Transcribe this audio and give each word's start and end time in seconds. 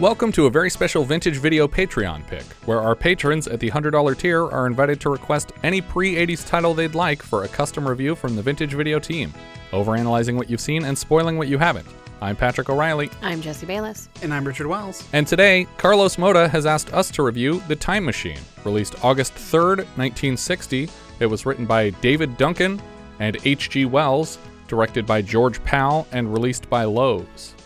Welcome 0.00 0.30
to 0.32 0.46
a 0.46 0.50
very 0.50 0.70
special 0.70 1.02
vintage 1.04 1.38
video 1.38 1.66
Patreon 1.66 2.24
pick, 2.28 2.44
where 2.66 2.80
our 2.80 2.94
patrons 2.94 3.48
at 3.48 3.58
the 3.58 3.68
$100 3.68 4.16
tier 4.16 4.44
are 4.44 4.68
invited 4.68 5.00
to 5.00 5.10
request 5.10 5.50
any 5.64 5.80
pre 5.80 6.14
80s 6.14 6.46
title 6.46 6.72
they'd 6.72 6.94
like 6.94 7.20
for 7.20 7.42
a 7.42 7.48
custom 7.48 7.88
review 7.88 8.14
from 8.14 8.36
the 8.36 8.42
vintage 8.42 8.74
video 8.74 9.00
team, 9.00 9.34
overanalyzing 9.72 10.36
what 10.36 10.48
you've 10.48 10.60
seen 10.60 10.84
and 10.84 10.96
spoiling 10.96 11.36
what 11.36 11.48
you 11.48 11.58
haven't. 11.58 11.88
I'm 12.20 12.36
Patrick 12.36 12.70
O'Reilly, 12.70 13.10
I'm 13.22 13.40
Jesse 13.40 13.66
Bayless. 13.66 14.08
And 14.22 14.32
I'm 14.32 14.46
Richard 14.46 14.68
Wells. 14.68 15.02
and 15.12 15.26
today, 15.26 15.66
Carlos 15.78 16.14
Moda 16.14 16.48
has 16.48 16.64
asked 16.64 16.94
us 16.94 17.10
to 17.10 17.24
review 17.24 17.60
The 17.66 17.74
Time 17.74 18.04
Machine, 18.04 18.38
released 18.64 19.04
August 19.04 19.34
3rd, 19.34 19.78
1960. 19.96 20.88
It 21.18 21.26
was 21.26 21.44
written 21.44 21.66
by 21.66 21.90
David 21.90 22.36
Duncan 22.36 22.80
and 23.18 23.36
H.G. 23.44 23.86
Wells, 23.86 24.38
directed 24.68 25.06
by 25.06 25.22
George 25.22 25.60
Pal, 25.64 26.06
and 26.12 26.32
released 26.32 26.70
by 26.70 26.84
Loew's. 26.84 27.56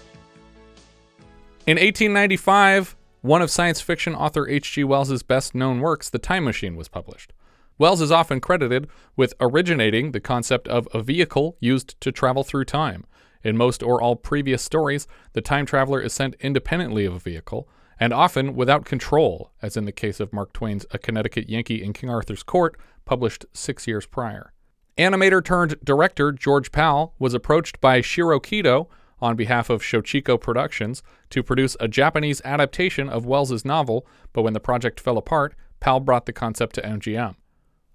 In 1.65 1.77
1895, 1.77 2.97
one 3.21 3.41
of 3.41 3.49
science 3.49 3.81
fiction 3.81 4.17
author 4.17 4.49
H.G. 4.49 4.83
Wells' 4.83 5.23
best 5.23 5.55
known 5.55 5.79
works, 5.79 6.11
The 6.11 6.19
Time 6.19 6.43
Machine, 6.43 6.75
was 6.75 6.89
published. 6.89 7.33
Wells 7.79 8.01
is 8.01 8.11
often 8.11 8.41
credited 8.41 8.89
with 9.15 9.35
originating 9.39 10.11
the 10.11 10.19
concept 10.19 10.67
of 10.67 10.89
a 10.93 11.01
vehicle 11.01 11.57
used 11.61 12.01
to 12.01 12.11
travel 12.11 12.43
through 12.43 12.65
time. 12.65 13.07
In 13.45 13.57
most 13.57 13.81
or 13.81 14.03
all 14.03 14.17
previous 14.17 14.61
stories, 14.61 15.07
the 15.35 15.41
time 15.41 15.65
traveler 15.65 16.01
is 16.01 16.13
sent 16.13 16.35
independently 16.41 17.05
of 17.05 17.15
a 17.15 17.21
vehicle, 17.21 17.69
and 18.01 18.13
often 18.13 18.57
without 18.57 18.85
control, 18.85 19.53
as 19.63 19.77
in 19.77 19.85
the 19.85 19.93
case 19.93 20.19
of 20.19 20.33
Mark 20.33 20.53
Twain's 20.53 20.85
A 20.91 20.99
Connecticut 20.99 21.49
Yankee 21.49 21.81
in 21.81 21.93
King 21.93 22.11
Arthur's 22.11 22.43
Court, 22.43 22.77
published 23.05 23.47
six 23.53 23.87
years 23.87 24.05
prior. 24.05 24.53
Animator 24.99 25.45
turned 25.45 25.77
director 25.85 26.33
George 26.33 26.73
Pal 26.73 27.15
was 27.21 27.35
approached 27.35 27.81
by 27.81 28.01
Shiro 28.01 28.41
Kido 28.41 28.89
on 29.23 29.37
behalf 29.37 29.71
of 29.71 29.81
Shochiku 29.81 30.39
Productions 30.39 31.03
to 31.31 31.43
produce 31.43 31.77
a 31.81 31.89
Japanese 31.89 32.43
adaptation 32.45 33.09
of 33.09 33.25
Wells's 33.25 33.65
novel, 33.65 34.07
but 34.33 34.43
when 34.43 34.53
the 34.53 34.61
project 34.61 35.01
fell 35.01 35.17
apart, 35.17 35.55
Pal 35.81 36.01
brought 36.01 36.27
the 36.27 36.33
concept 36.33 36.75
to 36.75 36.83
MGM. 36.83 37.37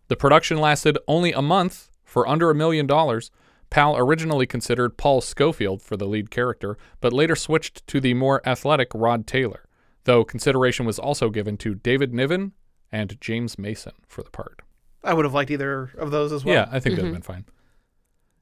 The 0.08 0.16
production 0.16 0.58
lasted 0.58 0.98
only 1.08 1.34
a 1.34 1.42
month 1.42 1.90
for 2.06 2.28
under 2.28 2.50
a 2.50 2.56
million 2.56 2.88
dollars. 2.88 3.30
Pal 3.70 3.98
originally 3.98 4.48
considered 4.48 4.98
Paul 4.98 5.20
Scofield 5.20 5.82
for 5.82 5.98
the 5.98 6.08
lead 6.08 6.32
character, 6.32 6.78
but 7.02 7.12
later 7.12 7.36
switched 7.36 7.86
to 7.88 8.00
the 8.00 8.14
more 8.14 8.42
athletic 8.48 8.90
Rod 8.94 9.28
Taylor, 9.28 9.66
though 10.06 10.24
consideration 10.24 10.86
was 10.86 10.98
also 10.98 11.30
given 11.30 11.58
to 11.58 11.76
David 11.76 12.14
Niven 12.14 12.54
and 12.90 13.20
James 13.20 13.60
Mason 13.60 13.92
for 14.08 14.24
the 14.24 14.30
part. 14.30 14.62
I 15.04 15.14
would 15.14 15.26
have 15.26 15.34
liked 15.34 15.52
either 15.52 15.92
of 15.98 16.12
those 16.12 16.32
as 16.32 16.46
well. 16.46 16.56
Yeah, 16.56 16.70
I 16.72 16.80
think 16.80 16.96
that'd 16.96 17.00
have 17.00 17.06
mm-hmm. 17.06 17.14
been 17.14 17.22
fine. 17.22 17.46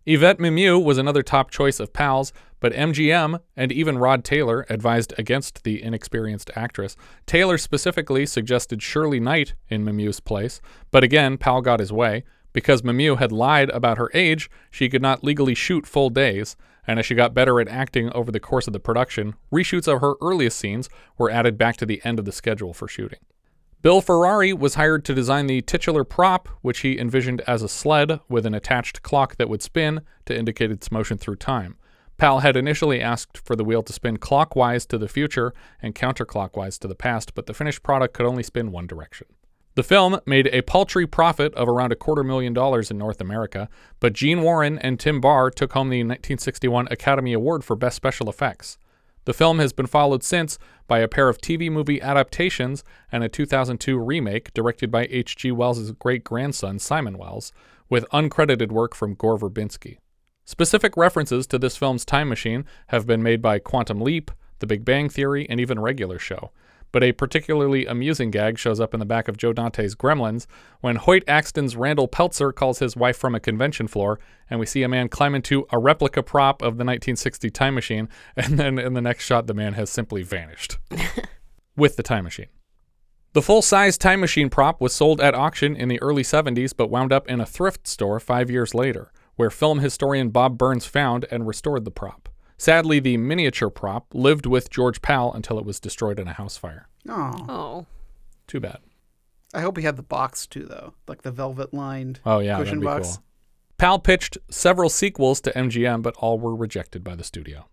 Yvette 0.07 0.39
Mimieux 0.39 0.77
was 0.77 0.99
another 0.99 1.23
top 1.23 1.49
choice 1.49 1.79
of 1.79 1.91
Pal's, 1.91 2.31
but 2.59 2.73
MGM 2.73 3.39
and 3.57 3.71
even 3.71 3.97
Rod 3.97 4.23
Taylor 4.23 4.63
advised 4.69 5.15
against 5.17 5.63
the 5.63 5.81
inexperienced 5.81 6.51
actress. 6.55 6.95
Taylor 7.25 7.57
specifically 7.57 8.27
suggested 8.27 8.83
Shirley 8.83 9.19
Knight 9.19 9.55
in 9.67 9.83
Mimieux's 9.83 10.19
place, 10.19 10.61
but 10.91 11.03
again, 11.03 11.39
Pal 11.39 11.61
got 11.61 11.79
his 11.79 11.91
way. 11.91 12.23
Because 12.53 12.83
Mimieux 12.83 13.15
had 13.15 13.31
lied 13.31 13.71
about 13.71 13.97
her 13.97 14.11
age, 14.13 14.49
she 14.69 14.89
could 14.89 15.01
not 15.01 15.23
legally 15.23 15.55
shoot 15.55 15.87
full 15.87 16.11
days, 16.11 16.55
and 16.85 16.99
as 16.99 17.05
she 17.07 17.15
got 17.15 17.33
better 17.33 17.59
at 17.59 17.67
acting 17.67 18.13
over 18.13 18.31
the 18.31 18.39
course 18.39 18.67
of 18.67 18.73
the 18.73 18.79
production, 18.79 19.33
reshoots 19.51 19.91
of 19.91 20.01
her 20.01 20.13
earliest 20.21 20.59
scenes 20.59 20.87
were 21.17 21.31
added 21.31 21.57
back 21.57 21.77
to 21.77 21.85
the 21.85 21.99
end 22.05 22.19
of 22.19 22.25
the 22.25 22.31
schedule 22.31 22.75
for 22.75 22.87
shooting. 22.87 23.19
Bill 23.85 24.01
Ferrari 24.01 24.51
was 24.51 24.73
hired 24.73 25.05
to 25.05 25.13
design 25.13 25.45
the 25.45 25.61
titular 25.61 26.03
prop, 26.03 26.49
which 26.63 26.79
he 26.79 26.97
envisioned 26.97 27.41
as 27.41 27.61
a 27.61 27.69
sled 27.69 28.19
with 28.27 28.47
an 28.47 28.55
attached 28.55 29.03
clock 29.03 29.35
that 29.35 29.47
would 29.47 29.61
spin 29.61 30.01
to 30.25 30.35
indicate 30.35 30.71
its 30.71 30.91
motion 30.91 31.19
through 31.19 31.35
time. 31.35 31.77
Pal 32.17 32.39
had 32.39 32.57
initially 32.57 32.99
asked 32.99 33.37
for 33.37 33.55
the 33.55 33.63
wheel 33.63 33.83
to 33.83 33.93
spin 33.93 34.17
clockwise 34.17 34.87
to 34.87 34.97
the 34.97 35.07
future 35.07 35.53
and 35.83 35.93
counterclockwise 35.93 36.79
to 36.79 36.87
the 36.87 36.95
past, 36.95 37.35
but 37.35 37.45
the 37.45 37.53
finished 37.53 37.83
product 37.83 38.15
could 38.15 38.25
only 38.25 38.41
spin 38.41 38.71
one 38.71 38.87
direction. 38.87 39.27
The 39.75 39.83
film 39.83 40.19
made 40.25 40.47
a 40.47 40.63
paltry 40.63 41.05
profit 41.05 41.53
of 41.53 41.69
around 41.69 41.91
a 41.91 41.95
quarter 41.95 42.23
million 42.23 42.53
dollars 42.53 42.89
in 42.89 42.97
North 42.97 43.21
America, 43.21 43.69
but 43.99 44.13
Gene 44.13 44.41
Warren 44.41 44.79
and 44.79 44.99
Tim 44.99 45.21
Baar 45.21 45.51
took 45.51 45.73
home 45.73 45.89
the 45.89 45.99
1961 45.99 46.87
Academy 46.89 47.33
Award 47.33 47.63
for 47.63 47.75
Best 47.75 47.97
Special 47.97 48.31
Effects. 48.31 48.79
The 49.25 49.33
film 49.33 49.59
has 49.59 49.73
been 49.73 49.87
followed 49.87 50.23
since 50.23 50.57
by 50.87 50.99
a 50.99 51.07
pair 51.07 51.29
of 51.29 51.39
TV 51.39 51.71
movie 51.71 52.01
adaptations 52.01 52.83
and 53.11 53.23
a 53.23 53.29
2002 53.29 53.97
remake 53.97 54.53
directed 54.53 54.91
by 54.91 55.07
H.G. 55.09 55.51
Wells' 55.51 55.91
great 55.91 56.23
grandson, 56.23 56.77
Simon 56.77 57.17
Wells, 57.17 57.51
with 57.89 58.09
uncredited 58.13 58.71
work 58.71 58.95
from 58.95 59.15
Gore 59.15 59.37
Verbinski. 59.37 59.97
Specific 60.45 60.95
references 60.95 61.47
to 61.47 61.57
this 61.57 61.75
film's 61.75 62.05
time 62.05 62.29
machine 62.29 62.65
have 62.87 63.07
been 63.07 63.23
made 63.23 63.41
by 63.41 63.57
Quantum 63.57 63.99
Leap, 63.99 64.29
The 64.59 64.67
Big 64.67 64.85
Bang 64.85 65.09
Theory, 65.09 65.49
and 65.49 65.59
even 65.59 65.79
Regular 65.79 66.19
Show. 66.19 66.51
But 66.95 67.03
a 67.03 67.11
particularly 67.11 67.85
amusing 67.85 68.31
gag 68.31 68.57
shows 68.57 68.79
up 68.79 68.93
in 68.93 69.01
the 69.01 69.05
back 69.05 69.27
of 69.27 69.35
Joe 69.35 69.51
Dante's 69.51 69.95
Gremlins 69.95 70.47
when 70.79 70.95
Hoyt 70.95 71.25
Axton's 71.27 71.75
Randall 71.75 72.07
Peltzer 72.07 72.53
calls 72.53 72.79
his 72.79 72.95
wife 72.95 73.17
from 73.17 73.35
a 73.35 73.39
convention 73.41 73.89
floor, 73.89 74.17
and 74.49 74.61
we 74.61 74.65
see 74.65 74.81
a 74.81 74.87
man 74.87 75.09
climb 75.09 75.35
into 75.35 75.67
a 75.71 75.77
replica 75.77 76.23
prop 76.23 76.61
of 76.61 76.77
the 76.77 76.85
1960 76.85 77.49
time 77.49 77.75
machine, 77.75 78.07
and 78.37 78.57
then 78.57 78.79
in 78.79 78.93
the 78.93 79.01
next 79.01 79.25
shot, 79.25 79.45
the 79.45 79.53
man 79.53 79.73
has 79.73 79.89
simply 79.89 80.23
vanished 80.23 80.77
with 81.75 81.97
the 81.97 82.01
time 82.01 82.23
machine. 82.23 82.47
The 83.33 83.41
full 83.41 83.61
size 83.61 83.97
time 83.97 84.21
machine 84.21 84.49
prop 84.49 84.79
was 84.79 84.93
sold 84.93 85.19
at 85.19 85.35
auction 85.35 85.75
in 85.75 85.89
the 85.89 86.01
early 86.01 86.23
70s 86.23 86.71
but 86.77 86.89
wound 86.89 87.11
up 87.11 87.27
in 87.27 87.41
a 87.41 87.45
thrift 87.45 87.89
store 87.89 88.21
five 88.21 88.49
years 88.49 88.73
later, 88.73 89.11
where 89.35 89.49
film 89.49 89.79
historian 89.79 90.29
Bob 90.29 90.57
Burns 90.57 90.85
found 90.85 91.25
and 91.29 91.45
restored 91.45 91.83
the 91.83 91.91
prop. 91.91 92.24
Sadly, 92.57 92.99
the 92.99 93.17
miniature 93.17 93.69
prop 93.69 94.07
lived 94.13 94.45
with 94.45 94.69
George 94.69 95.01
Pal 95.01 95.31
until 95.33 95.59
it 95.59 95.65
was 95.65 95.79
destroyed 95.79 96.19
in 96.19 96.27
a 96.27 96.33
house 96.33 96.57
fire. 96.57 96.87
Oh, 97.09 97.45
Oh, 97.49 97.85
Too 98.47 98.59
bad. 98.59 98.77
I 99.53 99.61
hope 99.61 99.77
he 99.77 99.83
had 99.83 99.95
the 99.97 100.03
box 100.03 100.45
too, 100.47 100.65
though, 100.65 100.93
like 101.07 101.21
the 101.21 101.31
velvet 101.31 101.73
lined 101.73 102.19
Oh, 102.25 102.39
yeah, 102.39 102.57
cushion 102.57 102.79
box. 102.81 103.07
cool. 103.17 103.23
Powell 103.77 103.99
pitched 103.99 104.37
several 104.49 104.89
sequels 104.89 105.41
to 105.41 105.51
MGM, 105.51 106.01
but 106.01 106.15
all 106.17 106.39
were 106.39 106.55
rejected 106.55 107.03
by 107.03 107.15
the 107.15 107.23
studio. 107.23 107.67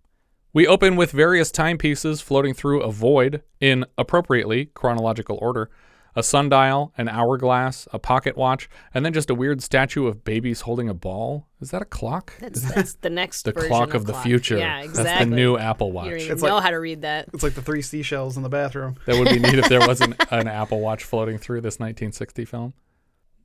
We 0.52 0.66
open 0.66 0.96
with 0.96 1.12
various 1.12 1.50
timepieces 1.50 2.20
floating 2.20 2.52
through 2.54 2.82
a 2.82 2.90
void 2.92 3.42
in 3.60 3.86
appropriately 3.96 4.66
chronological 4.66 5.38
order 5.40 5.70
a 6.14 6.22
sundial, 6.22 6.92
an 6.98 7.08
hourglass, 7.08 7.88
a 7.92 7.98
pocket 7.98 8.36
watch, 8.36 8.68
and 8.92 9.04
then 9.04 9.12
just 9.12 9.30
a 9.30 9.34
weird 9.34 9.62
statue 9.62 10.06
of 10.06 10.24
babies 10.24 10.62
holding 10.62 10.88
a 10.88 10.94
ball. 10.94 11.46
Is 11.60 11.70
that 11.70 11.80
a 11.82 11.86
clock? 11.86 12.34
that's, 12.38 12.60
that's 12.74 12.94
the 12.96 13.08
next 13.10 13.44
the 13.44 13.52
version 13.52 13.68
clock 13.70 13.94
of 13.94 14.04
the 14.06 14.12
clock. 14.12 14.24
future. 14.24 14.58
Yeah, 14.58 14.80
exactly. 14.80 15.02
That's 15.04 15.20
the 15.20 15.26
new 15.36 15.56
Apple 15.56 15.92
Watch. 15.92 16.04
You 16.06 16.10
don't 16.12 16.20
even 16.20 16.32
It's 16.32 16.42
know 16.42 16.54
like- 16.56 16.64
how 16.64 16.70
to 16.70 16.76
read 16.76 17.02
that. 17.02 17.28
It's 17.32 17.42
like 17.42 17.54
the 17.54 17.62
three 17.62 17.82
seashells 17.82 18.36
in 18.36 18.42
the 18.42 18.48
bathroom. 18.48 18.96
That 19.06 19.18
would 19.18 19.28
be 19.28 19.38
neat 19.38 19.54
if 19.58 19.68
there 19.68 19.86
was 19.86 20.00
an, 20.00 20.14
an 20.30 20.48
Apple 20.48 20.80
Watch 20.80 21.04
floating 21.04 21.38
through 21.38 21.60
this 21.62 21.74
1960 21.78 22.44
film. 22.44 22.74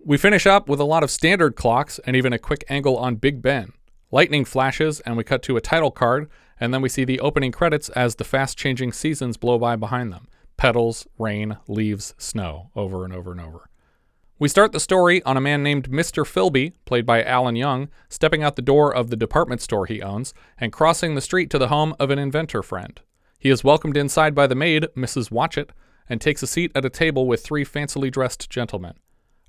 We 0.03 0.17
finish 0.17 0.45
up 0.45 0.69
with 0.69 0.79
a 0.79 0.85
lot 0.85 1.03
of 1.03 1.11
standard 1.11 1.55
clocks 1.55 1.99
and 2.05 2.15
even 2.15 2.31
a 2.33 2.39
quick 2.39 2.63
angle 2.69 2.97
on 2.97 3.15
Big 3.15 3.41
Ben. 3.41 3.73
Lightning 4.11 4.45
flashes, 4.45 4.99
and 5.01 5.17
we 5.17 5.23
cut 5.25 5.43
to 5.43 5.57
a 5.57 5.61
title 5.61 5.91
card, 5.91 6.29
and 6.59 6.73
then 6.73 6.81
we 6.81 6.87
see 6.89 7.03
the 7.03 7.19
opening 7.19 7.51
credits 7.51 7.89
as 7.89 8.15
the 8.15 8.23
fast 8.23 8.57
changing 8.57 8.93
seasons 8.93 9.35
blow 9.37 9.57
by 9.57 9.75
behind 9.75 10.11
them 10.13 10.27
petals, 10.57 11.07
rain, 11.17 11.57
leaves, 11.67 12.13
snow, 12.17 12.71
over 12.75 13.05
and 13.05 13.13
over 13.13 13.31
and 13.31 13.39
over. 13.39 13.69
We 14.39 14.49
start 14.49 14.71
the 14.71 14.79
story 14.79 15.23
on 15.23 15.35
a 15.35 15.41
man 15.41 15.63
named 15.63 15.89
Mr. 15.89 16.23
Philby, 16.23 16.73
played 16.85 17.05
by 17.05 17.23
Alan 17.23 17.55
Young, 17.55 17.89
stepping 18.07 18.43
out 18.43 18.55
the 18.55 18.61
door 18.61 18.93
of 18.93 19.09
the 19.09 19.15
department 19.15 19.61
store 19.61 19.87
he 19.87 20.01
owns 20.01 20.33
and 20.59 20.71
crossing 20.71 21.15
the 21.15 21.21
street 21.21 21.49
to 21.49 21.57
the 21.57 21.69
home 21.69 21.95
of 21.99 22.11
an 22.11 22.19
inventor 22.19 22.61
friend. 22.61 22.99
He 23.39 23.49
is 23.49 23.63
welcomed 23.63 23.97
inside 23.97 24.35
by 24.35 24.45
the 24.45 24.55
maid, 24.55 24.87
Mrs. 24.95 25.31
Watchett, 25.31 25.71
and 26.09 26.21
takes 26.21 26.43
a 26.43 26.47
seat 26.47 26.71
at 26.75 26.85
a 26.85 26.89
table 26.89 27.25
with 27.25 27.43
three 27.43 27.65
fancily 27.65 28.11
dressed 28.11 28.49
gentlemen. 28.49 28.93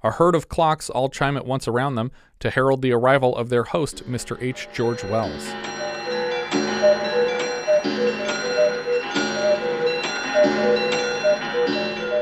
A 0.03 0.13
herd 0.13 0.35
of 0.35 0.49
clocks 0.49 0.89
all 0.89 1.09
chime 1.09 1.37
at 1.37 1.47
once 1.47 1.67
around 1.67 1.97
them 1.97 2.11
to 2.41 2.51
herald 2.51 2.83
the 2.83 2.93
arrival 2.93 3.37
of 3.37 3.49
their 3.49 3.65
host, 3.65 4.09
Mr. 4.09 4.41
H. 4.41 4.69
George 4.73 5.05
Wells. 5.05 5.53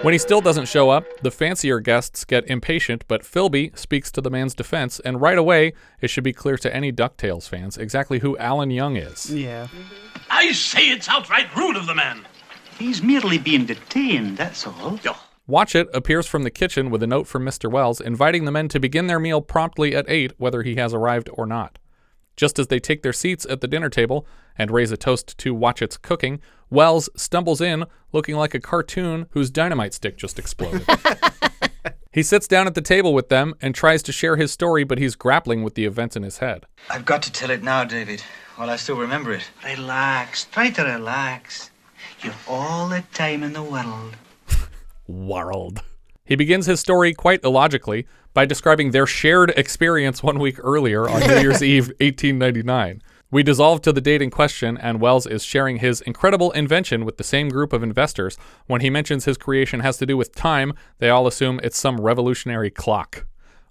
When 0.06 0.12
he 0.12 0.19
still 0.19 0.41
doesn't 0.41 0.69
show 0.69 0.91
up, 0.91 1.05
the 1.23 1.32
fancier 1.32 1.81
guests 1.81 2.25
get 2.25 2.47
impatient, 2.47 3.03
but 3.08 3.25
Philby 3.25 3.76
speaks 3.76 4.12
to 4.12 4.20
the 4.20 4.31
man's 4.31 4.55
defense, 4.55 5.00
and 5.00 5.20
right 5.20 5.37
away, 5.37 5.73
it 6.00 6.11
should 6.11 6.23
be 6.23 6.32
clear 6.32 6.56
to 6.58 6.73
any 6.73 6.93
DuckTales 6.93 7.49
fans 7.49 7.76
exactly 7.76 8.20
who 8.20 8.38
Alan 8.38 8.70
Young 8.70 8.94
is. 8.94 9.35
Yeah. 9.35 9.67
I 10.31 10.53
say 10.53 10.91
it's 10.91 11.08
outright 11.08 11.53
rude 11.56 11.75
of 11.75 11.88
the 11.88 11.94
man. 11.97 12.25
He's 12.79 13.03
merely 13.03 13.37
being 13.37 13.67
detained, 13.67 14.37
that's 14.37 14.64
all. 14.64 15.00
Oh, 15.05 15.26
Watchett 15.49 15.88
appears 15.93 16.29
from 16.29 16.44
the 16.44 16.52
kitchen 16.52 16.88
with 16.91 17.02
a 17.02 17.09
note 17.09 17.26
from 17.26 17.44
Mr. 17.44 17.69
Wells 17.69 18.00
inviting 18.00 18.44
the 18.44 18.52
men 18.52 18.69
to 18.69 18.79
begin 18.79 19.09
their 19.09 19.19
meal 19.19 19.41
promptly 19.41 19.97
at 19.97 20.09
8, 20.09 20.35
whether 20.38 20.62
he 20.62 20.76
has 20.76 20.94
arrived 20.94 21.29
or 21.32 21.47
not. 21.47 21.81
Just 22.37 22.59
as 22.59 22.67
they 22.67 22.79
take 22.79 23.03
their 23.03 23.15
seats 23.15 23.47
at 23.49 23.62
the 23.62 23.69
dinner 23.69 23.88
table 23.88 24.27
and 24.59 24.71
raise 24.71 24.93
a 24.93 24.97
toast 24.97 25.37
to 25.38 25.55
Watchett's 25.55 25.97
cooking, 25.97 26.41
Wells 26.69 27.09
stumbles 27.17 27.62
in 27.62 27.85
looking 28.12 28.37
like 28.37 28.55
a 28.55 28.61
cartoon 28.61 29.27
whose 29.31 29.50
dynamite 29.50 29.94
stick 29.94 30.19
just 30.19 30.38
exploded. 30.38 30.87
he 32.12 32.23
sits 32.23 32.47
down 32.47 32.67
at 32.67 32.75
the 32.75 32.83
table 32.83 33.15
with 33.15 33.31
them 33.31 33.55
and 33.62 33.75
tries 33.75 34.03
to 34.03 34.12
share 34.12 34.37
his 34.37 34.53
story, 34.53 34.85
but 34.85 34.99
he's 34.99 35.15
grappling 35.15 35.62
with 35.62 35.75
the 35.75 35.87
events 35.87 36.15
in 36.15 36.23
his 36.23 36.38
head. 36.38 36.67
I've 36.91 37.06
got 37.06 37.23
to 37.23 37.33
tell 37.33 37.50
it 37.50 37.62
now, 37.62 37.85
David, 37.85 38.23
while 38.56 38.69
I 38.69 38.77
still 38.77 38.99
remember 38.99 39.33
it. 39.33 39.49
Relax. 39.65 40.44
Try 40.44 40.71
to 40.71 40.83
relax. 40.83 41.71
You've 42.21 42.49
all 42.49 42.88
the 42.88 43.03
time 43.15 43.43
in 43.43 43.55
the 43.55 43.62
world. 43.62 44.17
World. 45.06 45.83
He 46.25 46.35
begins 46.35 46.67
his 46.67 46.81
story 46.81 47.15
quite 47.15 47.44
illogically 47.44 48.06
by 48.37 48.44
describing 48.44 48.91
their 48.91 49.06
shared 49.06 49.49
experience 49.56 50.23
one 50.23 50.38
week 50.38 50.59
earlier 50.62 51.09
on 51.09 51.21
New 51.21 51.38
Year's 51.38 51.62
Eve, 51.75 51.87
1899. 52.00 53.03
We 53.31 53.43
dissolve 53.43 53.81
to 53.81 53.94
the 53.94 54.00
date 54.03 54.21
in 54.21 54.29
question, 54.29 54.77
and 54.77 55.00
Wells 55.00 55.27
is 55.27 55.43
sharing 55.43 55.79
his 55.79 56.03
incredible 56.03 56.50
invention 56.50 57.06
with 57.06 57.17
the 57.17 57.25
same 57.25 57.49
group 57.49 57.73
of 57.73 57.83
investors. 57.83 58.37
When 58.67 58.83
he 58.83 58.91
mentions 58.91 59.25
his 59.25 59.38
creation 59.38 59.81
has 59.81 59.97
to 59.97 60.05
do 60.05 60.19
with 60.19 60.35
time, 60.35 60.75
they 60.99 61.09
all 61.09 61.27
assume 61.27 61.61
it's 61.65 61.79
some 61.79 61.99
revolutionary 61.99 62.69
clock. 62.69 63.25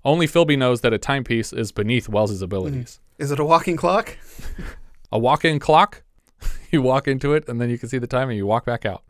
Only 0.04 0.26
Philby 0.26 0.58
knows 0.58 0.82
that 0.82 0.94
a 0.94 0.98
timepiece 0.98 1.54
is 1.54 1.72
beneath 1.72 2.10
Wells's 2.10 2.42
abilities. 2.42 3.00
Mm-hmm. 3.00 3.24
Is 3.24 3.32
it 3.32 3.40
a 3.40 3.46
walking 3.46 3.78
clock? 3.78 4.18
A 5.12 5.20
walk-in 5.20 5.60
clock, 5.60 6.02
you 6.72 6.82
walk 6.82 7.08
into 7.08 7.36
it, 7.36 7.48
and 7.48 7.62
then 7.62 7.70
you 7.70 7.78
can 7.78 7.88
see 7.88 8.00
the 8.00 8.08
time, 8.08 8.30
and 8.30 8.38
you 8.38 8.48
walk 8.48 8.66
back 8.66 8.86
out. 8.86 9.04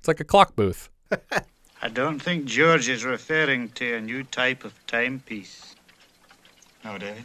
It's 0.00 0.08
like 0.08 0.18
a 0.18 0.24
clock 0.24 0.56
booth. 0.56 0.90
I 1.82 1.88
don't 1.88 2.18
think 2.20 2.46
George 2.46 2.88
is 2.88 3.04
referring 3.04 3.68
to 3.70 3.96
a 3.96 4.00
new 4.00 4.22
type 4.24 4.64
of 4.64 4.72
timepiece. 4.86 5.74
No, 6.84 6.98
David. 6.98 7.24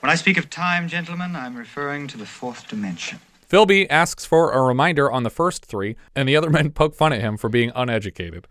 When 0.00 0.10
I 0.10 0.14
speak 0.16 0.36
of 0.38 0.50
time, 0.50 0.88
gentlemen, 0.88 1.34
I'm 1.36 1.56
referring 1.56 2.08
to 2.08 2.18
the 2.18 2.26
fourth 2.26 2.68
dimension. 2.68 3.20
Philby 3.48 3.86
asks 3.90 4.24
for 4.24 4.52
a 4.52 4.62
reminder 4.62 5.10
on 5.10 5.22
the 5.22 5.30
first 5.30 5.64
three, 5.64 5.96
and 6.14 6.28
the 6.28 6.36
other 6.36 6.50
men 6.50 6.70
poke 6.72 6.94
fun 6.94 7.12
at 7.12 7.20
him 7.20 7.36
for 7.36 7.48
being 7.48 7.70
uneducated. 7.74 8.46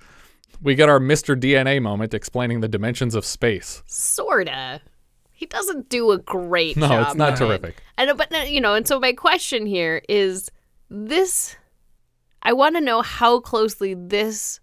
We 0.62 0.75
get 0.75 0.88
our 0.89 1.00
Mr. 1.00 1.39
DNA 1.39 1.81
moment 1.81 2.13
explaining 2.13 2.62
the 2.62 2.68
dimensions 2.68 3.15
of 3.15 3.25
space. 3.25 3.83
Sorta. 3.86 4.81
He 5.31 5.45
doesn't 5.45 5.89
do 5.89 6.12
a 6.12 6.18
great 6.19 6.77
No, 6.77 6.88
job. 6.88 7.07
it's 7.07 7.15
not 7.15 7.33
of 7.33 7.41
it. 7.41 7.45
terrific. 7.59 7.83
And 7.97 8.18
but 8.18 8.50
you 8.50 8.62
know, 8.62 8.75
and 8.75 8.88
so 8.88 9.00
my 9.00 9.12
question 9.12 9.65
here 9.65 10.01
is 10.07 10.50
this 10.89 11.57
I 12.43 12.53
want 12.53 12.75
to 12.75 12.81
know 12.81 13.01
how 13.01 13.39
closely 13.39 13.93
this 13.93 14.59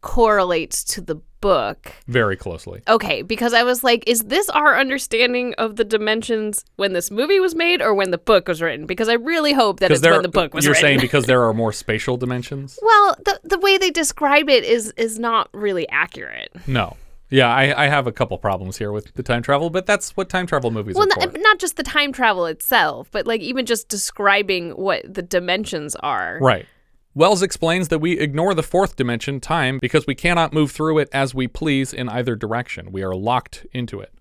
correlates 0.00 0.84
to 0.84 1.00
the 1.00 1.16
book. 1.40 1.92
Very 2.06 2.36
closely. 2.36 2.82
Okay, 2.88 3.22
because 3.22 3.52
I 3.52 3.62
was 3.64 3.84
like, 3.84 4.04
is 4.06 4.20
this 4.22 4.48
our 4.50 4.78
understanding 4.78 5.54
of 5.58 5.76
the 5.76 5.84
dimensions 5.84 6.64
when 6.76 6.92
this 6.92 7.10
movie 7.10 7.40
was 7.40 7.54
made 7.54 7.82
or 7.82 7.94
when 7.94 8.10
the 8.10 8.18
book 8.18 8.48
was 8.48 8.62
written? 8.62 8.86
Because 8.86 9.08
I 9.08 9.14
really 9.14 9.52
hope 9.52 9.80
that 9.80 9.90
it's 9.90 10.00
there, 10.00 10.12
when 10.12 10.22
the 10.22 10.28
book 10.28 10.54
was 10.54 10.64
you're 10.64 10.72
written. 10.72 10.88
saying 10.88 11.00
because 11.00 11.26
there 11.26 11.42
are 11.44 11.52
more 11.52 11.72
spatial 11.72 12.16
dimensions? 12.16 12.78
well, 12.82 13.16
the 13.24 13.40
the 13.44 13.58
way 13.58 13.76
they 13.76 13.90
describe 13.90 14.48
it 14.48 14.64
is 14.64 14.92
is 14.96 15.18
not 15.18 15.48
really 15.52 15.88
accurate. 15.88 16.52
No. 16.66 16.96
Yeah, 17.28 17.48
I, 17.48 17.84
I 17.84 17.88
have 17.88 18.06
a 18.06 18.12
couple 18.12 18.36
problems 18.36 18.76
here 18.76 18.92
with 18.92 19.14
the 19.14 19.22
time 19.22 19.42
travel, 19.42 19.70
but 19.70 19.86
that's 19.86 20.14
what 20.18 20.28
time 20.28 20.46
travel 20.46 20.70
movies 20.70 20.96
Well, 20.96 21.06
are 21.16 21.26
not, 21.26 21.40
not 21.40 21.58
just 21.58 21.78
the 21.78 21.82
time 21.82 22.12
travel 22.12 22.44
itself, 22.44 23.08
but 23.10 23.26
like 23.26 23.40
even 23.40 23.64
just 23.64 23.88
describing 23.88 24.72
what 24.72 25.02
the 25.14 25.22
dimensions 25.22 25.96
are. 25.96 26.38
Right. 26.42 26.66
Wells 27.14 27.42
explains 27.42 27.88
that 27.88 27.98
we 27.98 28.18
ignore 28.18 28.54
the 28.54 28.62
fourth 28.62 28.96
dimension, 28.96 29.38
time, 29.40 29.78
because 29.80 30.06
we 30.06 30.14
cannot 30.14 30.52
move 30.52 30.70
through 30.70 30.98
it 30.98 31.08
as 31.12 31.34
we 31.34 31.46
please 31.46 31.92
in 31.92 32.08
either 32.08 32.34
direction. 32.36 32.90
We 32.90 33.02
are 33.02 33.14
locked 33.14 33.66
into 33.72 34.00
it. 34.00 34.12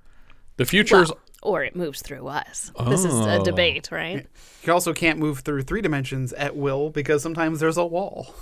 The 0.58 0.66
future's 0.66 1.10
Well, 1.10 1.20
or 1.42 1.64
it 1.64 1.76
moves 1.76 2.02
through 2.02 2.28
us. 2.28 2.72
This 2.88 3.06
is 3.06 3.14
a 3.14 3.38
Oh. 3.40 3.44
debate, 3.44 3.90
right? 3.92 4.28
You 4.64 4.74
also 4.74 4.94
can't 4.94 5.18
move 5.20 5.40
through 5.40 5.64
three 5.64 5.82
dimensions 5.82 6.34
at 6.34 6.56
will 6.56 6.90
because 6.90 7.24
sometimes 7.24 7.60
there's 7.62 7.78
a 7.78 7.86
wall. 7.86 8.36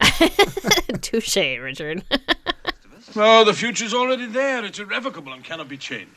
Touche, 1.00 1.36
Richard. 1.36 2.04
No, 3.16 3.44
the 3.44 3.52
future's 3.54 3.94
already 3.94 4.26
there. 4.26 4.64
It's 4.64 4.80
irrevocable 4.80 5.32
and 5.32 5.44
cannot 5.44 5.68
be 5.68 5.76
changed. 5.76 6.10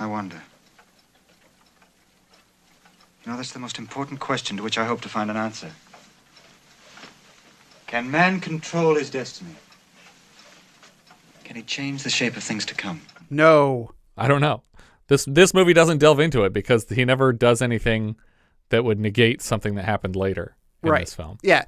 I 0.00 0.06
wonder. 0.06 0.42
You 3.24 3.32
know, 3.32 3.36
that's 3.36 3.52
the 3.52 3.58
most 3.58 3.78
important 3.78 4.20
question 4.20 4.56
to 4.58 4.62
which 4.62 4.76
I 4.76 4.84
hope 4.84 5.00
to 5.02 5.08
find 5.08 5.30
an 5.30 5.36
answer. 5.36 5.70
Can 7.86 8.10
man 8.10 8.40
control 8.40 8.96
his 8.96 9.08
destiny? 9.08 9.54
Can 11.44 11.56
he 11.56 11.62
change 11.62 12.02
the 12.02 12.10
shape 12.10 12.36
of 12.36 12.42
things 12.42 12.66
to 12.66 12.74
come? 12.74 13.02
No. 13.30 13.92
I 14.16 14.28
don't 14.28 14.40
know. 14.40 14.62
This 15.08 15.24
this 15.26 15.52
movie 15.52 15.74
doesn't 15.74 15.98
delve 15.98 16.20
into 16.20 16.44
it 16.44 16.52
because 16.52 16.88
he 16.88 17.04
never 17.04 17.32
does 17.32 17.60
anything 17.60 18.16
that 18.70 18.84
would 18.84 18.98
negate 18.98 19.42
something 19.42 19.74
that 19.74 19.84
happened 19.84 20.16
later 20.16 20.56
in 20.82 20.90
right. 20.90 21.00
this 21.00 21.14
film. 21.14 21.38
Yeah, 21.42 21.64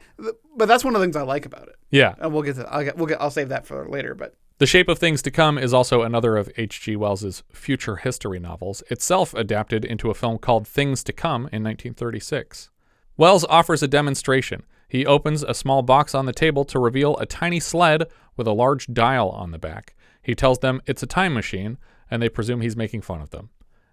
but 0.57 0.67
that's 0.67 0.85
one 0.85 0.95
of 0.95 1.01
the 1.01 1.05
things 1.05 1.17
I 1.17 1.23
like 1.23 1.45
about 1.45 1.69
it. 1.69 1.77
Yeah. 1.91 2.15
And 2.19 2.33
we'll 2.33 2.43
get 2.43 2.57
to. 2.57 2.67
I'll 2.73 2.85
get. 2.85 2.97
We'll 2.97 3.07
get. 3.07 3.21
I'll 3.21 3.31
save 3.31 3.51
that 3.51 3.67
for 3.67 3.87
later. 3.89 4.15
But 4.15 4.35
The 4.59 4.65
Shape 4.65 4.89
of 4.89 4.99
Things 4.99 5.21
to 5.21 5.31
Come 5.31 5.59
is 5.59 5.75
also 5.75 6.01
another 6.01 6.39
of 6.39 6.51
H.G. 6.57 6.97
Wells's 6.97 7.43
future 7.53 7.97
history 7.97 8.39
novels, 8.39 8.83
itself 8.91 9.35
adapted 9.35 9.85
into 9.85 10.09
a 10.09 10.15
film 10.15 10.39
called 10.39 10.67
Things 10.67 11.05
to 11.05 11.13
Come 11.13 11.43
in 11.53 11.63
1936. 11.63 12.71
Wells 13.19 13.45
offers 13.51 13.83
a 13.83 13.89
demonstration. 13.89 14.63
He 14.89 15.05
opens 15.05 15.43
a 15.43 15.53
small 15.53 15.83
box 15.83 16.15
on 16.15 16.25
the 16.25 16.33
table 16.33 16.65
to 16.65 16.79
reveal 16.79 17.19
a 17.19 17.27
tiny 17.27 17.61
sled 17.61 18.05
with 18.35 18.47
a 18.47 18.53
large 18.53 18.87
dial 18.87 19.29
on 19.29 19.51
the 19.51 19.59
back. 19.59 19.95
He 20.23 20.35
tells 20.35 20.61
them 20.61 20.81
it's 20.87 21.03
a 21.03 21.07
time 21.07 21.35
machine, 21.35 21.77
and 22.11 22.23
they 22.23 22.31
presume 22.31 22.63
he's 22.63 22.79
making 22.79 23.03
fun 23.03 23.21
of 23.21 23.29
them. 23.29 23.51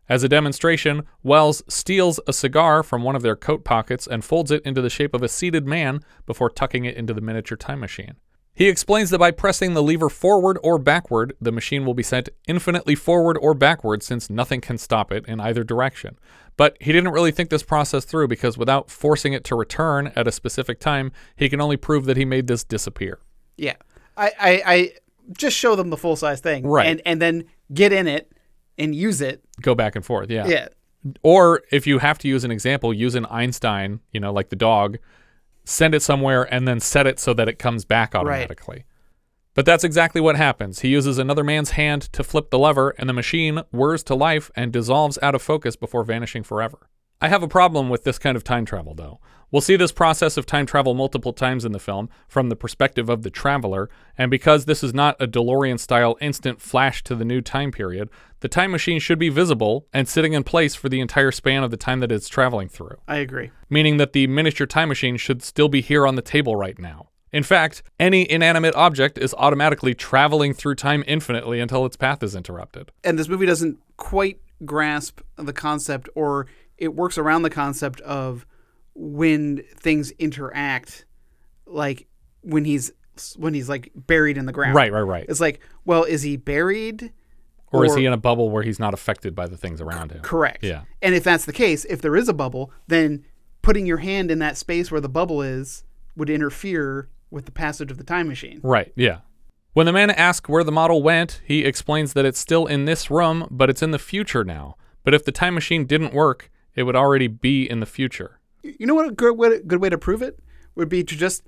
As 0.07 0.23
a 0.23 0.29
demonstration, 0.29 1.03
Wells 1.23 1.61
steals 1.67 2.21
a 2.25 2.31
cigar 2.31 2.83
from 2.83 3.03
one 3.03 3.17
of 3.17 3.21
their 3.21 3.35
coat 3.35 3.65
pockets 3.65 4.07
and 4.07 4.23
folds 4.23 4.49
it 4.49 4.63
into 4.63 4.81
the 4.81 4.89
shape 4.89 5.13
of 5.13 5.23
a 5.23 5.27
seated 5.27 5.67
man 5.67 5.99
before 6.25 6.49
tucking 6.49 6.85
it 6.85 6.95
into 6.95 7.13
the 7.13 7.19
miniature 7.19 7.57
time 7.57 7.81
machine. 7.81 8.15
He 8.55 8.67
explains 8.69 9.09
that 9.09 9.17
by 9.17 9.31
pressing 9.31 9.73
the 9.73 9.81
lever 9.81 10.09
forward 10.09 10.59
or 10.63 10.77
backward, 10.77 11.35
the 11.41 11.51
machine 11.51 11.85
will 11.85 11.95
be 11.95 12.03
sent 12.03 12.29
infinitely 12.47 12.93
forward 12.95 13.37
or 13.41 13.53
backward 13.55 14.03
since 14.03 14.29
nothing 14.29 14.61
can 14.61 14.77
stop 14.77 15.11
it 15.11 15.25
in 15.27 15.39
either 15.39 15.63
direction. 15.63 16.19
But 16.55 16.77
he 16.79 16.91
didn't 16.91 17.11
really 17.13 17.31
think 17.31 17.49
this 17.49 17.63
process 17.63 18.05
through 18.05 18.27
because 18.27 18.55
without 18.57 18.91
forcing 18.91 19.33
it 19.33 19.43
to 19.45 19.55
return 19.55 20.11
at 20.15 20.27
a 20.27 20.31
specific 20.31 20.79
time, 20.79 21.11
he 21.35 21.49
can 21.49 21.59
only 21.59 21.77
prove 21.77 22.05
that 22.05 22.15
he 22.15 22.25
made 22.25 22.45
this 22.45 22.63
disappear. 22.63 23.19
yeah, 23.57 23.75
I. 24.17 24.31
I, 24.39 24.61
I 24.65 24.91
just 25.37 25.57
show 25.57 25.75
them 25.75 25.89
the 25.89 25.97
full 25.97 26.15
size 26.15 26.41
thing. 26.41 26.67
Right. 26.67 26.85
And 26.85 27.01
and 27.05 27.21
then 27.21 27.45
get 27.73 27.93
in 27.93 28.07
it 28.07 28.31
and 28.77 28.93
use 28.93 29.21
it. 29.21 29.41
Go 29.61 29.73
back 29.73 29.95
and 29.95 30.05
forth, 30.05 30.29
yeah. 30.29 30.45
Yeah. 30.45 30.67
Or 31.23 31.63
if 31.71 31.87
you 31.87 31.99
have 31.99 32.17
to 32.19 32.27
use 32.27 32.43
an 32.43 32.51
example, 32.51 32.93
use 32.93 33.15
an 33.15 33.25
Einstein, 33.27 34.01
you 34.11 34.19
know, 34.19 34.31
like 34.31 34.49
the 34.49 34.55
dog, 34.55 34.97
send 35.65 35.95
it 35.95 36.01
somewhere 36.01 36.43
and 36.53 36.67
then 36.67 36.79
set 36.79 37.07
it 37.07 37.19
so 37.19 37.33
that 37.33 37.47
it 37.47 37.59
comes 37.59 37.85
back 37.85 38.15
automatically. 38.15 38.85
But 39.53 39.65
that's 39.65 39.83
exactly 39.83 40.19
what 40.19 40.35
happens. 40.35 40.79
He 40.79 40.89
uses 40.89 41.17
another 41.17 41.43
man's 41.43 41.71
hand 41.71 42.01
to 42.13 42.23
flip 42.23 42.49
the 42.49 42.57
lever, 42.57 42.95
and 42.97 43.07
the 43.07 43.13
machine 43.13 43.61
whirs 43.71 44.03
to 44.03 44.15
life 44.15 44.49
and 44.55 44.73
dissolves 44.73 45.19
out 45.21 45.35
of 45.35 45.41
focus 45.41 45.75
before 45.75 46.03
vanishing 46.03 46.43
forever. 46.43 46.89
I 47.23 47.29
have 47.29 47.41
a 47.41 47.47
problem 47.47 47.87
with 47.87 48.03
this 48.03 48.19
kind 48.19 48.35
of 48.35 48.43
time 48.43 48.65
travel, 48.65 48.93
though. 48.93 49.21
We'll 49.49 49.61
see 49.61 49.77
this 49.77 49.93
process 49.93 50.35
of 50.35 50.45
time 50.45 50.65
travel 50.65 50.93
multiple 50.93 51.31
times 51.31 51.63
in 51.63 51.71
the 51.71 51.79
film 51.79 52.09
from 52.27 52.49
the 52.49 52.55
perspective 52.57 53.07
of 53.07 53.23
the 53.23 53.29
traveler, 53.29 53.89
and 54.17 54.29
because 54.29 54.65
this 54.65 54.83
is 54.83 54.93
not 54.93 55.15
a 55.21 55.27
DeLorean 55.27 55.79
style 55.79 56.17
instant 56.19 56.59
flash 56.59 57.01
to 57.05 57.15
the 57.15 57.23
new 57.23 57.39
time 57.39 57.71
period, 57.71 58.09
the 58.41 58.49
time 58.49 58.71
machine 58.71 58.99
should 58.99 59.19
be 59.19 59.29
visible 59.29 59.87
and 59.93 60.09
sitting 60.09 60.33
in 60.33 60.43
place 60.43 60.75
for 60.75 60.89
the 60.89 60.99
entire 60.99 61.31
span 61.31 61.63
of 61.63 61.71
the 61.71 61.77
time 61.77 62.01
that 62.01 62.11
it's 62.11 62.27
traveling 62.27 62.67
through 62.67 62.97
I 63.07 63.19
agree. 63.19 63.51
meaning 63.69 63.95
that 63.97 64.11
the 64.11 64.27
miniature 64.27 64.67
time 64.67 64.89
machine 64.89 65.15
should 65.15 65.41
still 65.41 65.69
be 65.69 65.79
here 65.79 66.05
on 66.05 66.15
the 66.15 66.21
table 66.21 66.57
right 66.57 66.77
now. 66.77 67.07
In 67.31 67.43
fact, 67.43 67.83
any 68.01 68.29
inanimate 68.29 68.75
object 68.75 69.17
is 69.17 69.33
automatically 69.35 69.93
traveling 69.93 70.53
through 70.53 70.75
time 70.75 71.05
infinitely 71.07 71.61
until 71.61 71.85
its 71.85 71.95
path 71.95 72.21
is 72.21 72.35
interrupted. 72.35 72.91
And 73.01 73.17
this 73.17 73.29
movie 73.29 73.45
doesn't 73.45 73.79
quite 73.95 74.39
grasp 74.65 75.21
the 75.37 75.53
concept, 75.53 76.09
or 76.15 76.47
it 76.83 76.93
works 76.93 77.17
around 77.17 77.43
the 77.43 77.49
concept 77.49 78.01
of 78.01 78.45
when 78.93 79.63
things 79.79 80.11
interact, 80.11 81.05
like 81.65 82.07
when 82.41 82.65
he's 82.65 82.91
when 83.37 83.53
he's 83.53 83.69
like 83.69 83.91
buried 83.95 84.37
in 84.37 84.45
the 84.45 84.51
ground. 84.51 84.75
Right, 84.75 84.91
right, 84.91 85.01
right. 85.01 85.25
It's 85.29 85.39
like, 85.39 85.61
well, 85.85 86.03
is 86.03 86.23
he 86.23 86.35
buried? 86.35 87.13
Or, 87.71 87.85
is 87.85 87.95
he 87.95 88.05
in 88.05 88.13
a 88.13 88.17
bubble 88.17 88.51
where 88.51 88.61
he's 88.61 88.79
not 88.79 88.93
affected 88.93 89.33
by 89.33 89.47
the 89.47 89.57
things 89.57 89.81
around 89.81 90.11
him? 90.11 90.21
Correct. 90.21 90.63
Yeah. 90.63 90.81
And 91.01 91.15
if 91.15 91.23
that's 91.23 91.45
the 91.45 91.53
case, 91.53 91.85
if 91.85 92.01
there 92.01 92.15
is 92.15 92.29
a 92.29 92.33
bubble, 92.33 92.71
then 92.87 93.25
putting 93.63 93.87
your 93.87 93.97
hand 93.97 94.29
in 94.29 94.37
that 94.39 94.57
space 94.57 94.91
where 94.91 95.01
the 95.01 95.09
bubble 95.09 95.41
is 95.41 95.83
would 96.15 96.29
interfere 96.29 97.09
with 97.31 97.45
the 97.45 97.51
passage 97.51 97.89
of 97.89 97.97
the 97.97 98.03
time 98.03 98.27
machine. 98.27 98.59
Right, 98.61 98.91
yeah. 98.95 99.19
When 99.71 99.87
the 99.87 99.93
man 99.93 100.11
ask 100.11 100.47
where 100.47 100.63
the 100.63 100.71
model 100.71 101.01
went, 101.01 101.41
he 101.45 101.65
explains 101.65 102.13
that 102.13 102.25
it's 102.25 102.37
still 102.37 102.67
in 102.67 102.85
this 102.85 103.09
room, 103.09 103.47
but 103.49 103.71
it's 103.71 103.81
in 103.81 103.89
the 103.89 103.97
future 103.97 104.43
now. 104.43 104.75
But 105.03 105.15
if 105.15 105.25
the 105.25 105.31
time 105.31 105.55
machine 105.55 105.85
didn't 105.85 106.13
work, 106.13 106.51
it 106.75 106.83
would 106.83 106.95
already 106.95 107.27
be 107.27 107.69
in 107.69 107.79
the 107.79 107.85
future. 107.85 108.39
You 108.63 108.85
know 108.87 108.95
what 108.95 109.07
a 109.07 109.11
good 109.11 109.37
way, 109.37 109.61
good 109.65 109.81
way 109.81 109.89
to 109.89 109.97
prove 109.97 110.21
it? 110.21 110.39
would 110.75 110.89
be 110.89 111.03
to 111.03 111.15
just 111.15 111.43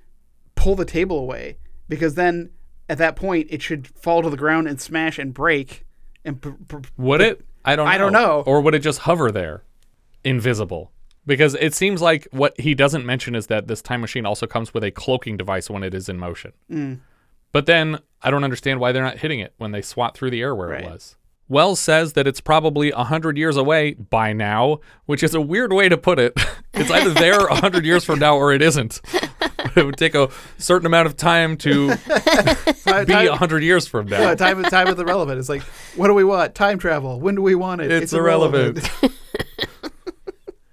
pull 0.54 0.76
the 0.76 0.86
table 0.86 1.18
away 1.18 1.58
because 1.90 2.14
then 2.14 2.52
at 2.88 3.00
that 3.00 3.16
point 3.16 3.48
it 3.50 3.60
should 3.62 3.88
fall 3.88 4.22
to 4.22 4.30
the 4.30 4.38
ground 4.38 4.68
and 4.68 4.80
smash 4.80 5.18
and 5.18 5.34
break. 5.34 5.84
And 6.24 6.40
pr- 6.40 6.50
pr- 6.68 6.78
Would 6.98 7.22
it? 7.22 7.42
I 7.64 7.76
don't. 7.76 7.86
Know. 7.86 7.92
I 7.92 7.98
don't 7.98 8.14
know. 8.14 8.44
Or 8.46 8.62
would 8.62 8.76
it 8.76 8.80
just 8.84 9.00
hover 9.00 9.32
there, 9.32 9.64
invisible? 10.24 10.92
Because 11.26 11.56
it 11.56 11.74
seems 11.74 12.02
like 12.04 12.28
what 12.32 12.60
he 12.60 12.76
doesn't 12.76 13.04
mention 13.04 13.34
is 13.34 13.48
that 13.48 13.68
this 13.68 13.82
time 13.82 14.02
machine 14.02 14.26
also 14.28 14.46
comes 14.46 14.74
with 14.76 14.84
a 14.84 14.92
cloaking 14.92 15.38
device 15.38 15.70
when 15.72 15.82
it 15.84 15.96
is 15.96 16.08
in 16.08 16.20
motion. 16.20 16.52
Mm. 16.72 17.00
But 17.52 17.66
then 17.66 18.00
I 18.22 18.30
don't 18.30 18.44
understand 18.44 18.80
why 18.80 18.92
they're 18.92 19.02
not 19.04 19.18
hitting 19.18 19.40
it 19.40 19.54
when 19.58 19.72
they 19.72 19.82
swat 19.82 20.16
through 20.16 20.30
the 20.30 20.42
air 20.42 20.54
where 20.54 20.70
Right. 20.70 20.84
it 20.84 20.92
was. 20.92 21.16
Wells 21.48 21.80
says 21.80 22.14
that 22.14 22.26
it's 22.28 22.42
probably 22.42 22.92
100 22.92 23.38
years 23.38 23.56
away 23.56 23.94
by 23.94 24.34
now, 24.34 24.80
which 25.06 25.22
is 25.22 25.36
a 25.36 25.42
weird 25.42 25.72
way 25.72 25.90
to 25.90 25.98
put 25.98 26.20
it. 26.20 26.34
It's 26.78 26.92
either 26.92 27.12
there 27.12 27.40
100 27.40 27.86
years 27.86 28.04
from 28.04 28.20
now 28.20 28.36
or 28.36 28.52
it 28.52 28.62
isn't. 28.62 29.00
it 29.78 29.86
would 29.86 29.96
take 29.96 30.14
a 30.14 30.30
certain 30.58 30.86
amount 30.86 31.08
of 31.08 31.16
time 31.16 31.56
to 31.60 31.96
Time- 31.96 33.06
be 33.06 33.14
time- 33.14 33.30
100 33.30 33.64
years 33.64 33.88
from 33.88 34.08
now. 34.08 34.20
Yeah, 34.20 34.36
time 34.36 34.62
time 34.64 34.88
is 34.90 35.00
irrelevant. 35.00 35.40
It's 35.40 35.48
like, 35.48 35.62
what 35.96 36.08
do 36.08 36.14
we 36.14 36.26
want? 36.26 36.54
Time 36.54 36.78
travel. 36.78 37.22
When 37.22 37.36
do 37.36 37.42
we 37.42 37.56
want 37.56 37.80
it? 37.80 37.94
It's 37.94 38.12
irrelevant. 38.12 38.90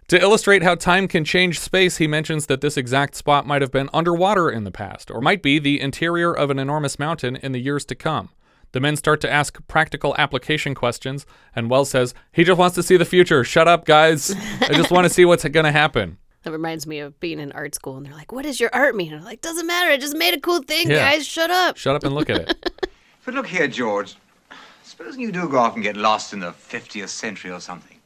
To 0.09 0.21
illustrate 0.21 0.64
how 0.64 0.75
time 0.75 1.07
can 1.07 1.25
change 1.25 1.61
space, 1.61 1.99
he 1.99 2.09
mentions 2.09 2.47
that 2.47 2.61
this 2.61 2.76
exact 2.76 3.14
spot 3.14 3.47
might 3.47 3.62
have 3.62 3.71
been 3.71 3.88
underwater 3.95 4.50
in 4.50 4.64
the 4.64 4.73
past, 4.73 5.09
or 5.09 5.21
might 5.21 5.41
be 5.41 5.61
the 5.61 5.81
interior 5.81 6.33
of 6.35 6.50
an 6.50 6.59
enormous 6.59 6.99
mountain 6.99 7.37
in 7.37 7.52
the 7.52 7.61
years 7.61 7.85
to 7.87 7.95
come. 7.95 8.31
The 8.73 8.81
men 8.81 8.97
start 8.97 9.21
to 9.21 9.31
ask 9.31 9.59
practical 9.69 10.14
application 10.19 10.75
questions, 10.75 11.26
and 11.55 11.69
Wells 11.71 11.91
says, 11.91 12.14
He 12.33 12.43
just 12.45 12.59
wants 12.59 12.75
to 12.76 12.83
see 12.83 12.97
the 12.97 13.05
future. 13.05 13.45
Shut 13.45 13.69
up, 13.69 13.85
guys. 13.85 14.35
I 14.62 14.73
just 14.73 14.91
want 14.91 15.05
to 15.07 15.11
see 15.12 15.25
what's 15.25 15.45
going 15.47 15.64
to 15.67 15.73
happen. 15.73 16.19
That 16.45 16.50
reminds 16.50 16.88
me 16.88 16.99
of 16.99 17.21
being 17.21 17.38
in 17.38 17.52
art 17.52 17.73
school, 17.73 17.97
and 17.97 18.05
they're 18.05 18.17
like, 18.17 18.33
"What 18.33 18.43
does 18.43 18.59
your 18.59 18.69
art 18.75 18.97
mean?" 18.97 19.12
And 19.12 19.21
I'm 19.21 19.25
like, 19.25 19.43
"Doesn't 19.43 19.64
matter. 19.64 19.91
I 19.91 19.97
just 19.97 20.17
made 20.17 20.35
a 20.35 20.41
cool 20.41 20.61
thing, 20.61 20.91
Yeah. 20.91 20.97
guys. 21.12 21.25
Shut 21.25 21.52
up." 21.52 21.76
Shut 21.76 21.95
up 21.95 22.02
and 22.02 22.12
look 22.17 22.29
at 22.31 22.41
it. 22.50 22.88
But 23.25 23.35
look 23.35 23.47
here, 23.47 23.69
George. 23.69 24.17
Supposing 24.83 25.21
you 25.21 25.31
do 25.31 25.49
go 25.49 25.59
off 25.59 25.75
and 25.76 25.85
get 25.85 25.97
lost 25.97 26.33
in 26.33 26.41
the 26.41 26.50
50th 26.50 27.11
century 27.11 27.52
or 27.52 27.61
something. 27.61 27.97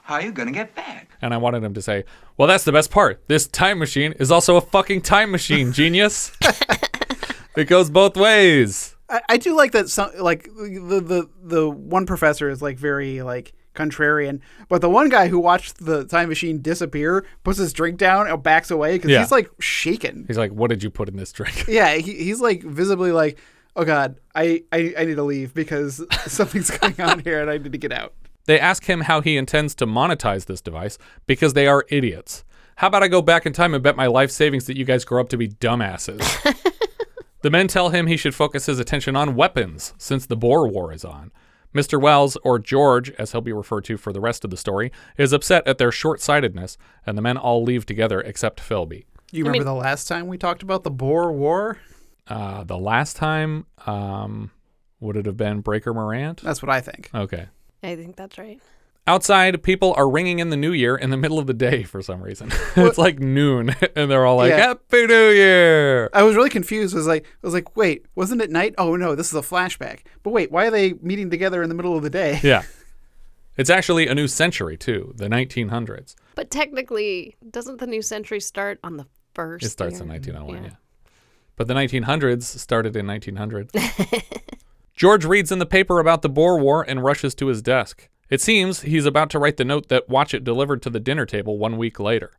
How 0.00 0.14
are 0.14 0.22
you 0.22 0.32
going 0.32 0.48
to 0.48 0.54
get 0.54 0.74
back? 0.74 1.10
And 1.20 1.34
I 1.34 1.36
wanted 1.36 1.62
him 1.62 1.74
to 1.74 1.82
say, 1.82 2.04
Well, 2.38 2.48
that's 2.48 2.64
the 2.64 2.72
best 2.72 2.90
part. 2.90 3.22
This 3.28 3.46
time 3.46 3.78
machine 3.78 4.12
is 4.18 4.30
also 4.32 4.56
a 4.56 4.62
fucking 4.62 5.02
time 5.02 5.30
machine, 5.30 5.70
genius. 5.74 6.32
it 7.56 7.64
goes 7.68 7.90
both 7.90 8.16
ways. 8.16 8.93
I, 9.08 9.20
I 9.28 9.36
do 9.36 9.54
like 9.56 9.72
that. 9.72 9.88
Some 9.88 10.10
like 10.18 10.44
the 10.44 11.00
the 11.04 11.28
the 11.42 11.70
one 11.70 12.06
professor 12.06 12.48
is 12.48 12.62
like 12.62 12.78
very 12.78 13.22
like 13.22 13.52
contrarian, 13.74 14.40
but 14.68 14.80
the 14.80 14.88
one 14.88 15.08
guy 15.08 15.26
who 15.28 15.38
watched 15.38 15.84
the 15.84 16.04
time 16.04 16.28
machine 16.28 16.62
disappear 16.62 17.26
puts 17.42 17.58
his 17.58 17.72
drink 17.72 17.98
down 17.98 18.28
and 18.28 18.42
backs 18.42 18.70
away 18.70 18.96
because 18.96 19.10
Yeah. 19.10 19.20
he's 19.20 19.32
like 19.32 19.50
shaken. 19.60 20.24
He's 20.28 20.38
like, 20.38 20.52
What 20.52 20.70
did 20.70 20.82
you 20.82 20.90
put 20.90 21.08
in 21.08 21.16
this 21.16 21.32
drink? 21.32 21.64
Yeah, 21.68 21.94
he, 21.94 22.12
he's 22.14 22.40
like 22.40 22.62
visibly 22.62 23.10
like, 23.12 23.38
oh 23.76 23.84
god, 23.84 24.20
I, 24.34 24.62
I 24.72 24.94
I 24.98 25.04
need 25.04 25.16
to 25.16 25.22
leave 25.24 25.52
because 25.54 26.02
something's 26.26 26.70
going 26.70 27.00
on 27.00 27.18
here 27.20 27.40
and 27.40 27.50
I 27.50 27.58
need 27.58 27.72
to 27.72 27.78
get 27.78 27.92
out. 27.92 28.14
They 28.46 28.60
ask 28.60 28.84
him 28.84 29.00
how 29.02 29.20
he 29.22 29.36
intends 29.36 29.74
to 29.76 29.86
monetize 29.86 30.46
this 30.46 30.60
device 30.60 30.96
because 31.26 31.54
they 31.54 31.66
are 31.66 31.84
idiots. 31.88 32.44
How 32.76 32.86
about 32.88 33.02
I 33.02 33.08
go 33.08 33.22
back 33.22 33.44
in 33.46 33.52
time 33.52 33.72
and 33.74 33.82
bet 33.82 33.96
my 33.96 34.06
life 34.06 34.30
savings 34.30 34.66
that 34.66 34.76
you 34.76 34.84
guys 34.84 35.04
grow 35.04 35.20
up 35.20 35.28
to 35.30 35.36
be 35.36 35.48
dumbasses? 35.48 36.20
the 37.44 37.50
men 37.50 37.68
tell 37.68 37.90
him 37.90 38.06
he 38.06 38.16
should 38.16 38.34
focus 38.34 38.64
his 38.64 38.78
attention 38.78 39.14
on 39.14 39.34
weapons 39.34 39.92
since 39.98 40.24
the 40.24 40.34
Boer 40.34 40.66
War 40.66 40.94
is 40.94 41.04
on. 41.04 41.30
Mr. 41.74 42.00
Wells, 42.00 42.38
or 42.42 42.58
George, 42.58 43.10
as 43.18 43.32
he'll 43.32 43.42
be 43.42 43.52
referred 43.52 43.84
to 43.84 43.98
for 43.98 44.14
the 44.14 44.20
rest 44.20 44.46
of 44.46 44.50
the 44.50 44.56
story, 44.56 44.90
is 45.18 45.30
upset 45.34 45.66
at 45.66 45.76
their 45.76 45.92
short 45.92 46.22
sightedness, 46.22 46.78
and 47.04 47.18
the 47.18 47.22
men 47.22 47.36
all 47.36 47.62
leave 47.62 47.84
together 47.84 48.22
except 48.22 48.66
Philby. 48.66 49.04
You 49.30 49.44
remember 49.44 49.64
the 49.64 49.74
last 49.74 50.08
time 50.08 50.26
we 50.26 50.38
talked 50.38 50.62
about 50.62 50.84
the 50.84 50.90
Boer 50.90 51.32
War? 51.32 51.76
Uh, 52.26 52.64
the 52.64 52.78
last 52.78 53.16
time, 53.16 53.66
um, 53.84 54.50
would 55.00 55.18
it 55.18 55.26
have 55.26 55.36
been 55.36 55.60
Breaker 55.60 55.92
Morant? 55.92 56.40
That's 56.40 56.62
what 56.62 56.70
I 56.70 56.80
think. 56.80 57.10
Okay. 57.14 57.48
I 57.82 57.94
think 57.94 58.16
that's 58.16 58.38
right. 58.38 58.58
Outside, 59.06 59.62
people 59.62 59.92
are 59.98 60.08
ringing 60.08 60.38
in 60.38 60.48
the 60.48 60.56
new 60.56 60.72
year 60.72 60.96
in 60.96 61.10
the 61.10 61.18
middle 61.18 61.38
of 61.38 61.46
the 61.46 61.52
day 61.52 61.82
for 61.82 62.00
some 62.00 62.22
reason. 62.22 62.50
it's 62.76 62.96
like 62.96 63.18
noon, 63.18 63.76
and 63.96 64.10
they're 64.10 64.24
all 64.24 64.36
like, 64.36 64.48
Yeah. 64.48 64.68
Happy 64.68 65.06
New 65.06 65.28
Year! 65.28 66.08
I 66.14 66.22
was 66.22 66.36
really 66.36 66.48
confused. 66.48 66.94
I 66.94 66.98
was 66.98 67.06
like, 67.06 67.26
I 67.26 67.46
was 67.46 67.52
like, 67.52 67.76
wait, 67.76 68.06
wasn't 68.14 68.40
it 68.40 68.50
night? 68.50 68.74
Oh 68.78 68.96
no, 68.96 69.14
this 69.14 69.28
is 69.28 69.34
a 69.34 69.42
flashback. 69.42 70.00
But 70.22 70.30
wait, 70.30 70.50
why 70.50 70.68
are 70.68 70.70
they 70.70 70.94
meeting 70.94 71.28
together 71.28 71.62
in 71.62 71.68
the 71.68 71.74
middle 71.74 71.96
of 71.96 72.02
the 72.02 72.10
day? 72.10 72.40
Yeah. 72.42 72.62
It's 73.56 73.70
actually 73.70 74.08
a 74.08 74.16
new 74.16 74.26
century, 74.26 74.76
too, 74.76 75.12
the 75.16 75.28
1900s. 75.28 76.16
But 76.34 76.50
technically, 76.50 77.36
doesn't 77.48 77.78
the 77.78 77.86
new 77.86 78.02
century 78.02 78.40
start 78.40 78.80
on 78.82 78.96
the 78.96 79.06
first? 79.32 79.64
It 79.64 79.68
starts 79.68 79.94
year? 79.94 80.02
in 80.02 80.08
1901, 80.08 80.64
yeah. 80.64 80.76
But 81.54 81.68
the 81.68 81.74
1900s 81.74 82.42
started 82.42 82.96
in 82.96 83.06
1900. 83.06 83.70
George 84.96 85.24
reads 85.24 85.52
in 85.52 85.60
the 85.60 85.66
paper 85.66 86.00
about 86.00 86.22
the 86.22 86.28
Boer 86.28 86.58
War 86.58 86.82
and 86.82 87.04
rushes 87.04 87.32
to 87.36 87.46
his 87.46 87.62
desk. 87.62 88.08
It 88.30 88.40
seems 88.40 88.82
he's 88.82 89.06
about 89.06 89.30
to 89.30 89.38
write 89.38 89.56
the 89.56 89.64
note 89.64 89.88
that 89.88 90.08
Watchett 90.08 90.44
delivered 90.44 90.82
to 90.82 90.90
the 90.90 91.00
dinner 91.00 91.26
table 91.26 91.58
one 91.58 91.76
week 91.76 92.00
later. 92.00 92.32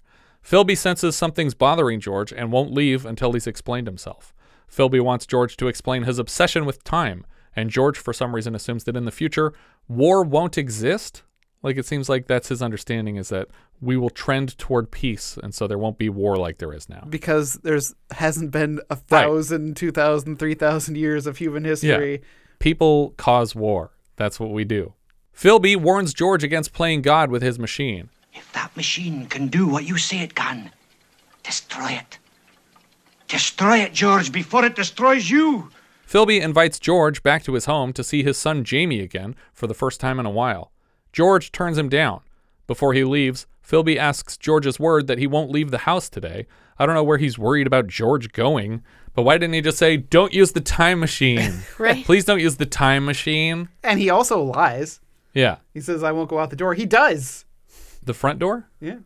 Philby 0.44 0.77
senses 0.77 1.15
something's 1.15 1.54
bothering 1.54 2.00
George 2.00 2.32
and 2.32 2.51
won't 2.51 2.74
leave 2.74 3.06
until 3.06 3.34
he's 3.34 3.48
explained 3.48 3.88
himself. 3.88 4.34
Philby 4.72 5.01
wants 5.01 5.25
George 5.25 5.58
to 5.58 5.68
explain 5.68 6.04
his 6.04 6.20
obsession 6.20 6.65
with 6.65 6.84
time, 6.84 7.25
and 7.56 7.70
George, 7.70 7.98
for 7.98 8.13
some 8.13 8.36
reason, 8.36 8.56
assumes 8.56 8.84
that 8.84 8.98
in 8.98 9.06
the 9.06 9.12
future, 9.12 9.54
war 9.88 10.24
won't 10.24 10.58
exist. 10.58 11.24
Like 11.63 11.77
it 11.77 11.86
seems 11.86 12.10
like 12.10 12.27
that's 12.27 12.50
his 12.50 12.62
understanding 12.62 13.15
is 13.15 13.30
that 13.30 13.48
we 13.82 13.98
will 13.98 14.10
trend 14.10 14.58
toward 14.58 14.92
peace, 14.92 15.38
and 15.42 15.54
so 15.54 15.68
there 15.68 15.77
won't 15.77 15.98
be 15.98 16.10
war 16.10 16.38
like 16.38 16.60
there 16.60 16.74
is 16.74 16.89
now. 16.89 17.08
Because 17.10 17.56
there's 17.63 17.96
hasn't 18.12 18.51
been 18.51 18.82
a 18.89 18.96
thousand, 18.96 19.75
two 19.75 19.92
thousand, 19.92 20.38
three 20.38 20.54
thousand 20.54 20.98
years 20.98 21.25
of 21.25 21.38
human 21.38 21.63
history. 21.63 22.12
Yeah. 22.13 22.27
People 22.60 23.15
cause 23.18 23.56
war. 23.56 23.92
That's 24.15 24.39
what 24.39 24.51
we 24.51 24.63
do. 24.63 24.94
Philby 25.36 25.75
warns 25.75 26.13
George 26.13 26.44
against 26.44 26.74
playing 26.74 27.01
God 27.01 27.30
with 27.30 27.42
his 27.42 27.60
machine. 27.60 28.10
If 28.34 28.51
that 28.54 28.75
machine 28.75 29.25
can 29.25 29.48
do 29.48 29.68
what 29.68 29.84
you 29.84 29.98
say 29.98 30.20
it 30.20 30.34
can, 30.34 30.72
destroy 31.44 31.89
it. 31.89 32.18
Destroy 33.27 33.80
it, 33.80 33.94
George, 33.94 34.32
before 34.32 34.63
it 34.63 34.75
destroys 34.75 35.30
you. 35.30 35.70
Philby 36.08 36.42
invites 36.42 36.80
George 36.80 37.22
back 37.22 37.44
to 37.44 37.54
his 37.54 37.65
home 37.65 37.92
to 37.94 38.04
see 38.04 38.24
his 38.24 38.38
son 38.38 38.63
Jamie 38.63 39.01
again 39.01 39.36
for 39.54 39.68
the 39.68 39.74
first 39.74 40.00
time 40.00 40.20
in 40.20 40.25
a 40.25 40.32
while. 40.32 40.72
George 41.12 41.51
turns 41.51 41.77
him 41.77 41.89
down. 41.89 42.22
Before 42.68 42.94
he 42.94 43.04
leaves, 43.04 43.46
Philby 43.68 43.98
asks 43.98 44.38
George's 44.38 44.80
word 44.80 45.08
that 45.08 45.18
he 45.18 45.27
won't 45.27 45.51
leave 45.51 45.72
the 45.72 45.80
house 45.80 46.08
today. 46.08 46.48
I 46.77 46.86
don't 46.86 46.96
know 46.96 47.04
where 47.04 47.18
he's 47.18 47.38
worried 47.38 47.68
about 47.68 47.88
George 47.88 48.32
going, 48.32 48.84
but 49.13 49.24
why 49.24 49.38
didn't 49.38 49.56
he 49.56 49.62
just 49.62 49.77
say, 49.77 49.98
Don't 49.98 50.34
use 50.34 50.51
the 50.51 50.62
time 50.62 51.00
machine? 51.00 51.60
Right. 51.77 52.06
Please 52.06 52.25
don't 52.25 52.39
use 52.39 52.58
the 52.58 52.65
time 52.65 53.06
machine. 53.06 53.70
And 53.84 54.00
he 54.00 54.10
also 54.10 54.42
lies. 54.42 55.00
Yeah. 55.36 55.58
He 55.74 55.82
says, 55.82 56.01
I 56.01 56.12
won't 56.12 56.30
go 56.30 56.39
out 56.39 56.50
the 56.50 56.56
door. 56.56 56.74
He 56.74 56.88
does. 56.88 57.46
The 58.01 58.13
front 58.13 58.39
door? 58.39 58.70
Yeah. 58.80 59.00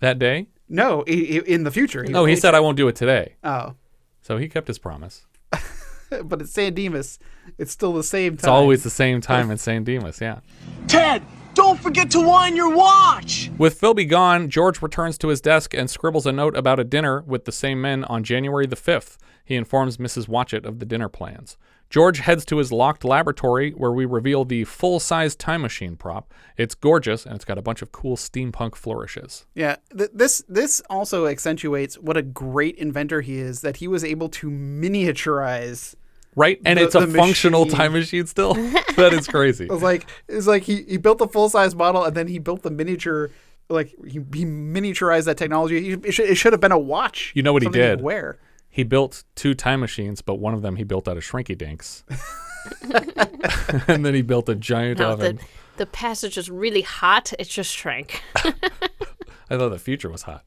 That 0.00 0.18
day? 0.20 0.48
No, 0.68 1.02
he, 1.06 1.24
he- 1.24 1.38
in 1.38 1.64
the 1.64 1.70
future. 1.72 2.06
Oh, 2.14 2.26
he 2.26 2.36
said, 2.36 2.54
I 2.54 2.60
won't 2.60 2.76
do 2.76 2.86
it 2.86 2.94
today. 2.94 3.34
Oh. 3.42 3.74
So 4.20 4.36
he 4.36 4.48
kept 4.48 4.68
his 4.68 4.78
promise. 4.78 5.26
but 6.24 6.40
it's 6.42 6.52
San 6.52 6.74
Dimas. 6.74 7.18
It's 7.56 7.72
still 7.72 7.94
the 7.94 8.02
same 8.02 8.32
time. 8.32 8.38
It's 8.38 8.46
always 8.46 8.82
the 8.84 8.90
same 8.90 9.20
time 9.20 9.50
in 9.50 9.58
San 9.58 9.84
Dimas, 9.84 10.20
yeah. 10.20 10.40
Ted, 10.86 11.22
don't 11.54 11.80
forget 11.80 12.10
to 12.10 12.20
wind 12.20 12.56
your 12.56 12.74
watch. 12.74 13.50
With 13.56 13.80
Philby 13.80 14.08
gone, 14.08 14.50
George 14.50 14.82
returns 14.82 15.16
to 15.18 15.28
his 15.28 15.40
desk 15.40 15.72
and 15.74 15.88
scribbles 15.88 16.26
a 16.26 16.32
note 16.32 16.56
about 16.56 16.78
a 16.78 16.84
dinner 16.84 17.22
with 17.22 17.46
the 17.46 17.52
same 17.52 17.80
men 17.80 18.04
on 18.04 18.22
January 18.22 18.66
the 18.66 18.76
5th. 18.76 19.16
He 19.44 19.56
informs 19.56 19.96
Mrs. 19.96 20.28
Watchett 20.28 20.66
of 20.66 20.78
the 20.78 20.84
dinner 20.86 21.08
plans. 21.08 21.56
George 21.90 22.18
heads 22.18 22.44
to 22.44 22.58
his 22.58 22.70
locked 22.70 23.02
laboratory 23.04 23.70
where 23.70 23.92
we 23.92 24.04
reveal 24.04 24.44
the 24.44 24.64
full 24.64 25.00
size 25.00 25.34
time 25.34 25.62
machine 25.62 25.96
prop. 25.96 26.32
It's 26.58 26.74
gorgeous 26.74 27.24
and 27.24 27.34
it's 27.34 27.46
got 27.46 27.56
a 27.56 27.62
bunch 27.62 27.80
of 27.80 27.92
cool 27.92 28.16
steampunk 28.16 28.74
flourishes. 28.74 29.46
Yeah, 29.54 29.76
th- 29.96 30.10
this 30.12 30.44
this 30.48 30.82
also 30.90 31.26
accentuates 31.26 31.96
what 31.98 32.16
a 32.18 32.22
great 32.22 32.76
inventor 32.76 33.22
he 33.22 33.38
is 33.38 33.62
that 33.62 33.76
he 33.78 33.88
was 33.88 34.04
able 34.04 34.28
to 34.30 34.50
miniaturize. 34.50 35.94
Right? 36.36 36.60
And 36.64 36.78
the- 36.78 36.84
it's 36.84 36.94
a 36.94 37.06
functional 37.06 37.64
machine. 37.64 37.76
time 37.78 37.92
machine 37.92 38.26
still? 38.26 38.54
that 38.96 39.12
is 39.12 39.26
crazy. 39.26 39.66
It's 39.70 39.82
like 39.82 40.06
it 40.28 40.34
was 40.34 40.46
like 40.46 40.62
he, 40.64 40.82
he 40.82 40.96
built 40.98 41.18
the 41.18 41.28
full 41.28 41.48
size 41.48 41.74
model 41.74 42.04
and 42.04 42.14
then 42.14 42.26
he 42.28 42.38
built 42.38 42.62
the 42.62 42.70
miniature. 42.70 43.30
Like 43.70 43.88
he, 44.06 44.20
he 44.34 44.44
miniaturized 44.44 45.24
that 45.26 45.36
technology. 45.36 45.80
He- 45.82 45.92
It 45.92 46.12
should, 46.12 46.28
it 46.28 46.34
should 46.36 46.52
have 46.52 46.60
been 46.60 46.72
a 46.72 46.78
watch. 46.78 47.32
You 47.34 47.42
know 47.42 47.52
what 47.52 47.62
he 47.62 47.68
did? 47.68 47.98
could 47.98 48.04
Wear. 48.04 48.38
He 48.78 48.84
built 48.84 49.24
two 49.34 49.56
time 49.56 49.80
machines, 49.80 50.22
but 50.22 50.36
one 50.36 50.54
of 50.54 50.62
them 50.62 50.76
he 50.76 50.84
built 50.84 51.08
out 51.08 51.16
of 51.16 51.24
shrinky 51.24 51.58
dinks. 51.58 52.04
and 53.88 54.06
then 54.06 54.14
he 54.14 54.22
built 54.22 54.48
a 54.48 54.54
giant 54.54 55.00
No, 55.00 55.10
oven. 55.10 55.38
the, 55.38 55.44
the 55.78 55.86
passage 55.86 56.38
is 56.38 56.48
really 56.48 56.82
hot. 56.82 57.32
It 57.40 57.48
just 57.48 57.72
shrank. 57.74 58.22
I 58.36 59.56
thought 59.56 59.70
the 59.70 59.80
future 59.80 60.08
was 60.08 60.22
hot. 60.22 60.44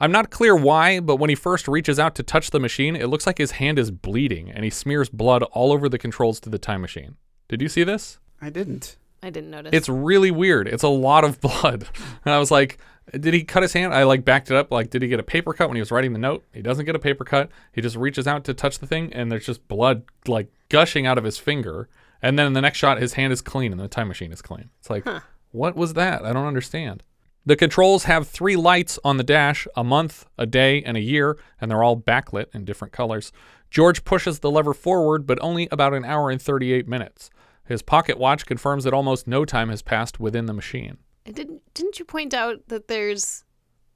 I'm 0.00 0.10
not 0.10 0.30
clear 0.30 0.56
why, 0.56 1.00
but 1.00 1.16
when 1.16 1.28
he 1.28 1.36
first 1.36 1.68
reaches 1.68 1.98
out 1.98 2.14
to 2.14 2.22
touch 2.22 2.48
the 2.50 2.60
machine, 2.60 2.96
it 2.96 3.08
looks 3.08 3.26
like 3.26 3.36
his 3.36 3.50
hand 3.50 3.78
is 3.78 3.90
bleeding 3.90 4.50
and 4.50 4.64
he 4.64 4.70
smears 4.70 5.10
blood 5.10 5.42
all 5.42 5.70
over 5.70 5.86
the 5.90 5.98
controls 5.98 6.40
to 6.40 6.48
the 6.48 6.58
time 6.58 6.80
machine. 6.80 7.16
Did 7.48 7.60
you 7.60 7.68
see 7.68 7.84
this? 7.84 8.18
I 8.40 8.48
didn't. 8.48 8.96
I 9.22 9.28
didn't 9.28 9.50
notice. 9.50 9.74
It's 9.74 9.90
really 9.90 10.30
weird. 10.30 10.66
It's 10.66 10.82
a 10.82 10.88
lot 10.88 11.24
of 11.24 11.40
blood. 11.42 11.88
And 12.24 12.32
I 12.32 12.38
was 12.38 12.50
like, 12.50 12.78
Did 13.12 13.34
he 13.34 13.44
cut 13.44 13.62
his 13.62 13.72
hand? 13.72 13.94
I 13.94 14.04
like 14.04 14.24
backed 14.24 14.50
it 14.50 14.56
up. 14.56 14.70
Like, 14.70 14.90
did 14.90 15.02
he 15.02 15.08
get 15.08 15.20
a 15.20 15.24
paper 15.24 15.52
cut 15.52 15.68
when 15.68 15.76
he 15.76 15.80
was 15.80 15.90
writing 15.90 16.12
the 16.12 16.18
note? 16.18 16.44
He 16.52 16.62
doesn't 16.62 16.84
get 16.84 16.96
a 16.96 17.00
paper 17.00 17.24
cut. 17.24 17.50
He 17.72 17.80
just 17.80 17.96
reaches 17.96 18.26
out 18.26 18.44
to 18.44 18.54
touch 18.54 18.78
the 18.78 18.86
thing, 18.86 19.12
and 19.12 19.30
there's 19.30 19.46
just 19.46 19.66
blood 19.68 20.04
like 20.26 20.48
gushing 20.68 21.06
out 21.06 21.18
of 21.18 21.24
his 21.24 21.38
finger. 21.38 21.88
And 22.20 22.38
then 22.38 22.46
in 22.46 22.52
the 22.52 22.60
next 22.60 22.78
shot, 22.78 23.00
his 23.00 23.14
hand 23.14 23.32
is 23.32 23.40
clean, 23.40 23.72
and 23.72 23.80
the 23.80 23.88
time 23.88 24.08
machine 24.08 24.32
is 24.32 24.42
clean. 24.42 24.70
It's 24.80 24.90
like, 24.90 25.06
what 25.52 25.76
was 25.76 25.94
that? 25.94 26.24
I 26.24 26.32
don't 26.32 26.46
understand. 26.46 27.02
The 27.46 27.56
controls 27.56 28.04
have 28.04 28.28
three 28.28 28.56
lights 28.56 28.98
on 29.04 29.16
the 29.16 29.24
dash 29.24 29.66
a 29.74 29.82
month, 29.82 30.26
a 30.36 30.44
day, 30.44 30.82
and 30.82 30.96
a 30.96 31.00
year, 31.00 31.38
and 31.60 31.70
they're 31.70 31.82
all 31.82 31.96
backlit 31.96 32.54
in 32.54 32.64
different 32.64 32.92
colors. 32.92 33.32
George 33.70 34.04
pushes 34.04 34.40
the 34.40 34.50
lever 34.50 34.74
forward, 34.74 35.26
but 35.26 35.38
only 35.40 35.68
about 35.70 35.94
an 35.94 36.04
hour 36.04 36.30
and 36.30 36.42
38 36.42 36.86
minutes. 36.86 37.30
His 37.64 37.80
pocket 37.82 38.18
watch 38.18 38.44
confirms 38.44 38.84
that 38.84 38.92
almost 38.92 39.26
no 39.26 39.44
time 39.44 39.68
has 39.70 39.80
passed 39.80 40.18
within 40.18 40.46
the 40.46 40.52
machine. 40.52 40.98
And 41.28 41.36
didn't 41.36 41.60
didn't 41.74 41.98
you 41.98 42.06
point 42.06 42.32
out 42.32 42.66
that 42.68 42.88
there's 42.88 43.44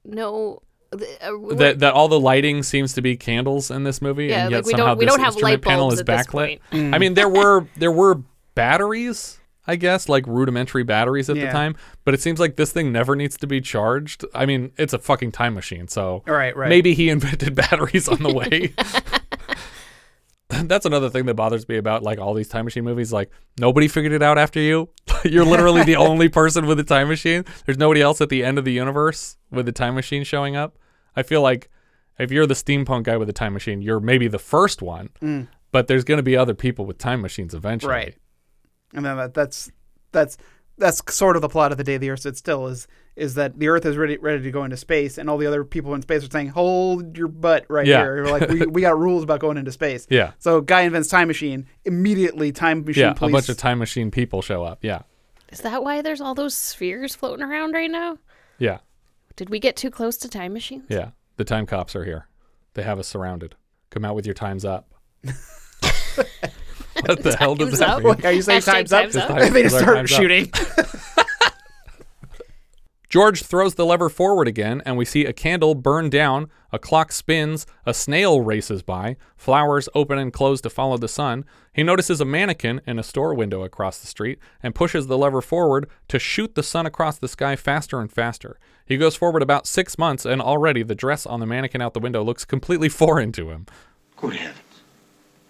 no 0.05 0.61
uh, 0.93 0.97
That, 1.55 1.79
that 1.79 1.93
all 1.95 2.07
the 2.07 2.19
lighting 2.19 2.61
seems 2.61 2.93
to 2.93 3.01
be 3.01 3.17
candles 3.17 3.71
in 3.71 3.83
this 3.85 4.03
movie, 4.03 4.27
Yeah, 4.27 4.43
and 4.43 4.51
yet 4.51 4.57
like 4.57 4.65
we 4.67 4.71
somehow 4.73 4.85
don't- 4.89 4.97
we 4.99 5.05
this 5.05 5.13
don't 5.15 5.19
have 5.23 5.33
instrument 5.33 5.53
light 5.53 5.61
panel 5.67 5.87
bulbs 5.87 5.95
is 6.01 6.03
backlit. 6.03 6.59
point. 6.71 6.93
I 6.93 6.99
mean, 6.99 7.15
there 7.15 7.27
were 7.29 7.65
there 7.75 7.91
were 7.91 8.21
batteries, 8.53 9.39
I 9.65 9.77
guess, 9.77 10.07
like 10.07 10.27
rudimentary 10.27 10.83
batteries 10.83 11.27
at 11.27 11.37
the 11.37 11.47
time, 11.49 11.75
but 12.05 12.13
it 12.13 12.21
seems 12.21 12.39
like 12.39 12.55
this 12.55 12.71
thing 12.71 12.91
never 12.91 13.15
needs 13.15 13.35
to 13.37 13.47
be 13.47 13.61
charged. 13.61 14.23
I 14.35 14.45
mean, 14.45 14.71
it's 14.77 14.93
a 14.93 14.99
fucking 14.99 15.31
time 15.31 15.55
machine, 15.55 15.87
so 15.87 16.21
Right, 16.27 16.55
right. 16.55 16.69
maybe 16.69 16.93
he 16.93 17.09
invented 17.15 17.55
batteries 17.55 18.07
on 18.07 18.21
the 18.21 18.31
way. 18.31 18.73
That's 20.67 20.85
another 20.85 21.09
thing 21.09 21.25
that 21.25 21.35
bothers 21.35 21.67
me 21.67 21.77
about 21.77 22.03
like 22.03 22.19
all 22.19 22.33
these 22.33 22.47
time 22.47 22.65
machine 22.65 22.83
movies. 22.83 23.11
Like 23.11 23.31
nobody 23.59 23.87
figured 23.87 24.13
it 24.13 24.21
out 24.21 24.37
after 24.37 24.59
you. 24.59 24.89
You're 25.23 25.45
literally 25.45 25.83
the 25.83 25.95
only 25.97 26.29
person 26.29 26.65
with 26.65 26.79
a 26.79 26.83
time 26.83 27.07
machine. 27.07 27.45
There's 27.65 27.77
nobody 27.77 28.01
else 28.01 28.21
at 28.21 28.29
the 28.29 28.43
end 28.43 28.57
of 28.57 28.65
the 28.65 28.73
universe 28.73 29.37
with 29.51 29.67
a 29.67 29.71
time 29.71 29.95
machine 29.95 30.23
showing 30.23 30.55
up. 30.55 30.77
I 31.15 31.23
feel 31.23 31.41
like 31.41 31.69
if 32.19 32.31
you're 32.31 32.47
the 32.47 32.53
steampunk 32.53 33.03
guy 33.03 33.17
with 33.17 33.29
a 33.29 33.33
time 33.33 33.53
machine, 33.53 33.81
you're 33.81 33.99
maybe 33.99 34.27
the 34.27 34.39
first 34.39 34.81
one. 34.81 35.09
Mm. 35.21 35.47
But 35.71 35.87
there's 35.87 36.03
going 36.03 36.17
to 36.17 36.23
be 36.23 36.37
other 36.37 36.53
people 36.53 36.85
with 36.85 36.97
time 36.97 37.21
machines 37.21 37.53
eventually. 37.53 37.91
Right. 37.91 38.17
And 38.93 39.05
then 39.05 39.17
that, 39.17 39.33
that's 39.33 39.71
that's 40.11 40.37
that's 40.77 41.01
sort 41.13 41.35
of 41.35 41.41
the 41.41 41.49
plot 41.49 41.71
of 41.71 41.77
the 41.77 41.83
day 41.83 41.97
the 41.97 42.09
Earth 42.09 42.21
stood 42.21 42.37
still 42.37 42.67
is 42.67 42.87
is 43.15 43.35
that 43.35 43.59
the 43.59 43.67
Earth 43.67 43.85
is 43.85 43.95
ready 43.95 44.17
ready 44.17 44.41
to 44.41 44.49
go 44.51 44.63
into 44.63 44.75
space, 44.77 45.17
and 45.19 45.29
all 45.29 45.37
the 45.37 45.45
other 45.45 45.63
people 45.63 45.93
in 45.93 46.01
space 46.01 46.23
are 46.25 46.29
saying, 46.31 46.47
"Hold 46.49 47.15
your 47.17 47.27
butt 47.27 47.65
right 47.69 47.85
Yeah. 47.85 47.99
here!" 48.01 48.25
Like 48.25 48.49
we, 48.49 48.65
we 48.65 48.81
got 48.81 48.97
rules 48.97 49.23
about 49.23 49.39
going 49.39 49.57
into 49.57 49.71
space. 49.71 50.07
Yeah. 50.09 50.31
So 50.39 50.61
guy 50.61 50.81
invents 50.81 51.09
time 51.09 51.27
machine. 51.27 51.67
Immediately, 51.85 52.51
time 52.53 52.83
machine 52.83 53.03
Yeah, 53.03 53.13
police. 53.13 53.31
a 53.31 53.35
bunch 53.37 53.49
of 53.49 53.57
time 53.57 53.77
machine 53.79 54.09
people 54.11 54.41
show 54.41 54.63
up. 54.63 54.79
Yeah. 54.81 55.03
Is 55.51 55.61
that 55.61 55.83
why 55.83 56.01
there's 56.01 56.21
all 56.21 56.33
those 56.33 56.55
spheres 56.55 57.13
floating 57.15 57.45
around 57.45 57.73
right 57.73 57.91
now? 57.91 58.17
Yeah. 58.57 58.79
Did 59.35 59.49
we 59.51 59.59
get 59.59 59.75
too 59.75 59.91
close 59.91 60.17
to 60.17 60.27
time 60.29 60.53
machines? 60.53 60.85
Yeah. 60.89 61.09
The 61.37 61.43
time 61.43 61.65
cops 61.67 61.95
are 61.95 62.03
here. 62.05 62.27
They 62.73 62.81
have 62.83 62.97
us 62.97 63.07
surrounded. 63.07 63.53
Come 63.91 64.03
out 64.05 64.15
with 64.15 64.25
your 64.25 64.33
times 64.33 64.65
up. 64.65 64.91
what 67.05 67.23
the 67.23 67.35
hell 67.37 67.55
does 67.55 67.79
that 67.79 67.89
up? 67.89 68.03
mean? 68.03 68.25
Are 68.25 68.31
you 68.31 68.41
saying 68.41 68.61
Hashtag 68.61 68.89
times 68.89 68.93
up? 68.93 69.01
time's 69.03 69.15
up. 69.15 69.37
Just 69.37 69.53
they 69.53 69.63
just 69.63 69.77
start 69.79 70.09
shooting. 70.09 70.51
George 73.13 73.43
throws 73.43 73.75
the 73.75 73.85
lever 73.85 74.09
forward 74.09 74.47
again, 74.47 74.81
and 74.87 74.97
we 74.97 75.05
see 75.05 75.23
a 75.23 75.33
candle 75.33 75.75
burn 75.75 76.09
down, 76.09 76.49
a 76.71 76.79
clock 76.79 77.11
spins, 77.11 77.67
a 77.85 77.93
snail 77.93 78.41
races 78.41 78.81
by, 78.81 79.17
flowers 79.37 79.87
open 79.93 80.17
and 80.17 80.33
close 80.33 80.59
to 80.61 80.69
follow 80.71 80.97
the 80.97 81.07
sun. 81.07 81.45
He 81.71 81.83
notices 81.83 82.19
a 82.19 82.25
mannequin 82.25 82.81
in 82.87 82.97
a 82.97 83.03
store 83.03 83.35
window 83.35 83.61
across 83.61 83.99
the 83.99 84.07
street 84.07 84.39
and 84.63 84.73
pushes 84.73 85.05
the 85.05 85.15
lever 85.15 85.43
forward 85.43 85.87
to 86.07 86.17
shoot 86.17 86.55
the 86.55 86.63
sun 86.63 86.87
across 86.87 87.19
the 87.19 87.27
sky 87.27 87.55
faster 87.55 87.99
and 87.99 88.11
faster. 88.11 88.57
He 88.83 88.97
goes 88.97 89.15
forward 89.15 89.43
about 89.43 89.67
six 89.67 89.95
months, 89.99 90.25
and 90.25 90.41
already 90.41 90.81
the 90.81 90.95
dress 90.95 91.27
on 91.27 91.39
the 91.39 91.45
mannequin 91.45 91.83
out 91.83 91.93
the 91.93 91.99
window 91.99 92.23
looks 92.23 92.45
completely 92.45 92.89
foreign 93.03 93.31
to 93.33 93.51
him. 93.51 93.67
Good 94.17 94.37
heavens. 94.37 94.57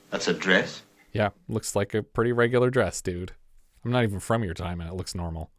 That's 0.09 0.27
a 0.27 0.33
dress? 0.33 0.81
Yeah, 1.13 1.29
looks 1.47 1.75
like 1.75 1.93
a 1.93 2.03
pretty 2.03 2.31
regular 2.31 2.69
dress, 2.69 3.01
dude. 3.01 3.33
I'm 3.85 3.91
not 3.91 4.03
even 4.03 4.19
from 4.19 4.43
your 4.43 4.55
time, 4.55 4.81
and 4.81 4.89
it 4.89 4.95
looks 4.95 5.13
normal. 5.13 5.51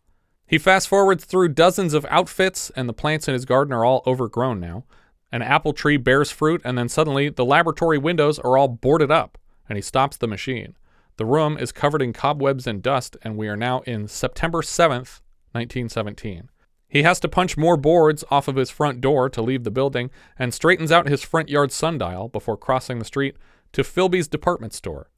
He 0.47 0.59
fast 0.59 0.89
forwards 0.89 1.25
through 1.25 1.51
dozens 1.51 1.95
of 1.95 2.05
outfits, 2.11 2.71
and 2.71 2.89
the 2.89 2.93
plants 2.93 3.29
in 3.29 3.35
his 3.35 3.45
garden 3.45 3.73
are 3.73 3.85
all 3.85 4.03
overgrown 4.07 4.61
now. 4.61 4.85
An 5.33 5.43
apple 5.43 5.73
tree 5.73 5.97
bears 5.97 6.31
fruit, 6.31 6.61
and 6.65 6.77
then 6.77 6.89
suddenly 6.89 7.29
the 7.29 7.45
laboratory 7.45 7.99
windows 7.99 8.39
are 8.41 8.59
all 8.59 8.69
boarded 8.69 9.11
up, 9.11 9.39
and 9.69 9.77
he 9.77 9.83
stops 9.83 10.17
the 10.17 10.27
machine. 10.27 10.77
The 11.17 11.25
room 11.25 11.57
is 11.57 11.73
covered 11.73 12.03
in 12.03 12.13
cobwebs 12.13 12.67
and 12.67 12.83
dust, 12.83 13.17
and 13.23 13.37
we 13.37 13.49
are 13.49 13.57
now 13.57 13.81
in 13.81 14.09
September 14.09 14.61
7th, 14.61 15.21
1917. 15.53 16.51
He 16.89 17.03
has 17.03 17.21
to 17.21 17.29
punch 17.29 17.57
more 17.57 17.77
boards 17.77 18.25
off 18.31 18.49
of 18.49 18.57
his 18.57 18.71
front 18.71 19.01
door 19.01 19.29
to 19.31 19.43
leave 19.43 19.65
the 19.65 19.71
building 19.71 20.11
and 20.39 20.53
straightens 20.53 20.93
out 20.93 21.09
his 21.09 21.23
front 21.23 21.49
yard 21.49 21.73
sundial 21.73 22.29
before 22.29 22.57
crossing 22.57 22.99
the 22.99 23.05
street 23.05 23.37
to 23.73 23.83
Philby's 23.83 24.29
department 24.29 24.73
store. 24.73 25.09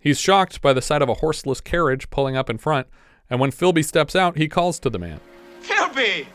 He's 0.00 0.20
shocked 0.20 0.60
by 0.60 0.72
the 0.72 0.82
sight 0.82 1.02
of 1.02 1.08
a 1.08 1.14
horseless 1.14 1.60
carriage 1.60 2.10
pulling 2.10 2.36
up 2.36 2.48
in 2.48 2.58
front, 2.58 2.86
and 3.28 3.40
when 3.40 3.50
Philby 3.50 3.84
steps 3.84 4.14
out, 4.14 4.36
he 4.36 4.48
calls 4.48 4.78
to 4.80 4.90
the 4.90 4.98
man. 4.98 5.20
Philby! 5.62 6.26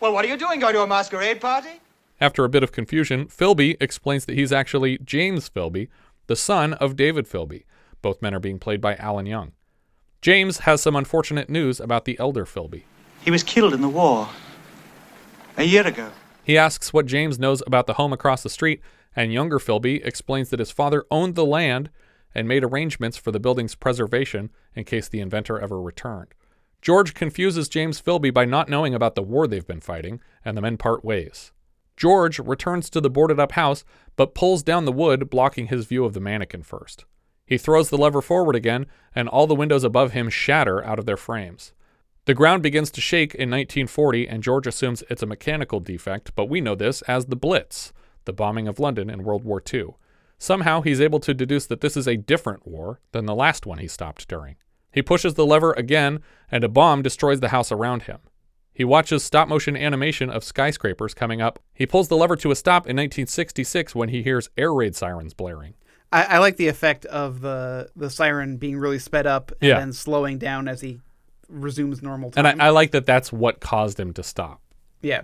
Well, 0.00 0.12
what 0.12 0.24
are 0.24 0.28
you 0.28 0.36
doing? 0.36 0.60
Going 0.60 0.74
to 0.74 0.82
a 0.82 0.86
masquerade 0.86 1.40
party? 1.40 1.80
After 2.20 2.44
a 2.44 2.48
bit 2.48 2.62
of 2.62 2.72
confusion, 2.72 3.26
Philby 3.26 3.76
explains 3.80 4.24
that 4.24 4.34
he's 4.34 4.52
actually 4.52 4.98
James 4.98 5.48
Philby, 5.48 5.88
the 6.26 6.36
son 6.36 6.74
of 6.74 6.96
David 6.96 7.26
Philby. 7.28 7.64
Both 8.00 8.20
men 8.20 8.34
are 8.34 8.40
being 8.40 8.58
played 8.58 8.80
by 8.80 8.96
Alan 8.96 9.26
Young. 9.26 9.52
James 10.20 10.58
has 10.58 10.80
some 10.80 10.96
unfortunate 10.96 11.48
news 11.48 11.80
about 11.80 12.04
the 12.04 12.18
elder 12.18 12.44
Philby. 12.44 12.84
He 13.24 13.30
was 13.30 13.42
killed 13.42 13.74
in 13.74 13.80
the 13.80 13.88
war 13.88 14.28
a 15.56 15.64
year 15.64 15.86
ago. 15.86 16.10
He 16.44 16.58
asks 16.58 16.92
what 16.92 17.06
James 17.06 17.38
knows 17.38 17.62
about 17.66 17.86
the 17.86 17.94
home 17.94 18.12
across 18.12 18.42
the 18.42 18.50
street, 18.50 18.80
and 19.14 19.32
younger 19.32 19.58
Philby 19.58 20.04
explains 20.04 20.50
that 20.50 20.58
his 20.58 20.70
father 20.70 21.04
owned 21.10 21.34
the 21.34 21.44
land 21.44 21.90
and 22.34 22.48
made 22.48 22.64
arrangements 22.64 23.16
for 23.16 23.30
the 23.30 23.40
building's 23.40 23.74
preservation 23.74 24.50
in 24.74 24.84
case 24.84 25.08
the 25.08 25.20
inventor 25.20 25.58
ever 25.58 25.80
returned. 25.80 26.28
George 26.80 27.14
confuses 27.14 27.68
James 27.68 28.00
Philby 28.00 28.32
by 28.32 28.44
not 28.44 28.68
knowing 28.68 28.94
about 28.94 29.14
the 29.14 29.22
war 29.22 29.46
they've 29.46 29.66
been 29.66 29.80
fighting, 29.80 30.20
and 30.44 30.56
the 30.56 30.62
men 30.62 30.76
part 30.76 31.04
ways. 31.04 31.52
George 31.96 32.38
returns 32.40 32.90
to 32.90 33.00
the 33.00 33.10
boarded 33.10 33.38
up 33.38 33.52
house, 33.52 33.84
but 34.16 34.34
pulls 34.34 34.62
down 34.62 34.84
the 34.84 34.92
wood, 34.92 35.30
blocking 35.30 35.68
his 35.68 35.86
view 35.86 36.04
of 36.04 36.14
the 36.14 36.20
mannequin 36.20 36.62
first. 36.62 37.04
He 37.46 37.58
throws 37.58 37.90
the 37.90 37.98
lever 37.98 38.22
forward 38.22 38.56
again, 38.56 38.86
and 39.14 39.28
all 39.28 39.46
the 39.46 39.54
windows 39.54 39.84
above 39.84 40.12
him 40.12 40.28
shatter 40.28 40.84
out 40.84 40.98
of 40.98 41.06
their 41.06 41.16
frames. 41.16 41.72
The 42.24 42.34
ground 42.34 42.62
begins 42.62 42.90
to 42.92 43.00
shake 43.00 43.34
in 43.34 43.50
1940, 43.50 44.28
and 44.28 44.42
George 44.42 44.66
assumes 44.66 45.04
it's 45.10 45.22
a 45.22 45.26
mechanical 45.26 45.80
defect, 45.80 46.34
but 46.34 46.48
we 46.48 46.60
know 46.60 46.74
this 46.74 47.02
as 47.02 47.26
the 47.26 47.36
Blitz, 47.36 47.92
the 48.24 48.32
bombing 48.32 48.68
of 48.68 48.78
London 48.80 49.08
in 49.10 49.24
World 49.24 49.44
War 49.44 49.62
II. 49.72 49.94
Somehow 50.38 50.80
he's 50.82 51.00
able 51.00 51.20
to 51.20 51.34
deduce 51.34 51.66
that 51.66 51.80
this 51.80 51.96
is 51.96 52.08
a 52.08 52.16
different 52.16 52.66
war 52.66 53.00
than 53.12 53.26
the 53.26 53.34
last 53.34 53.64
one 53.66 53.78
he 53.78 53.86
stopped 53.88 54.26
during. 54.28 54.56
He 54.92 55.00
pushes 55.02 55.34
the 55.34 55.46
lever 55.46 55.72
again, 55.72 56.20
and 56.50 56.64
a 56.64 56.68
bomb 56.68 57.02
destroys 57.02 57.40
the 57.40 57.48
house 57.48 57.70
around 57.72 58.02
him. 58.02 58.18
He 58.74 58.84
watches 58.84 59.22
stop 59.22 59.48
motion 59.48 59.76
animation 59.76 60.30
of 60.30 60.42
skyscrapers 60.44 61.14
coming 61.14 61.40
up. 61.40 61.58
He 61.74 61.86
pulls 61.86 62.08
the 62.08 62.16
lever 62.16 62.36
to 62.36 62.50
a 62.50 62.56
stop 62.56 62.84
in 62.86 62.96
1966 62.96 63.94
when 63.94 64.08
he 64.08 64.22
hears 64.22 64.48
air 64.56 64.72
raid 64.74 64.96
sirens 64.96 65.34
blaring. 65.34 65.74
I, 66.10 66.24
I 66.24 66.38
like 66.38 66.56
the 66.56 66.68
effect 66.68 67.04
of 67.06 67.40
the 67.40 67.88
the 67.96 68.10
siren 68.10 68.56
being 68.56 68.76
really 68.78 68.98
sped 68.98 69.26
up 69.26 69.50
and 69.60 69.68
Yeah. 69.68 69.78
then 69.78 69.92
slowing 69.92 70.38
down 70.38 70.68
as 70.68 70.80
he 70.80 71.00
resumes 71.48 72.02
normal 72.02 72.32
And. 72.36 72.46
I, 72.46 72.66
I 72.66 72.70
like 72.70 72.90
that 72.92 73.06
that's 73.06 73.32
what 73.32 73.60
caused 73.60 73.98
him 74.00 74.12
to 74.14 74.22
stop. 74.22 74.60
yeah. 75.00 75.22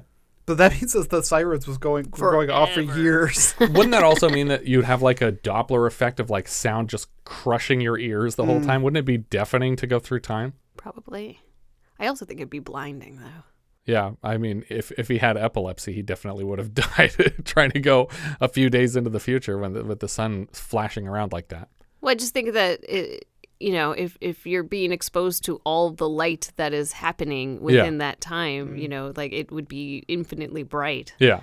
But 0.48 0.56
that 0.56 0.72
means 0.80 0.94
that 0.94 1.10
the 1.10 1.22
sirens 1.22 1.68
was 1.68 1.78
going 1.78 2.06
were 2.18 2.32
going 2.32 2.50
off 2.50 2.72
for 2.72 2.80
years. 2.80 3.54
Wouldn't 3.60 3.92
that 3.92 4.02
also 4.02 4.28
mean 4.28 4.48
that 4.48 4.66
you'd 4.66 4.84
have 4.86 5.00
like 5.02 5.20
a 5.20 5.30
Doppler 5.30 5.86
effect 5.86 6.18
of 6.18 6.30
like 6.30 6.48
sound 6.48 6.88
just 6.88 7.08
crushing 7.24 7.80
your 7.80 7.96
ears 7.98 8.34
the 8.34 8.44
whole 8.44 8.58
Mm. 8.60 8.66
time? 8.66 8.82
Wouldn't 8.82 8.98
it 8.98 9.04
be 9.04 9.18
deafening 9.18 9.76
to 9.76 9.86
go 9.86 10.00
through 10.00 10.20
time? 10.20 10.54
Probably. 10.76 11.38
I 12.00 12.06
also 12.08 12.24
think 12.24 12.40
it'd 12.40 12.50
be 12.50 12.58
blinding 12.58 13.18
though. 13.20 13.44
Yeah, 13.84 14.12
I 14.22 14.36
mean, 14.36 14.64
if 14.68 14.90
if 14.98 15.08
he 15.08 15.18
had 15.18 15.36
epilepsy, 15.38 15.92
he 15.94 16.02
definitely 16.02 16.44
would 16.44 16.58
have 16.58 16.74
died 16.96 17.14
trying 17.44 17.70
to 17.70 17.80
go 17.80 18.08
a 18.40 18.48
few 18.48 18.68
days 18.70 18.96
into 18.96 19.10
the 19.10 19.20
future 19.20 19.56
when 19.58 19.72
the, 19.72 19.84
with 19.84 20.00
the 20.00 20.08
sun 20.08 20.48
flashing 20.52 21.06
around 21.08 21.32
like 21.32 21.48
that. 21.48 21.68
Well, 22.00 22.10
I 22.12 22.14
just 22.14 22.32
think 22.34 22.52
that 22.52 22.80
it, 22.88 23.26
you 23.60 23.72
know, 23.72 23.92
if 23.92 24.16
if 24.20 24.46
you're 24.46 24.62
being 24.62 24.92
exposed 24.92 25.44
to 25.44 25.60
all 25.64 25.90
the 25.90 26.08
light 26.08 26.52
that 26.56 26.72
is 26.72 26.92
happening 26.92 27.60
within 27.60 27.98
that 27.98 28.20
time, 28.20 28.74
mm. 28.74 28.80
you 28.80 28.88
know, 28.88 29.12
like 29.16 29.32
it 29.32 29.50
would 29.50 29.68
be 29.68 30.04
infinitely 30.08 30.62
bright. 30.62 31.14
Yeah. 31.18 31.40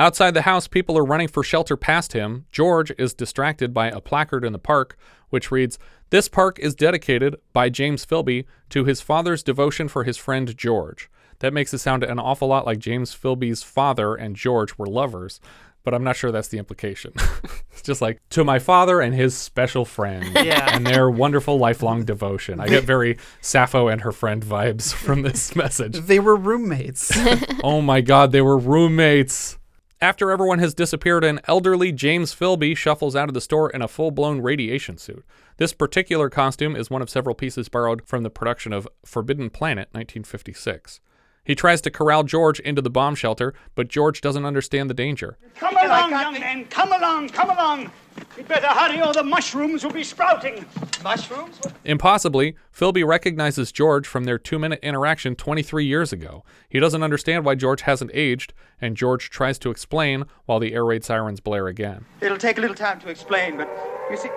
Outside 0.00 0.34
the 0.34 0.42
house, 0.42 0.68
people 0.68 0.96
are 0.96 1.04
running 1.04 1.26
for 1.26 1.42
shelter 1.42 1.76
past 1.76 2.12
him. 2.12 2.46
George 2.52 2.92
is 2.98 3.14
distracted 3.14 3.74
by 3.74 3.88
a 3.88 4.00
placard 4.00 4.44
in 4.44 4.52
the 4.52 4.58
park, 4.58 4.96
which 5.30 5.50
reads, 5.50 5.76
This 6.10 6.28
park 6.28 6.60
is 6.60 6.76
dedicated 6.76 7.34
by 7.52 7.68
James 7.68 8.06
Philby 8.06 8.44
to 8.70 8.84
his 8.84 9.00
father's 9.00 9.42
devotion 9.42 9.88
for 9.88 10.04
his 10.04 10.16
friend 10.16 10.56
George. 10.56 11.10
That 11.40 11.52
makes 11.52 11.74
it 11.74 11.78
sound 11.78 12.04
an 12.04 12.20
awful 12.20 12.46
lot 12.46 12.64
like 12.64 12.78
James 12.78 13.12
Philby's 13.12 13.64
father 13.64 14.14
and 14.14 14.36
George 14.36 14.78
were 14.78 14.86
lovers, 14.86 15.40
but 15.88 15.94
I'm 15.94 16.04
not 16.04 16.16
sure 16.16 16.30
that's 16.30 16.48
the 16.48 16.58
implication. 16.58 17.14
it's 17.72 17.80
just 17.80 18.02
like 18.02 18.20
to 18.28 18.44
my 18.44 18.58
father 18.58 19.00
and 19.00 19.14
his 19.14 19.34
special 19.34 19.86
friend 19.86 20.22
Yeah. 20.34 20.76
and 20.76 20.86
their 20.86 21.08
wonderful 21.08 21.56
lifelong 21.56 22.04
devotion. 22.04 22.60
I 22.60 22.68
get 22.68 22.84
very 22.84 23.16
Sappho 23.40 23.88
and 23.88 24.02
her 24.02 24.12
friend 24.12 24.42
vibes 24.44 24.92
from 25.04 25.22
this 25.22 25.56
message. 25.56 26.00
They 26.00 26.20
were 26.20 26.36
roommates. 26.36 27.10
oh 27.64 27.80
my 27.80 28.02
god, 28.02 28.32
they 28.32 28.42
were 28.42 28.58
roommates. 28.58 29.56
After 30.02 30.30
everyone 30.30 30.58
has 30.58 30.74
disappeared, 30.74 31.24
an 31.24 31.40
elderly 31.48 31.90
James 31.90 32.34
Philby 32.34 32.76
shuffles 32.76 33.16
out 33.16 33.28
of 33.28 33.34
the 33.34 33.40
store 33.40 33.70
in 33.70 33.80
a 33.80 33.88
full 33.88 34.10
blown 34.10 34.42
radiation 34.42 34.98
suit. 34.98 35.24
This 35.56 35.72
particular 35.72 36.28
costume 36.28 36.76
is 36.76 36.90
one 36.90 37.00
of 37.00 37.08
several 37.08 37.34
pieces 37.34 37.70
borrowed 37.70 38.06
from 38.06 38.24
the 38.24 38.30
production 38.30 38.74
of 38.74 38.86
Forbidden 39.06 39.48
Planet 39.48 39.88
1956. 39.92 41.00
He 41.48 41.54
tries 41.54 41.80
to 41.80 41.90
corral 41.90 42.24
George 42.24 42.60
into 42.60 42.82
the 42.82 42.90
bomb 42.90 43.14
shelter, 43.14 43.54
but 43.74 43.88
George 43.88 44.20
doesn't 44.20 44.44
understand 44.44 44.90
the 44.90 44.94
danger. 44.94 45.38
Come 45.56 45.78
along, 45.78 46.10
young 46.10 46.34
men. 46.34 46.66
Come 46.66 46.92
along, 46.92 47.30
come 47.30 47.48
along. 47.48 47.90
We'd 48.36 48.46
better 48.46 48.66
hurry 48.66 49.00
or 49.00 49.14
the 49.14 49.22
mushrooms 49.22 49.82
will 49.82 49.92
be 49.92 50.04
sprouting. 50.04 50.66
Mushrooms? 51.02 51.58
Impossibly, 51.86 52.54
Philby 52.70 53.06
recognizes 53.06 53.72
George 53.72 54.06
from 54.06 54.24
their 54.24 54.36
two 54.36 54.58
minute 54.58 54.80
interaction 54.82 55.34
23 55.34 55.86
years 55.86 56.12
ago. 56.12 56.44
He 56.68 56.80
doesn't 56.80 57.02
understand 57.02 57.46
why 57.46 57.54
George 57.54 57.80
hasn't 57.82 58.10
aged, 58.12 58.52
and 58.78 58.94
George 58.94 59.30
tries 59.30 59.58
to 59.60 59.70
explain 59.70 60.24
while 60.44 60.60
the 60.60 60.74
air 60.74 60.84
raid 60.84 61.02
sirens 61.02 61.40
blare 61.40 61.66
again. 61.66 62.04
It'll 62.20 62.36
take 62.36 62.58
a 62.58 62.60
little 62.60 62.76
time 62.76 63.00
to 63.00 63.08
explain, 63.08 63.56
but 63.56 63.70
you 64.10 64.18
see, 64.18 64.28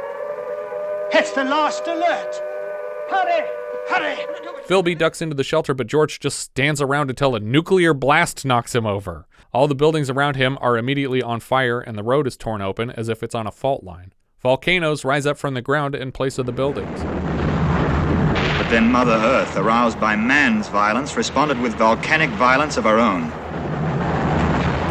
it's 1.11 1.31
the 1.31 1.43
last 1.43 1.85
alert. 1.87 2.41
Hurry, 3.09 3.60
hurry. 3.87 4.15
Philby 4.67 4.97
ducks 4.97 5.21
into 5.21 5.35
the 5.35 5.43
shelter, 5.43 5.73
but 5.73 5.87
George 5.87 6.19
just 6.19 6.39
stands 6.39 6.81
around 6.81 7.09
until 7.09 7.35
a 7.35 7.39
nuclear 7.39 7.93
blast 7.93 8.45
knocks 8.45 8.73
him 8.73 8.85
over. 8.85 9.27
All 9.53 9.67
the 9.67 9.75
buildings 9.75 10.09
around 10.09 10.37
him 10.37 10.57
are 10.61 10.77
immediately 10.77 11.21
on 11.21 11.41
fire, 11.41 11.81
and 11.81 11.97
the 11.97 12.03
road 12.03 12.25
is 12.25 12.37
torn 12.37 12.61
open 12.61 12.89
as 12.91 13.09
if 13.09 13.21
it's 13.21 13.35
on 13.35 13.47
a 13.47 13.51
fault 13.51 13.83
line. 13.83 14.13
Volcanoes 14.41 15.03
rise 15.03 15.25
up 15.25 15.37
from 15.37 15.53
the 15.53 15.61
ground 15.61 15.93
in 15.93 16.11
place 16.11 16.37
of 16.37 16.45
the 16.45 16.51
buildings. 16.51 17.03
But 17.03 18.69
then 18.69 18.91
Mother 18.91 19.11
Earth, 19.11 19.57
aroused 19.57 19.99
by 19.99 20.15
man's 20.15 20.69
violence, 20.69 21.17
responded 21.17 21.59
with 21.59 21.75
volcanic 21.75 22.29
violence 22.31 22.77
of 22.77 22.85
her 22.85 22.97
own. 22.97 23.29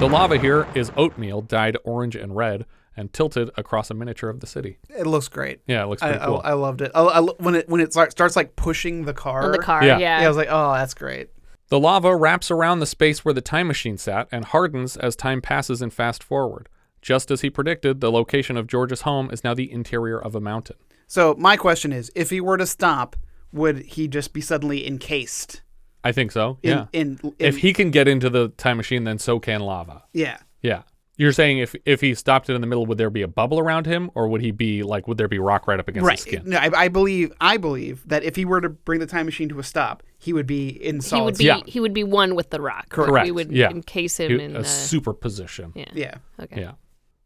The 0.01 0.09
lava 0.09 0.39
here 0.39 0.69
is 0.75 0.93
oatmeal 0.97 1.43
dyed 1.43 1.77
orange 1.85 2.17
and 2.17 2.37
red 2.37 2.67
and 2.97 3.13
tilted 3.13 3.51
across 3.57 3.91
a 3.91 3.95
miniature 3.95 4.29
of 4.31 4.41
the 4.41 4.47
city. 4.47 4.79
It 4.89 5.07
looks 5.07 5.29
great. 5.29 5.61
Yeah, 5.67 5.85
it 5.85 5.87
looks 5.87 6.03
I, 6.03 6.17
cool. 6.19 6.41
I, 6.45 6.51
I 6.51 6.53
loved 6.55 6.83
it. 6.83 6.91
I, 6.95 7.01
I, 7.03 7.21
when 7.21 7.55
it 7.55 7.69
when 7.69 7.81
it 7.81 7.93
start, 7.93 8.11
starts 8.13 8.37
like 8.37 8.57
pushing 8.57 9.05
the 9.05 9.15
car. 9.15 9.45
On 9.45 9.53
the 9.53 9.59
car, 9.59 9.85
Yeah. 9.85 9.99
yeah. 9.99 10.19
I 10.19 10.29
was 10.29 10.37
like, 10.37 10.49
oh, 10.51 10.75
that's 10.75 10.95
great. 10.95 11.31
The 11.69 11.79
lava 11.79 12.15
wraps 12.17 12.51
around 12.51 12.81
the 12.81 12.87
space 12.87 13.25
where 13.25 13.33
the 13.33 13.41
time 13.41 13.69
machine 13.69 13.97
sat 13.97 14.27
and 14.33 14.45
hardens 14.45 14.97
as 14.97 15.15
time 15.15 15.41
passes 15.41 15.81
and 15.81 15.93
fast 15.93 16.23
forward. 16.23 16.69
Just 17.01 17.31
as 17.31 17.43
he 17.43 17.49
predicted, 17.49 18.01
the 18.01 18.11
location 18.11 18.57
of 18.57 18.67
George's 18.67 19.03
home 19.03 19.31
is 19.31 19.45
now 19.45 19.55
the 19.55 19.71
interior 19.71 20.19
of 20.21 20.35
a 20.35 20.41
mountain. 20.41 20.77
So 21.07 21.35
my 21.39 21.57
question 21.57 21.93
is, 21.93 22.11
if 22.15 22.31
he 22.31 22.41
were 22.41 22.57
to 22.57 22.67
stop, 22.67 23.17
would 23.53 23.79
he 23.83 24.09
just 24.09 24.33
be 24.33 24.41
suddenly 24.41 24.87
encased? 24.87 25.63
I 26.03 26.13
think 26.13 26.33
so. 26.33 26.59
In- 26.63 26.71
yeah. 26.71 26.87
in- 26.93 27.35
if 27.39 27.59
he 27.59 27.73
can 27.73 27.91
get 27.91 28.09
into 28.09 28.29
the 28.31 28.49
time 28.49 28.77
machine, 28.77 29.05
then 29.05 29.19
so 29.19 29.39
can 29.39 29.61
lava. 29.61 30.03
Yeah. 30.13 30.39
Yeah. 30.63 30.83
You're 31.21 31.33
saying 31.33 31.59
if 31.59 31.77
if 31.85 32.01
he 32.01 32.15
stopped 32.15 32.49
it 32.49 32.55
in 32.55 32.63
the 32.63 32.67
middle, 32.67 32.87
would 32.87 32.97
there 32.97 33.11
be 33.11 33.21
a 33.21 33.29
bubble 33.29 33.59
around 33.59 33.85
him, 33.85 34.11
or 34.15 34.27
would 34.29 34.41
he 34.41 34.53
be 34.53 34.83
like, 34.83 35.07
would 35.07 35.19
there 35.19 35.29
be 35.29 35.39
rock 35.39 35.69
right 35.69 35.79
up 35.79 35.87
against 35.87 36.07
right. 36.07 36.17
his 36.17 36.23
skin? 36.23 36.45
No, 36.47 36.57
I, 36.57 36.71
I 36.75 36.89
believe 36.89 37.31
I 37.43 37.59
believe 37.59 38.09
that 38.09 38.25
if 38.25 38.37
he 38.37 38.47
were 38.47 38.63
to 38.63 38.71
bring 38.71 39.01
the 39.01 39.07
time 39.07 39.27
machine 39.27 39.51
to 39.51 39.59
a 39.59 39.63
stop, 39.63 40.03
he 40.17 40.33
would 40.33 40.47
be 40.47 40.71
in 40.71 41.03
solid. 41.03 41.03
He 41.03 41.09
solid. 41.11 41.25
would 41.25 41.39
be 41.39 41.45
Yeah. 41.45 41.73
he 41.73 41.79
would 41.79 41.93
be 41.93 42.05
one 42.05 42.35
with 42.35 42.49
the 42.49 42.63
rock. 42.63 42.89
Correct. 42.89 43.27
We 43.27 43.33
would 43.33 43.53
yeah. 43.53 43.69
encase 43.69 44.19
him 44.19 44.39
He- 44.39 44.43
in 44.43 44.57
a 44.57 44.61
uh, 44.61 44.63
superposition. 44.63 45.75
Yeah. 45.77 45.91
Yeah. 45.93 46.15
Okay. 46.41 46.63
Yeah. 46.63 46.73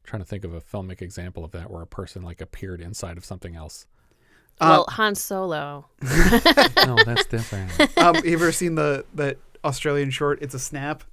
trying 0.03 0.23
to 0.23 0.27
think 0.27 0.43
of 0.43 0.55
a 0.55 0.61
filmic 0.61 1.01
example 1.01 1.45
of 1.45 1.53
that 1.53 1.71
where 1.71 1.83
a 1.83 1.87
person 1.87 2.23
like 2.23 2.41
appeared 2.41 2.81
inside 2.81 3.17
of 3.17 3.25
something 3.25 3.55
else. 3.55 3.87
Well, 4.61 4.87
Han 4.89 5.15
Solo. 5.15 5.87
no, 6.03 6.97
that's 7.05 7.27
different. 7.27 7.97
um, 7.99 8.17
you 8.25 8.33
ever 8.35 8.51
seen 8.51 8.75
the 8.75 9.05
the 9.15 9.37
Australian 9.65 10.11
short? 10.11 10.43
It's 10.43 10.55
a 10.55 10.59
snap. 10.59 11.05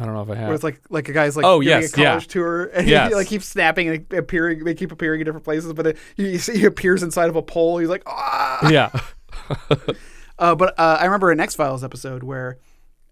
I 0.00 0.04
don't 0.06 0.14
know 0.14 0.22
if 0.22 0.30
I 0.30 0.34
have. 0.34 0.46
Where 0.46 0.54
it's 0.54 0.64
like 0.64 0.80
like 0.88 1.08
a 1.08 1.12
guy's 1.12 1.36
like 1.36 1.44
Oh, 1.44 1.60
yes, 1.60 1.92
a 1.92 1.96
college 1.96 2.24
yeah. 2.24 2.32
tour 2.32 2.64
and 2.72 2.88
Yes. 2.88 3.08
he 3.10 3.14
like 3.14 3.26
keeps 3.26 3.46
snapping 3.46 3.88
and 3.88 4.12
appearing. 4.14 4.64
They 4.64 4.74
keep 4.74 4.90
appearing 4.92 5.20
in 5.20 5.26
different 5.26 5.44
places, 5.44 5.72
but 5.74 5.86
it, 5.88 5.98
you 6.16 6.38
see 6.38 6.58
he 6.58 6.64
appears 6.64 7.02
inside 7.02 7.28
of 7.28 7.36
a 7.36 7.42
pole. 7.42 7.78
He's 7.78 7.88
like 7.88 8.02
ah. 8.06 8.68
yeah. 8.68 8.90
Uh, 10.38 10.54
but 10.54 10.72
uh, 10.78 10.96
I 10.98 11.04
remember 11.04 11.30
an 11.30 11.38
X 11.38 11.54
Files 11.54 11.84
episode 11.84 12.22
where 12.22 12.56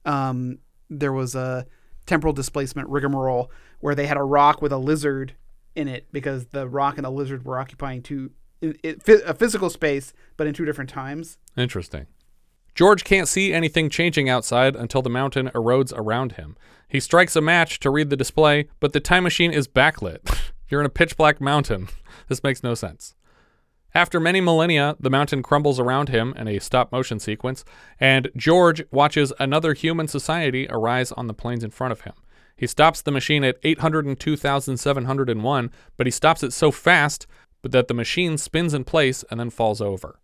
um, 0.06 0.60
there 0.88 1.12
was 1.12 1.34
a 1.34 1.66
temporal 2.06 2.32
displacement 2.32 2.88
rigmarole 2.88 3.50
where 3.80 3.94
they 3.94 4.06
had 4.06 4.16
a 4.16 4.22
rock 4.22 4.62
with 4.62 4.72
a 4.72 4.78
lizard 4.78 5.34
in 5.76 5.88
it 5.88 6.06
because 6.10 6.46
the 6.46 6.66
rock 6.66 6.96
and 6.96 7.04
the 7.04 7.10
lizard 7.10 7.44
were 7.44 7.58
occupying 7.58 8.02
two 8.02 8.30
in, 8.62 8.76
it, 8.82 9.06
a 9.06 9.34
physical 9.34 9.68
space, 9.68 10.14
but 10.38 10.46
in 10.46 10.54
two 10.54 10.64
different 10.64 10.88
times. 10.88 11.36
Interesting. 11.54 12.06
George 12.78 13.02
can't 13.02 13.26
see 13.26 13.52
anything 13.52 13.90
changing 13.90 14.28
outside 14.28 14.76
until 14.76 15.02
the 15.02 15.10
mountain 15.10 15.48
erodes 15.48 15.92
around 15.96 16.34
him. 16.34 16.56
He 16.88 17.00
strikes 17.00 17.34
a 17.34 17.40
match 17.40 17.80
to 17.80 17.90
read 17.90 18.08
the 18.08 18.16
display, 18.16 18.68
but 18.78 18.92
the 18.92 19.00
time 19.00 19.24
machine 19.24 19.50
is 19.50 19.66
backlit. 19.66 20.52
You're 20.68 20.78
in 20.78 20.86
a 20.86 20.88
pitch 20.88 21.16
black 21.16 21.40
mountain. 21.40 21.88
This 22.28 22.44
makes 22.44 22.62
no 22.62 22.74
sense. 22.74 23.16
After 23.96 24.20
many 24.20 24.40
millennia, 24.40 24.94
the 25.00 25.10
mountain 25.10 25.42
crumbles 25.42 25.80
around 25.80 26.08
him 26.08 26.34
in 26.36 26.46
a 26.46 26.60
stop 26.60 26.92
motion 26.92 27.18
sequence, 27.18 27.64
and 27.98 28.30
George 28.36 28.84
watches 28.92 29.32
another 29.40 29.74
human 29.74 30.06
society 30.06 30.68
arise 30.70 31.10
on 31.10 31.26
the 31.26 31.34
plains 31.34 31.64
in 31.64 31.70
front 31.70 31.90
of 31.90 32.02
him. 32.02 32.12
He 32.56 32.68
stops 32.68 33.02
the 33.02 33.10
machine 33.10 33.42
at 33.42 33.58
802,701, 33.64 35.70
but 35.96 36.06
he 36.06 36.12
stops 36.12 36.44
it 36.44 36.52
so 36.52 36.70
fast 36.70 37.26
that 37.64 37.88
the 37.88 37.94
machine 37.94 38.38
spins 38.38 38.72
in 38.72 38.84
place 38.84 39.24
and 39.32 39.40
then 39.40 39.50
falls 39.50 39.80
over. 39.80 40.20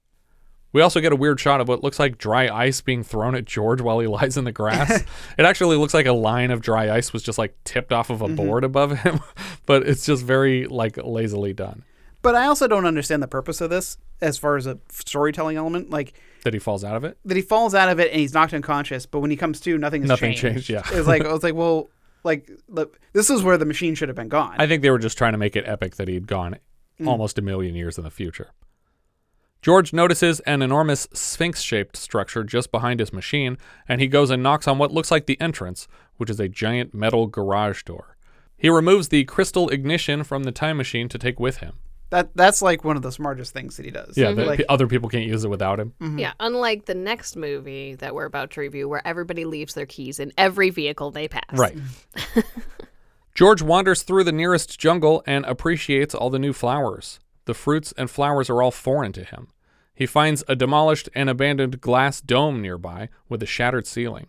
We 0.74 0.82
also 0.82 1.00
get 1.00 1.12
a 1.12 1.16
weird 1.16 1.40
shot 1.40 1.62
of 1.62 1.68
what 1.68 1.82
looks 1.82 1.98
like 1.98 2.18
dry 2.18 2.48
ice 2.54 2.82
being 2.82 3.02
thrown 3.02 3.34
at 3.34 3.46
George 3.46 3.80
while 3.80 4.00
he 4.00 4.06
lies 4.18 4.36
in 4.36 4.44
the 4.44 4.52
grass. 4.52 4.90
it 5.38 5.44
actually 5.46 5.76
looks 5.76 5.94
like 5.94 6.04
a 6.06 6.12
line 6.12 6.50
of 6.50 6.60
dry 6.60 6.94
ice 6.94 7.12
was 7.12 7.22
just 7.22 7.38
like 7.38 7.56
tipped 7.64 7.92
off 7.92 8.10
of 8.10 8.20
a 8.20 8.26
Mhm. 8.28 8.36
board 8.36 8.64
above 8.64 8.98
him, 8.98 9.20
but 9.66 9.88
it's 9.88 10.04
just 10.04 10.22
very 10.24 10.66
like 10.66 10.98
lazily 11.02 11.54
done. 11.54 11.84
But 12.20 12.34
I 12.34 12.46
also 12.46 12.66
don't 12.66 12.86
understand 12.86 13.22
the 13.22 13.28
purpose 13.28 13.60
of 13.60 13.70
this 13.70 13.98
as 14.20 14.36
far 14.36 14.56
as 14.56 14.66
a 14.66 14.78
storytelling 14.90 15.56
element. 15.56 15.90
Like 15.90 16.14
That 16.42 16.54
he 16.54 16.58
falls 16.58 16.82
out 16.82 16.96
of 16.96 17.04
it. 17.04 17.18
that 17.24 17.36
he 17.36 17.42
falls 17.42 17.74
out 17.74 17.88
of 17.88 18.00
it 18.00 18.10
and 18.10 18.20
he's 18.20 18.34
knocked 18.34 18.52
unconscious, 18.54 19.06
but 19.06 19.20
when 19.20 19.30
he 19.30 19.36
comes 19.36 19.60
to, 19.60 19.78
nothing 19.78 20.02
has 20.02 20.08
changed. 20.18 20.42
Nothing 20.42 20.52
changed. 20.54 20.66
changed, 20.66 20.90
yeah. 20.92 20.98
it's 20.98 21.06
like 21.06 21.24
I 21.24 21.32
was 21.32 21.42
like, 21.42 21.54
well, 21.54 21.88
like 22.24 22.50
this 23.12 23.30
is 23.30 23.42
where 23.42 23.58
the 23.58 23.66
machine 23.66 23.94
should 23.94 24.08
have 24.08 24.16
been 24.16 24.28
gone. 24.28 24.56
I 24.58 24.66
think 24.66 24.82
they 24.82 24.90
were 24.90 24.98
just 24.98 25.16
trying 25.18 25.32
to 25.32 25.38
make 25.38 25.54
it 25.54 25.64
epic 25.68 25.96
that 25.96 26.08
he'd 26.08 26.26
gone 26.26 26.56
Mm. 27.00 27.08
almost 27.08 27.38
a 27.40 27.42
million 27.42 27.74
years 27.74 27.98
in 27.98 28.04
the 28.04 28.10
future. 28.10 28.50
George 29.64 29.94
notices 29.94 30.40
an 30.40 30.60
enormous 30.60 31.08
sphinx 31.14 31.62
shaped 31.62 31.96
structure 31.96 32.44
just 32.44 32.70
behind 32.70 33.00
his 33.00 33.14
machine, 33.14 33.56
and 33.88 33.98
he 33.98 34.06
goes 34.06 34.28
and 34.28 34.42
knocks 34.42 34.68
on 34.68 34.76
what 34.76 34.92
looks 34.92 35.10
like 35.10 35.24
the 35.24 35.40
entrance, 35.40 35.88
which 36.18 36.28
is 36.28 36.38
a 36.38 36.50
giant 36.50 36.92
metal 36.92 37.26
garage 37.26 37.82
door. 37.84 38.18
He 38.58 38.68
removes 38.68 39.08
the 39.08 39.24
crystal 39.24 39.70
ignition 39.70 40.22
from 40.22 40.44
the 40.44 40.52
time 40.52 40.76
machine 40.76 41.08
to 41.08 41.16
take 41.16 41.40
with 41.40 41.56
him. 41.60 41.78
that 42.10 42.28
that's 42.36 42.60
like 42.60 42.84
one 42.84 42.96
of 42.96 43.00
the 43.02 43.10
smartest 43.10 43.54
things 43.54 43.78
that 43.78 43.86
he 43.86 43.90
does. 43.90 44.18
Yeah, 44.18 44.32
that 44.32 44.46
like, 44.46 44.58
p- 44.58 44.66
other 44.68 44.86
people 44.86 45.08
can't 45.08 45.24
use 45.24 45.44
it 45.44 45.48
without 45.48 45.80
him. 45.80 45.94
Mm-hmm. 45.98 46.18
Yeah, 46.18 46.34
unlike 46.40 46.84
the 46.84 46.94
next 46.94 47.34
movie 47.34 47.94
that 47.94 48.14
we're 48.14 48.26
about 48.26 48.50
to 48.50 48.60
review, 48.60 48.86
where 48.86 49.00
everybody 49.06 49.46
leaves 49.46 49.72
their 49.72 49.86
keys 49.86 50.20
in 50.20 50.30
every 50.36 50.68
vehicle 50.68 51.10
they 51.10 51.26
pass. 51.26 51.42
Right. 51.54 51.78
George 53.34 53.62
wanders 53.62 54.02
through 54.02 54.24
the 54.24 54.30
nearest 54.30 54.78
jungle 54.78 55.22
and 55.26 55.46
appreciates 55.46 56.14
all 56.14 56.28
the 56.28 56.38
new 56.38 56.52
flowers. 56.52 57.18
The 57.46 57.54
fruits 57.54 57.92
and 57.96 58.10
flowers 58.10 58.48
are 58.48 58.62
all 58.62 58.70
foreign 58.70 59.12
to 59.12 59.24
him. 59.24 59.48
He 59.94 60.06
finds 60.06 60.42
a 60.48 60.56
demolished 60.56 61.08
and 61.14 61.30
abandoned 61.30 61.80
glass 61.80 62.20
dome 62.20 62.60
nearby 62.60 63.10
with 63.28 63.42
a 63.42 63.46
shattered 63.46 63.86
ceiling. 63.86 64.26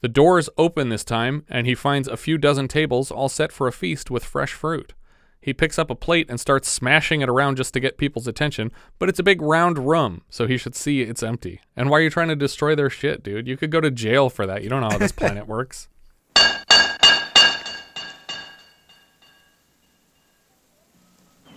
The 0.00 0.08
doors 0.08 0.48
open 0.56 0.88
this 0.88 1.04
time, 1.04 1.44
and 1.48 1.66
he 1.66 1.74
finds 1.74 2.08
a 2.08 2.16
few 2.16 2.38
dozen 2.38 2.68
tables 2.68 3.10
all 3.10 3.28
set 3.28 3.52
for 3.52 3.66
a 3.66 3.72
feast 3.72 4.10
with 4.10 4.24
fresh 4.24 4.52
fruit. 4.52 4.94
He 5.40 5.52
picks 5.52 5.78
up 5.78 5.90
a 5.90 5.94
plate 5.94 6.26
and 6.28 6.40
starts 6.40 6.68
smashing 6.68 7.20
it 7.20 7.28
around 7.28 7.56
just 7.56 7.72
to 7.74 7.80
get 7.80 7.96
people's 7.96 8.26
attention, 8.26 8.72
but 8.98 9.08
it's 9.08 9.20
a 9.20 9.24
big 9.24 9.40
round 9.40 9.78
room, 9.78 10.22
so 10.28 10.46
he 10.46 10.56
should 10.56 10.74
see 10.74 11.02
it's 11.02 11.22
empty. 11.22 11.60
And 11.76 11.90
why 11.90 11.98
are 11.98 12.02
you 12.02 12.10
trying 12.10 12.28
to 12.28 12.36
destroy 12.36 12.74
their 12.74 12.90
shit, 12.90 13.22
dude? 13.22 13.46
You 13.46 13.56
could 13.56 13.70
go 13.70 13.80
to 13.80 13.90
jail 13.90 14.30
for 14.30 14.46
that. 14.46 14.62
You 14.62 14.68
don't 14.68 14.80
know 14.80 14.90
how 14.90 14.98
this 14.98 15.12
planet 15.12 15.46
works. 15.46 15.88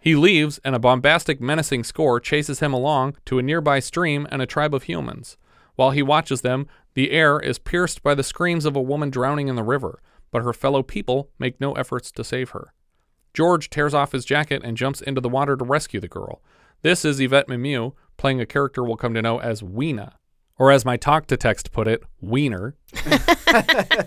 He 0.00 0.14
leaves, 0.14 0.60
and 0.64 0.74
a 0.74 0.78
bombastic, 0.78 1.40
menacing 1.40 1.84
score 1.84 2.20
chases 2.20 2.60
him 2.60 2.72
along 2.72 3.16
to 3.26 3.38
a 3.38 3.42
nearby 3.42 3.80
stream 3.80 4.26
and 4.30 4.40
a 4.40 4.46
tribe 4.46 4.74
of 4.74 4.84
humans. 4.84 5.36
While 5.74 5.92
he 5.92 6.02
watches 6.02 6.42
them, 6.42 6.66
the 6.94 7.10
air 7.10 7.40
is 7.40 7.58
pierced 7.58 8.02
by 8.02 8.14
the 8.14 8.22
screams 8.22 8.64
of 8.64 8.76
a 8.76 8.82
woman 8.82 9.10
drowning 9.10 9.48
in 9.48 9.56
the 9.56 9.62
river, 9.62 10.00
but 10.30 10.42
her 10.42 10.52
fellow 10.52 10.82
people 10.82 11.30
make 11.38 11.60
no 11.60 11.72
efforts 11.74 12.10
to 12.12 12.24
save 12.24 12.50
her. 12.50 12.72
George 13.34 13.70
tears 13.70 13.94
off 13.94 14.12
his 14.12 14.24
jacket 14.24 14.62
and 14.64 14.76
jumps 14.76 15.00
into 15.00 15.20
the 15.20 15.28
water 15.28 15.56
to 15.56 15.64
rescue 15.64 16.00
the 16.00 16.08
girl. 16.08 16.42
This 16.82 17.04
is 17.04 17.20
Yvette 17.20 17.48
Mimieux, 17.48 17.92
playing 18.16 18.40
a 18.40 18.46
character 18.46 18.84
we'll 18.84 18.96
come 18.96 19.14
to 19.14 19.22
know 19.22 19.40
as 19.40 19.62
Weena, 19.62 20.14
or 20.58 20.70
as 20.70 20.84
my 20.84 20.96
talk 20.96 21.26
to 21.28 21.36
text 21.36 21.72
put 21.72 21.88
it, 21.88 22.02
Wiener. 22.20 22.76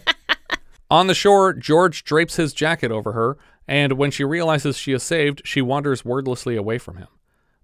On 0.91 1.07
the 1.07 1.15
shore, 1.15 1.53
George 1.53 2.03
drapes 2.03 2.35
his 2.35 2.53
jacket 2.53 2.91
over 2.91 3.13
her, 3.13 3.37
and 3.67 3.93
when 3.93 4.11
she 4.11 4.23
realizes 4.23 4.77
she 4.77 4.93
is 4.93 5.03
saved, 5.03 5.41
she 5.45 5.61
wanders 5.61 6.05
wordlessly 6.05 6.55
away 6.55 6.77
from 6.77 6.97
him. 6.97 7.07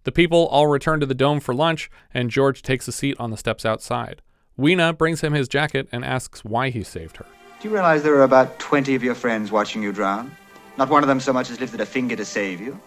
The 0.03 0.11
people 0.11 0.47
all 0.47 0.67
return 0.67 0.99
to 0.99 1.05
the 1.05 1.13
dome 1.13 1.39
for 1.39 1.53
lunch, 1.53 1.91
and 2.13 2.31
George 2.31 2.63
takes 2.63 2.87
a 2.87 2.91
seat 2.91 3.15
on 3.19 3.29
the 3.29 3.37
steps 3.37 3.65
outside. 3.65 4.21
Weena 4.57 4.93
brings 4.93 5.21
him 5.21 5.33
his 5.33 5.47
jacket 5.47 5.87
and 5.91 6.03
asks 6.03 6.43
why 6.43 6.69
he 6.69 6.83
saved 6.83 7.17
her. 7.17 7.25
Do 7.61 7.67
you 7.67 7.73
realize 7.73 8.01
there 8.01 8.15
are 8.15 8.23
about 8.23 8.57
20 8.57 8.95
of 8.95 9.03
your 9.03 9.13
friends 9.13 9.51
watching 9.51 9.83
you 9.83 9.91
drown? 9.91 10.31
Not 10.77 10.89
one 10.89 11.03
of 11.03 11.07
them 11.07 11.19
so 11.19 11.31
much 11.31 11.51
as 11.51 11.59
lifted 11.59 11.81
a 11.81 11.85
finger 11.85 12.15
to 12.15 12.25
save 12.25 12.59
you. 12.59 12.79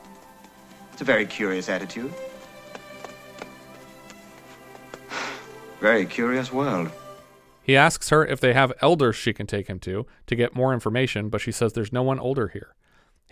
It's 0.93 1.03
a 1.03 1.05
very 1.05 1.27
curious 1.27 1.69
attitude. 1.69 2.13
Very 5.81 6.07
curious 6.07 6.53
world. 6.53 6.91
He 7.63 7.77
asks 7.77 8.11
her 8.11 8.25
if 8.25 8.41
they 8.41 8.53
have 8.53 8.73
elders 8.81 9.17
she 9.17 9.33
can 9.33 9.47
take 9.47 9.69
him 9.69 9.79
to 9.81 10.07
to 10.27 10.37
get 10.37 10.55
more 10.55 10.73
information, 10.75 11.29
but 11.29 11.41
she 11.41 11.53
says 11.53 11.73
there's 11.73 11.93
no 11.93 12.03
one 12.03 12.19
older 12.19 12.49
here. 12.49 12.75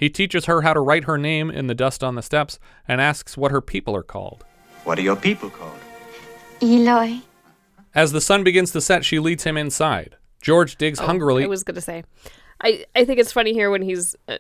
He 0.03 0.11
teaches 0.11 0.47
her 0.47 0.63
how 0.63 0.75
to 0.75 0.81
write 0.81 1.05
her 1.05 1.17
name 1.17 1.49
in 1.49 1.69
the 1.69 1.77
dust 1.77 2.03
on 2.03 2.17
the 2.17 2.23
steps 2.23 2.59
and 2.89 3.01
asks 3.01 3.37
what 3.37 3.53
her 3.53 3.61
people 3.61 3.95
are 3.95 4.03
called. 4.03 4.45
What 4.83 4.99
are 4.99 5.03
your 5.03 5.15
people 5.15 5.49
called? 5.49 5.79
Eloi. 6.61 7.21
As 7.95 8.11
the 8.11 8.21
sun 8.21 8.43
begins 8.43 8.73
to 8.73 8.81
set, 8.81 9.05
she 9.05 9.21
leads 9.21 9.45
him 9.45 9.57
inside. 9.57 10.17
George 10.41 10.75
digs 10.75 10.99
hungrily. 10.99 11.45
Oh, 11.45 11.47
I 11.47 11.49
was 11.51 11.63
gonna 11.63 11.81
say, 11.81 12.03
I 12.61 12.85
I 12.97 13.05
think 13.05 13.21
it's 13.21 13.31
funny 13.31 13.53
here 13.53 13.71
when 13.71 13.81
he's, 13.81 14.17
uh, 14.27 14.39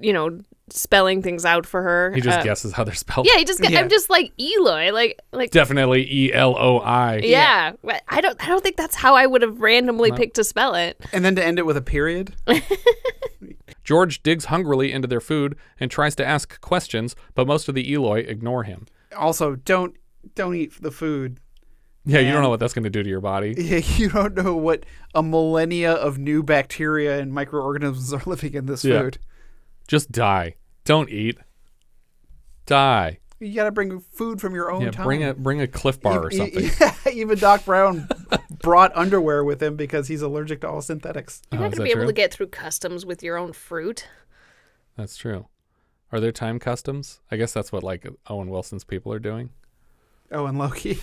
you 0.00 0.12
know, 0.12 0.42
spelling 0.68 1.22
things 1.22 1.44
out 1.44 1.66
for 1.66 1.82
her. 1.82 2.12
he 2.14 2.20
just 2.20 2.38
Uh, 2.38 2.44
guesses 2.44 2.72
how 2.72 2.84
they're 2.84 2.94
spelled. 2.94 3.26
Yeah, 3.26 3.36
he 3.36 3.44
just. 3.44 3.68
Yeah. 3.68 3.80
I'm 3.80 3.88
just 3.88 4.10
like 4.10 4.30
Eloi, 4.38 4.92
like 4.92 5.18
like. 5.32 5.50
Definitely 5.50 6.06
E 6.08 6.32
L 6.32 6.54
O 6.56 6.78
I. 6.78 7.16
Yeah, 7.24 7.72
but 7.82 8.00
I 8.06 8.20
don't. 8.20 8.40
I 8.40 8.46
don't 8.46 8.62
think 8.62 8.76
that's 8.76 8.94
how 8.94 9.16
I 9.16 9.26
would 9.26 9.42
have 9.42 9.60
randomly 9.60 10.12
picked 10.12 10.36
to 10.36 10.44
spell 10.44 10.76
it. 10.76 11.00
And 11.12 11.24
then 11.24 11.34
to 11.34 11.44
end 11.44 11.58
it 11.58 11.66
with 11.66 11.76
a 11.76 11.82
period. 11.82 12.32
George 13.90 14.22
digs 14.22 14.44
hungrily 14.44 14.92
into 14.92 15.08
their 15.08 15.20
food 15.20 15.56
and 15.80 15.90
tries 15.90 16.14
to 16.14 16.24
ask 16.24 16.60
questions, 16.60 17.16
but 17.34 17.44
most 17.48 17.68
of 17.68 17.74
the 17.74 17.92
Eloi 17.92 18.20
ignore 18.20 18.62
him. 18.62 18.86
Also, 19.16 19.56
don't 19.56 19.96
don't 20.36 20.54
eat 20.54 20.80
the 20.80 20.92
food. 20.92 21.40
Yeah, 22.04 22.20
you 22.20 22.30
don't 22.32 22.42
know 22.44 22.50
what 22.50 22.60
that's 22.60 22.72
going 22.72 22.84
to 22.84 22.88
do 22.90 23.02
to 23.02 23.08
your 23.08 23.20
body. 23.20 23.52
Yeah, 23.58 23.78
you 23.96 24.08
don't 24.10 24.36
know 24.36 24.54
what 24.54 24.86
a 25.12 25.24
millennia 25.24 25.90
of 25.92 26.18
new 26.18 26.44
bacteria 26.44 27.18
and 27.18 27.32
microorganisms 27.32 28.12
are 28.12 28.22
living 28.26 28.54
in 28.54 28.66
this 28.66 28.84
Yeah. 28.84 29.00
food. 29.00 29.18
Just 29.88 30.12
die. 30.12 30.54
Don't 30.84 31.10
eat. 31.10 31.38
Die. 32.66 33.18
You 33.40 33.54
got 33.54 33.64
to 33.64 33.72
bring 33.72 34.00
food 34.00 34.38
from 34.40 34.54
your 34.54 34.70
own 34.70 34.82
Yeah, 34.82 34.90
time. 34.90 35.06
bring 35.06 35.24
a 35.24 35.32
bring 35.34 35.60
a 35.62 35.66
Cliff 35.66 36.00
Bar 36.00 36.24
or 36.26 36.30
E- 36.30 36.34
e- 36.34 36.36
something. 36.68 36.70
Yeah, 37.06 37.12
even 37.12 37.38
Doc 37.38 37.64
Brown 37.64 38.06
brought 38.62 38.92
underwear 38.94 39.42
with 39.44 39.62
him 39.62 39.76
because 39.76 40.08
he's 40.08 40.20
allergic 40.22 40.60
to 40.60 40.68
all 40.68 40.82
synthetics. 40.82 41.40
You're 41.50 41.60
Oh, 41.60 41.64
not 41.64 41.72
is 41.72 41.78
gonna 41.78 41.88
that 41.88 41.94
be 41.94 41.98
able 42.00 42.08
to 42.08 42.12
get 42.12 42.32
through 42.34 42.48
customs 42.48 43.06
with 43.06 43.22
your 43.22 43.38
own 43.38 43.52
fruit. 43.54 44.06
That's 44.96 45.16
true. 45.16 45.46
Are 46.12 46.20
there 46.20 46.32
time 46.32 46.58
customs? 46.58 47.20
I 47.30 47.36
guess 47.38 47.52
that's 47.54 47.72
what 47.72 47.82
like 47.82 48.06
Owen 48.28 48.50
Wilson's 48.50 48.84
people 48.84 49.10
are 49.12 49.18
doing. 49.18 49.50
Oh, 50.30 50.44
and 50.46 50.58
Loki. 50.58 50.94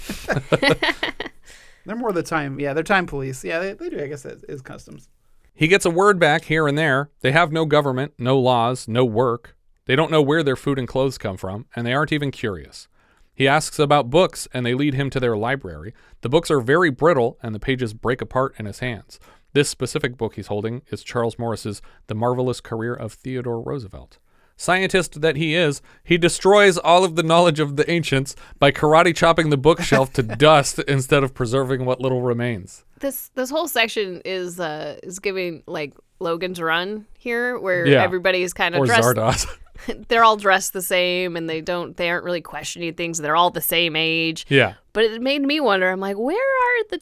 they're 1.86 1.96
more 1.96 2.12
the 2.12 2.24
time. 2.24 2.60
Yeah, 2.60 2.74
they're 2.74 2.84
time 2.84 3.06
police. 3.08 3.44
Yeah, 3.44 3.60
they, 3.60 3.74
they 3.74 3.90
do. 3.90 4.00
I 4.02 4.08
guess 4.08 4.24
that 4.24 4.44
is 4.48 4.62
customs. 4.62 5.10
He 5.54 5.68
gets 5.68 5.86
a 5.86 5.90
word 5.90 6.20
back 6.20 6.46
here 6.46 6.68
and 6.68 6.78
there. 6.78 7.10
They 7.22 7.32
have 7.32 7.52
no 7.52 7.66
government, 7.66 8.14
no 8.20 8.38
laws, 8.40 8.88
no 8.88 9.04
work. 9.06 9.56
They 9.88 9.96
don't 9.96 10.12
know 10.12 10.22
where 10.22 10.44
their 10.44 10.56
food 10.56 10.78
and 10.78 10.88
clothes 10.88 11.18
come 11.18 11.38
from, 11.38 11.66
and 11.76 11.88
they 11.88 11.94
aren't 11.94 12.12
even 12.12 12.30
curious. 12.30 12.88
He 13.34 13.48
asks 13.48 13.80
about 13.80 14.10
books, 14.10 14.48
and 14.54 14.66
they 14.66 14.74
lead 14.74 14.94
him 14.94 15.10
to 15.12 15.20
their 15.20 15.38
library. 15.38 15.94
The 16.22 16.30
books 16.30 16.52
are 16.52 16.60
very 16.60 16.90
brittle, 16.92 17.38
and 17.42 17.54
the 17.56 17.60
pages 17.60 17.94
break 17.94 18.22
apart 18.22 18.54
in 18.60 18.66
his 18.66 18.80
hands. 18.80 19.20
This 19.54 19.70
specific 19.70 20.18
book 20.18 20.36
he's 20.36 20.48
holding 20.48 20.82
is 20.92 21.04
Charles 21.04 21.40
Morris's 21.40 21.82
The 22.08 22.16
Marvelous 22.16 22.62
Career 22.62 22.94
of 22.94 23.14
Theodore 23.14 23.62
Roosevelt. 23.62 24.18
Scientist 24.60 25.22
that 25.22 25.36
he 25.36 25.54
is, 25.54 25.84
he 26.04 26.18
destroys 26.18 26.80
all 26.80 27.04
of 27.04 27.16
the 27.16 27.22
knowledge 27.22 27.60
of 27.60 27.76
the 27.76 27.90
ancients 27.90 28.36
by 28.58 28.72
karate 28.72 29.16
chopping 29.16 29.52
the 29.52 29.58
bookshelf 29.58 30.12
to 30.14 30.24
dust 30.24 30.80
instead 30.88 31.24
of 31.24 31.36
preserving 31.36 31.86
what 31.86 32.02
little 32.02 32.24
remains. 32.24 32.84
This 33.00 33.30
this 33.36 33.52
whole 33.52 33.68
section 33.68 34.20
is 34.26 34.60
uh 34.60 34.98
is 35.04 35.20
giving 35.20 35.62
like 35.68 35.94
Logan's 36.20 36.60
Run 36.60 37.06
here, 37.20 37.60
where 37.60 37.86
Yeah. 37.86 38.02
everybody's 38.02 38.52
kind 38.54 38.74
of 38.74 38.82
Or 38.82 38.86
dressed. 38.88 39.04
Zardoz. 39.16 39.46
they're 40.08 40.24
all 40.24 40.38
dressed 40.38 40.74
the 40.74 40.82
same, 40.82 41.36
and 41.36 41.50
they 41.50 41.62
don't 41.62 41.96
they 41.98 42.10
aren't 42.10 42.24
really 42.26 42.42
questioning 42.42 42.94
things. 42.94 43.18
They're 43.20 43.36
all 43.36 43.52
the 43.52 43.62
same 43.62 43.96
age. 43.96 44.46
Yeah. 44.50 44.76
But 44.94 45.06
it 45.06 45.22
made 45.22 45.42
me 45.42 45.60
wonder. 45.60 45.90
I'm 45.90 46.00
like, 46.00 46.18
where 46.18 46.36
are 46.38 46.84
the 46.90 47.02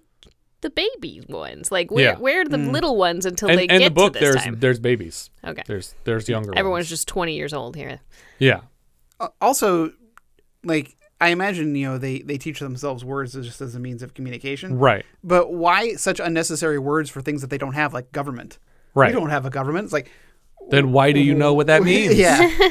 the 0.61 0.69
baby 0.71 1.21
ones? 1.29 1.71
Like, 1.71 1.91
where 1.91 2.03
Yeah. 2.05 2.17
where 2.17 2.41
are 2.41 2.45
the 2.45 2.57
Mm. 2.57 2.71
little 2.71 2.97
ones 2.97 3.25
until 3.25 3.49
and, 3.49 3.59
they 3.59 3.67
and 3.67 3.79
get 3.79 3.89
the 3.89 3.91
book 3.91 4.13
to 4.13 4.19
this 4.19 4.33
there's 4.33 4.43
time? 4.43 4.59
there's 4.59 4.79
babies. 4.79 5.29
Okay. 5.43 5.61
There's 5.67 5.93
there's 6.05 6.27
younger 6.27 6.51
Everyone's 6.57 6.83
ones. 6.85 6.89
just 6.89 7.07
20 7.07 7.35
years 7.35 7.53
old 7.53 7.75
here. 7.75 7.99
Yeah. 8.39 8.61
Uh, 9.19 9.27
also, 9.39 9.91
like 10.63 10.95
I 11.21 11.29
imagine, 11.29 11.75
you 11.75 11.87
know, 11.87 11.97
they 11.97 12.19
they 12.19 12.37
teach 12.37 12.59
themselves 12.59 13.05
words 13.05 13.33
just 13.33 13.61
as 13.61 13.75
a 13.75 13.79
means 13.79 14.01
of 14.03 14.13
communication. 14.13 14.77
Right. 14.77 15.05
But 15.23 15.53
why 15.53 15.93
such 15.95 16.19
unnecessary 16.19 16.79
words 16.79 17.09
for 17.09 17.21
things 17.21 17.41
that 17.41 17.49
they 17.49 17.57
don't 17.57 17.73
have, 17.73 17.93
like 17.93 18.11
government? 18.11 18.57
Right. 18.93 19.13
We 19.13 19.19
don't 19.19 19.29
have 19.29 19.45
a 19.45 19.49
government. 19.49 19.85
It's 19.85 19.93
like 19.93 20.09
Then 20.69 20.91
why 20.91 21.11
do 21.11 21.19
you 21.19 21.33
know 21.33 21.53
what 21.53 21.67
that 21.67 21.83
means? 21.91 22.15
yeah. 22.17 22.49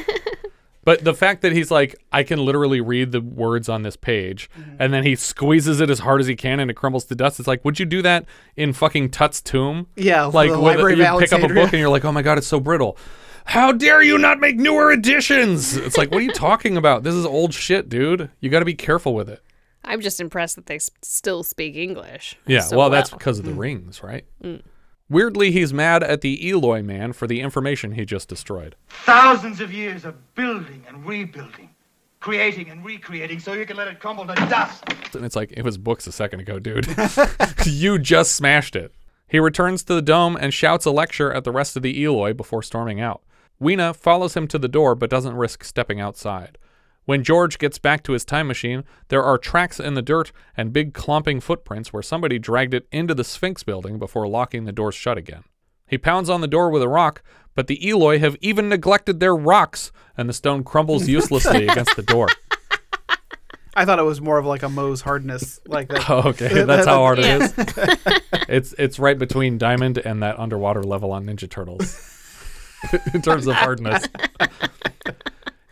But 0.83 1.03
the 1.03 1.15
fact 1.15 1.41
that 1.41 1.51
he's 1.51 1.71
like, 1.71 1.95
I 2.11 2.21
can 2.21 2.45
literally 2.45 2.79
read 2.79 3.11
the 3.11 3.19
words 3.19 3.69
on 3.69 3.81
this 3.81 3.95
page, 3.95 4.51
Mm-hmm. 4.55 4.75
and 4.77 4.93
then 4.93 5.03
he 5.03 5.15
squeezes 5.15 5.81
it 5.81 5.89
as 5.89 5.97
hard 5.97 6.21
as 6.21 6.27
he 6.27 6.35
can, 6.35 6.59
and 6.59 6.69
it 6.69 6.75
crumbles 6.75 7.05
to 7.05 7.15
dust. 7.15 7.39
It's 7.39 7.47
like, 7.47 7.65
would 7.65 7.79
you 7.79 7.87
do 7.87 8.03
that 8.03 8.25
in 8.55 8.71
fucking 8.71 9.09
Tut's 9.09 9.41
tomb? 9.41 9.87
Yeah, 9.95 10.25
like 10.25 10.51
the 10.51 10.59
Library 10.59 10.93
of 10.93 10.99
you 10.99 11.05
pick 11.05 11.33
up 11.33 11.39
a 11.39 11.45
Alexandria. 11.45 11.63
book 11.63 11.73
and 11.73 11.79
you're 11.79 11.89
like, 11.89 12.05
oh 12.05 12.11
my 12.11 12.21
god, 12.21 12.37
it's 12.37 12.45
so 12.45 12.59
brittle. 12.59 12.99
How 13.45 13.71
dare 13.71 14.03
you 14.03 14.19
not 14.19 14.39
make 14.39 14.57
newer 14.57 14.91
editions? 14.91 15.75
It's 15.75 15.97
like, 15.97 16.11
what 16.11 16.19
are 16.19 16.23
you 16.23 16.31
talking 16.33 16.77
about? 16.77 17.01
This 17.01 17.15
is 17.15 17.25
old 17.25 17.51
shit, 17.51 17.89
dude. 17.89 18.29
You 18.39 18.51
got 18.51 18.59
to 18.59 18.65
be 18.65 18.75
careful 18.75 19.15
with 19.15 19.27
it. 19.27 19.41
I'm 19.83 20.01
just 20.01 20.19
impressed 20.19 20.55
that 20.57 20.67
they 20.67 20.75
s- 20.75 20.91
still 21.01 21.41
speak 21.41 21.75
English. 21.75 22.37
Yeah, 22.45 22.59
so 22.59 22.77
well, 22.77 22.91
that's 22.91 23.09
because 23.09 23.39
of 23.39 23.45
the 23.45 23.53
rings, 23.53 24.03
right? 24.03 24.25
Weirdly, 25.07 25.51
he's 25.51 25.71
mad 25.71 26.01
at 26.03 26.21
the 26.21 26.49
Eloi 26.49 26.81
man 26.81 27.13
for 27.13 27.27
the 27.27 27.39
information 27.39 27.91
he 27.91 28.05
just 28.05 28.27
destroyed. 28.27 28.75
Thousands 28.89 29.61
of 29.61 29.71
years 29.71 30.03
of 30.03 30.15
building 30.33 30.83
and 30.87 31.05
rebuilding, 31.05 31.69
creating 32.19 32.69
and 32.71 32.83
recreating 32.83 33.39
so 33.39 33.53
you 33.53 33.67
can 33.67 33.77
let 33.77 33.87
it 33.87 33.99
crumble 33.99 34.25
to 34.25 34.33
dust. 34.33 34.83
And 35.13 35.23
it's 35.23 35.35
like, 35.35 35.51
it 35.51 35.61
was 35.61 35.77
books 35.77 36.07
a 36.07 36.11
second 36.11 36.39
ago, 36.39 36.57
dude. 36.57 36.87
you 37.65 37.99
just 37.99 38.35
smashed 38.35 38.75
it. 38.75 38.93
He 39.27 39.37
returns 39.39 39.83
to 39.83 39.93
the 39.93 40.01
dome 40.01 40.35
and 40.39 40.51
shouts 40.51 40.85
a 40.85 40.91
lecture 40.91 41.31
at 41.31 41.43
the 41.43 41.51
rest 41.51 41.75
of 41.75 41.83
the 41.83 42.03
Eloi 42.03 42.33
before 42.33 42.63
storming 42.63 42.99
out. 42.99 43.21
Weena 43.59 43.93
follows 43.93 44.35
him 44.35 44.47
to 44.47 44.57
the 44.57 44.67
door 44.67 44.95
but 44.95 45.09
doesn't 45.11 45.35
risk 45.35 45.63
stepping 45.63 46.01
outside. 46.01 46.57
When 47.05 47.23
George 47.23 47.59
gets 47.59 47.77
back 47.77 48.03
to 48.03 48.13
his 48.13 48.25
time 48.25 48.47
machine, 48.47 48.83
there 49.09 49.23
are 49.23 49.37
tracks 49.37 49.79
in 49.79 49.93
the 49.93 50.01
dirt 50.01 50.31
and 50.57 50.73
big 50.73 50.93
clomping 50.93 51.39
footprints 51.39 51.93
where 51.93 52.01
somebody 52.03 52.39
dragged 52.39 52.73
it 52.73 52.87
into 52.91 53.13
the 53.13 53.23
Sphinx 53.23 53.61
building 53.63 53.99
before 53.99 54.27
locking 54.27 54.65
the 54.65 54.71
doors 54.71 54.95
shut 54.95 55.17
again. 55.17 55.43
He 55.87 55.99
pounds 55.99 56.31
on 56.31 56.41
the 56.41 56.47
door 56.47 56.71
with 56.71 56.81
a 56.81 56.89
rock, 56.89 57.21
but 57.53 57.67
the 57.67 57.87
Eloi 57.87 58.17
have 58.17 58.35
even 58.41 58.69
neglected 58.69 59.19
their 59.19 59.35
rocks, 59.35 59.91
and 60.17 60.27
the 60.27 60.33
stone 60.33 60.63
crumbles 60.63 61.07
uselessly 61.07 61.67
against 61.67 61.95
the 61.95 62.01
door. 62.01 62.27
I 63.77 63.85
thought 63.85 63.99
it 63.99 64.03
was 64.03 64.19
more 64.21 64.37
of 64.39 64.45
like 64.45 64.63
a 64.63 64.67
Mohs 64.67 65.01
hardness, 65.01 65.59
like 65.67 65.89
that. 65.89 66.09
Oh, 66.09 66.21
okay. 66.29 66.63
That's 66.63 66.87
how 66.87 66.99
hard 66.99 67.19
it 67.19 67.25
Yeah. 67.25 67.37
is. 67.43 68.21
it's 68.49 68.73
it's 68.79 68.99
right 68.99 69.17
between 69.19 69.57
diamond 69.57 69.97
and 69.99 70.23
that 70.23 70.39
underwater 70.39 70.81
level 70.81 71.11
on 71.11 71.25
Ninja 71.25 71.47
Turtles 71.49 71.99
in 73.13 73.21
terms 73.21 73.45
of 73.47 73.53
hardness. 73.55 74.05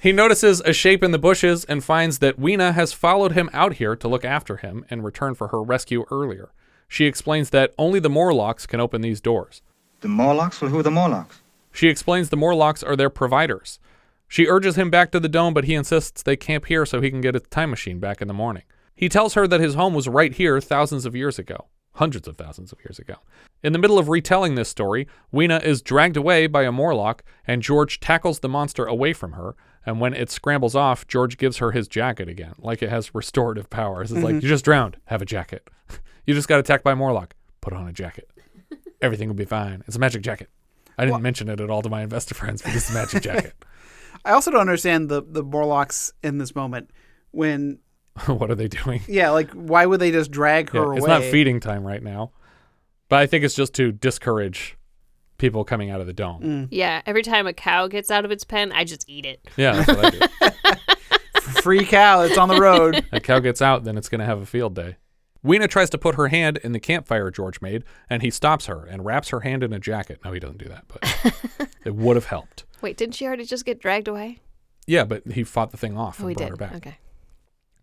He 0.03 0.11
notices 0.11 0.61
a 0.65 0.73
shape 0.73 1.01
in 1.01 1.11
the 1.11 1.17
bushes 1.17 1.63
and 1.63 1.81
finds 1.81 2.19
that 2.19 2.37
Weena 2.37 2.73
has 2.73 2.91
followed 2.91 3.31
him 3.31 3.49
out 3.53 3.75
here 3.75 3.95
to 3.95 4.07
look 4.09 4.25
after 4.25 4.57
him 4.57 4.85
in 4.89 5.01
return 5.01 5.33
for 5.33 5.47
her 5.47 5.63
rescue 5.63 6.03
earlier. 6.11 6.51
She 6.89 7.05
explains 7.05 7.51
that 7.51 7.73
only 7.77 8.01
the 8.01 8.09
Morlocks 8.09 8.67
can 8.67 8.81
open 8.81 8.99
these 8.99 9.21
doors. 9.21 9.61
The 10.01 10.09
Morlocks? 10.09 10.59
Well, 10.59 10.71
who 10.71 10.79
are 10.79 10.83
the 10.83 10.91
Morlocks? 10.91 11.39
She 11.71 11.87
explains 11.87 12.27
the 12.27 12.35
Morlocks 12.35 12.83
are 12.83 12.97
their 12.97 13.09
providers. 13.09 13.79
She 14.27 14.49
urges 14.49 14.75
him 14.75 14.89
back 14.89 15.09
to 15.11 15.21
the 15.21 15.29
dome, 15.29 15.53
but 15.53 15.63
he 15.63 15.73
insists 15.73 16.21
they 16.21 16.35
camp 16.35 16.65
here 16.65 16.85
so 16.85 16.99
he 16.99 17.09
can 17.09 17.21
get 17.21 17.35
his 17.35 17.43
time 17.49 17.69
machine 17.69 17.99
back 17.99 18.21
in 18.21 18.27
the 18.27 18.33
morning. 18.33 18.63
He 18.93 19.07
tells 19.07 19.35
her 19.35 19.47
that 19.47 19.61
his 19.61 19.75
home 19.75 19.93
was 19.93 20.09
right 20.09 20.33
here 20.33 20.59
thousands 20.59 21.05
of 21.05 21.15
years 21.15 21.39
ago, 21.39 21.67
hundreds 21.93 22.27
of 22.27 22.35
thousands 22.35 22.73
of 22.73 22.79
years 22.79 22.99
ago. 22.99 23.15
In 23.63 23.71
the 23.71 23.79
middle 23.79 23.97
of 23.97 24.09
retelling 24.09 24.55
this 24.55 24.67
story, 24.67 25.07
Weena 25.31 25.63
is 25.63 25.81
dragged 25.81 26.17
away 26.17 26.47
by 26.47 26.63
a 26.63 26.73
Morlock, 26.73 27.23
and 27.47 27.61
George 27.61 28.01
tackles 28.01 28.39
the 28.39 28.49
monster 28.49 28.83
away 28.83 29.13
from 29.13 29.31
her. 29.31 29.55
And 29.85 29.99
when 29.99 30.13
it 30.13 30.29
scrambles 30.31 30.75
off, 30.75 31.07
George 31.07 31.37
gives 31.37 31.57
her 31.57 31.71
his 31.71 31.87
jacket 31.87 32.29
again, 32.29 32.53
like 32.57 32.81
it 32.81 32.89
has 32.89 33.13
restorative 33.13 33.69
powers. 33.69 34.11
It's 34.11 34.23
like, 34.23 34.35
Mhm. 34.35 34.41
you 34.43 34.47
just 34.49 34.63
drowned, 34.65 34.97
have 35.05 35.21
a 35.21 35.25
jacket. 35.25 35.67
you 36.25 36.33
just 36.33 36.47
got 36.47 36.59
attacked 36.59 36.83
by 36.83 36.93
Morlock, 36.95 37.33
put 37.61 37.73
on 37.73 37.87
a 37.87 37.91
jacket. 37.93 38.29
Everything 39.01 39.27
will 39.27 39.35
be 39.35 39.45
fine. 39.45 39.83
It's 39.87 39.95
a 39.97 39.99
magic 39.99 40.21
jacket. 40.21 40.49
I 40.97 41.05
didn't 41.05 41.21
mention 41.21 41.49
it 41.49 41.59
at 41.59 41.69
all 41.69 41.81
to 41.81 41.89
my 41.89 42.01
investor 42.03 42.35
friends, 42.35 42.61
but 42.61 42.71
this 42.73 42.89
is 42.89 42.95
a 42.95 42.99
magic 42.99 43.21
jacket. 43.29 43.53
I 44.23 44.31
also 44.31 44.51
don't 44.51 44.61
understand 44.61 45.09
the 45.09 45.21
the 45.21 45.43
Morlocks 45.43 46.13
in 46.23 46.37
this 46.37 46.55
moment 46.55 46.91
when 47.31 47.79
what 48.27 48.49
are 48.51 48.55
they 48.55 48.67
doing? 48.69 49.01
yeah, 49.07 49.31
like 49.31 49.51
why 49.51 49.85
would 49.85 49.99
they 49.99 50.11
just 50.11 50.31
drag 50.31 50.69
her 50.69 50.79
Yeah, 50.79 50.85
away? 50.85 50.97
it's 50.97 51.07
not 51.07 51.23
feeding 51.23 51.59
time 51.59 51.83
right 51.85 52.01
now. 52.03 52.31
But 53.09 53.19
I 53.19 53.25
think 53.27 53.43
it's 53.43 53.55
just 53.55 53.73
to 53.75 53.91
discourage 53.91 54.77
people 55.43 55.65
coming 55.65 55.89
out 55.91 55.99
of 55.99 56.07
the 56.07 56.13
dome. 56.13 56.41
Mm. 56.41 56.67
Yeah, 56.71 57.01
every 57.05 57.21
time 57.21 57.47
a 57.47 57.53
cow 57.53 57.87
gets 57.87 58.09
out 58.09 58.23
of 58.23 58.31
its 58.31 58.45
pen, 58.45 58.71
I 58.71 58.85
just 58.85 59.03
eat 59.09 59.25
it. 59.25 59.45
Yeah, 59.57 59.73
that's 59.83 59.87
what 59.89 60.05
I 60.05 60.71
do. 60.71 61.41
Free 61.61 61.83
cow. 61.85 62.21
It's 62.21 62.37
on 62.37 62.47
the 62.47 62.61
road. 62.61 63.05
that 63.11 63.23
cow 63.25 63.39
gets 63.39 63.61
out, 63.61 63.83
then 63.83 63.97
it's 63.97 64.07
going 64.07 64.19
to 64.19 64.25
have 64.25 64.39
a 64.41 64.45
field 64.45 64.73
day. 64.73 64.95
Weena 65.43 65.67
tries 65.67 65.89
to 65.89 65.97
put 65.97 66.15
her 66.15 66.29
hand 66.29 66.59
in 66.63 66.71
the 66.71 66.79
campfire 66.79 67.29
George 67.29 67.59
made, 67.61 67.83
and 68.09 68.21
he 68.21 68.29
stops 68.29 68.67
her 68.67 68.85
and 68.85 69.03
wraps 69.03 69.29
her 69.29 69.41
hand 69.41 69.63
in 69.63 69.73
a 69.73 69.79
jacket. 69.79 70.21
No, 70.23 70.31
he 70.31 70.39
doesn't 70.39 70.59
do 70.59 70.69
that, 70.69 70.85
but 70.87 71.69
it 71.83 71.93
would 71.93 72.15
have 72.15 72.27
helped. 72.27 72.63
Wait, 72.81 72.95
didn't 72.95 73.15
she 73.15 73.25
already 73.27 73.43
just 73.43 73.65
get 73.65 73.81
dragged 73.81 74.07
away? 74.07 74.39
Yeah, 74.87 75.03
but 75.03 75.27
he 75.33 75.43
fought 75.43 75.71
the 75.71 75.77
thing 75.77 75.97
off 75.97 76.21
Oh, 76.23 76.27
and 76.27 76.35
brought 76.37 76.45
did. 76.45 76.49
her 76.51 76.55
back. 76.55 76.75
Okay. 76.75 76.97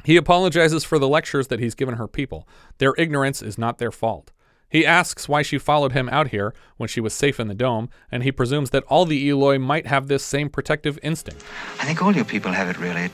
He 0.05 0.17
apologizes 0.17 0.83
for 0.83 0.99
the 0.99 1.09
lectures 1.09 1.49
that 1.49 1.61
he's 1.61 1.75
given 1.75 1.97
her 1.97 2.09
people. 2.09 2.49
Their 2.79 2.95
ignorance 2.97 3.43
is 3.43 3.59
not 3.59 3.77
their 3.77 3.91
fault. 3.93 4.33
He 4.71 4.87
asks 4.87 5.29
why 5.29 5.43
she 5.43 5.59
followed 5.59 5.93
him 5.93 6.09
out 6.09 6.29
here 6.29 6.55
when 6.77 6.89
she 6.89 7.01
was 7.01 7.13
safe 7.13 7.41
in 7.41 7.49
the 7.49 7.55
dome, 7.55 7.91
and 8.11 8.23
he 8.23 8.31
presumes 8.31 8.71
that 8.71 8.85
all 8.85 9.05
the 9.05 9.29
Eloi 9.29 9.59
might 9.59 9.89
have 9.89 10.07
this 10.07 10.25
same 10.25 10.49
protective 10.49 10.99
instinct. 11.03 11.45
I 11.81 11.85
think 11.85 12.01
all 12.01 12.15
your 12.15 12.25
people 12.25 12.53
have 12.53 12.69
it, 12.69 12.79
really. 12.79 13.03
It, 13.03 13.13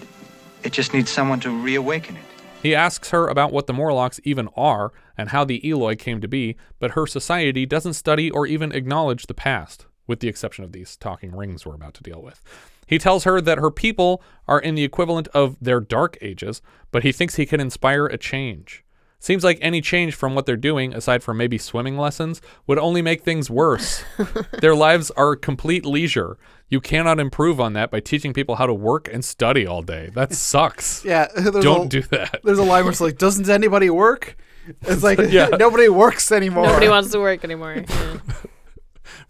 it 0.62 0.72
just 0.72 0.92
needs 0.92 1.10
someone 1.10 1.40
to 1.40 1.50
reawaken 1.50 2.16
it. 2.16 2.22
He 2.62 2.74
asks 2.74 3.10
her 3.10 3.28
about 3.28 3.52
what 3.52 3.66
the 3.66 3.72
Morlocks 3.72 4.20
even 4.24 4.48
are 4.56 4.92
and 5.16 5.30
how 5.30 5.44
the 5.44 5.68
Eloi 5.68 5.94
came 5.94 6.20
to 6.20 6.28
be, 6.28 6.56
but 6.78 6.90
her 6.92 7.06
society 7.06 7.64
doesn't 7.64 7.94
study 7.94 8.30
or 8.30 8.46
even 8.46 8.72
acknowledge 8.72 9.26
the 9.26 9.34
past, 9.34 9.86
with 10.06 10.20
the 10.20 10.28
exception 10.28 10.64
of 10.64 10.72
these 10.72 10.96
talking 10.96 11.34
rings 11.34 11.64
we're 11.64 11.74
about 11.74 11.94
to 11.94 12.02
deal 12.02 12.20
with. 12.20 12.42
He 12.86 12.98
tells 12.98 13.24
her 13.24 13.40
that 13.40 13.58
her 13.58 13.70
people 13.70 14.22
are 14.46 14.60
in 14.60 14.74
the 14.74 14.84
equivalent 14.84 15.28
of 15.28 15.56
their 15.60 15.80
dark 15.80 16.18
ages, 16.20 16.60
but 16.92 17.02
he 17.02 17.12
thinks 17.12 17.34
he 17.34 17.46
can 17.46 17.60
inspire 17.60 18.06
a 18.06 18.18
change. 18.18 18.84
Seems 19.26 19.42
like 19.42 19.58
any 19.60 19.80
change 19.80 20.14
from 20.14 20.36
what 20.36 20.46
they're 20.46 20.56
doing, 20.56 20.94
aside 20.94 21.20
from 21.20 21.36
maybe 21.36 21.58
swimming 21.58 21.98
lessons, 21.98 22.40
would 22.68 22.78
only 22.78 23.02
make 23.02 23.22
things 23.24 23.50
worse. 23.50 24.04
their 24.60 24.76
lives 24.76 25.10
are 25.16 25.34
complete 25.34 25.84
leisure. 25.84 26.38
You 26.68 26.80
cannot 26.80 27.18
improve 27.18 27.60
on 27.60 27.72
that 27.72 27.90
by 27.90 27.98
teaching 27.98 28.32
people 28.32 28.54
how 28.54 28.66
to 28.66 28.72
work 28.72 29.08
and 29.12 29.24
study 29.24 29.66
all 29.66 29.82
day. 29.82 30.10
That 30.14 30.32
sucks. 30.52 31.04
Yeah. 31.04 31.26
Don't 31.60 31.86
a- 31.86 31.88
do 31.88 32.02
that. 32.02 32.38
There's 32.44 32.60
a 32.60 32.62
line 32.62 32.84
where 32.84 32.92
it's 32.92 33.00
like, 33.00 33.18
doesn't 33.18 33.48
anybody 33.48 33.90
work? 33.90 34.36
It's 34.82 35.02
like 35.02 35.18
Yeah. 35.18 35.48
nobody 35.58 35.88
works 35.88 36.30
anymore. 36.30 36.66
Nobody 36.68 36.88
wants 36.88 37.10
to 37.10 37.18
work 37.18 37.42
anymore. 37.42 37.84
Yeah. 37.88 38.18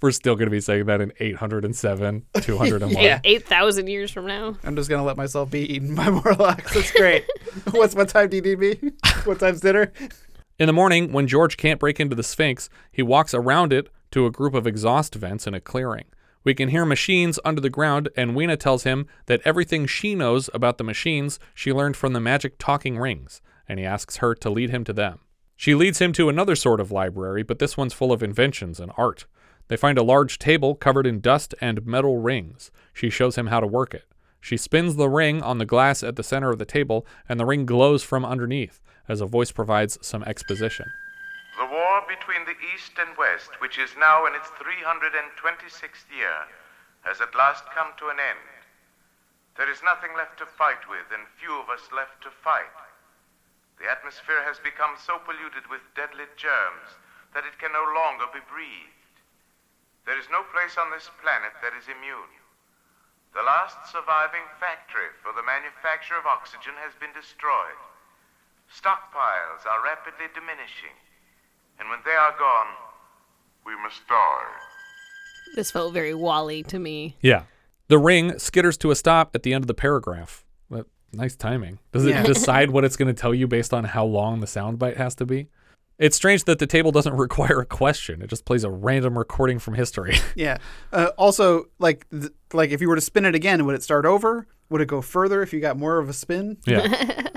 We're 0.02 0.10
still 0.10 0.34
going 0.34 0.46
to 0.46 0.50
be 0.50 0.60
saying 0.60 0.86
that 0.86 1.00
in 1.00 1.12
807, 1.18 2.26
201. 2.40 3.02
Yeah. 3.02 3.20
Eight 3.24 3.46
thousand 3.46 3.88
years 3.88 4.10
from 4.10 4.26
now. 4.26 4.56
I'm 4.64 4.76
just 4.76 4.90
gonna 4.90 5.04
let 5.04 5.16
myself 5.16 5.50
be 5.50 5.60
eaten 5.74 5.94
by 5.94 6.10
Morlocks. 6.10 6.74
That's 6.74 6.92
great. 6.92 7.24
What's 7.70 7.94
what 7.94 8.08
time 8.08 8.28
do 8.28 8.36
you 8.36 8.42
need 8.42 8.58
me? 8.58 8.92
What 9.24 9.40
time's 9.40 9.60
dinner? 9.60 9.92
In 10.58 10.66
the 10.66 10.72
morning, 10.72 11.12
when 11.12 11.26
George 11.26 11.56
can't 11.56 11.80
break 11.80 12.00
into 12.00 12.14
the 12.14 12.22
Sphinx, 12.22 12.68
he 12.90 13.02
walks 13.02 13.34
around 13.34 13.72
it 13.72 13.88
to 14.12 14.26
a 14.26 14.30
group 14.30 14.54
of 14.54 14.66
exhaust 14.66 15.14
vents 15.14 15.46
in 15.46 15.54
a 15.54 15.60
clearing. 15.60 16.04
We 16.44 16.54
can 16.54 16.68
hear 16.68 16.84
machines 16.84 17.40
under 17.44 17.60
the 17.60 17.68
ground, 17.70 18.08
and 18.16 18.36
Weena 18.36 18.56
tells 18.56 18.84
him 18.84 19.08
that 19.26 19.40
everything 19.44 19.86
she 19.86 20.14
knows 20.14 20.48
about 20.54 20.78
the 20.78 20.84
machines 20.84 21.40
she 21.54 21.72
learned 21.72 21.96
from 21.96 22.12
the 22.12 22.20
magic 22.20 22.56
talking 22.58 22.98
rings, 22.98 23.42
and 23.68 23.80
he 23.80 23.84
asks 23.84 24.18
her 24.18 24.34
to 24.36 24.48
lead 24.48 24.70
him 24.70 24.84
to 24.84 24.92
them. 24.92 25.18
She 25.56 25.74
leads 25.74 26.00
him 26.00 26.12
to 26.12 26.28
another 26.28 26.54
sort 26.54 26.80
of 26.80 26.92
library, 26.92 27.42
but 27.42 27.58
this 27.58 27.76
one's 27.76 27.94
full 27.94 28.12
of 28.12 28.22
inventions 28.22 28.78
and 28.78 28.92
art. 28.96 29.26
They 29.68 29.76
find 29.76 29.98
a 29.98 30.02
large 30.02 30.38
table 30.38 30.74
covered 30.74 31.06
in 31.06 31.20
dust 31.20 31.54
and 31.60 31.86
metal 31.86 32.18
rings. 32.18 32.70
She 32.92 33.10
shows 33.10 33.36
him 33.36 33.48
how 33.48 33.60
to 33.60 33.66
work 33.66 33.94
it. 33.94 34.04
She 34.40 34.56
spins 34.56 34.94
the 34.94 35.08
ring 35.08 35.42
on 35.42 35.58
the 35.58 35.66
glass 35.66 36.04
at 36.04 36.14
the 36.14 36.22
center 36.22 36.50
of 36.50 36.58
the 36.58 36.64
table, 36.64 37.04
and 37.28 37.40
the 37.40 37.44
ring 37.44 37.66
glows 37.66 38.04
from 38.04 38.24
underneath 38.24 38.80
as 39.08 39.20
a 39.20 39.26
voice 39.26 39.50
provides 39.50 39.98
some 40.02 40.22
exposition. 40.22 40.86
The 41.58 41.66
war 41.66 42.02
between 42.06 42.44
the 42.44 42.54
East 42.74 42.92
and 42.98 43.16
West, 43.18 43.60
which 43.60 43.78
is 43.78 43.90
now 43.98 44.26
in 44.26 44.34
its 44.34 44.46
326th 44.54 46.06
year, 46.14 46.46
has 47.02 47.20
at 47.20 47.34
last 47.34 47.64
come 47.74 47.90
to 47.98 48.06
an 48.06 48.20
end. 48.22 48.38
There 49.56 49.70
is 49.70 49.82
nothing 49.82 50.14
left 50.14 50.38
to 50.38 50.46
fight 50.46 50.86
with, 50.86 51.10
and 51.10 51.26
few 51.40 51.58
of 51.58 51.70
us 51.70 51.88
left 51.90 52.22
to 52.22 52.30
fight. 52.30 52.76
The 53.80 53.90
atmosphere 53.90 54.44
has 54.44 54.60
become 54.60 54.94
so 55.00 55.18
polluted 55.18 55.66
with 55.70 55.82
deadly 55.96 56.28
germs 56.36 57.00
that 57.34 57.46
it 57.48 57.58
can 57.58 57.72
no 57.72 57.82
longer 57.82 58.30
be 58.32 58.44
breathed. 58.46 59.05
There 60.06 60.18
is 60.18 60.30
no 60.30 60.46
place 60.54 60.78
on 60.78 60.90
this 60.94 61.10
planet 61.20 61.52
that 61.62 61.74
is 61.74 61.90
immune. 61.90 62.30
The 63.34 63.42
last 63.42 63.90
surviving 63.90 64.46
factory 64.62 65.10
for 65.20 65.34
the 65.34 65.42
manufacture 65.44 66.16
of 66.16 66.24
oxygen 66.24 66.72
has 66.80 66.94
been 66.96 67.12
destroyed. 67.12 67.76
Stockpiles 68.70 69.66
are 69.66 69.82
rapidly 69.84 70.26
diminishing, 70.34 70.94
and 71.78 71.88
when 71.90 72.00
they 72.04 72.14
are 72.14 72.34
gone, 72.38 72.72
we 73.66 73.74
must 73.82 74.06
die. 74.08 74.54
This 75.54 75.70
felt 75.70 75.92
very 75.92 76.14
WALL-E 76.14 76.62
to 76.64 76.78
me. 76.78 77.16
Yeah. 77.20 77.44
The 77.88 77.98
ring 77.98 78.32
skitters 78.32 78.78
to 78.78 78.90
a 78.90 78.96
stop 78.96 79.34
at 79.34 79.42
the 79.42 79.54
end 79.54 79.62
of 79.62 79.68
the 79.68 79.74
paragraph. 79.74 80.44
But 80.70 80.86
nice 81.12 81.36
timing. 81.36 81.78
Does 81.92 82.04
it 82.06 82.10
Yeah. 82.10 82.22
decide 82.24 82.70
what 82.70 82.84
it's 82.84 82.96
going 82.96 83.14
to 83.14 83.20
tell 83.20 83.34
you 83.34 83.46
based 83.46 83.72
on 83.74 83.84
how 83.84 84.04
long 84.04 84.40
the 84.40 84.46
soundbite 84.46 84.96
has 84.96 85.14
to 85.16 85.26
be? 85.26 85.48
It's 85.98 86.16
strange 86.16 86.44
that 86.44 86.58
the 86.58 86.66
table 86.66 86.92
doesn't 86.92 87.16
require 87.16 87.60
a 87.60 87.66
question. 87.66 88.22
It 88.22 88.28
just 88.28 88.44
plays 88.44 88.64
a 88.64 88.70
random 88.70 89.16
recording 89.18 89.58
from 89.58 89.74
history. 89.74 90.16
Yeah. 90.34 90.58
Uh, 90.92 91.10
also, 91.16 91.66
like, 91.78 92.06
th- 92.10 92.32
like 92.52 92.70
if 92.70 92.82
you 92.82 92.88
were 92.88 92.94
to 92.94 93.00
spin 93.00 93.24
it 93.24 93.34
again, 93.34 93.64
would 93.64 93.74
it 93.74 93.82
start 93.82 94.04
over? 94.04 94.46
Would 94.68 94.82
it 94.82 94.86
go 94.86 95.00
further 95.00 95.40
if 95.42 95.52
you 95.52 95.60
got 95.60 95.78
more 95.78 95.98
of 95.98 96.10
a 96.10 96.12
spin? 96.12 96.58
Yeah. 96.66 96.82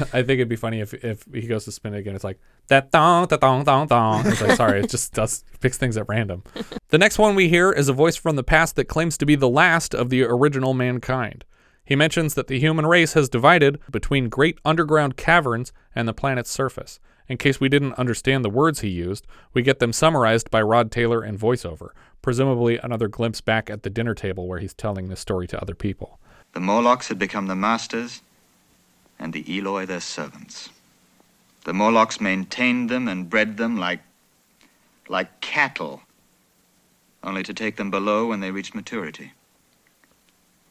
I 0.00 0.22
think 0.22 0.30
it'd 0.30 0.48
be 0.48 0.56
funny 0.56 0.80
if, 0.80 0.94
if 0.94 1.24
he 1.32 1.46
goes 1.46 1.64
to 1.66 1.72
spin 1.72 1.92
it 1.94 1.98
again. 1.98 2.14
It's 2.14 2.24
like 2.24 2.38
that 2.68 2.90
dong, 2.90 3.26
that 3.28 3.40
dong, 3.40 3.64
dong, 3.64 3.88
dong. 3.88 4.26
It's 4.26 4.40
like, 4.40 4.56
sorry, 4.56 4.80
it 4.80 4.90
just 4.90 5.12
does 5.12 5.44
picks 5.60 5.76
things 5.76 5.96
at 5.96 6.08
random. 6.08 6.42
The 6.88 6.98
next 6.98 7.18
one 7.18 7.34
we 7.34 7.48
hear 7.48 7.72
is 7.72 7.88
a 7.88 7.92
voice 7.92 8.16
from 8.16 8.36
the 8.36 8.42
past 8.42 8.76
that 8.76 8.86
claims 8.86 9.18
to 9.18 9.26
be 9.26 9.36
the 9.36 9.48
last 9.48 9.94
of 9.94 10.08
the 10.08 10.22
original 10.22 10.72
mankind. 10.74 11.44
He 11.84 11.94
mentions 11.94 12.34
that 12.34 12.48
the 12.48 12.58
human 12.58 12.86
race 12.86 13.12
has 13.12 13.28
divided 13.28 13.78
between 13.90 14.28
great 14.28 14.58
underground 14.64 15.16
caverns 15.16 15.72
and 15.94 16.08
the 16.08 16.14
planet's 16.14 16.50
surface. 16.50 16.98
In 17.28 17.38
case 17.38 17.60
we 17.60 17.68
didn't 17.68 17.94
understand 17.94 18.44
the 18.44 18.50
words 18.50 18.80
he 18.80 18.88
used, 18.88 19.26
we 19.52 19.62
get 19.62 19.78
them 19.78 19.92
summarized 19.92 20.50
by 20.50 20.62
Rod 20.62 20.90
Taylor 20.90 21.24
in 21.24 21.36
voiceover, 21.36 21.90
presumably 22.22 22.78
another 22.78 23.08
glimpse 23.08 23.40
back 23.40 23.68
at 23.68 23.82
the 23.82 23.90
dinner 23.90 24.14
table 24.14 24.46
where 24.46 24.60
he's 24.60 24.74
telling 24.74 25.08
this 25.08 25.20
story 25.20 25.46
to 25.48 25.60
other 25.60 25.74
people. 25.74 26.20
The 26.52 26.60
Morlocks 26.60 27.08
had 27.08 27.18
become 27.18 27.48
the 27.48 27.56
masters, 27.56 28.22
and 29.18 29.32
the 29.32 29.44
Eloi 29.48 29.86
their 29.86 30.00
servants. 30.00 30.70
The 31.64 31.72
Morlocks 31.72 32.20
maintained 32.20 32.88
them 32.90 33.08
and 33.08 33.28
bred 33.28 33.56
them 33.56 33.76
like. 33.76 34.00
like 35.08 35.40
cattle, 35.40 36.02
only 37.22 37.42
to 37.42 37.54
take 37.54 37.76
them 37.76 37.90
below 37.90 38.26
when 38.26 38.40
they 38.40 38.50
reached 38.50 38.74
maturity. 38.74 39.32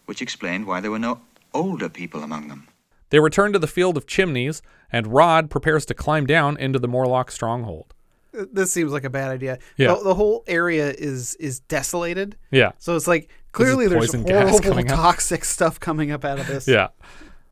Which 0.05 0.21
explained 0.21 0.65
why 0.67 0.79
there 0.79 0.91
were 0.91 0.99
no 0.99 1.21
older 1.53 1.89
people 1.89 2.23
among 2.23 2.47
them. 2.47 2.67
They 3.15 3.19
return 3.19 3.53
to 3.53 3.59
the 3.59 3.65
field 3.67 3.95
of 3.95 4.05
chimneys, 4.07 4.61
and 4.91 5.07
Rod 5.07 5.49
prepares 5.49 5.85
to 5.85 5.93
climb 5.93 6.25
down 6.25 6.57
into 6.57 6.79
the 6.79 6.87
Morlock 6.89 7.31
stronghold. 7.31 7.93
Uh, 8.37 8.43
This 8.51 8.73
seems 8.73 8.91
like 8.91 9.05
a 9.05 9.09
bad 9.09 9.31
idea. 9.31 9.57
Yeah. 9.77 9.93
The, 9.95 10.03
the 10.03 10.15
whole 10.15 10.43
area 10.47 10.91
is 10.91 11.33
is 11.35 11.61
desolated. 11.61 12.35
Yeah. 12.51 12.73
So 12.77 12.93
it's 12.97 13.07
like 13.07 13.29
clearly 13.53 13.87
there's 13.87 14.11
horrible 14.13 14.83
toxic 14.83 15.45
stuff 15.55 15.79
coming 15.79 16.11
up 16.11 16.25
out 16.25 16.39
of 16.39 16.47
this. 16.47 16.67
Yeah. 16.67 16.89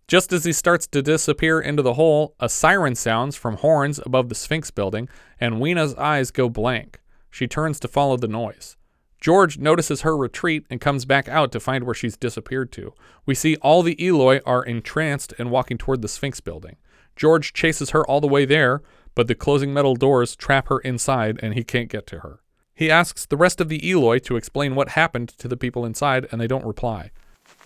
Just 0.10 0.34
as 0.34 0.44
he 0.44 0.52
starts 0.52 0.86
to 0.88 1.02
disappear 1.02 1.62
into 1.62 1.82
the 1.82 1.94
hole, 1.94 2.36
a 2.42 2.50
siren 2.50 2.94
sounds 2.96 3.38
from 3.38 3.56
horns 3.56 4.02
above 4.06 4.28
the 4.28 4.36
Sphinx 4.36 4.70
building, 4.70 5.08
and 5.40 5.62
Weena's 5.62 5.96
eyes 5.96 6.30
go 6.30 6.50
blank. 6.50 7.00
She 7.32 7.48
turns 7.48 7.80
to 7.80 7.88
follow 7.88 8.18
the 8.18 8.28
noise. 8.28 8.76
George 9.24 9.58
notices 9.58 10.02
her 10.02 10.18
retreat 10.18 10.66
and 10.70 10.82
comes 10.82 11.06
back 11.06 11.30
out 11.30 11.54
to 11.54 11.60
find 11.62 11.86
where 11.86 11.96
she's 11.96 12.18
disappeared 12.18 12.74
to. 12.74 12.94
We 13.26 13.36
see 13.36 13.56
all 13.62 13.82
the 13.82 13.96
Eloi 14.06 14.42
are 14.46 14.66
entranced 14.66 15.34
and 15.40 15.50
walking 15.50 15.78
toward 15.78 16.02
the 16.02 16.10
Sphinx 16.10 16.42
building. 16.42 16.76
George 17.16 17.54
chases 17.54 17.92
her 17.92 18.06
all 18.06 18.20
the 18.20 18.28
way 18.28 18.44
there, 18.44 18.82
but 19.16 19.30
the 19.30 19.34
closing 19.34 19.74
metal 19.74 19.96
doors 19.96 20.36
trap 20.36 20.68
her 20.68 20.80
inside 20.80 21.40
and 21.42 21.54
he 21.54 21.64
can't 21.64 21.88
get 21.88 22.06
to 22.08 22.20
her. 22.20 22.42
He 22.76 22.92
asks 22.92 23.26
the 23.26 23.38
rest 23.38 23.62
of 23.62 23.70
the 23.70 23.90
Eloi 23.90 24.20
to 24.20 24.36
explain 24.36 24.76
what 24.76 24.90
happened 24.90 25.30
to 25.38 25.48
the 25.48 25.56
people 25.56 25.86
inside, 25.86 26.28
and 26.30 26.42
they 26.42 26.48
don't 26.48 26.66
reply. 26.66 27.12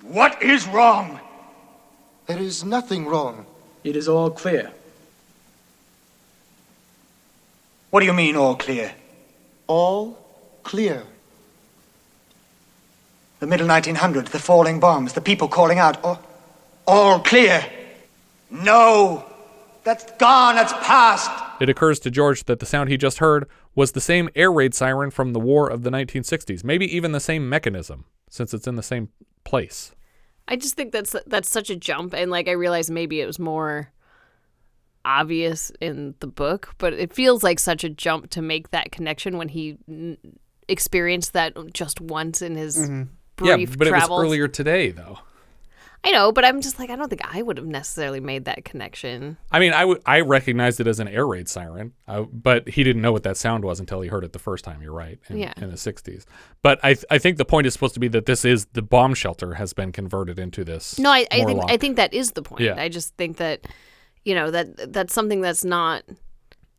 What 0.04 0.44
is 0.44 0.68
wrong? 0.68 1.20
There 2.28 2.38
is 2.38 2.64
nothing 2.64 3.08
wrong. 3.08 3.48
It 3.84 3.96
is 3.96 4.08
all 4.08 4.30
clear. 4.30 4.74
What 7.90 8.02
do 8.02 8.06
you 8.06 8.14
mean, 8.14 8.36
all 8.36 8.56
clear? 8.56 8.94
All 9.66 10.24
clear. 10.62 11.04
The 13.40 13.48
middle 13.48 13.68
1900s, 13.68 14.30
the 14.30 14.40
falling 14.40 14.80
bombs, 14.80 15.14
the 15.14 15.22
people 15.22 15.48
calling 15.48 15.78
out, 15.80 16.04
all, 16.04 16.20
all 16.88 17.20
clear. 17.20 17.64
No! 18.50 19.26
That's 19.84 20.12
gone, 20.18 20.56
that's 20.56 20.74
past! 20.74 21.30
It 21.62 21.70
occurs 21.70 22.00
to 22.02 22.12
George 22.12 22.44
that 22.46 22.60
the 22.60 22.66
sound 22.66 22.90
he 22.90 22.98
just 22.98 23.20
heard 23.20 23.48
was 23.74 23.94
the 23.94 24.02
same 24.02 24.30
air 24.36 24.52
raid 24.52 24.74
siren 24.74 25.12
from 25.12 25.34
the 25.34 25.40
war 25.40 25.70
of 25.70 25.84
the 25.84 25.90
1960s, 25.90 26.64
maybe 26.64 26.94
even 26.94 27.12
the 27.12 27.20
same 27.20 27.48
mechanism, 27.48 28.06
since 28.30 28.54
it's 28.54 28.68
in 28.68 28.76
the 28.76 28.84
same 28.84 29.10
place. 29.44 29.94
I 30.48 30.56
just 30.56 30.76
think 30.76 30.92
that's 30.92 31.16
that's 31.26 31.50
such 31.50 31.70
a 31.70 31.76
jump, 31.76 32.14
and 32.14 32.32
like 32.32 32.48
I 32.48 32.52
realize 32.52 32.90
maybe 32.90 33.22
it 33.22 33.26
was 33.26 33.40
more 33.40 33.92
obvious 35.06 35.72
in 35.80 36.16
the 36.20 36.28
book, 36.28 36.74
but 36.78 36.94
it 36.94 37.14
feels 37.14 37.44
like 37.44 37.60
such 37.60 37.84
a 37.84 37.90
jump 37.90 38.30
to 38.32 38.42
make 38.42 38.72
that 38.72 38.92
connection 38.92 39.38
when 39.38 39.50
he 39.50 39.78
n- 39.88 40.18
experienced 40.68 41.34
that 41.34 41.56
just 41.74 42.02
once 42.02 42.42
in 42.42 42.56
his 42.56 42.90
yeah, 42.90 43.04
brief 43.38 43.78
but 43.78 43.88
travels. 43.88 44.10
it 44.10 44.14
was 44.14 44.24
earlier 44.26 44.48
today, 44.48 44.92
though. 44.92 45.20
I 46.04 46.12
know, 46.12 46.32
but 46.32 46.46
I'm 46.46 46.62
just 46.62 46.78
like 46.80 46.90
I 46.90 46.96
don't 46.96 47.10
think 47.10 47.22
I 47.36 47.42
would 47.42 47.58
have 47.58 47.66
necessarily 47.66 48.20
made 48.20 48.46
that 48.46 48.64
connection. 48.64 49.36
I 49.52 49.60
mean, 49.60 49.74
I, 49.74 49.82
w- 49.82 50.00
I 50.06 50.22
recognized 50.22 50.80
it 50.80 50.88
as 50.88 51.00
an 51.00 51.08
air 51.08 51.26
raid 51.26 51.50
siren, 51.50 51.94
uh, 52.08 52.22
but 52.22 52.70
he 52.70 52.84
didn't 52.84 53.02
know 53.02 53.12
what 53.12 53.24
that 53.24 53.36
sound 53.36 53.66
was 53.66 53.80
until 53.80 54.00
he 54.02 54.08
heard 54.08 54.24
it 54.24 54.32
the 54.32 54.40
first 54.40 54.64
time. 54.64 54.82
You're 54.82 54.94
right, 54.94 55.20
in, 55.28 55.38
Yeah. 55.38 55.54
in 55.58 55.70
the 55.70 55.76
60s. 55.76 56.24
But 56.62 56.80
I, 56.84 56.94
th- 56.94 57.06
I 57.10 57.18
think 57.18 57.38
the 57.38 57.46
point 57.46 57.66
is 57.68 57.74
supposed 57.74 57.96
to 57.96 58.00
be 58.00 58.08
that 58.10 58.26
this 58.28 58.46
is 58.46 58.66
the 58.74 58.84
bomb 58.84 59.16
shelter 59.16 59.56
has 59.56 59.74
been 59.74 59.92
converted 59.92 60.38
into 60.40 60.64
this. 60.64 60.98
No, 61.00 61.10
I, 61.12 61.26
I 61.32 61.44
think. 61.44 61.62
I 61.68 61.78
think 61.78 61.96
that 61.98 62.14
is 62.14 62.32
the 62.34 62.44
point. 62.44 62.62
Yeah. 62.62 62.76
I 62.78 62.90
just 62.90 63.16
think 63.18 63.38
that 63.38 63.66
you 64.24 64.36
know 64.36 64.52
that 64.52 64.94
that's 64.94 65.14
something 65.14 65.42
that's 65.42 65.66
not 65.66 66.04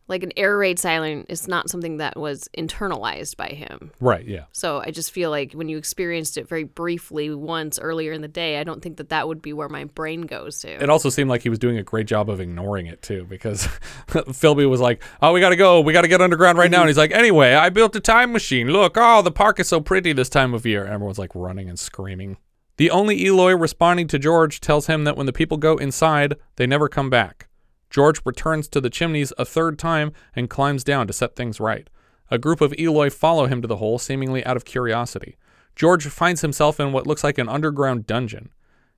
like 0.08 0.22
an 0.22 0.32
air 0.36 0.56
raid 0.56 0.78
siren 0.78 1.24
is 1.28 1.46
not 1.46 1.68
something 1.68 1.98
that 1.98 2.16
was 2.16 2.48
internalized 2.56 3.36
by 3.36 3.48
him. 3.48 3.92
Right, 4.00 4.26
yeah. 4.26 4.44
So 4.52 4.82
I 4.84 4.90
just 4.90 5.12
feel 5.12 5.30
like 5.30 5.52
when 5.52 5.68
you 5.68 5.76
experienced 5.76 6.38
it 6.38 6.48
very 6.48 6.64
briefly 6.64 7.32
once 7.34 7.78
earlier 7.78 8.12
in 8.12 8.22
the 8.22 8.28
day, 8.28 8.58
I 8.58 8.64
don't 8.64 8.82
think 8.82 8.96
that 8.96 9.10
that 9.10 9.28
would 9.28 9.42
be 9.42 9.52
where 9.52 9.68
my 9.68 9.84
brain 9.84 10.22
goes 10.22 10.60
to. 10.60 10.70
It 10.70 10.88
also 10.88 11.10
seemed 11.10 11.28
like 11.28 11.42
he 11.42 11.50
was 11.50 11.58
doing 11.58 11.76
a 11.76 11.82
great 11.82 12.06
job 12.06 12.30
of 12.30 12.40
ignoring 12.40 12.86
it 12.86 13.02
too, 13.02 13.26
because 13.28 13.62
Philby 14.08 14.68
was 14.68 14.80
like, 14.80 15.02
"Oh, 15.20 15.32
we 15.32 15.40
got 15.40 15.50
to 15.50 15.56
go. 15.56 15.80
We 15.80 15.92
got 15.92 16.02
to 16.02 16.08
get 16.08 16.20
underground 16.20 16.58
right 16.58 16.70
now." 16.70 16.80
And 16.80 16.88
he's 16.88 16.98
like, 16.98 17.12
"Anyway, 17.12 17.54
I 17.54 17.68
built 17.68 17.94
a 17.94 18.00
time 18.00 18.32
machine. 18.32 18.68
Look, 18.68 18.94
oh, 18.96 19.22
the 19.22 19.30
park 19.30 19.60
is 19.60 19.68
so 19.68 19.80
pretty 19.80 20.12
this 20.12 20.28
time 20.28 20.54
of 20.54 20.64
year." 20.64 20.84
And 20.84 20.92
everyone's 20.94 21.18
like 21.18 21.34
running 21.34 21.68
and 21.68 21.78
screaming. 21.78 22.38
The 22.78 22.90
only 22.92 23.26
Eloi 23.26 23.56
responding 23.56 24.06
to 24.08 24.20
George 24.20 24.60
tells 24.60 24.86
him 24.86 25.02
that 25.02 25.16
when 25.16 25.26
the 25.26 25.32
people 25.32 25.56
go 25.56 25.76
inside, 25.76 26.36
they 26.56 26.66
never 26.66 26.88
come 26.88 27.10
back. 27.10 27.47
George 27.90 28.20
returns 28.24 28.68
to 28.68 28.80
the 28.80 28.90
chimneys 28.90 29.32
a 29.38 29.44
third 29.44 29.78
time 29.78 30.12
and 30.36 30.50
climbs 30.50 30.84
down 30.84 31.06
to 31.06 31.12
set 31.12 31.36
things 31.36 31.60
right. 31.60 31.88
A 32.30 32.38
group 32.38 32.60
of 32.60 32.74
Eloi 32.78 33.10
follow 33.10 33.46
him 33.46 33.62
to 33.62 33.68
the 33.68 33.76
hole, 33.76 33.98
seemingly 33.98 34.44
out 34.44 34.56
of 34.56 34.64
curiosity. 34.64 35.36
George 35.74 36.06
finds 36.06 36.42
himself 36.42 36.78
in 36.78 36.92
what 36.92 37.06
looks 37.06 37.24
like 37.24 37.38
an 37.38 37.48
underground 37.48 38.06
dungeon. 38.06 38.50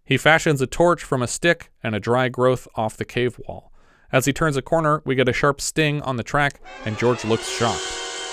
He 0.05 0.16
fashions 0.16 0.61
a 0.61 0.66
torch 0.66 1.05
from 1.05 1.22
a 1.22 1.28
stick 1.28 1.70
and 1.82 1.95
a 1.95 2.01
dry 2.01 2.28
growth 2.28 2.66
off 2.74 2.97
the 2.97 3.05
cave 3.05 3.38
wall. 3.47 3.70
As 4.11 4.24
he 4.24 4.32
turns 4.32 4.57
a 4.57 4.62
corner, 4.62 5.03
we 5.05 5.14
get 5.14 5.28
a 5.28 5.32
sharp 5.32 5.61
sting 5.61 6.03
on 6.03 6.16
the 6.16 6.24
track, 6.24 6.61
and 6.84 6.99
George 6.99 7.24
looks 7.24 7.49
shocked. 7.49 7.84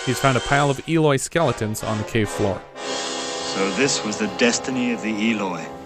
He's 0.05 0.17
found 0.17 0.37
a 0.37 0.41
pile 0.41 0.71
of 0.71 0.81
Eloi 0.89 1.17
skeletons 1.17 1.83
on 1.83 1.99
the 1.99 2.03
cave 2.05 2.29
floor. 2.29 2.59
So 2.77 3.69
this 3.71 4.03
was 4.03 4.17
the 4.17 4.27
destiny 4.37 4.91
of 4.91 5.03
the 5.03 5.31
Eloi. 5.31 5.76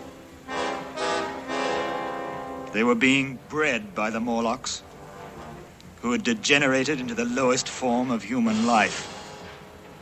They 2.74 2.84
were 2.84 2.96
being 2.96 3.38
bred 3.50 3.94
by 3.94 4.10
the 4.10 4.20
Morlocks, 4.20 4.82
who 6.02 6.12
had 6.14 6.24
degenerated 6.24 7.00
into 7.00 7.14
the 7.14 7.26
lowest 7.26 7.68
form 7.68 8.12
of 8.12 8.24
human 8.24 8.66
life 8.66 9.18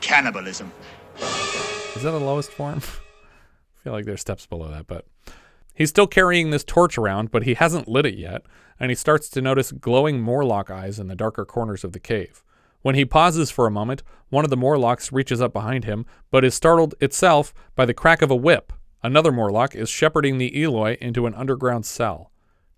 cannibalism. 0.01 0.71
Is 1.95 2.03
that 2.03 2.11
the 2.11 2.19
lowest 2.19 2.51
form? 2.51 2.77
I 2.77 3.83
feel 3.83 3.93
like 3.93 4.05
there's 4.05 4.21
steps 4.21 4.45
below 4.45 4.69
that, 4.69 4.87
but 4.87 5.05
he's 5.73 5.89
still 5.89 6.07
carrying 6.07 6.51
this 6.51 6.63
torch 6.63 6.97
around, 6.97 7.31
but 7.31 7.43
he 7.43 7.55
hasn't 7.55 7.87
lit 7.87 8.05
it 8.05 8.15
yet, 8.15 8.43
and 8.79 8.91
he 8.91 8.95
starts 8.95 9.29
to 9.29 9.41
notice 9.41 9.71
glowing 9.71 10.21
Morlock 10.21 10.69
eyes 10.69 10.99
in 10.99 11.07
the 11.07 11.15
darker 11.15 11.45
corners 11.45 11.83
of 11.83 11.91
the 11.91 11.99
cave. 11.99 12.43
When 12.81 12.95
he 12.95 13.03
pauses 13.03 13.51
for 13.51 13.67
a 13.67 13.71
moment, 13.71 14.03
one 14.29 14.45
of 14.45 14.49
the 14.49 14.57
Morlocks 14.57 15.11
reaches 15.11 15.41
up 15.41 15.51
behind 15.51 15.83
him, 15.83 16.05
but 16.31 16.45
is 16.45 16.53
startled 16.53 16.95
itself 17.01 17.53
by 17.75 17.85
the 17.85 17.93
crack 17.93 18.21
of 18.21 18.31
a 18.31 18.35
whip. 18.35 18.71
Another 19.03 19.31
Morlock 19.31 19.75
is 19.75 19.89
shepherding 19.89 20.37
the 20.37 20.63
Eloi 20.63 20.97
into 21.01 21.25
an 21.25 21.33
underground 21.33 21.85
cell. 21.85 22.28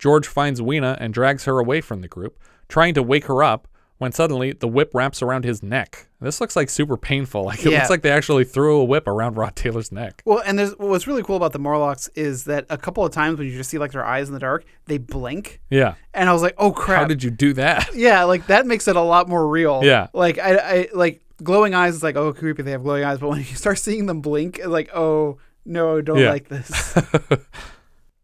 George 0.01 0.27
finds 0.27 0.61
Weena 0.61 0.97
and 0.99 1.13
drags 1.13 1.45
her 1.45 1.59
away 1.59 1.79
from 1.79 2.01
the 2.01 2.07
group, 2.07 2.39
trying 2.67 2.95
to 2.95 3.03
wake 3.03 3.25
her 3.25 3.43
up, 3.43 3.67
when 3.99 4.11
suddenly 4.11 4.51
the 4.51 4.67
whip 4.67 4.89
wraps 4.95 5.21
around 5.21 5.45
his 5.45 5.61
neck. 5.61 6.07
This 6.19 6.41
looks 6.41 6.55
like 6.55 6.71
super 6.71 6.97
painful. 6.97 7.45
Like 7.51 7.63
it 7.63 7.71
Yeah. 7.71 7.77
looks 7.77 7.91
like 7.91 8.01
they 8.01 8.09
actually 8.09 8.45
threw 8.45 8.79
a 8.79 8.83
whip 8.83 9.07
around 9.07 9.37
Rod 9.37 9.55
Taylor's 9.55 9.91
neck. 9.91 10.23
Well, 10.25 10.41
and 10.43 10.57
there's 10.57 10.71
what's 10.79 11.05
really 11.05 11.21
cool 11.21 11.35
about 11.35 11.53
the 11.53 11.59
Morlocks 11.59 12.07
is 12.15 12.45
that 12.45 12.65
a 12.71 12.79
couple 12.79 13.05
of 13.05 13.11
times 13.11 13.37
when 13.37 13.45
you 13.47 13.55
just 13.55 13.69
see 13.69 13.77
like 13.77 13.91
their 13.91 14.03
eyes 14.03 14.27
in 14.27 14.33
the 14.33 14.39
dark, 14.39 14.65
they 14.85 14.97
blink. 14.97 15.61
Yeah. 15.69 15.93
And 16.15 16.27
I 16.27 16.33
was 16.33 16.41
like, 16.41 16.55
oh 16.57 16.71
crap. 16.71 17.01
How 17.01 17.05
did 17.07 17.21
you 17.23 17.29
do 17.29 17.53
that? 17.53 17.89
Yeah, 17.93 18.23
like 18.23 18.47
that 18.47 18.65
makes 18.65 18.87
it 18.87 18.95
a 18.95 19.01
lot 19.01 19.29
more 19.29 19.47
real. 19.47 19.81
Yeah. 19.83 20.07
Like 20.13 20.39
I, 20.39 20.55
I 20.55 20.87
like 20.95 21.21
glowing 21.43 21.75
eyes 21.75 21.93
is 21.93 22.01
like, 22.01 22.15
oh 22.15 22.33
creepy, 22.33 22.63
they 22.63 22.71
have 22.71 22.81
glowing 22.81 23.03
eyes, 23.03 23.19
but 23.19 23.29
when 23.29 23.37
you 23.39 23.45
start 23.45 23.77
seeing 23.87 24.07
them 24.07 24.21
blink, 24.21 24.57
it's 24.57 24.65
like, 24.67 24.89
oh 24.95 25.37
no, 25.63 26.01
don't 26.01 26.17
Yeah. 26.17 26.31
like 26.31 26.47
this. 26.49 26.97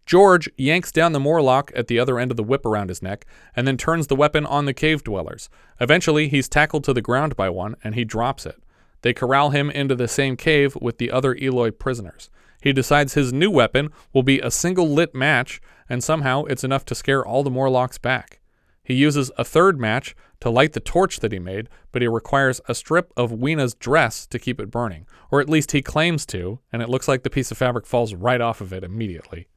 George 0.07 0.49
yanks 0.55 0.93
down 0.93 1.11
the 1.11 1.19
Morlock 1.19 1.69
at 1.75 1.87
the 1.87 1.99
other 1.99 2.17
end 2.17 2.31
of 2.31 2.37
the 2.37 2.43
whip 2.43 2.65
around 2.65 2.87
his 2.87 3.01
neck 3.01 3.25
and 3.53 3.67
then 3.67 3.75
turns 3.75 4.07
the 4.07 4.15
weapon 4.15 4.45
on 4.45 4.63
the 4.63 4.73
cave 4.73 5.03
dwellers. 5.03 5.49
Eventually, 5.81 6.29
he's 6.29 6.47
tackled 6.47 6.85
to 6.85 6.93
the 6.93 7.01
ground 7.01 7.35
by 7.35 7.49
one 7.49 7.75
and 7.83 7.93
he 7.93 8.05
drops 8.05 8.45
it. 8.45 8.63
They 9.01 9.13
corral 9.13 9.49
him 9.49 9.69
into 9.69 9.95
the 9.95 10.07
same 10.07 10.37
cave 10.37 10.77
with 10.81 10.97
the 10.97 11.11
other 11.11 11.35
Eloi 11.35 11.71
prisoners. 11.71 12.29
He 12.61 12.71
decides 12.71 13.13
his 13.13 13.33
new 13.33 13.51
weapon 13.51 13.89
will 14.13 14.23
be 14.23 14.39
a 14.39 14.49
single 14.49 14.89
lit 14.89 15.13
match, 15.13 15.61
and 15.89 16.01
somehow 16.01 16.45
it's 16.45 16.63
enough 16.63 16.85
to 16.85 16.95
scare 16.95 17.25
all 17.25 17.43
the 17.43 17.51
Morlocks 17.51 17.97
back. 17.97 18.39
He 18.83 18.93
uses 18.93 19.29
a 19.37 19.43
third 19.43 19.77
match 19.77 20.15
to 20.39 20.49
light 20.49 20.71
the 20.71 20.79
torch 20.79 21.19
that 21.19 21.33
he 21.33 21.39
made, 21.39 21.67
but 21.91 22.01
he 22.01 22.07
requires 22.07 22.61
a 22.69 22.73
strip 22.73 23.11
of 23.17 23.31
Weena's 23.31 23.75
dress 23.75 24.25
to 24.27 24.39
keep 24.39 24.59
it 24.61 24.71
burning, 24.71 25.05
or 25.29 25.41
at 25.41 25.49
least 25.49 25.73
he 25.73 25.81
claims 25.81 26.25
to, 26.27 26.59
and 26.71 26.81
it 26.81 26.89
looks 26.89 27.09
like 27.09 27.23
the 27.23 27.29
piece 27.29 27.51
of 27.51 27.57
fabric 27.57 27.85
falls 27.85 28.13
right 28.13 28.39
off 28.39 28.61
of 28.61 28.71
it 28.71 28.85
immediately. 28.85 29.47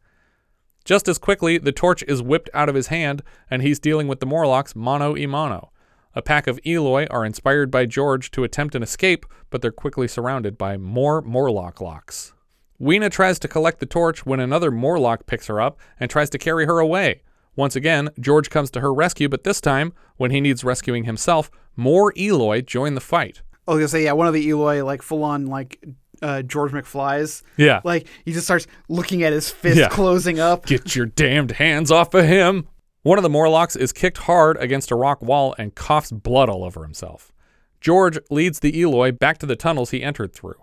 Just 0.90 1.06
as 1.06 1.18
quickly, 1.18 1.56
the 1.56 1.70
torch 1.70 2.02
is 2.08 2.20
whipped 2.20 2.50
out 2.52 2.68
of 2.68 2.74
his 2.74 2.88
hand, 2.88 3.22
and 3.48 3.62
he's 3.62 3.78
dealing 3.78 4.08
with 4.08 4.18
the 4.18 4.26
Morlocks 4.26 4.74
mano 4.74 5.16
a 5.16 5.24
mano. 5.26 5.70
A 6.16 6.20
pack 6.20 6.48
of 6.48 6.58
Eloi 6.66 7.06
are 7.12 7.24
inspired 7.24 7.70
by 7.70 7.86
George 7.86 8.32
to 8.32 8.42
attempt 8.42 8.74
an 8.74 8.82
escape, 8.82 9.24
but 9.50 9.62
they're 9.62 9.70
quickly 9.70 10.08
surrounded 10.08 10.58
by 10.58 10.76
more 10.76 11.22
Morlock 11.22 11.80
locks. 11.80 12.32
Weena 12.80 13.08
tries 13.08 13.38
to 13.38 13.46
collect 13.46 13.78
the 13.78 13.86
torch 13.86 14.26
when 14.26 14.40
another 14.40 14.72
Morlock 14.72 15.26
picks 15.26 15.46
her 15.46 15.60
up 15.60 15.78
and 16.00 16.10
tries 16.10 16.30
to 16.30 16.38
carry 16.38 16.66
her 16.66 16.80
away. 16.80 17.22
Once 17.54 17.76
again, 17.76 18.08
George 18.18 18.50
comes 18.50 18.68
to 18.72 18.80
her 18.80 18.92
rescue, 18.92 19.28
but 19.28 19.44
this 19.44 19.60
time, 19.60 19.92
when 20.16 20.32
he 20.32 20.40
needs 20.40 20.64
rescuing 20.64 21.04
himself, 21.04 21.52
more 21.76 22.12
Eloi 22.18 22.62
join 22.62 22.96
the 22.96 23.00
fight. 23.00 23.42
I 23.68 23.74
was 23.74 23.78
gonna 23.78 23.88
say, 23.90 24.02
yeah, 24.02 24.12
one 24.12 24.26
of 24.26 24.34
the 24.34 24.50
Eloi 24.50 24.82
like 24.84 25.02
full 25.02 25.22
on 25.22 25.46
like 25.46 25.84
uh, 26.22 26.42
George 26.42 26.72
McFly's. 26.72 27.42
Yeah. 27.56 27.80
Like 27.84 28.06
he 28.24 28.32
just 28.32 28.46
starts 28.46 28.66
looking 28.88 29.22
at 29.22 29.32
his 29.32 29.50
fist 29.50 29.78
Yeah. 29.78 29.88
closing 29.88 30.38
up. 30.40 30.66
Get 30.66 30.94
your 30.96 31.06
damned 31.06 31.52
hands 31.52 31.90
off 31.90 32.14
of 32.14 32.24
him. 32.26 32.66
One 33.02 33.18
of 33.18 33.22
the 33.22 33.30
Morlocks 33.30 33.76
is 33.76 33.92
kicked 33.92 34.18
hard 34.18 34.56
against 34.58 34.90
a 34.90 34.94
rock 34.94 35.22
wall 35.22 35.54
and 35.58 35.74
coughs 35.74 36.10
blood 36.12 36.48
all 36.50 36.64
over 36.64 36.82
himself. 36.82 37.32
George 37.80 38.18
leads 38.30 38.60
the 38.60 38.78
Eloi 38.82 39.10
back 39.10 39.38
to 39.38 39.46
the 39.46 39.56
tunnels 39.56 39.90
he 39.90 40.02
entered 40.02 40.34
through. 40.34 40.56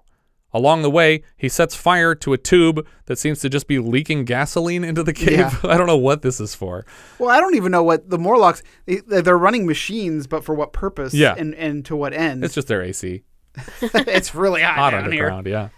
Along 0.54 0.82
the 0.82 0.90
way, 0.90 1.24
he 1.36 1.50
sets 1.50 1.76
fire 1.76 2.16
to 2.16 2.32
a 2.34 2.38
tube 2.38 2.88
that 3.06 3.18
seems 3.20 3.40
to 3.40 3.50
just 3.50 3.68
be 3.68 3.80
leaking 3.80 4.24
gasoline 4.24 4.84
into 4.84 5.04
the 5.04 5.14
cave. 5.14 5.40
Yeah. 5.40 5.54
I 5.64 5.78
don't 5.78 5.88
know 5.88 5.98
what 5.98 6.22
this 6.22 6.40
is 6.40 6.56
for. 6.56 6.86
Well, 7.20 7.30
I 7.30 7.40
don't 7.40 7.56
even 7.56 7.72
know 7.72 7.84
what 7.84 8.10
the 8.10 8.18
Morlocks. 8.18 8.64
They, 8.86 9.02
they're 9.22 9.38
running 9.38 9.66
machines, 9.66 10.26
but 10.26 10.46
for 10.46 10.56
what 10.56 10.72
purpose? 10.74 11.14
Yeah. 11.14 11.36
and 11.38 11.54
and 11.56 11.84
to 11.86 11.96
what 11.96 12.14
end? 12.14 12.44
It's 12.46 12.54
just 12.56 12.68
their 12.70 12.82
AC. 12.82 13.24
it's 13.82 14.34
really 14.36 14.62
hot, 14.62 14.76
Hot 14.76 14.94
underground, 14.94 15.48
here. 15.48 15.56
yeah. 15.56 15.70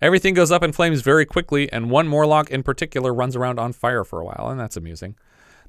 Everything 0.00 0.34
goes 0.34 0.50
up 0.52 0.62
in 0.62 0.72
flames 0.72 1.00
very 1.00 1.24
quickly, 1.24 1.72
and 1.72 1.90
one 1.90 2.06
Morlock 2.06 2.50
in 2.50 2.62
particular 2.62 3.14
runs 3.14 3.34
around 3.34 3.58
on 3.58 3.72
fire 3.72 4.04
for 4.04 4.20
a 4.20 4.24
while, 4.24 4.48
and 4.50 4.60
that's 4.60 4.76
amusing. 4.76 5.16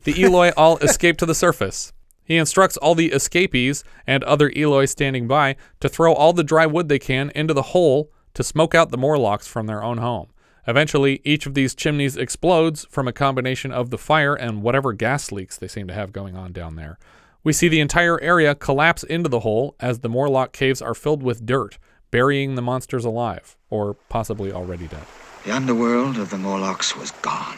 The 0.03 0.13
Eloi 0.23 0.51
all 0.57 0.77
escape 0.79 1.17
to 1.17 1.25
the 1.25 1.35
surface. 1.35 1.93
He 2.23 2.35
instructs 2.35 2.75
all 2.77 2.93
the 2.93 3.13
escapees 3.13 3.85
and 4.05 4.23
other 4.25 4.51
Eloi 4.53 4.85
standing 4.85 5.27
by 5.27 5.55
to 5.79 5.87
throw 5.87 6.13
all 6.13 6.33
the 6.33 6.43
dry 6.43 6.65
wood 6.65 6.89
they 6.89 6.99
can 6.99 7.31
into 7.33 7.53
the 7.53 7.61
hole 7.61 8.11
to 8.33 8.43
smoke 8.43 8.75
out 8.75 8.89
the 8.91 8.97
Morlocks 8.97 9.47
from 9.47 9.65
their 9.65 9.81
own 9.81 9.99
home. 9.99 10.27
Eventually, 10.67 11.21
each 11.23 11.45
of 11.45 11.53
these 11.53 11.73
chimneys 11.73 12.17
explodes 12.17 12.85
from 12.89 13.07
a 13.07 13.13
combination 13.13 13.71
of 13.71 13.89
the 13.89 13.97
fire 13.97 14.35
and 14.35 14.61
whatever 14.61 14.91
gas 14.91 15.31
leaks 15.31 15.55
they 15.57 15.69
seem 15.69 15.87
to 15.87 15.93
have 15.93 16.11
going 16.11 16.35
on 16.35 16.51
down 16.51 16.75
there. 16.75 16.99
We 17.43 17.53
see 17.53 17.67
the 17.67 17.79
entire 17.79 18.19
area 18.21 18.55
collapse 18.55 19.03
into 19.03 19.29
the 19.29 19.41
hole 19.41 19.75
as 19.79 19.99
the 19.99 20.09
Morlock 20.09 20.51
caves 20.51 20.81
are 20.81 20.93
filled 20.93 21.23
with 21.23 21.45
dirt, 21.45 21.77
burying 22.11 22.55
the 22.55 22.61
monsters 22.61 23.05
alive, 23.05 23.55
or 23.69 23.93
possibly 24.09 24.51
already 24.51 24.87
dead. 24.87 25.05
The 25.45 25.51
underworld 25.51 26.17
of 26.17 26.29
the 26.29 26.37
Morlocks 26.37 26.95
was 26.95 27.11
gone. 27.11 27.57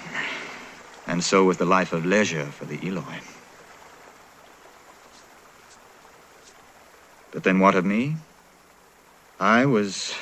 And 1.08 1.24
so 1.24 1.46
was 1.46 1.58
the 1.58 1.66
life 1.66 1.92
of 1.92 2.06
leisure 2.06 2.46
for 2.46 2.66
the 2.66 2.78
Eloi. 2.88 3.20
But 7.32 7.44
then 7.44 7.60
what 7.60 7.76
of 7.76 7.86
me? 7.86 8.16
I 9.40 9.66
was 9.66 10.14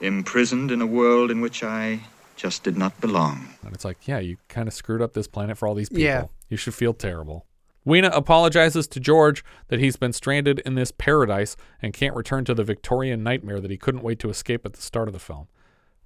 imprisoned 0.00 0.70
in 0.70 0.80
a 0.80 0.86
world 0.86 1.30
in 1.30 1.40
which 1.40 1.64
I 1.64 2.00
just 2.36 2.62
did 2.62 2.76
not 2.76 3.00
belong. 3.00 3.48
And 3.64 3.74
it's 3.74 3.84
like, 3.84 4.06
yeah, 4.06 4.18
you 4.18 4.36
kind 4.48 4.68
of 4.68 4.74
screwed 4.74 5.02
up 5.02 5.14
this 5.14 5.26
planet 5.26 5.56
for 5.56 5.66
all 5.66 5.74
these 5.74 5.88
people. 5.88 6.04
Yeah. 6.04 6.24
You 6.48 6.56
should 6.56 6.74
feel 6.74 6.94
terrible. 6.94 7.46
Weena 7.86 8.08
apologizes 8.12 8.86
to 8.88 9.00
George 9.00 9.44
that 9.68 9.78
he's 9.78 9.96
been 9.96 10.12
stranded 10.12 10.58
in 10.66 10.74
this 10.74 10.90
paradise 10.90 11.56
and 11.80 11.94
can't 11.94 12.16
return 12.16 12.44
to 12.44 12.52
the 12.54 12.64
Victorian 12.64 13.22
nightmare 13.22 13.60
that 13.60 13.70
he 13.70 13.76
couldn't 13.78 14.02
wait 14.02 14.18
to 14.18 14.28
escape 14.28 14.66
at 14.66 14.72
the 14.74 14.82
start 14.82 15.08
of 15.08 15.14
the 15.14 15.20
film. 15.20 15.46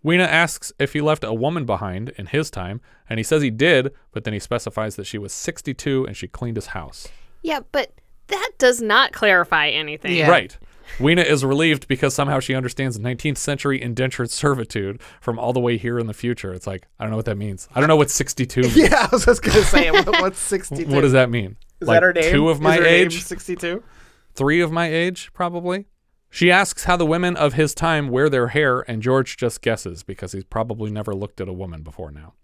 Weena 0.02 0.24
asks 0.24 0.72
if 0.78 0.92
he 0.92 1.00
left 1.00 1.24
a 1.24 1.32
woman 1.34 1.64
behind 1.64 2.10
in 2.10 2.26
his 2.26 2.50
time, 2.50 2.80
and 3.08 3.18
he 3.18 3.24
says 3.24 3.42
he 3.42 3.50
did, 3.50 3.92
but 4.12 4.24
then 4.24 4.32
he 4.34 4.38
specifies 4.40 4.96
that 4.96 5.06
she 5.06 5.18
was 5.18 5.32
62 5.32 6.06
and 6.06 6.16
she 6.16 6.28
cleaned 6.28 6.56
his 6.56 6.68
house. 6.68 7.08
Yeah, 7.42 7.60
but 7.72 7.92
that 8.28 8.50
does 8.58 8.80
not 8.82 9.12
clarify 9.12 9.68
anything. 9.68 10.26
Right. 10.28 10.56
Weena 10.98 11.22
is 11.22 11.44
relieved 11.44 11.86
because 11.88 12.14
somehow 12.14 12.40
she 12.40 12.54
understands 12.54 12.98
19th 12.98 13.36
century 13.38 13.80
indentured 13.80 14.30
servitude 14.30 15.00
from 15.20 15.38
all 15.38 15.52
the 15.52 15.60
way 15.60 15.76
here 15.78 15.98
in 15.98 16.06
the 16.06 16.14
future. 16.14 16.52
It's 16.52 16.66
like, 16.66 16.86
I 16.98 17.04
don't 17.04 17.10
know 17.10 17.16
what 17.16 17.26
that 17.26 17.36
means. 17.38 17.68
I 17.74 17.80
don't 17.80 17.88
know 17.88 17.96
what 17.96 18.10
62 18.10 18.60
means. 18.62 18.76
Yeah, 18.76 19.06
I 19.06 19.08
was 19.12 19.24
just 19.24 19.42
gonna 19.42 19.62
say, 19.62 19.90
what- 19.90 20.06
what's 20.20 20.38
62? 20.40 20.86
What 20.94 21.02
does 21.02 21.12
that 21.12 21.30
mean? 21.30 21.56
Is 21.80 21.88
like 21.88 21.96
that 21.96 22.02
her 22.02 22.12
name? 22.12 22.32
two 22.32 22.48
of 22.48 22.60
my 22.60 22.78
age? 22.78 23.22
62? 23.24 23.82
Three 24.34 24.60
of 24.60 24.70
my 24.70 24.86
age, 24.86 25.30
probably. 25.32 25.86
She 26.30 26.50
asks 26.50 26.84
how 26.84 26.96
the 26.96 27.06
women 27.06 27.36
of 27.36 27.54
his 27.54 27.74
time 27.74 28.08
wear 28.08 28.28
their 28.28 28.48
hair, 28.48 28.80
and 28.88 29.02
George 29.02 29.36
just 29.36 29.62
guesses 29.62 30.04
because 30.04 30.32
he's 30.32 30.44
probably 30.44 30.90
never 30.90 31.14
looked 31.14 31.40
at 31.40 31.48
a 31.48 31.52
woman 31.52 31.82
before 31.82 32.12
now. 32.12 32.34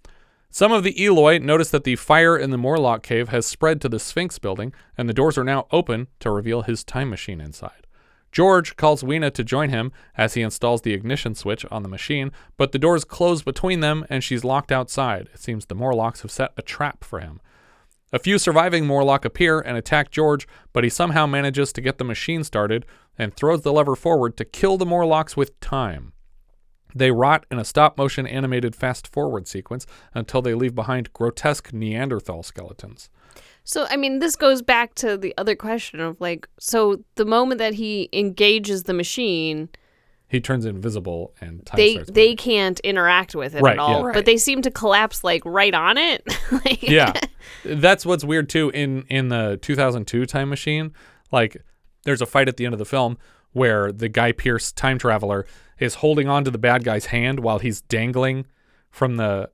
Some 0.51 0.73
of 0.73 0.83
the 0.83 1.05
Eloi 1.05 1.39
notice 1.39 1.71
that 1.71 1.85
the 1.85 1.97
fire 1.97 2.37
in 2.37 2.51
the 2.51 2.59
Morlock 2.59 3.03
cave 3.03 3.29
has 3.29 3.47
spread 3.47 3.81
to 3.83 3.89
the 3.89 4.01
Sphinx 4.01 4.39
building, 4.39 4.73
and 4.97 5.09
the 5.09 5.15
doors 5.15 5.39
are 5.39 5.45
now 5.45 5.67
open 5.71 6.09
to 6.21 6.31
reveal 6.31 6.63
his 6.63 6.83
time 6.83 7.11
machine 7.11 7.41
inside. 7.41 7.87
George 8.33 8.77
calls 8.77 9.05
Weena 9.05 9.31
to 9.31 9.45
join 9.45 9.71
him 9.71 9.93
as 10.17 10.35
he 10.35 10.43
installs 10.43 10.83
the 10.83 10.93
ignition 10.93 11.35
switch 11.35 11.65
on 11.71 11.83
the 11.83 11.89
machine, 11.89 12.33
but 12.57 12.73
the 12.73 12.79
doors 12.79 13.05
close 13.05 13.43
between 13.43 13.81
them 13.81 14.05
and 14.11 14.23
she's 14.25 14.45
locked 14.45 14.73
outside. 14.73 15.29
It 15.33 15.41
seems 15.41 15.67
the 15.67 15.75
Morlocks 15.75 16.23
have 16.23 16.31
set 16.31 16.53
a 16.57 16.63
trap 16.63 17.05
for 17.05 17.21
him. 17.21 17.41
A 18.17 18.19
few 18.19 18.39
surviving 18.39 18.87
Morlock 18.87 19.27
appear 19.27 19.61
and 19.61 19.77
attack 19.77 20.11
George, 20.11 20.49
but 20.73 20.85
he 20.85 20.89
somehow 20.89 21.27
manages 21.27 21.71
to 21.75 21.83
get 21.83 21.99
the 21.99 22.05
machine 22.05 22.45
started 22.45 22.87
and 23.19 23.37
throws 23.37 23.61
the 23.61 23.75
lever 23.75 23.95
forward 23.95 24.39
to 24.39 24.45
kill 24.47 24.79
the 24.79 24.87
Morlocks 24.87 25.37
with 25.37 25.61
time. 25.61 26.15
They 26.95 27.11
rot 27.11 27.45
in 27.51 27.59
a 27.59 27.65
stop 27.65 27.99
motion 27.99 28.27
animated 28.27 28.75
fast 28.75 29.07
forward 29.07 29.47
sequence 29.47 29.87
until 30.15 30.41
they 30.41 30.55
leave 30.55 30.75
behind 30.75 31.13
grotesque 31.13 31.75
Neanderthal 31.75 32.43
skeletons. 32.43 33.11
So, 33.65 33.87
I 33.91 33.99
mean, 33.99 34.21
this 34.21 34.35
goes 34.35 34.63
back 34.63 34.95
to 34.95 35.19
the 35.19 35.35
other 35.37 35.55
question 35.55 36.01
of 36.01 36.19
like, 36.19 36.49
so 36.59 37.05
the 37.17 37.27
moment 37.27 37.59
that 37.59 37.75
he 37.75 38.09
engages 38.15 38.85
the 38.85 38.95
machine, 38.95 39.69
He 40.29 40.41
turns 40.41 40.65
invisible 40.65 41.35
and 41.41 41.65
time 41.65 41.77
they 41.77 41.93
starts. 41.95 42.11
they 42.11 42.35
can't 42.35 42.81
interact 42.81 43.35
with 43.37 43.55
it 43.55 43.63
Right, 43.63 43.75
at 43.75 43.79
all. 43.79 44.07
yeah. 44.07 44.13
But 44.13 44.25
they 44.25 44.37
seem 44.37 44.61
to 44.63 44.71
collapse 44.71 45.23
like 45.23 45.43
right 45.45 45.73
on 45.75 45.97
it. 45.99 46.27
like, 46.51 46.83
yeah, 46.83 47.13
that's 47.65 48.05
what's 48.05 48.25
weird 48.25 48.49
too. 48.49 48.71
In 48.71 49.05
in 49.09 49.29
the 49.29 49.59
2002 49.63 50.27
Time 50.27 50.49
Machine, 50.49 50.93
like 51.31 51.57
there's 52.05 52.21
a 52.21 52.27
fight 52.27 52.49
at 52.49 52.57
the 52.57 52.65
end 52.65 52.75
of 52.75 52.79
the 52.79 52.85
film 52.85 53.19
where 53.53 53.93
the 53.93 54.09
Guy 54.09 54.33
Pearce 54.33 54.73
time 54.73 54.99
traveler 54.99 55.47
is 55.79 55.97
holding 55.97 56.29
on 56.29 56.45
to 56.45 56.51
the 56.51 56.59
bad 56.59 56.83
guy's 56.85 57.07
hand 57.07 57.41
while 57.41 57.59
he's 57.59 57.81
dangling 57.83 58.47
from 58.91 59.17
the 59.17 59.51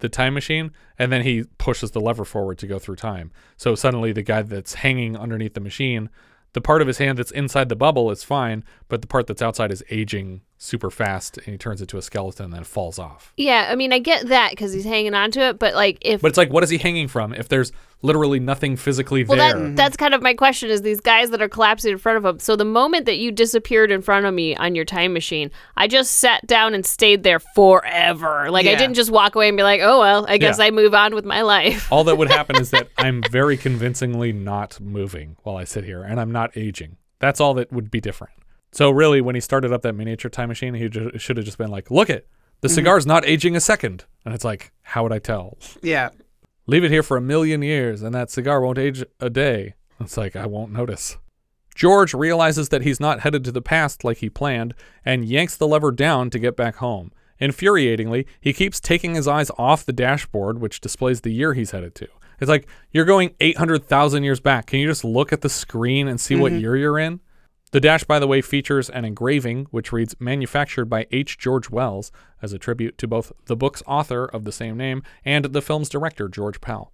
the 0.00 0.08
time 0.08 0.32
machine, 0.32 0.70
and 0.96 1.10
then 1.10 1.22
he 1.22 1.42
pushes 1.58 1.90
the 1.90 2.00
lever 2.00 2.24
forward 2.24 2.56
to 2.58 2.68
go 2.68 2.78
through 2.78 2.94
time. 2.94 3.32
So 3.56 3.74
suddenly, 3.74 4.12
the 4.12 4.22
guy 4.22 4.42
that's 4.42 4.74
hanging 4.74 5.16
underneath 5.16 5.54
the 5.54 5.60
machine. 5.60 6.08
The 6.58 6.62
part 6.62 6.82
of 6.82 6.88
his 6.88 6.98
hand 6.98 7.18
that's 7.18 7.30
inside 7.30 7.68
the 7.68 7.76
bubble 7.76 8.10
is 8.10 8.24
fine, 8.24 8.64
but 8.88 9.00
the 9.00 9.06
part 9.06 9.28
that's 9.28 9.40
outside 9.40 9.70
is 9.70 9.84
aging 9.90 10.40
super 10.58 10.90
fast, 10.90 11.38
and 11.38 11.46
he 11.46 11.56
turns 11.56 11.80
into 11.80 11.96
a 11.96 12.02
skeleton 12.02 12.46
and 12.46 12.52
then 12.52 12.64
falls 12.64 12.98
off. 12.98 13.32
Yeah, 13.36 13.68
I 13.70 13.76
mean, 13.76 13.92
I 13.92 14.00
get 14.00 14.26
that 14.26 14.50
because 14.50 14.72
he's 14.72 14.84
hanging 14.84 15.14
on 15.14 15.30
to 15.32 15.40
it, 15.40 15.58
but 15.58 15.74
like 15.74 15.98
if 16.00 16.20
But 16.20 16.28
it's 16.28 16.36
like, 16.38 16.52
what 16.52 16.64
is 16.64 16.70
he 16.70 16.78
hanging 16.78 17.06
from 17.08 17.32
if 17.32 17.48
there's 17.48 17.72
literally 18.02 18.38
nothing 18.38 18.76
physically 18.76 19.24
well, 19.24 19.36
there? 19.38 19.58
that 19.60 19.76
that's 19.76 19.96
kind 19.96 20.14
of 20.14 20.22
my 20.22 20.34
question: 20.34 20.68
is 20.68 20.82
these 20.82 21.00
guys 21.00 21.30
that 21.30 21.40
are 21.40 21.48
collapsing 21.48 21.92
in 21.92 21.98
front 21.98 22.18
of 22.18 22.24
him? 22.24 22.40
So 22.40 22.56
the 22.56 22.64
moment 22.64 23.06
that 23.06 23.18
you 23.18 23.30
disappeared 23.30 23.90
in 23.92 24.02
front 24.02 24.26
of 24.26 24.34
me 24.34 24.56
on 24.56 24.74
your 24.74 24.84
time 24.84 25.12
machine, 25.12 25.50
I 25.76 25.86
just 25.86 26.12
sat 26.16 26.44
down 26.46 26.74
and 26.74 26.84
stayed 26.84 27.22
there 27.22 27.38
forever. 27.38 28.50
Like 28.50 28.66
I 28.66 28.74
didn't 28.74 28.94
just 28.94 29.10
walk 29.10 29.36
away 29.36 29.48
and 29.48 29.56
be 29.56 29.62
like, 29.62 29.80
"Oh 29.82 30.00
well, 30.00 30.26
I 30.28 30.38
guess 30.38 30.58
Yeah. 30.58 30.66
I 30.66 30.70
move 30.72 30.92
on 30.92 31.14
with 31.14 31.24
my 31.24 31.42
life." 31.42 31.90
All 31.92 32.04
that 32.04 32.18
would 32.18 32.30
happen 32.30 32.56
is 32.60 32.70
that 32.70 32.88
I'm 32.98 33.22
very 33.30 33.56
convincingly 33.56 34.32
not 34.32 34.80
moving 34.80 35.36
while 35.44 35.56
I 35.56 35.64
sit 35.64 35.84
here, 35.84 36.02
and 36.02 36.20
I'm 36.20 36.32
not 36.32 36.56
aging. 36.56 36.96
That's 37.20 37.40
all 37.40 37.54
that 37.54 37.72
would 37.72 37.90
be 37.90 38.00
different. 38.00 38.32
So 38.78 38.90
really, 38.92 39.20
when 39.20 39.34
he 39.34 39.40
started 39.40 39.72
up 39.72 39.82
that 39.82 39.94
miniature 39.96 40.30
time 40.30 40.46
machine, 40.50 40.72
he 40.74 40.88
ju- 40.88 41.10
should 41.18 41.36
have 41.36 41.44
just 41.44 41.58
been 41.58 41.68
like, 41.68 41.90
"Look 41.90 42.08
it, 42.08 42.28
the 42.60 42.68
Mhm. 42.68 42.74
cigar's 42.76 43.06
not 43.06 43.26
aging 43.26 43.56
a 43.56 43.60
second. 43.60 44.04
and 44.24 44.32
it's 44.34 44.44
like, 44.44 44.70
how 44.82 45.02
would 45.02 45.12
I 45.12 45.18
tell? 45.18 45.56
Yeah. 45.82 46.10
Leave 46.68 46.84
it 46.84 46.90
here 46.92 47.02
for 47.02 47.16
a 47.16 47.20
million 47.20 47.60
years, 47.62 48.02
and 48.02 48.14
that 48.14 48.30
cigar 48.30 48.60
won't 48.60 48.78
age 48.78 49.02
a 49.18 49.28
day. 49.30 49.74
It's 49.98 50.16
like 50.16 50.36
I 50.36 50.46
won't 50.46 50.70
notice. 50.72 51.16
George 51.74 52.14
realizes 52.14 52.68
that 52.68 52.82
he's 52.82 53.00
not 53.00 53.20
headed 53.20 53.42
to 53.46 53.50
the 53.52 53.62
past 53.62 54.04
like 54.04 54.18
he 54.18 54.28
planned 54.30 54.74
and 55.04 55.24
yanks 55.24 55.56
the 55.56 55.66
lever 55.66 55.90
down 55.90 56.30
to 56.30 56.38
get 56.38 56.56
back 56.56 56.76
home. 56.76 57.10
Infuriatingly, 57.40 58.26
he 58.40 58.52
keeps 58.52 58.78
taking 58.78 59.14
his 59.16 59.26
eyes 59.26 59.50
off 59.58 59.84
the 59.86 59.92
dashboard, 59.92 60.60
which 60.60 60.80
displays 60.80 61.22
the 61.22 61.32
year 61.32 61.54
he's 61.54 61.72
headed 61.72 61.96
to. 61.96 62.06
It's 62.38 62.48
like, 62.48 62.68
you're 62.92 63.04
going 63.06 63.34
800,000 63.40 64.22
years 64.22 64.38
back. 64.38 64.66
Can 64.66 64.78
you 64.78 64.86
just 64.86 65.04
look 65.04 65.32
at 65.32 65.40
the 65.40 65.48
screen 65.48 66.06
and 66.06 66.20
see 66.20 66.36
what 66.36 66.52
Mhm. 66.52 66.60
year 66.60 66.76
you're 66.76 66.98
in? 66.98 67.18
The 67.70 67.80
dash, 67.80 68.04
by 68.04 68.18
the 68.18 68.26
way, 68.26 68.40
features 68.40 68.88
an 68.88 69.04
engraving 69.04 69.66
which 69.70 69.92
reads 69.92 70.16
Manufactured 70.18 70.86
by 70.86 71.06
H. 71.10 71.36
George 71.36 71.68
Wells 71.68 72.10
as 72.40 72.54
a 72.54 72.58
tribute 72.58 72.96
to 72.96 73.06
both 73.06 73.30
the 73.44 73.56
book's 73.56 73.82
author 73.86 74.24
of 74.24 74.44
the 74.44 74.52
same 74.52 74.78
name 74.78 75.02
and 75.22 75.44
the 75.44 75.60
film's 75.60 75.90
director, 75.90 76.28
George 76.28 76.62
Pal. 76.62 76.92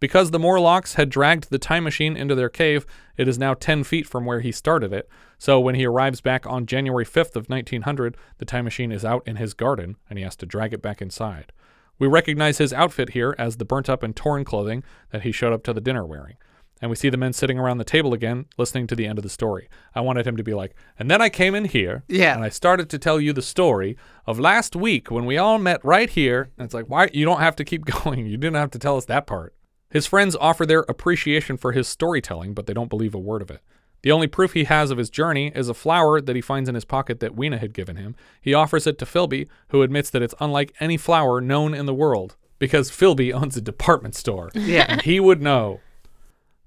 Because 0.00 0.32
the 0.32 0.40
Morlocks 0.40 0.94
had 0.94 1.10
dragged 1.10 1.48
the 1.50 1.60
time 1.60 1.84
machine 1.84 2.16
into 2.16 2.34
their 2.34 2.48
cave, 2.48 2.84
it 3.16 3.28
is 3.28 3.38
now 3.38 3.54
10 3.54 3.84
feet 3.84 4.06
from 4.06 4.24
where 4.24 4.40
he 4.40 4.50
started 4.50 4.92
it. 4.92 5.08
So 5.38 5.60
when 5.60 5.76
he 5.76 5.86
arrives 5.86 6.20
back 6.20 6.44
on 6.44 6.66
January 6.66 7.06
5th 7.06 7.36
of 7.36 7.48
1900, 7.48 8.16
the 8.38 8.44
time 8.44 8.64
machine 8.64 8.90
is 8.90 9.04
out 9.04 9.22
in 9.26 9.36
his 9.36 9.54
garden 9.54 9.96
and 10.10 10.18
he 10.18 10.24
has 10.24 10.36
to 10.36 10.46
drag 10.46 10.74
it 10.74 10.82
back 10.82 11.00
inside. 11.00 11.52
We 12.00 12.08
recognize 12.08 12.58
his 12.58 12.72
outfit 12.72 13.10
here 13.10 13.36
as 13.38 13.56
the 13.56 13.64
burnt 13.64 13.88
up 13.88 14.02
and 14.02 14.14
torn 14.14 14.44
clothing 14.44 14.82
that 15.10 15.22
he 15.22 15.30
showed 15.30 15.52
up 15.52 15.62
to 15.64 15.72
the 15.72 15.80
dinner 15.80 16.04
wearing. 16.04 16.36
And 16.82 16.90
we 16.90 16.96
see 16.96 17.08
the 17.08 17.16
men 17.16 17.32
sitting 17.32 17.58
around 17.58 17.78
the 17.78 17.84
table 17.84 18.12
again, 18.12 18.44
listening 18.58 18.86
to 18.88 18.94
the 18.96 19.06
end 19.06 19.18
of 19.18 19.22
the 19.22 19.30
story. 19.30 19.68
I 19.94 20.02
wanted 20.02 20.26
him 20.26 20.36
to 20.36 20.42
be 20.42 20.52
like, 20.52 20.74
and 20.98 21.10
then 21.10 21.22
I 21.22 21.30
came 21.30 21.54
in 21.54 21.64
here, 21.64 22.04
Yeah. 22.06 22.34
and 22.34 22.44
I 22.44 22.50
started 22.50 22.90
to 22.90 22.98
tell 22.98 23.18
you 23.18 23.32
the 23.32 23.40
story 23.40 23.96
of 24.26 24.38
last 24.38 24.76
week 24.76 25.10
when 25.10 25.24
we 25.24 25.38
all 25.38 25.58
met 25.58 25.82
right 25.84 26.10
here. 26.10 26.50
And 26.58 26.66
it's 26.66 26.74
like, 26.74 26.86
why? 26.86 27.08
You 27.14 27.24
don't 27.24 27.40
have 27.40 27.56
to 27.56 27.64
keep 27.64 27.84
going. 28.04 28.26
You 28.26 28.36
didn't 28.36 28.56
have 28.56 28.70
to 28.72 28.78
tell 28.78 28.96
us 28.98 29.06
that 29.06 29.26
part. 29.26 29.54
His 29.90 30.06
friends 30.06 30.36
offer 30.36 30.66
their 30.66 30.80
appreciation 30.88 31.56
for 31.56 31.72
his 31.72 31.88
storytelling, 31.88 32.52
but 32.52 32.66
they 32.66 32.74
don't 32.74 32.90
believe 32.90 33.14
a 33.14 33.18
word 33.18 33.40
of 33.40 33.50
it. 33.50 33.60
The 34.02 34.12
only 34.12 34.26
proof 34.26 34.52
he 34.52 34.64
has 34.64 34.90
of 34.90 34.98
his 34.98 35.08
journey 35.10 35.50
is 35.54 35.68
a 35.70 35.74
flower 35.74 36.20
that 36.20 36.36
he 36.36 36.42
finds 36.42 36.68
in 36.68 36.74
his 36.74 36.84
pocket 36.84 37.20
that 37.20 37.34
Weena 37.34 37.56
had 37.58 37.72
given 37.72 37.96
him. 37.96 38.14
He 38.40 38.52
offers 38.52 38.86
it 38.86 38.98
to 38.98 39.06
Philby, 39.06 39.48
who 39.68 39.82
admits 39.82 40.10
that 40.10 40.22
it's 40.22 40.34
unlike 40.38 40.74
any 40.78 40.96
flower 40.98 41.40
known 41.40 41.72
in 41.72 41.86
the 41.86 41.94
world, 41.94 42.36
because 42.58 42.90
Philby 42.90 43.32
owns 43.32 43.56
a 43.56 43.60
department 43.62 44.14
store. 44.14 44.50
Yeah. 44.54 44.84
And 44.88 45.02
he 45.02 45.18
would 45.18 45.40
know. 45.40 45.80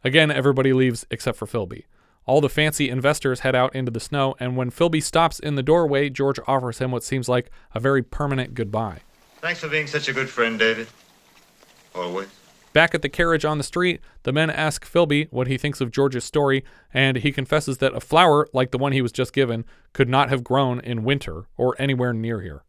Again, 0.03 0.31
everybody 0.31 0.73
leaves 0.73 1.05
except 1.11 1.37
for 1.37 1.45
Philby. 1.45 1.83
All 2.25 2.41
the 2.41 2.49
fancy 2.49 2.89
investors 2.89 3.39
head 3.41 3.55
out 3.55 3.73
into 3.75 3.91
the 3.91 3.99
snow, 3.99 4.35
and 4.39 4.55
when 4.55 4.69
Philby 4.71 5.01
stops 5.01 5.39
in 5.39 5.55
the 5.55 5.63
doorway, 5.63 6.09
George 6.09 6.39
offers 6.47 6.77
him 6.77 6.91
what 6.91 7.03
seems 7.03 7.27
like 7.27 7.49
a 7.73 7.79
very 7.79 8.03
permanent 8.03 8.53
goodbye. 8.53 8.99
Thanks 9.41 9.59
for 9.61 9.67
being 9.67 9.87
such 9.87 10.07
a 10.09 10.13
good 10.13 10.29
friend, 10.29 10.59
David. 10.59 10.87
Always. 11.95 12.27
Back 12.71 12.93
at 12.93 13.01
the 13.01 13.09
carriage 13.09 13.45
on 13.45 13.57
the 13.57 13.63
street, 13.63 13.99
the 14.23 14.31
men 14.31 14.51
ask 14.51 14.85
Philby 14.85 15.27
what 15.31 15.47
he 15.47 15.57
thinks 15.57 15.81
of 15.81 15.89
George's 15.91 16.23
story, 16.23 16.63
and 16.93 17.17
he 17.17 17.31
confesses 17.31 17.79
that 17.79 17.95
a 17.95 17.99
flower 17.99 18.47
like 18.53 18.69
the 18.69 18.77
one 18.77 18.91
he 18.91 19.01
was 19.01 19.11
just 19.11 19.33
given 19.33 19.65
could 19.91 20.07
not 20.07 20.29
have 20.29 20.43
grown 20.43 20.79
in 20.81 21.03
winter 21.03 21.45
or 21.57 21.75
anywhere 21.79 22.13
near 22.13 22.41
here. 22.41 22.63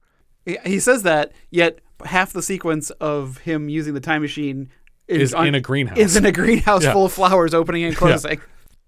He- 0.46 0.58
He 0.64 0.80
says 0.80 1.02
that, 1.02 1.32
yet 1.50 1.80
half 2.06 2.32
the 2.32 2.40
sequence 2.42 2.88
of 2.92 3.38
him 3.38 3.68
using 3.68 3.92
the 3.92 4.00
time 4.00 4.22
machine 4.22 4.70
Is 5.10 5.34
in 5.34 5.54
a 5.54 5.60
greenhouse. 5.60 5.98
Is 5.98 6.16
in 6.16 6.24
a 6.24 6.32
greenhouse 6.32 6.84
Yeah. 6.84 6.92
full 6.92 7.06
of 7.06 7.12
flowers 7.12 7.52
opening 7.54 7.84
and 7.84 7.92
Yeah. 7.94 7.98
closing. 7.98 8.40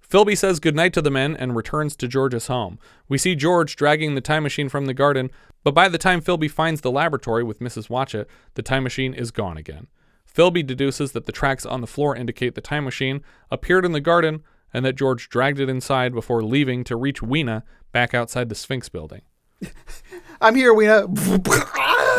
Philby 0.09 0.37
says 0.37 0.61
goodnight 0.61 0.93
to 0.93 1.01
the 1.03 1.11
men 1.11 1.35
and 1.35 1.57
returns 1.57 1.97
to 1.97 2.07
George's 2.07 2.47
home. 2.47 2.79
We 3.09 3.17
see 3.19 3.35
George 3.35 3.77
dragging 3.77 4.15
the 4.15 4.21
time 4.21 4.43
machine 4.43 4.69
from 4.69 4.85
the 4.87 4.93
garden, 4.95 5.31
but 5.65 5.75
by 5.75 5.89
the 5.89 5.97
time 5.99 6.21
Philby 6.21 6.51
finds 6.51 6.83
the 6.83 6.91
laboratory 6.91 7.43
with 7.43 7.61
Mrs. 7.61 7.89
Watchett, 7.89 8.29
the 8.55 8.63
time 8.63 8.83
machine 8.83 9.15
is 9.15 9.31
gone 9.31 9.57
again. 9.57 9.87
Philby 10.31 10.67
deduces 10.67 11.13
that 11.13 11.25
the 11.27 11.33
tracks 11.33 11.65
on 11.65 11.81
the 11.81 11.87
floor 11.87 12.15
indicate 12.15 12.55
the 12.55 12.61
time 12.61 12.85
machine 12.85 13.23
appeared 13.51 13.85
in 13.87 13.93
the 13.93 14.01
garden 14.01 14.43
and 14.75 14.85
that 14.85 14.97
George 14.97 15.29
dragged 15.29 15.61
it 15.61 15.69
inside 15.69 16.13
before 16.15 16.43
leaving 16.43 16.85
to 16.85 16.97
reach 16.97 17.23
Weena 17.23 17.63
back 17.93 18.13
outside 18.15 18.49
the 18.49 18.55
Sphinx 18.55 18.89
building. 18.91 19.23
I'm 20.41 20.55
here, 20.55 20.75
Weena. 20.75 21.07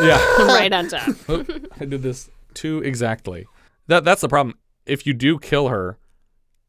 Yeah. 0.01 0.17
right 0.47 0.71
on 0.73 0.87
time. 0.87 1.15
Oh, 1.29 1.45
I 1.79 1.85
did 1.85 2.01
this 2.01 2.29
too 2.53 2.81
exactly. 2.83 3.47
That 3.87 4.03
that's 4.03 4.21
the 4.21 4.29
problem. 4.29 4.57
If 4.85 5.05
you 5.07 5.13
do 5.13 5.39
kill 5.39 5.69
her, 5.69 5.97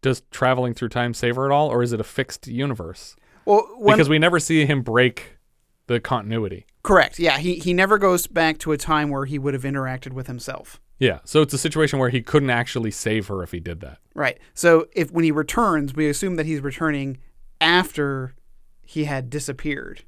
does 0.02 0.22
traveling 0.30 0.74
through 0.74 0.90
time 0.90 1.14
save 1.14 1.36
her 1.36 1.46
at 1.46 1.52
all, 1.54 1.68
or 1.68 1.82
is 1.82 1.92
it 1.92 2.00
a 2.00 2.04
fixed 2.04 2.46
universe? 2.46 3.16
Well, 3.44 3.66
when- 3.78 3.96
because 3.96 4.08
we 4.08 4.18
never 4.18 4.38
see 4.40 4.64
him 4.66 4.82
break 4.82 5.38
the 5.86 6.00
continuity. 6.00 6.66
Correct. 6.82 7.18
Yeah, 7.18 7.38
he 7.38 7.56
he 7.56 7.72
never 7.74 7.98
goes 7.98 8.26
back 8.26 8.58
to 8.58 8.72
a 8.72 8.76
time 8.78 9.10
where 9.10 9.24
he 9.26 9.38
would 9.38 9.54
have 9.54 9.62
interacted 9.64 10.12
with 10.12 10.26
himself. 10.26 10.80
Yeah, 10.98 11.18
so 11.24 11.42
it's 11.42 11.52
a 11.52 11.58
situation 11.58 11.98
where 11.98 12.08
he 12.10 12.22
couldn't 12.22 12.50
actually 12.50 12.90
save 12.92 13.26
her 13.26 13.42
if 13.42 13.50
he 13.50 13.58
did 13.60 13.80
that. 13.80 13.98
Right. 14.14 14.38
So 14.54 14.86
if 14.94 15.10
when 15.10 15.24
he 15.24 15.32
returns, 15.32 15.94
we 15.94 16.08
assume 16.08 16.36
that 16.36 16.46
he's 16.46 16.60
returning 16.60 17.18
after 17.60 18.34
he 18.82 19.04
had 19.04 19.28
disappeared. 19.28 20.04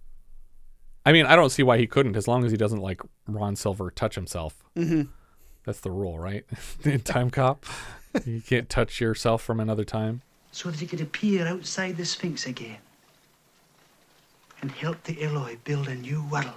I 1.05 1.13
mean, 1.13 1.27
I 1.27 1.35
don't 1.37 1.51
see 1.51 1.63
why 1.63 1.79
he 1.79 1.87
couldn't, 1.87 2.17
as 2.17 2.29
long 2.29 2.45
as 2.45 2.51
he 2.53 2.57
doesn't 2.57 2.81
like 2.81 3.01
Ron 3.27 3.57
Silver 3.57 3.91
touch 3.91 4.15
himself. 4.15 4.63
Mhm. 4.77 5.09
That's 5.67 5.81
the 5.81 5.91
rule, 5.91 6.19
right? 6.19 6.47
In 6.85 7.01
Time 7.01 7.29
Cop, 7.31 7.67
you 8.25 8.41
can't 8.41 8.69
touch 8.71 9.01
yourself 9.01 9.43
from 9.43 9.61
another 9.61 9.85
time. 9.85 10.23
So 10.53 10.71
that 10.71 10.81
he 10.81 10.87
could 10.87 11.03
appear 11.03 11.47
outside 11.47 11.97
the 11.99 12.07
Sphinx 12.07 12.47
again. 12.47 12.79
and 14.63 14.71
help 14.71 15.03
the 15.05 15.23
Eloi 15.23 15.59
build 15.65 15.89
a 15.89 15.95
new 15.95 16.25
world. 16.31 16.55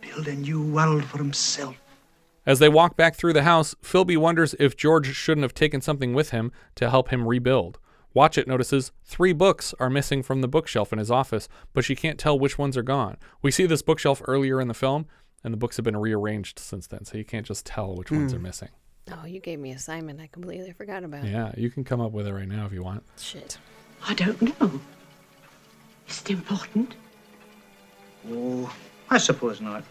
Build 0.00 0.26
a 0.28 0.34
new 0.34 0.62
world 0.62 1.04
for 1.04 1.18
himself. 1.18 1.76
As 2.46 2.58
they 2.58 2.68
walk 2.68 2.96
back 2.96 3.14
through 3.14 3.34
the 3.34 3.42
house, 3.44 3.74
Philby 3.82 4.16
wonders 4.16 4.54
if 4.58 4.76
George 4.76 5.14
shouldn't 5.14 5.42
have 5.44 5.54
taken 5.54 5.80
something 5.80 6.14
with 6.14 6.30
him 6.30 6.50
to 6.76 6.90
help 6.90 7.10
him 7.10 7.28
rebuild. 7.28 7.78
Watchett 8.14 8.48
notices 8.48 8.92
three 9.04 9.32
books 9.32 9.74
are 9.78 9.88
missing 9.88 10.22
from 10.22 10.40
the 10.40 10.48
bookshelf 10.48 10.92
in 10.92 10.98
his 10.98 11.10
office, 11.10 11.48
but 11.72 11.84
she 11.84 11.94
can't 11.94 12.18
tell 12.18 12.38
which 12.38 12.58
ones 12.58 12.76
are 12.76 12.82
gone. 12.82 13.16
We 13.42 13.50
see 13.50 13.64
this 13.64 13.80
bookshelf 13.82 14.20
earlier 14.26 14.60
in 14.60 14.68
the 14.68 14.74
film, 14.74 15.06
and 15.44 15.52
the 15.52 15.58
books 15.58 15.76
have 15.76 15.84
been 15.84 15.96
rearranged 15.96 16.58
since 16.58 16.86
then, 16.86 17.04
so 17.04 17.18
you 17.18 17.24
can't 17.24 17.46
just 17.46 17.66
tell 17.66 17.94
which 17.94 18.10
ones 18.10 18.32
Hmm. 18.32 18.38
are 18.38 18.42
missing. 18.42 18.68
Oh, 19.10 19.24
you 19.26 19.40
gave 19.40 19.58
me 19.58 19.72
a 19.72 19.74
assignment. 19.74 20.20
I 20.20 20.28
completely 20.28 20.72
forgot 20.72 21.02
about. 21.02 21.24
Yeah, 21.24 21.52
you 21.56 21.70
can 21.70 21.82
come 21.84 22.00
up 22.00 22.12
with 22.12 22.26
it 22.26 22.32
right 22.32 22.46
now 22.48 22.66
if 22.66 22.72
you 22.72 22.82
want. 22.82 23.02
Shit. 23.18 23.58
I 24.06 24.14
don't 24.14 24.40
know. 24.60 24.80
Is 26.08 26.20
it 26.22 26.30
important? 26.30 26.94
Oh, 28.30 28.72
I 29.10 29.18
suppose 29.18 29.60
not. 29.60 29.82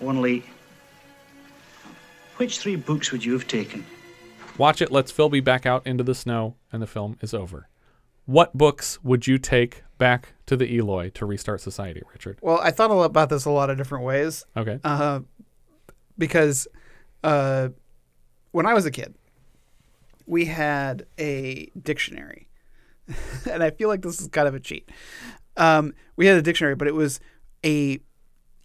Only, 0.00 0.44
which 2.36 2.58
three 2.58 2.76
books 2.76 3.10
would 3.10 3.24
you 3.24 3.32
have 3.32 3.48
taken? 3.48 3.84
Watchett 4.56 4.92
lets 4.92 5.12
Philby 5.12 5.42
back 5.42 5.66
out 5.66 5.86
into 5.86 6.04
the 6.04 6.14
snow, 6.14 6.54
and 6.72 6.80
the 6.80 6.86
film 6.86 7.16
is 7.20 7.34
over. 7.34 7.68
What 8.28 8.54
books 8.54 9.02
would 9.02 9.26
you 9.26 9.38
take 9.38 9.84
back 9.96 10.34
to 10.44 10.54
the 10.54 10.76
Eloi 10.78 11.08
to 11.14 11.24
restart 11.24 11.62
society, 11.62 12.02
Richard? 12.12 12.38
Well, 12.42 12.60
I 12.62 12.70
thought 12.70 12.90
about 12.90 13.30
this 13.30 13.46
a 13.46 13.50
lot 13.50 13.70
of 13.70 13.78
different 13.78 14.04
ways. 14.04 14.44
Okay. 14.54 14.78
Uh, 14.84 15.20
because 16.18 16.68
uh, 17.24 17.70
when 18.50 18.66
I 18.66 18.74
was 18.74 18.84
a 18.84 18.90
kid, 18.90 19.14
we 20.26 20.44
had 20.44 21.06
a 21.18 21.70
dictionary, 21.82 22.48
and 23.50 23.62
I 23.62 23.70
feel 23.70 23.88
like 23.88 24.02
this 24.02 24.20
is 24.20 24.28
kind 24.28 24.46
of 24.46 24.54
a 24.54 24.60
cheat. 24.60 24.90
Um, 25.56 25.94
we 26.16 26.26
had 26.26 26.36
a 26.36 26.42
dictionary, 26.42 26.74
but 26.74 26.86
it 26.86 26.94
was 26.94 27.20
a 27.64 27.98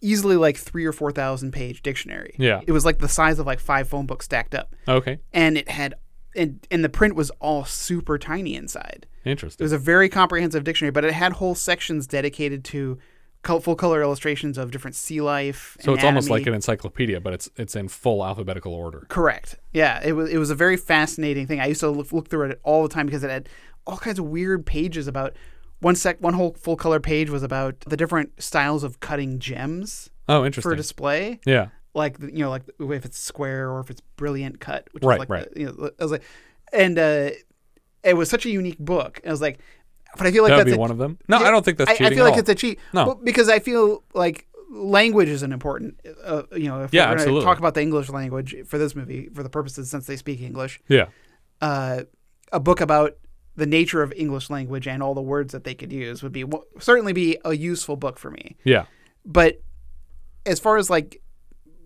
easily 0.02 0.36
like 0.36 0.58
three 0.58 0.84
or 0.84 0.92
four 0.92 1.10
thousand 1.10 1.52
page 1.52 1.80
dictionary. 1.80 2.34
Yeah. 2.38 2.60
it 2.66 2.72
was 2.72 2.84
like 2.84 2.98
the 2.98 3.08
size 3.08 3.38
of 3.38 3.46
like 3.46 3.60
five 3.60 3.88
phone 3.88 4.04
books 4.04 4.26
stacked 4.26 4.54
up. 4.54 4.74
Okay. 4.86 5.20
and 5.32 5.56
it 5.56 5.70
had 5.70 5.94
and 6.36 6.66
and 6.70 6.84
the 6.84 6.88
print 6.88 7.14
was 7.14 7.30
all 7.40 7.64
super 7.64 8.18
tiny 8.18 8.54
inside. 8.54 9.06
Interesting. 9.24 9.62
It 9.62 9.66
was 9.66 9.72
a 9.72 9.78
very 9.78 10.08
comprehensive 10.08 10.64
dictionary, 10.64 10.90
but 10.90 11.04
it 11.04 11.12
had 11.12 11.34
whole 11.34 11.54
sections 11.54 12.06
dedicated 12.06 12.64
to 12.64 12.98
full 13.44 13.76
color 13.76 14.02
illustrations 14.02 14.58
of 14.58 14.70
different 14.70 14.96
sea 14.96 15.20
life. 15.20 15.76
So 15.80 15.94
it's 15.94 16.04
almost 16.04 16.30
like 16.30 16.46
an 16.46 16.54
encyclopedia, 16.54 17.20
but 17.20 17.32
it's 17.32 17.50
it's 17.56 17.76
in 17.76 17.88
full 17.88 18.24
alphabetical 18.24 18.72
order. 18.72 19.06
Correct. 19.08 19.56
Yeah, 19.72 20.00
it 20.04 20.12
was 20.12 20.30
it 20.30 20.38
was 20.38 20.50
a 20.50 20.54
very 20.54 20.76
fascinating 20.76 21.46
thing. 21.46 21.60
I 21.60 21.66
used 21.66 21.80
to 21.80 21.90
look, 21.90 22.12
look 22.12 22.28
through 22.28 22.50
it 22.50 22.60
all 22.62 22.82
the 22.82 22.88
time 22.88 23.06
because 23.06 23.24
it 23.24 23.30
had 23.30 23.48
all 23.86 23.98
kinds 23.98 24.18
of 24.18 24.26
weird 24.26 24.64
pages 24.64 25.06
about 25.06 25.34
one 25.80 25.94
sec 25.94 26.20
one 26.20 26.34
whole 26.34 26.54
full 26.54 26.76
color 26.76 27.00
page 27.00 27.28
was 27.30 27.42
about 27.42 27.80
the 27.80 27.96
different 27.96 28.42
styles 28.42 28.82
of 28.82 29.00
cutting 29.00 29.38
gems. 29.38 30.10
Oh, 30.28 30.44
interesting. 30.44 30.70
For 30.70 30.76
display. 30.76 31.40
Yeah. 31.44 31.68
Like 31.94 32.18
you 32.20 32.38
know, 32.40 32.50
like 32.50 32.62
if 32.80 33.04
it's 33.04 33.18
square 33.18 33.70
or 33.70 33.80
if 33.80 33.88
it's 33.90 34.00
brilliant 34.16 34.60
cut. 34.60 34.88
Which 34.92 35.04
Right, 35.04 35.14
was 35.14 35.20
like 35.20 35.28
right. 35.30 35.54
The, 35.54 35.60
you 35.60 35.66
know, 35.66 35.90
I 35.98 36.02
was 36.02 36.12
like, 36.12 36.22
and 36.72 36.98
uh, 36.98 37.30
it 38.02 38.14
was 38.14 38.28
such 38.28 38.44
a 38.46 38.50
unique 38.50 38.78
book. 38.78 39.20
And 39.22 39.30
I 39.30 39.32
was 39.32 39.40
like, 39.40 39.60
but 40.16 40.26
I 40.26 40.32
feel 40.32 40.42
like 40.42 40.50
That 40.50 40.56
would 40.56 40.66
that's 40.66 40.74
be 40.74 40.76
a- 40.76 40.80
one 40.80 40.90
of 40.90 40.98
them? 40.98 41.18
No, 41.28 41.38
I 41.38 41.50
don't 41.50 41.64
think 41.64 41.78
that's 41.78 41.90
cheating. 41.92 42.06
I, 42.06 42.10
I 42.10 42.14
feel 42.14 42.24
like 42.24 42.38
it's 42.38 42.48
a 42.48 42.54
cheat. 42.54 42.78
No. 42.92 43.06
Well, 43.06 43.14
because 43.16 43.48
I 43.48 43.58
feel 43.60 44.02
like 44.12 44.46
language 44.70 45.28
is 45.28 45.42
an 45.44 45.52
important. 45.52 46.00
Uh, 46.24 46.42
you 46.52 46.68
know, 46.68 46.82
if 46.82 46.92
Yeah, 46.92 47.08
we're 47.08 47.14
absolutely. 47.14 47.44
talk 47.44 47.58
about 47.58 47.74
the 47.74 47.82
English 47.82 48.08
language 48.10 48.56
for 48.66 48.76
this 48.78 48.96
movie, 48.96 49.28
for 49.32 49.42
the 49.44 49.48
purposes 49.50 49.88
since 49.90 50.06
they 50.06 50.16
speak 50.16 50.40
English. 50.40 50.80
Yeah. 50.88 51.06
Uh, 51.60 52.02
a 52.52 52.58
book 52.60 52.80
about 52.80 53.16
the 53.56 53.66
nature 53.66 54.02
of 54.02 54.12
English 54.16 54.50
language 54.50 54.88
and 54.88 55.00
all 55.00 55.14
the 55.14 55.22
words 55.22 55.52
that 55.52 55.62
they 55.62 55.74
could 55.74 55.92
use 55.92 56.24
would 56.24 56.32
be 56.32 56.44
certainly 56.80 57.12
be 57.12 57.38
a 57.44 57.54
useful 57.54 57.94
book 57.96 58.18
for 58.18 58.30
me. 58.32 58.56
Yeah. 58.64 58.86
But 59.24 59.60
as 60.44 60.58
far 60.60 60.76
as 60.76 60.90
like 60.90 61.22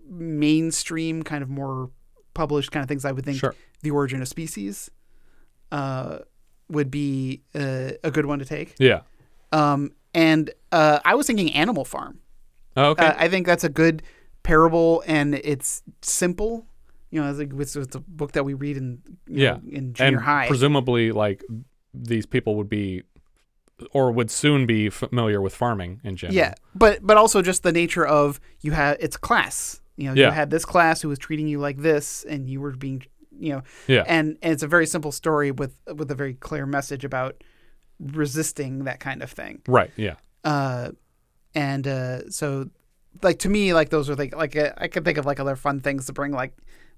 mainstream 0.09 1.23
kind 1.23 1.43
of 1.43 1.49
more 1.49 1.91
published 2.33 2.71
kind 2.71 2.83
of 2.83 2.87
things, 2.87 3.05
I 3.05 3.11
would 3.11 3.25
think 3.25 3.37
Sure. 3.37 3.55
the 3.81 3.91
origin 3.91 4.21
of 4.21 4.27
species 4.27 4.89
uh, 5.71 6.19
would 6.69 6.89
be 6.91 7.41
uh, 7.55 7.91
a 8.03 8.11
good 8.11 8.25
one 8.25 8.39
to 8.39 8.45
take. 8.45 8.75
Yeah. 8.79 9.01
Um, 9.51 9.91
and 10.13 10.51
uh, 10.71 10.99
I 11.05 11.15
was 11.15 11.27
thinking 11.27 11.53
Animal 11.53 11.85
Farm. 11.85 12.19
Oh, 12.75 12.91
okay. 12.91 13.07
Uh, 13.07 13.13
I 13.17 13.27
think 13.27 13.45
that's 13.45 13.63
a 13.63 13.69
good 13.69 14.03
parable, 14.43 15.03
and 15.05 15.35
it's 15.35 15.83
simple. 16.01 16.65
You 17.11 17.21
know, 17.21 17.29
it's, 17.29 17.39
like, 17.39 17.51
it's, 17.59 17.75
it's 17.75 17.95
a 17.95 17.99
book 17.99 18.33
that 18.33 18.43
we 18.43 18.53
read 18.53 18.77
in 18.77 19.01
yeah. 19.27 19.53
know, 19.53 19.61
in 19.71 19.93
junior 19.93 20.17
and 20.17 20.25
high. 20.25 20.47
presumably, 20.47 21.11
like 21.11 21.43
these 21.93 22.25
people 22.25 22.55
would 22.55 22.69
be, 22.69 23.03
or 23.91 24.11
would 24.11 24.29
soon 24.29 24.65
be 24.65 24.89
familiar 24.89 25.41
with 25.41 25.55
farming 25.55 26.01
in 26.03 26.15
general. 26.15 26.35
Yeah, 26.35 26.53
but 26.75 26.99
but 27.01 27.17
also 27.17 27.41
just 27.41 27.63
the 27.63 27.71
nature 27.71 28.05
of 28.05 28.39
you 28.61 28.71
have 28.71 28.97
it's 28.99 29.17
class. 29.17 29.81
You 29.99 30.07
know, 30.07 30.13
Yeah. 30.13 30.27
you 30.27 30.31
had 30.31 30.49
this 30.49 30.63
class 30.65 31.01
who 31.01 31.09
was 31.09 31.19
treating 31.19 31.47
you 31.47 31.59
like 31.59 31.77
this, 31.77 32.23
and 32.23 32.49
you 32.49 32.61
were 32.61 32.71
being, 32.71 33.03
you 33.37 33.53
know, 33.53 33.61
Yeah. 33.87 34.03
And, 34.07 34.37
and 34.41 34.53
it's 34.53 34.63
a 34.63 34.67
very 34.67 34.85
simple 34.87 35.11
story 35.11 35.51
with 35.51 35.73
with 35.93 36.09
a 36.11 36.15
very 36.15 36.33
clear 36.35 36.65
message 36.65 37.03
about 37.05 37.43
resisting 37.99 38.85
that 38.85 38.99
kind 38.99 39.21
of 39.21 39.31
thing. 39.31 39.61
Right. 39.67 39.91
Yeah. 39.95 40.15
Uh, 40.43 40.91
and 41.53 41.87
uh, 41.87 42.29
so 42.29 42.69
like 43.21 43.39
to 43.39 43.49
me, 43.49 43.73
like 43.73 43.89
those 43.89 44.09
are 44.09 44.15
like 44.15 44.35
like 44.35 44.55
uh, 44.55 44.71
I 44.77 44.87
could 44.87 45.03
think 45.05 45.17
of 45.17 45.25
like 45.25 45.39
other 45.39 45.55
fun 45.55 45.79
things 45.79 46.05
to 46.05 46.13
bring 46.13 46.31
like 46.31 46.53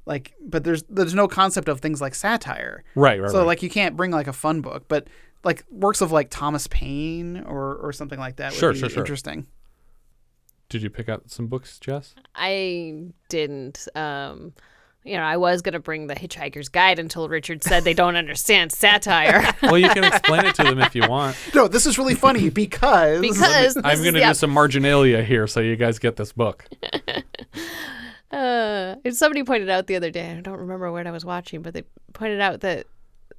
like 0.05 0.33
but 0.45 0.63
there's 0.63 0.83
there's 0.89 1.13
no 1.15 1.27
concept 1.27 1.67
of 1.69 1.79
things 1.79 2.01
like 2.01 2.15
satire. 2.15 2.83
Right, 2.95 3.21
right, 3.21 3.31
So 3.31 3.39
right. 3.39 3.47
like 3.47 3.63
you 3.63 3.69
can't 3.69 3.95
bring 3.95 4.11
like 4.11 4.27
a 4.27 4.33
fun 4.33 4.61
book, 4.61 4.85
but 4.87 5.07
like 5.43 5.63
works 5.71 6.01
of 6.01 6.11
like 6.11 6.29
Thomas 6.29 6.67
Paine 6.67 7.43
or 7.47 7.75
or 7.75 7.91
something 7.93 8.19
like 8.19 8.35
that 8.35 8.51
would 8.51 8.59
Sure, 8.59 8.73
be 8.73 8.79
sure, 8.79 8.89
sure. 8.89 8.99
interesting. 8.99 9.47
Did 10.71 10.83
you 10.83 10.89
pick 10.89 11.09
up 11.09 11.23
some 11.29 11.47
books, 11.47 11.77
Jess? 11.79 12.15
I 12.33 13.07
didn't. 13.27 13.89
Um, 13.93 14.53
you 15.03 15.17
know, 15.17 15.23
I 15.23 15.35
was 15.35 15.61
gonna 15.61 15.81
bring 15.81 16.07
the 16.07 16.15
Hitchhiker's 16.15 16.69
Guide 16.69 16.97
until 16.97 17.27
Richard 17.27 17.61
said 17.61 17.83
they 17.83 17.93
don't 17.93 18.15
understand 18.15 18.71
satire. 18.71 19.43
well, 19.63 19.77
you 19.77 19.89
can 19.89 20.05
explain 20.05 20.45
it 20.45 20.55
to 20.55 20.63
them 20.63 20.79
if 20.79 20.95
you 20.95 21.05
want. 21.09 21.35
No, 21.53 21.67
this 21.67 21.85
is 21.85 21.97
really 21.97 22.15
funny 22.15 22.49
because 22.63 23.19
Because 23.19 23.75
I'm 23.83 24.01
going 24.01 24.13
to 24.13 24.21
is- 24.21 24.27
do 24.29 24.33
some 24.35 24.51
marginalia 24.51 25.23
here 25.23 25.45
so 25.45 25.59
you 25.59 25.75
guys 25.75 25.99
get 25.99 26.15
this 26.15 26.31
book. 26.31 26.65
Uh, 28.31 28.95
somebody 29.11 29.43
pointed 29.43 29.69
out 29.69 29.87
the 29.87 29.97
other 29.97 30.09
day, 30.09 30.31
I 30.31 30.39
don't 30.39 30.59
remember 30.59 30.89
what 30.89 31.05
I 31.05 31.11
was 31.11 31.25
watching, 31.25 31.61
but 31.61 31.73
they 31.73 31.83
pointed 32.13 32.39
out 32.39 32.61
that 32.61 32.87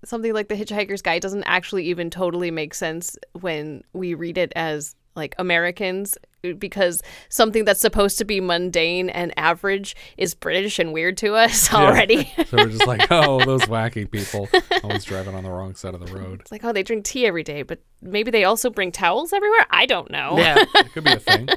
something 0.05 0.35
like 0.35 0.49
the 0.49 0.55
Hitchhiker's 0.55 1.01
Guide 1.01 1.22
doesn't 1.22 1.45
actually 1.45 1.87
even 1.87 2.11
totally 2.11 2.51
make 2.51 2.74
sense 2.74 3.16
when 3.41 3.85
we 3.95 4.12
read 4.12 4.37
it 4.37 4.53
as 4.55 4.95
like 5.14 5.34
Americans 5.38 6.16
because 6.58 7.02
something 7.28 7.64
that's 7.64 7.80
supposed 7.80 8.18
to 8.18 8.24
be 8.24 8.40
mundane 8.40 9.08
and 9.10 9.32
average 9.38 9.94
is 10.16 10.34
British 10.34 10.78
and 10.80 10.92
weird 10.92 11.16
to 11.18 11.34
us 11.34 11.70
Yeah. 11.72 11.78
already. 11.78 12.24
so 12.48 12.56
we're 12.56 12.68
just 12.70 12.86
like, 12.86 13.06
oh, 13.12 13.44
those 13.44 13.62
wacky 13.62 14.10
people 14.10 14.48
always 14.82 15.04
driving 15.04 15.34
on 15.36 15.44
the 15.44 15.50
wrong 15.50 15.74
side 15.76 15.94
of 15.94 16.04
the 16.04 16.12
road. 16.12 16.40
It's 16.40 16.50
like, 16.50 16.64
oh, 16.64 16.72
they 16.72 16.82
drink 16.82 17.04
tea 17.04 17.26
every 17.26 17.44
day, 17.44 17.62
but 17.62 17.78
maybe 18.00 18.30
they 18.32 18.42
also 18.44 18.70
bring 18.70 18.90
towels 18.90 19.32
everywhere? 19.32 19.66
I 19.70 19.86
don't 19.86 20.10
know. 20.10 20.36
Yeah. 20.36 20.56
It 20.58 20.92
could 20.92 21.04
be 21.04 21.12
a 21.12 21.18
thing. 21.20 21.48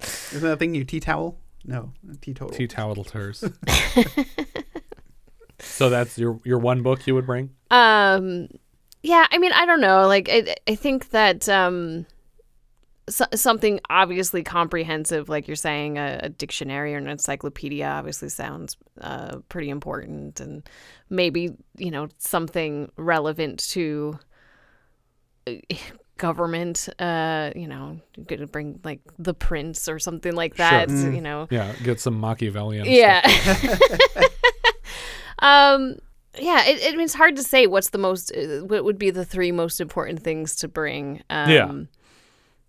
Isn't 0.00 0.42
that 0.42 0.52
a 0.52 0.56
thing 0.56 0.74
you 0.74 0.84
tea 0.84 0.98
towel? 1.00 1.38
No, 1.64 1.92
teetotal. 2.20 2.50
Tea 2.56 2.66
towelers. 2.68 3.40
so 5.60 5.88
that's 5.88 6.18
your 6.18 6.40
your 6.44 6.58
one 6.58 6.82
book 6.82 7.06
you 7.06 7.14
would 7.14 7.24
bring? 7.26 7.50
Um, 7.70 8.48
yeah, 9.02 9.26
I 9.30 9.38
mean, 9.38 9.52
I 9.52 9.64
don't 9.64 9.80
know. 9.80 10.06
Like, 10.06 10.28
I, 10.30 10.56
I 10.68 10.74
think 10.74 11.10
that 11.10 11.48
um, 11.48 12.06
so, 13.08 13.24
something 13.34 13.80
obviously 13.90 14.42
comprehensive, 14.42 15.28
like 15.28 15.46
you're 15.46 15.56
saying, 15.56 15.98
a, 15.98 16.20
a 16.24 16.28
dictionary 16.30 16.94
or 16.94 16.98
an 16.98 17.08
encyclopedia, 17.08 17.86
obviously 17.86 18.28
sounds 18.30 18.76
uh, 19.00 19.36
pretty 19.48 19.68
important, 19.70 20.40
and 20.40 20.68
maybe 21.10 21.50
you 21.76 21.90
know 21.90 22.08
something 22.18 22.90
relevant 22.96 23.58
to 23.70 24.18
uh, 25.46 25.52
government. 26.16 26.88
Uh, 26.98 27.50
you 27.54 27.66
know, 27.68 28.00
you 28.16 28.24
could 28.24 28.50
bring 28.50 28.80
like 28.84 29.00
the 29.18 29.34
prince 29.34 29.88
or 29.88 29.98
something 29.98 30.34
like 30.34 30.56
that. 30.56 30.88
Sure. 30.88 31.12
You 31.12 31.20
know, 31.20 31.46
Yeah, 31.50 31.72
get 31.82 32.00
some 32.00 32.18
Machiavellian. 32.18 32.86
yeah. 32.86 33.20
um. 35.40 35.96
Yeah. 36.38 36.64
It, 36.66 36.82
it, 36.82 36.88
I 36.88 36.96
mean, 36.96 37.02
it's 37.04 37.14
hard 37.14 37.36
to 37.36 37.42
say 37.42 37.66
what's 37.66 37.90
the 37.90 37.98
most. 37.98 38.32
uh, 38.34 38.64
What 38.64 38.84
would 38.84 38.98
be 38.98 39.10
the 39.10 39.24
three 39.24 39.52
most 39.52 39.80
important 39.80 40.22
things 40.22 40.56
to 40.56 40.68
bring? 40.68 41.22
Um, 41.30 41.50
Yeah. 41.50 41.72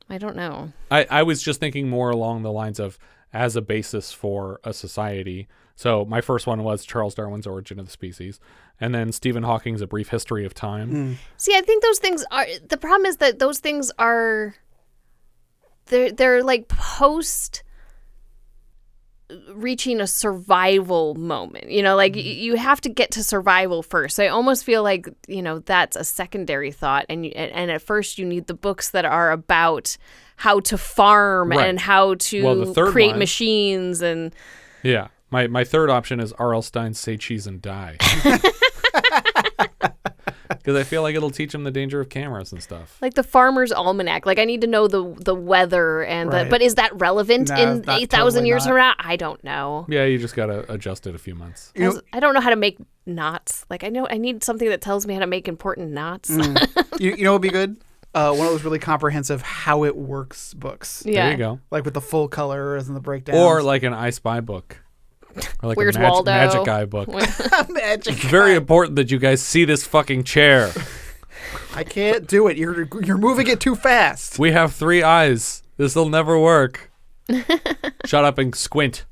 I 0.09 0.17
don't 0.17 0.35
know. 0.35 0.71
I, 0.91 1.07
I 1.09 1.23
was 1.23 1.41
just 1.41 1.59
thinking 1.59 1.89
more 1.89 2.09
along 2.09 2.43
the 2.43 2.51
lines 2.51 2.79
of 2.79 2.97
as 3.33 3.55
a 3.55 3.61
basis 3.61 4.13
for 4.13 4.59
a 4.63 4.73
society. 4.73 5.47
So 5.75 6.05
my 6.05 6.21
first 6.21 6.47
one 6.47 6.63
was 6.63 6.85
Charles 6.85 7.15
Darwin's 7.15 7.45
Origin 7.45 7.79
of 7.79 7.85
the 7.85 7.91
Species, 7.91 8.39
and 8.79 8.95
then 8.95 9.11
Stephen 9.11 9.43
Hawking's 9.43 9.81
A 9.81 9.87
Brief 9.87 10.09
History 10.09 10.45
of 10.45 10.53
Time. 10.53 10.89
Hmm. 10.89 11.13
See, 11.35 11.55
I 11.55 11.61
think 11.61 11.83
those 11.83 11.99
things 11.99 12.23
are. 12.31 12.45
The 12.67 12.77
problem 12.77 13.05
is 13.05 13.17
that 13.17 13.39
those 13.39 13.59
things 13.59 13.91
are. 13.99 14.55
They're 15.87 16.11
they're 16.11 16.43
like 16.43 16.67
post. 16.69 17.63
Reaching 19.53 19.99
a 20.01 20.07
survival 20.07 21.15
moment. 21.15 21.71
You 21.71 21.82
know, 21.82 21.95
like 21.95 22.13
y 22.13 22.21
mm-hmm. 22.21 22.39
you 22.41 22.55
have 22.57 22.80
to 22.82 22.89
get 22.89 23.09
to 23.11 23.23
survival 23.23 23.82
first. 23.82 24.15
So 24.15 24.23
I 24.23 24.28
almost 24.28 24.63
feel 24.63 24.84
like 24.84 25.07
you 25.28 25.41
know 25.41 25.59
that's 25.59 25.95
a 25.95 26.03
secondary 26.03 26.71
thought, 26.71 27.05
and 27.09 27.26
you, 27.26 27.32
and 27.36 27.51
and 27.51 27.71
at 27.71 27.82
first 27.82 28.19
you 28.19 28.26
need 28.26 28.45
the 28.47 28.53
books 28.53 28.91
that 28.91 29.03
are 29.05 29.32
about 29.32 29.97
how 30.36 30.59
to 30.59 30.78
farm 30.78 31.49
Right. 31.49 31.67
and 31.67 31.80
how 31.80 32.15
to 32.15 32.43
Well, 32.43 32.55
the 32.65 32.73
third 32.73 32.91
create 32.91 33.11
one- 33.11 33.19
machines 33.19 34.01
and 34.01 34.34
Yeah. 34.84 35.07
My 35.32 35.47
my 35.47 35.63
third 35.63 35.89
option 35.89 36.19
is 36.19 36.32
R.L. 36.34 36.61
Stine 36.61 36.93
Say 36.93 37.17
Cheese 37.17 37.47
and 37.47 37.61
Die. 37.61 37.97
Because 40.47 40.75
I 40.75 40.83
feel 40.83 41.01
like 41.01 41.15
it'll 41.15 41.29
teach 41.31 41.51
them 41.51 41.63
the 41.63 41.71
danger 41.71 41.99
of 42.01 42.09
cameras 42.09 42.51
and 42.51 42.61
stuff. 42.61 42.97
like 43.01 43.13
the 43.13 43.23
farmer's 43.23 43.71
almanac. 43.71 44.25
Like 44.25 44.39
I 44.39 44.45
need 44.45 44.61
to 44.61 44.67
know 44.67 44.87
the 44.87 45.13
the 45.19 45.35
weather 45.35 46.03
and 46.03 46.31
Right. 46.31 46.43
the. 46.45 46.49
But 46.49 46.61
is 46.61 46.75
that 46.75 46.91
relevant 46.99 47.49
No, 47.49 47.55
in 47.55 47.89
eight 47.89 48.09
thousand 48.09 48.39
totally 48.41 48.47
years 48.49 48.65
not. 48.65 48.69
from 48.71 48.77
now? 48.77 48.93
I 48.99 49.15
don't 49.15 49.43
know. 49.43 49.85
Yeah, 49.89 50.05
you 50.05 50.17
just 50.17 50.35
gotta 50.35 50.71
adjust 50.71 51.07
it 51.07 51.15
a 51.15 51.19
few 51.19 51.35
months. 51.35 51.71
I 51.79 51.87
was- 51.87 52.01
I 52.13 52.19
don't 52.19 52.33
know 52.33 52.41
how 52.41 52.49
to 52.49 52.55
make 52.55 52.77
knots. 53.05 53.65
Like 53.69 53.83
I 53.83 53.89
know 53.89 54.07
I 54.09 54.17
need 54.17 54.43
something 54.43 54.67
that 54.69 54.81
tells 54.81 55.05
me 55.05 55.13
how 55.13 55.19
to 55.19 55.27
make 55.27 55.47
important 55.47 55.91
knots. 55.91 56.29
Mm. 56.29 56.99
you, 56.99 57.11
you 57.15 57.23
know 57.23 57.31
what 57.33 57.41
would 57.41 57.47
be 57.47 57.49
good? 57.49 57.77
Uh, 58.13 58.33
one 58.33 58.47
of 58.47 58.53
those 58.53 58.63
really 58.63 58.79
comprehensive 58.79 59.41
how 59.41 59.83
it 59.83 59.93
works 59.95 60.53
books. 60.53 61.03
Yeah. 61.05 61.23
There 61.23 61.31
you 61.31 61.37
go. 61.37 61.59
Like 61.69 61.83
with 61.83 61.93
the 61.93 61.99
full 62.01 62.29
colors 62.29 62.87
and 62.87 62.95
the 62.95 63.01
breakdown. 63.01 63.35
Or 63.35 63.61
like 63.61 63.83
an 63.83 63.93
I 63.93 64.09
Spy 64.11 64.39
book. 64.39 64.81
Or 65.61 65.69
like 65.69 65.77
Where's 65.77 65.95
a 65.95 65.99
mag- 65.99 66.11
Waldo? 66.11 66.31
Magic 66.31 66.67
Eye 66.67 66.86
book. 66.86 67.07
Magic 67.69 68.13
It's 68.13 68.25
very 68.25 68.55
important 68.55 68.95
that 68.95 69.11
you 69.11 69.19
guys 69.19 69.41
see 69.41 69.65
this 69.65 69.86
fucking 69.86 70.23
chair. 70.23 70.71
I 71.73 71.83
can't 71.83 72.27
do 72.27 72.47
it. 72.47 72.57
You're 72.57 72.88
you're 73.03 73.17
moving 73.17 73.47
it 73.47 73.59
too 73.59 73.75
fast. 73.75 74.39
We 74.39 74.51
have 74.51 74.73
three 74.73 75.03
eyes. 75.03 75.63
This'll 75.77 76.09
never 76.09 76.39
work. 76.39 76.91
Shut 78.05 78.23
up 78.23 78.38
and 78.38 78.55
squint. 78.55 79.05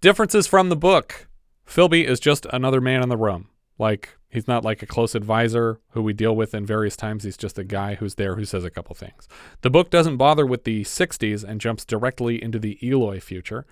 Differences 0.00 0.46
from 0.46 0.68
the 0.68 0.76
book. 0.76 1.28
Philby 1.66 2.04
is 2.04 2.20
just 2.20 2.46
another 2.52 2.80
man 2.80 3.02
in 3.02 3.08
the 3.08 3.16
room. 3.16 3.48
Like, 3.78 4.16
he's 4.28 4.46
not 4.46 4.64
like 4.64 4.82
a 4.82 4.86
close 4.86 5.14
advisor 5.14 5.80
who 5.90 6.02
we 6.02 6.12
deal 6.12 6.36
with 6.36 6.54
in 6.54 6.64
various 6.66 6.96
times. 6.96 7.24
He's 7.24 7.36
just 7.36 7.58
a 7.58 7.64
guy 7.64 7.94
who's 7.96 8.14
there 8.14 8.36
who 8.36 8.44
says 8.44 8.64
a 8.64 8.70
couple 8.70 8.94
things. 8.94 9.28
The 9.62 9.70
book 9.70 9.90
doesn't 9.90 10.16
bother 10.16 10.46
with 10.46 10.64
the 10.64 10.84
60s 10.84 11.42
and 11.44 11.60
jumps 11.60 11.84
directly 11.84 12.42
into 12.42 12.58
the 12.58 12.78
Eloi 12.82 13.20
future. 13.20 13.66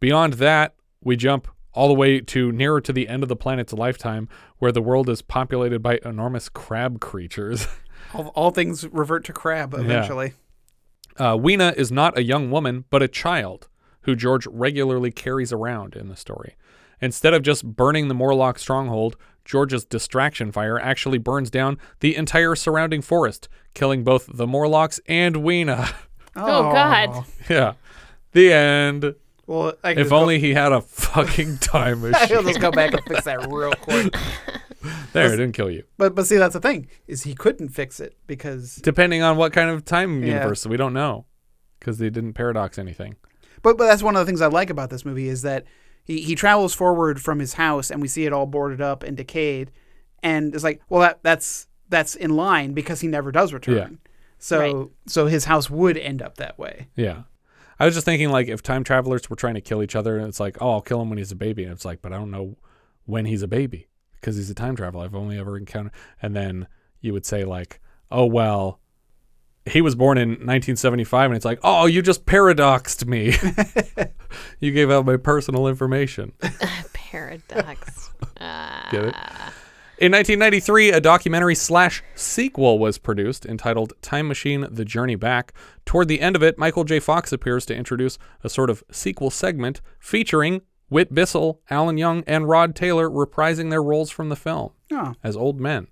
Beyond 0.00 0.34
that, 0.34 0.74
we 1.02 1.16
jump 1.16 1.48
all 1.72 1.88
the 1.88 1.94
way 1.94 2.20
to 2.20 2.50
nearer 2.50 2.80
to 2.80 2.92
the 2.92 3.08
end 3.08 3.22
of 3.22 3.28
the 3.28 3.36
planet's 3.36 3.72
lifetime, 3.72 4.28
where 4.58 4.72
the 4.72 4.82
world 4.82 5.08
is 5.08 5.22
populated 5.22 5.80
by 5.82 5.98
enormous 6.04 6.48
crab 6.48 7.00
creatures. 7.00 7.66
All, 8.14 8.28
all 8.34 8.50
things 8.52 8.86
revert 8.88 9.24
to 9.26 9.34
crab 9.34 9.74
eventually. 9.74 10.32
Uh, 11.18 11.36
Weena 11.38 11.74
is 11.76 11.92
not 11.92 12.16
a 12.16 12.22
young 12.22 12.50
woman, 12.50 12.84
but 12.88 13.02
a 13.02 13.08
child 13.08 13.68
who 14.02 14.16
George 14.16 14.46
regularly 14.46 15.10
carries 15.10 15.52
around 15.52 15.94
in 15.94 16.08
the 16.08 16.16
story. 16.16 16.56
Instead 17.02 17.34
of 17.34 17.42
just 17.42 17.66
burning 17.66 18.08
the 18.08 18.14
Morlock 18.14 18.58
stronghold, 18.58 19.16
George's 19.44 19.84
distraction 19.84 20.52
fire 20.52 20.78
actually 20.80 21.18
burns 21.18 21.50
down 21.50 21.76
the 22.00 22.16
entire 22.16 22.54
surrounding 22.54 23.02
forest, 23.02 23.48
killing 23.74 24.04
both 24.04 24.28
the 24.32 24.46
Morlocks 24.46 25.00
and 25.06 25.38
Weena. 25.38 25.88
Oh, 26.36 26.70
God. 26.72 27.24
yeah. 27.50 27.72
The 28.30 28.52
end. 28.52 29.16
Well, 29.48 29.72
I 29.82 29.90
if 29.92 29.96
just 29.96 30.10
go- 30.10 30.18
only 30.18 30.38
he 30.38 30.52
had 30.54 30.70
a 30.72 30.80
fucking 30.82 31.58
time 31.60 32.00
machine. 32.10 32.28
He'll 32.28 32.42
just 32.44 32.60
go 32.60 32.70
back 32.70 32.92
and 32.92 33.02
fix 33.04 33.24
that 33.24 33.50
real 33.50 33.72
quick. 33.72 34.14
there, 35.12 35.26
it 35.32 35.36
didn't 35.38 35.52
kill 35.52 35.70
you. 35.70 35.84
But 35.96 36.14
but 36.14 36.26
see, 36.26 36.36
that's 36.36 36.52
the 36.52 36.60
thing 36.60 36.86
is 37.06 37.22
he 37.24 37.34
couldn't 37.34 37.70
fix 37.70 37.98
it 37.98 38.16
because. 38.26 38.76
Depending 38.76 39.22
on 39.22 39.36
what 39.36 39.52
kind 39.52 39.70
of 39.70 39.84
time 39.84 40.22
Yeah. 40.22 40.34
universe, 40.34 40.66
we 40.66 40.76
don't 40.76 40.92
know 40.92 41.24
because 41.80 41.98
they 41.98 42.10
didn't 42.10 42.34
paradox 42.34 42.78
anything. 42.78 43.16
But 43.62 43.76
but 43.78 43.86
that's 43.86 44.02
one 44.02 44.14
of 44.16 44.20
the 44.20 44.26
things 44.26 44.40
I 44.42 44.46
like 44.48 44.70
about 44.70 44.90
this 44.90 45.04
movie 45.04 45.28
is 45.28 45.42
that 45.42 45.64
he 46.04 46.20
he 46.20 46.34
travels 46.34 46.74
forward 46.74 47.20
from 47.20 47.38
his 47.38 47.54
house 47.54 47.90
and 47.90 48.00
we 48.02 48.06
see 48.08 48.26
it 48.26 48.32
all 48.34 48.46
boarded 48.46 48.80
up 48.82 49.02
and 49.02 49.16
decayed, 49.16 49.70
and 50.22 50.54
it's 50.54 50.62
like 50.62 50.82
well 50.90 51.00
that 51.00 51.20
that's 51.22 51.66
that's 51.88 52.14
in 52.14 52.36
line 52.36 52.72
because 52.74 53.00
he 53.00 53.08
never 53.08 53.32
does 53.32 53.52
return. 53.54 53.74
Yeah. 53.76 53.88
So 54.38 54.92
so 55.06 55.26
his 55.26 55.46
house 55.46 55.70
would 55.70 55.96
end 55.96 56.20
up 56.22 56.36
that 56.36 56.58
way. 56.58 56.88
Yeah. 56.94 57.22
I 57.78 57.86
was 57.86 57.94
just 57.94 58.04
thinking 58.04 58.30
like 58.30 58.48
if 58.48 58.62
time 58.62 58.84
travelers 58.84 59.28
were 59.30 59.36
trying 59.36 59.54
to 59.54 59.60
kill 59.60 59.82
each 59.82 59.94
other 59.94 60.18
and 60.18 60.26
it's 60.26 60.40
like, 60.40 60.56
oh, 60.60 60.72
I'll 60.72 60.80
kill 60.80 61.00
him 61.00 61.08
when 61.08 61.18
he's 61.18 61.32
a 61.32 61.36
baby. 61.36 61.64
And 61.64 61.72
it's 61.72 61.84
like, 61.84 62.02
but 62.02 62.12
I 62.12 62.16
don't 62.16 62.30
know 62.30 62.56
when 63.06 63.24
he's 63.24 63.42
a 63.42 63.48
baby 63.48 63.88
because 64.14 64.36
he's 64.36 64.50
a 64.50 64.54
time 64.54 64.76
traveler. 64.76 65.04
I've 65.04 65.14
only 65.14 65.38
ever 65.38 65.56
encountered. 65.56 65.92
And 66.20 66.34
then 66.34 66.66
you 67.00 67.12
would 67.12 67.24
say 67.24 67.44
like, 67.44 67.80
oh, 68.10 68.26
well, 68.26 68.80
he 69.64 69.80
was 69.80 69.94
born 69.94 70.18
in 70.18 70.30
1975. 70.30 71.30
And 71.30 71.36
it's 71.36 71.44
like, 71.44 71.60
oh, 71.62 71.86
you 71.86 72.02
just 72.02 72.26
paradoxed 72.26 73.06
me. 73.06 73.34
you 74.60 74.72
gave 74.72 74.90
out 74.90 75.06
my 75.06 75.16
personal 75.16 75.68
information. 75.68 76.32
Paradox. 76.92 78.10
Get 78.90 79.04
it? 79.04 79.14
Ah. 79.16 79.52
In 80.00 80.12
1993, 80.12 80.92
a 80.92 81.00
documentary 81.00 81.56
slash 81.56 82.04
sequel 82.14 82.78
was 82.78 82.98
produced 82.98 83.44
entitled 83.44 83.94
Time 84.00 84.28
Machine 84.28 84.64
The 84.70 84.84
Journey 84.84 85.16
Back. 85.16 85.52
Toward 85.84 86.06
the 86.06 86.20
end 86.20 86.36
of 86.36 86.42
it, 86.42 86.56
Michael 86.56 86.84
J. 86.84 87.00
Fox 87.00 87.32
appears 87.32 87.66
to 87.66 87.74
introduce 87.74 88.16
a 88.44 88.48
sort 88.48 88.70
of 88.70 88.84
sequel 88.92 89.28
segment 89.30 89.80
featuring 89.98 90.60
Whit 90.88 91.12
Bissell, 91.12 91.60
Alan 91.68 91.98
Young, 91.98 92.22
and 92.28 92.48
Rod 92.48 92.76
Taylor 92.76 93.10
reprising 93.10 93.70
their 93.70 93.82
roles 93.82 94.08
from 94.10 94.28
the 94.28 94.36
film 94.36 94.70
Oh. 94.92 95.14
as 95.24 95.36
old 95.36 95.60
men. 95.60 95.88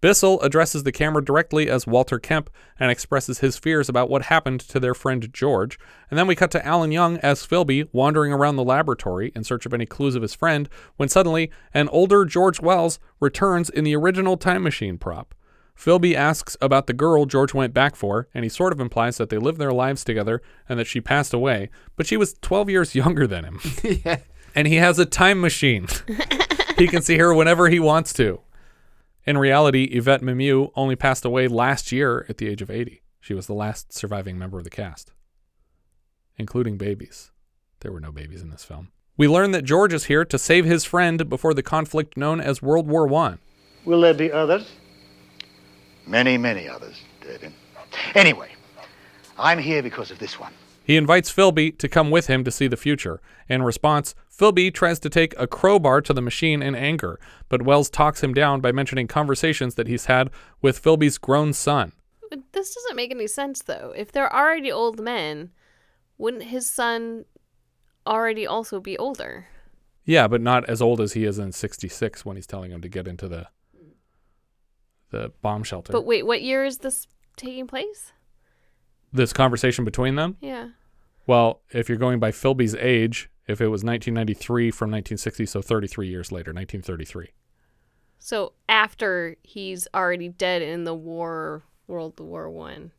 Bissell 0.00 0.40
addresses 0.40 0.84
the 0.84 0.92
camera 0.92 1.22
directly 1.22 1.68
as 1.68 1.86
Walter 1.86 2.18
Kemp 2.18 2.48
and 2.78 2.90
expresses 2.90 3.40
his 3.40 3.58
fears 3.58 3.88
about 3.88 4.08
what 4.08 4.22
happened 4.22 4.60
to 4.60 4.80
their 4.80 4.94
friend 4.94 5.30
George. 5.32 5.78
And 6.10 6.18
then 6.18 6.26
we 6.26 6.34
cut 6.34 6.50
to 6.52 6.66
Alan 6.66 6.90
Young 6.90 7.18
as 7.18 7.46
Philby 7.46 7.86
wandering 7.92 8.32
around 8.32 8.56
the 8.56 8.64
laboratory 8.64 9.30
in 9.34 9.44
search 9.44 9.66
of 9.66 9.74
any 9.74 9.84
clues 9.84 10.14
of 10.14 10.22
his 10.22 10.34
friend 10.34 10.70
when 10.96 11.10
suddenly 11.10 11.50
an 11.74 11.88
older 11.90 12.24
George 12.24 12.60
Wells 12.60 12.98
returns 13.20 13.68
in 13.68 13.84
the 13.84 13.94
original 13.94 14.38
time 14.38 14.62
machine 14.62 14.96
prop. 14.96 15.34
Philby 15.76 16.14
asks 16.14 16.56
about 16.60 16.86
the 16.86 16.92
girl 16.92 17.24
George 17.24 17.54
went 17.54 17.72
back 17.72 17.96
for, 17.96 18.28
and 18.34 18.44
he 18.44 18.50
sort 18.50 18.72
of 18.72 18.80
implies 18.80 19.16
that 19.16 19.30
they 19.30 19.38
lived 19.38 19.58
their 19.58 19.72
lives 19.72 20.04
together 20.04 20.42
and 20.68 20.78
that 20.78 20.86
she 20.86 21.00
passed 21.00 21.32
away, 21.32 21.70
but 21.96 22.06
she 22.06 22.16
was 22.16 22.34
12 22.40 22.68
years 22.70 22.94
younger 22.94 23.26
than 23.26 23.44
him. 23.44 23.60
yeah. 24.04 24.18
And 24.54 24.66
he 24.66 24.76
has 24.76 24.98
a 24.98 25.06
time 25.06 25.40
machine. 25.40 25.88
he 26.78 26.86
can 26.86 27.02
see 27.02 27.18
her 27.18 27.34
whenever 27.34 27.68
he 27.68 27.80
wants 27.80 28.12
to. 28.14 28.40
In 29.30 29.38
reality, 29.38 29.84
Yvette 29.84 30.22
Mimieux 30.22 30.72
only 30.74 30.96
passed 30.96 31.24
away 31.24 31.46
last 31.46 31.92
year 31.92 32.26
at 32.28 32.38
the 32.38 32.48
age 32.48 32.62
of 32.62 32.68
80. 32.68 33.00
She 33.20 33.32
was 33.32 33.46
the 33.46 33.54
last 33.54 33.92
surviving 33.92 34.36
member 34.36 34.58
of 34.58 34.64
the 34.64 34.70
cast, 34.70 35.12
including 36.36 36.76
babies. 36.76 37.30
There 37.78 37.92
were 37.92 38.00
no 38.00 38.10
babies 38.10 38.42
in 38.42 38.50
this 38.50 38.64
film. 38.64 38.90
We 39.16 39.28
learn 39.28 39.52
that 39.52 39.62
George 39.62 39.92
is 39.92 40.06
here 40.06 40.24
to 40.24 40.36
save 40.36 40.64
his 40.64 40.84
friend 40.84 41.28
before 41.28 41.54
the 41.54 41.62
conflict 41.62 42.16
known 42.16 42.40
as 42.40 42.60
World 42.60 42.88
War 42.88 43.06
One. 43.06 43.38
Will 43.84 44.00
there 44.00 44.14
be 44.14 44.32
others? 44.32 44.68
Many, 46.08 46.36
many 46.36 46.68
others, 46.68 47.00
David. 47.20 47.52
Anyway, 48.16 48.50
I'm 49.38 49.60
here 49.60 49.80
because 49.80 50.10
of 50.10 50.18
this 50.18 50.40
one. 50.40 50.52
He 50.90 50.96
invites 50.96 51.32
Philby 51.32 51.78
to 51.78 51.88
come 51.88 52.10
with 52.10 52.26
him 52.26 52.42
to 52.42 52.50
see 52.50 52.66
the 52.66 52.76
future. 52.76 53.20
In 53.48 53.62
response, 53.62 54.16
Philby 54.28 54.74
tries 54.74 54.98
to 54.98 55.08
take 55.08 55.38
a 55.38 55.46
crowbar 55.46 56.00
to 56.00 56.12
the 56.12 56.20
machine 56.20 56.64
in 56.64 56.74
anger, 56.74 57.20
but 57.48 57.62
Wells 57.62 57.88
talks 57.88 58.24
him 58.24 58.34
down 58.34 58.60
by 58.60 58.72
mentioning 58.72 59.06
conversations 59.06 59.76
that 59.76 59.86
he's 59.86 60.06
had 60.06 60.30
with 60.60 60.82
Philby's 60.82 61.16
grown 61.16 61.52
son. 61.52 61.92
This 62.50 62.74
doesn't 62.74 62.96
make 62.96 63.12
any 63.12 63.28
sense 63.28 63.62
though. 63.62 63.94
If 63.96 64.10
they're 64.10 64.34
already 64.34 64.72
old 64.72 64.98
men, 64.98 65.52
wouldn't 66.18 66.42
his 66.42 66.68
son 66.68 67.24
already 68.04 68.44
also 68.44 68.80
be 68.80 68.98
older? 68.98 69.46
Yeah, 70.04 70.26
but 70.26 70.40
not 70.40 70.68
as 70.68 70.82
old 70.82 71.00
as 71.00 71.12
he 71.12 71.22
is 71.22 71.38
in 71.38 71.52
66 71.52 72.24
when 72.24 72.34
he's 72.34 72.48
telling 72.48 72.72
him 72.72 72.80
to 72.80 72.88
get 72.88 73.06
into 73.06 73.28
the 73.28 73.46
the 75.10 75.30
bomb 75.40 75.62
shelter. 75.62 75.92
But 75.92 76.04
wait, 76.04 76.26
what 76.26 76.42
year 76.42 76.64
is 76.64 76.78
this 76.78 77.06
taking 77.36 77.68
place? 77.68 78.12
this 79.12 79.32
conversation 79.32 79.84
between 79.84 80.14
them? 80.14 80.36
Yeah. 80.40 80.68
Well, 81.30 81.60
if 81.70 81.88
you're 81.88 81.96
going 81.96 82.18
by 82.18 82.32
Philby's 82.32 82.74
age, 82.74 83.30
if 83.46 83.60
it 83.60 83.68
was 83.68 83.84
1993 83.84 84.72
from 84.72 84.90
1960, 84.90 85.46
so 85.46 85.62
33 85.62 86.08
years 86.08 86.32
later, 86.32 86.50
1933. 86.52 87.28
So 88.18 88.54
after 88.68 89.36
he's 89.44 89.86
already 89.94 90.28
dead 90.28 90.60
in 90.60 90.82
the 90.82 90.92
war, 90.92 91.62
World 91.86 92.18
War 92.18 92.50
One. 92.50 92.90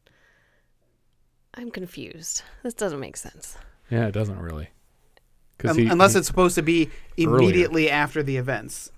I'm 1.55 1.71
confused. 1.71 2.43
This 2.63 2.73
doesn't 2.73 3.01
make 3.01 3.17
sense. 3.17 3.57
Yeah, 3.89 4.07
it 4.07 4.13
doesn't 4.13 4.39
really. 4.39 4.69
Un- 5.65 5.71
um, 5.71 5.77
he- 5.77 5.88
unless 5.88 6.13
he- 6.13 6.19
it's 6.19 6.27
supposed 6.27 6.55
to 6.55 6.61
be 6.61 6.89
Earlier. 7.19 7.38
immediately 7.38 7.89
after 7.89 8.23
the 8.23 8.38
events. 8.38 8.93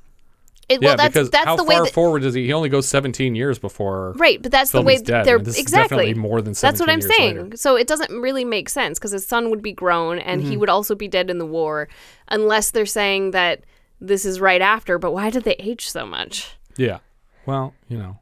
It, 0.70 0.82
yeah, 0.82 0.90
well, 0.90 0.98
that's 0.98 1.14
because 1.14 1.30
that's 1.30 1.46
how 1.46 1.56
the 1.58 1.64
way 1.66 1.76
far 1.76 1.86
that, 1.86 1.94
forward 1.94 2.22
does 2.22 2.34
he? 2.34 2.46
He 2.46 2.54
only 2.54 2.70
goes 2.70 2.88
17 2.88 3.36
years 3.36 3.60
before. 3.60 4.14
Right, 4.18 4.42
but 4.42 4.52
that's 4.52 4.72
the 4.72 4.78
Philby's 4.80 5.00
way 5.02 5.04
dead. 5.06 5.26
they're 5.26 5.38
this 5.40 5.60
exactly 5.60 6.08
is 6.08 6.14
definitely 6.16 6.30
more 6.30 6.42
than 6.42 6.54
17 6.54 6.72
That's 6.72 6.80
what 6.80 6.90
I'm 6.90 7.00
years 7.02 7.18
saying. 7.18 7.44
later. 7.44 7.58
So 7.58 7.76
it 7.76 7.86
doesn't 7.88 8.12
really 8.22 8.46
make 8.46 8.70
sense 8.70 8.98
because 8.98 9.12
his 9.12 9.28
son 9.28 9.50
would 9.50 9.62
be 9.62 9.74
grown 9.74 10.20
and 10.20 10.42
he 10.42 10.56
Mhm. 10.56 10.60
would 10.60 10.70
also 10.70 10.96
be 10.96 11.08
dead 11.10 11.30
in 11.30 11.38
the 11.38 11.46
war, 11.46 11.90
unless 12.30 12.72
they're 12.72 12.86
saying 12.86 13.32
that 13.32 13.64
this 14.00 14.24
is 14.26 14.40
right 14.40 14.62
after. 14.62 14.98
But 14.98 15.12
why 15.12 15.30
did 15.30 15.44
they 15.44 15.56
age 15.56 15.90
so 15.90 16.06
much? 16.06 16.56
Yeah. 16.78 17.00
Well, 17.46 17.74
you 17.90 17.98
know, 17.98 18.20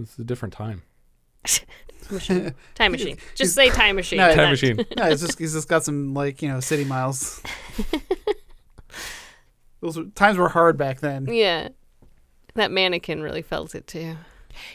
it's 0.00 0.16
a 0.18 0.24
different 0.24 0.54
time. 0.54 0.82
Machine. 1.42 1.66
Time 2.74 2.92
machine. 2.92 3.16
Just 3.34 3.54
say 3.54 3.70
time 3.70 3.96
machine. 3.96 4.18
No, 4.18 4.28
Time 4.28 4.36
that- 4.36 4.50
machine. 4.50 4.76
no, 4.96 5.06
it's 5.08 5.22
just 5.22 5.38
he's 5.38 5.54
just 5.54 5.66
got 5.68 5.82
some 5.82 6.12
like 6.14 6.42
you 6.42 6.48
know 6.48 6.60
city 6.60 6.84
miles. 6.84 7.40
Those 9.82 9.98
were, 9.98 10.04
times 10.14 10.38
were 10.38 10.48
hard 10.48 10.78
back 10.78 11.00
then. 11.00 11.26
Yeah. 11.26 11.68
That 12.54 12.70
mannequin 12.70 13.20
really 13.22 13.42
felt 13.42 13.74
it 13.74 13.86
too. 13.86 14.16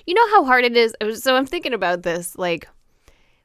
You 0.05 0.14
know 0.14 0.28
how 0.30 0.43
hard 0.43 0.66
it 0.66 0.76
is? 0.76 0.93
So 1.22 1.36
I'm 1.36 1.45
thinking 1.45 1.74
about 1.74 2.03
this. 2.03 2.38
Like, 2.38 2.68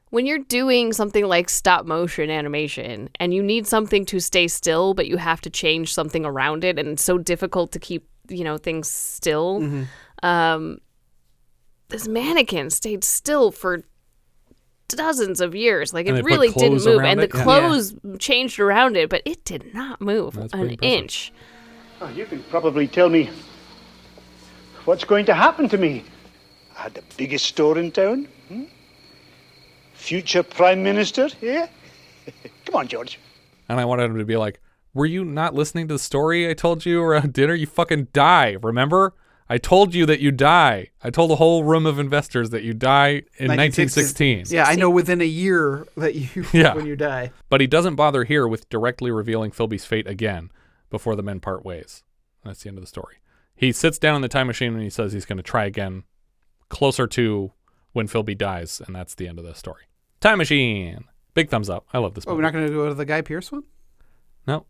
when 0.09 0.27
you're 0.27 0.39
doing 0.39 0.93
something 0.93 1.25
like 1.25 1.49
stop 1.49 1.85
motion 1.85 2.29
animation 2.29 3.09
and 3.19 3.33
you 3.33 3.41
need 3.41 3.65
something 3.65 4.05
to 4.05 4.19
stay 4.19 4.47
still, 4.47 4.93
but 4.93 5.07
you 5.07 5.17
have 5.17 5.41
to 5.41 5.49
change 5.49 5.93
something 5.93 6.25
around 6.25 6.63
it, 6.63 6.77
and 6.77 6.87
it's 6.89 7.03
so 7.03 7.17
difficult 7.17 7.71
to 7.71 7.79
keep, 7.79 8.07
you 8.27 8.43
know, 8.43 8.57
things 8.57 8.89
still. 8.89 9.61
Mm-hmm. 9.61 10.25
Um, 10.25 10.79
this 11.89 12.07
mannequin 12.07 12.69
stayed 12.69 13.03
still 13.03 13.51
for 13.51 13.83
dozens 14.89 15.41
of 15.41 15.55
years. 15.55 15.93
Like, 15.93 16.07
And 16.07 16.17
it 16.17 16.25
really 16.25 16.51
didn't 16.51 16.83
move. 16.83 17.01
And 17.03 17.19
the 17.19 17.23
it? 17.23 17.33
Yeah. 17.33 17.43
clothes 17.43 17.95
changed 18.19 18.59
around 18.59 18.97
it, 18.97 19.09
but 19.09 19.21
it 19.25 19.45
did 19.45 19.73
not 19.73 20.01
move 20.01 20.33
That's 20.33 20.53
an 20.53 20.71
inch. 20.81 21.31
Oh, 22.03 22.09
you 22.09 22.25
can 22.25 22.43
probably 22.43 22.85
tell 22.85 23.07
me 23.07 23.29
what's 24.83 25.05
going 25.05 25.25
to 25.27 25.33
happen 25.33 25.69
to 25.69 25.77
me. 25.77 26.03
I 26.77 26.81
had 26.83 26.93
the 26.95 27.03
biggest 27.15 27.45
store 27.45 27.77
in 27.77 27.91
town. 27.93 28.27
hmm? 28.49 28.63
Future 29.93 30.43
Prime 30.43 30.83
Minister, 30.83 31.29
yeah? 31.39 31.69
Come 32.65 32.75
on, 32.75 32.89
George. 32.89 33.19
And 33.69 33.79
I 33.79 33.85
wanted 33.85 34.11
him 34.11 34.17
to 34.17 34.25
be 34.25 34.35
like, 34.35 34.59
Were 34.93 35.05
you 35.05 35.23
not 35.23 35.55
listening 35.55 35.87
to 35.87 35.93
the 35.93 35.99
story 35.99 36.49
I 36.49 36.53
told 36.55 36.85
you 36.85 37.01
around 37.01 37.31
dinner? 37.41 37.53
You 37.53 37.67
fucking 37.67 38.09
die, 38.11 38.57
remember? 38.61 39.13
I 39.47 39.57
told 39.57 39.95
you 39.95 40.05
that 40.05 40.19
you 40.19 40.31
die. 40.31 40.89
I 41.01 41.09
told 41.09 41.31
a 41.31 41.35
whole 41.35 41.63
room 41.63 41.85
of 41.85 41.99
investors 41.99 42.49
that 42.49 42.63
you 42.63 42.73
die 42.73 43.23
in 43.37 43.47
1916. 43.47 44.47
Yeah, 44.49 44.65
I 44.65 44.75
know 44.75 44.89
within 44.89 45.21
a 45.21 45.25
year 45.25 45.87
that 45.95 46.15
you 46.15 46.45
Yeah. 46.53 46.73
when 46.73 46.85
you 46.85 46.97
die. 46.97 47.31
But 47.47 47.61
he 47.61 47.67
doesn't 47.67 47.95
bother 47.95 48.25
here 48.25 48.45
with 48.45 48.67
directly 48.67 49.09
revealing 49.09 49.51
Philby's 49.51 49.85
fate 49.85 50.07
again 50.07 50.49
before 50.93 51.15
the 51.17 51.23
men 51.23 51.39
part 51.41 51.65
ways. 51.65 52.03
And 52.43 52.49
that's 52.51 52.61
the 52.63 52.69
end 52.69 52.77
of 52.77 52.83
the 52.83 52.87
story. 52.87 53.15
He 53.55 53.71
sits 53.71 53.97
down 53.97 54.15
in 54.15 54.21
the 54.21 54.27
time 54.29 54.47
machine 54.47 54.73
and 54.73 54.81
he 54.83 54.89
says 54.89 55.11
he's 55.11 55.25
going 55.25 55.37
to 55.37 55.43
try 55.43 55.65
again 55.65 56.03
closer 56.69 57.07
to 57.07 57.51
when 57.93 58.07
Philby 58.07 58.37
dies, 58.37 58.81
and 58.85 58.95
that's 58.95 59.15
the 59.15 59.27
end 59.27 59.39
of 59.39 59.45
the 59.45 59.53
story. 59.55 59.83
Time 60.19 60.37
machine. 60.37 61.05
Big 61.33 61.49
thumbs 61.49 61.69
up. 61.69 61.85
I 61.93 61.97
love 61.97 62.13
this 62.13 62.25
Oh, 62.27 62.31
movie. 62.31 62.37
we're 62.37 62.43
not 62.43 62.53
going 62.53 62.67
to 62.67 62.73
go 62.73 62.87
to 62.87 62.93
the 62.93 63.05
Guy 63.05 63.21
Pearce 63.21 63.51
one. 63.51 63.63
No. 64.47 64.65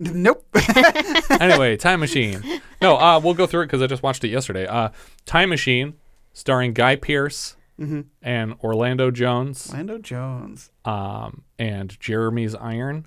Nope. 0.00 0.44
anyway, 1.40 1.76
Time 1.76 2.00
Machine. 2.00 2.42
No, 2.80 2.96
uh, 2.96 3.20
we'll 3.22 3.34
go 3.34 3.46
through 3.46 3.60
it 3.62 3.66
because 3.66 3.82
I 3.82 3.86
just 3.86 4.02
watched 4.02 4.24
it 4.24 4.28
yesterday. 4.28 4.66
Uh, 4.66 4.88
Time 5.26 5.48
Machine, 5.50 5.94
starring 6.32 6.72
Guy 6.72 6.96
Pearce 6.96 7.56
Mhm. 7.78 8.06
and 8.20 8.54
Orlando 8.64 9.10
Jones, 9.12 9.68
Orlando 9.70 9.98
Jones. 9.98 10.70
um, 10.84 11.42
and 11.58 11.98
Jeremy 12.00 12.48
Irons 12.60 13.06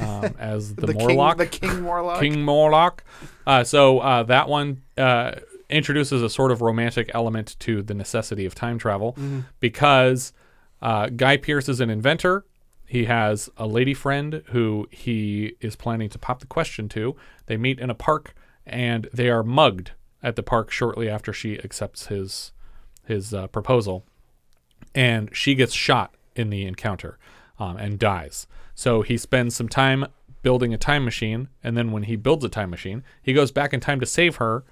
um, 0.00 0.34
as 0.38 0.74
the, 0.74 0.86
The 0.86 0.94
king- 0.94 1.06
Morlock. 1.06 1.36
the 1.38 1.46
King 1.46 1.82
Morlock. 1.82 2.20
King 2.20 2.42
Morlock. 2.42 3.04
Uh, 3.46 3.64
so 3.64 3.98
uh, 4.00 4.22
that 4.24 4.48
one 4.48 4.82
uh, 4.96 5.32
introduces 5.68 6.22
a 6.22 6.28
sort 6.30 6.50
of 6.52 6.62
romantic 6.62 7.10
element 7.14 7.56
to 7.60 7.82
the 7.82 7.94
necessity 7.94 8.44
of 8.46 8.54
time 8.54 8.78
travel 8.78 9.14
Mhm. 9.18 9.44
because 9.60 10.32
uh, 10.82 11.08
Guy 11.08 11.36
Pearce 11.36 11.68
is 11.68 11.80
an 11.80 11.90
inventor. 11.90 12.44
He 12.86 13.06
has 13.06 13.48
a 13.56 13.66
lady 13.66 13.94
friend 13.94 14.42
who 14.48 14.86
he 14.90 15.54
is 15.60 15.74
planning 15.74 16.08
to 16.10 16.18
pop 16.18 16.38
the 16.40 16.46
question 16.46 16.88
to. 16.90 17.16
They 17.46 17.56
meet 17.56 17.80
in 17.80 17.90
a 17.90 17.94
park 17.94 18.34
and 18.64 19.08
they 19.12 19.28
are 19.28 19.42
mugged 19.42 19.92
at 20.22 20.36
the 20.36 20.42
park 20.42 20.70
shortly 20.70 21.08
after 21.08 21.32
she 21.32 21.58
accepts 21.58 22.06
his 22.06 22.52
his 23.04 23.32
uh, 23.32 23.46
proposal, 23.48 24.04
and 24.94 25.30
she 25.32 25.54
gets 25.54 25.72
shot 25.72 26.14
in 26.34 26.50
the 26.50 26.64
encounter 26.66 27.18
um, 27.58 27.76
and 27.76 27.98
dies. 27.98 28.46
So 28.76 29.02
he 29.02 29.16
spends 29.16 29.56
some 29.56 29.68
time 29.68 30.06
building 30.42 30.72
a 30.72 30.78
time 30.78 31.04
machine, 31.04 31.48
and 31.64 31.76
then 31.76 31.90
when 31.90 32.04
he 32.04 32.14
builds 32.14 32.44
a 32.44 32.48
time 32.48 32.70
machine, 32.70 33.02
he 33.22 33.32
goes 33.32 33.50
back 33.50 33.72
in 33.72 33.80
time 33.80 33.98
to 33.98 34.06
save 34.06 34.36
her, 34.36 34.64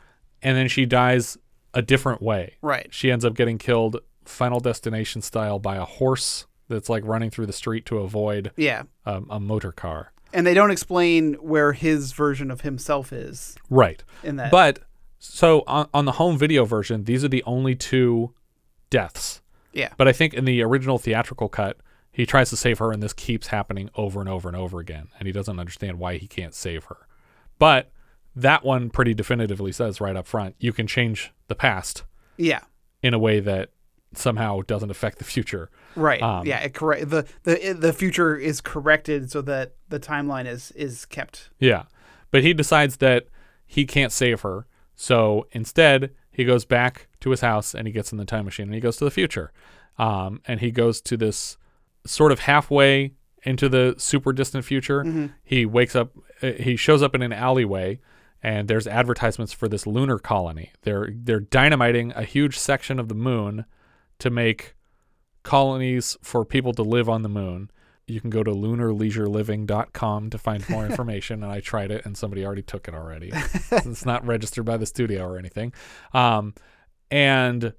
and 0.43 0.57
then 0.57 0.69
she 0.69 0.87
dies 0.87 1.37
a 1.73 1.83
different 1.83 2.23
way. 2.23 2.55
Right. 2.63 2.87
She 2.91 3.11
ends 3.11 3.25
up 3.25 3.35
getting 3.35 3.59
killed 3.59 3.97
Final 4.25 4.61
Destination 4.61 5.21
style 5.23 5.59
by 5.59 5.75
a 5.77 5.85
horse 5.85 6.47
that's 6.69 6.89
like 6.89 7.03
running 7.05 7.31
through 7.31 7.47
the 7.47 7.53
street 7.53 7.87
to 7.87 7.99
avoid 7.99 8.53
Yeah. 8.57 8.83
um, 9.05 9.27
a 9.31 9.41
motor 9.41 9.73
car. 9.73 10.13
And 10.33 10.47
they 10.47 10.55
don't 10.55 10.71
explain 10.71 11.35
where 11.35 11.73
his 11.73 12.13
version 12.13 12.51
of 12.51 12.61
himself 12.61 13.13
is. 13.13 13.57
Right. 13.71 14.05
In 14.23 14.37
that. 14.37 14.51
But 14.51 14.81
so 15.19 15.65
on, 15.67 15.89
on 15.95 16.05
the 16.05 16.13
home 16.13 16.37
video 16.39 16.65
version, 16.65 17.05
these 17.05 17.25
are 17.25 17.29
the 17.29 17.43
only 17.45 17.75
two 17.75 18.35
deaths. 18.91 19.41
Yeah. 19.73 19.93
But 19.97 20.09
I 20.09 20.13
think 20.13 20.35
in 20.35 20.45
the 20.45 20.63
original 20.63 20.99
theatrical 20.99 21.49
cut, 21.49 21.79
he 22.15 22.25
tries 22.27 22.49
to 22.51 22.57
save 22.57 22.79
her, 22.79 22.93
and 22.93 23.03
this 23.03 23.13
keeps 23.13 23.49
happening 23.49 23.91
over 23.97 24.21
and 24.21 24.29
over 24.29 24.49
and 24.49 24.57
over 24.57 24.79
again, 24.81 25.09
and 25.19 25.27
he 25.27 25.33
doesn't 25.33 25.59
understand 25.59 25.99
why 25.99 26.17
he 26.17 26.27
can't 26.27 26.55
save 26.55 26.85
her. 26.85 27.07
But 27.59 27.91
that 28.37 28.65
one 28.65 28.89
pretty 28.89 29.15
definitively 29.15 29.73
says 29.73 30.01
right 30.01 30.17
up 30.17 30.27
front, 30.27 30.55
you 30.59 30.73
can 30.73 30.87
change 30.87 31.33
the 31.49 31.55
past 31.55 32.05
Yeah. 32.37 32.61
in 33.03 33.15
a 33.15 33.19
way 33.19 33.41
that 33.41 33.71
somehow 34.15 34.61
doesn't 34.63 34.91
affect 34.91 35.19
the 35.19 35.25
future. 35.25 35.71
Right. 35.97 36.23
Um, 36.23 36.47
yeah. 36.47 36.61
It 36.61 36.73
correct. 36.75 37.11
The 37.11 37.27
the 37.43 37.77
the 37.79 37.93
future 37.93 38.37
is 38.37 38.61
corrected 38.61 39.31
so 39.31 39.43
that 39.43 39.75
the 39.89 39.99
timeline 40.01 40.47
is 40.47 40.71
is 40.73 41.05
kept. 41.05 41.51
Yeah. 41.59 41.85
But 42.31 42.43
he 42.45 42.55
decides 42.55 42.97
that 42.99 43.27
he 43.67 43.85
can't 43.87 44.13
save 44.13 44.43
her. 44.43 44.67
So 44.97 45.47
instead, 45.53 46.11
he 46.31 46.45
goes 46.45 46.65
back 46.65 47.09
to 47.21 47.31
his 47.31 47.41
house 47.41 47.75
and 47.75 47.87
he 47.89 47.93
gets 47.93 48.13
in 48.13 48.19
the 48.19 48.25
time 48.25 48.45
machine 48.45 48.67
and 48.67 48.75
he 48.75 48.81
goes 48.81 48.97
to 48.99 49.05
the 49.05 49.11
future. 49.11 49.53
Um, 49.99 50.41
and 50.47 50.61
he 50.61 50.71
goes 50.71 51.01
to 51.03 51.17
this 51.17 51.57
sort 52.07 52.33
of 52.33 52.41
halfway 52.41 53.13
into 53.43 53.69
the 53.69 53.95
super 53.99 54.33
distant 54.33 54.65
future. 54.65 55.03
Mhm. 55.05 55.33
He 55.43 55.67
wakes 55.67 55.95
up, 55.95 56.13
uh, 56.43 56.53
he 56.53 56.77
shows 56.77 57.03
up 57.03 57.15
in 57.15 57.23
an 57.23 57.33
alleyway 57.33 58.01
and 58.43 58.69
there's 58.69 58.87
advertisements 58.87 59.53
for 59.53 59.69
this 59.69 59.87
lunar 59.87 60.19
colony. 60.19 60.71
They're 60.83 61.09
they're 61.15 61.41
dynamiting 61.41 62.13
a 62.15 62.25
huge 62.25 62.59
section 62.59 62.99
of 62.99 63.09
the 63.09 63.15
moon 63.15 63.65
to 64.19 64.31
make 64.31 64.75
colonies 65.43 66.17
for 66.23 66.45
people 66.45 66.73
to 66.75 66.83
live 66.83 67.09
on 67.09 67.23
the 67.23 67.29
moon. 67.29 67.71
You 68.07 68.21
can 68.21 68.29
go 68.31 68.43
to 68.43 68.51
lunarleisureliving.com 68.51 70.31
to 70.31 70.39
find 70.39 70.69
more 70.69 70.85
information. 70.91 71.43
and 71.43 71.51
I 71.53 71.61
tried 71.61 71.91
it, 71.91 72.05
and 72.05 72.17
somebody 72.17 72.45
already 72.45 72.63
took 72.63 72.89
it 72.89 72.95
already. 72.95 73.31
it's 73.73 74.05
not 74.05 74.27
registered 74.27 74.65
by 74.65 74.77
the 74.77 74.87
studio 74.87 75.25
or 75.27 75.39
anything. 75.39 75.73
Um, 76.13 76.55
and 77.11 77.73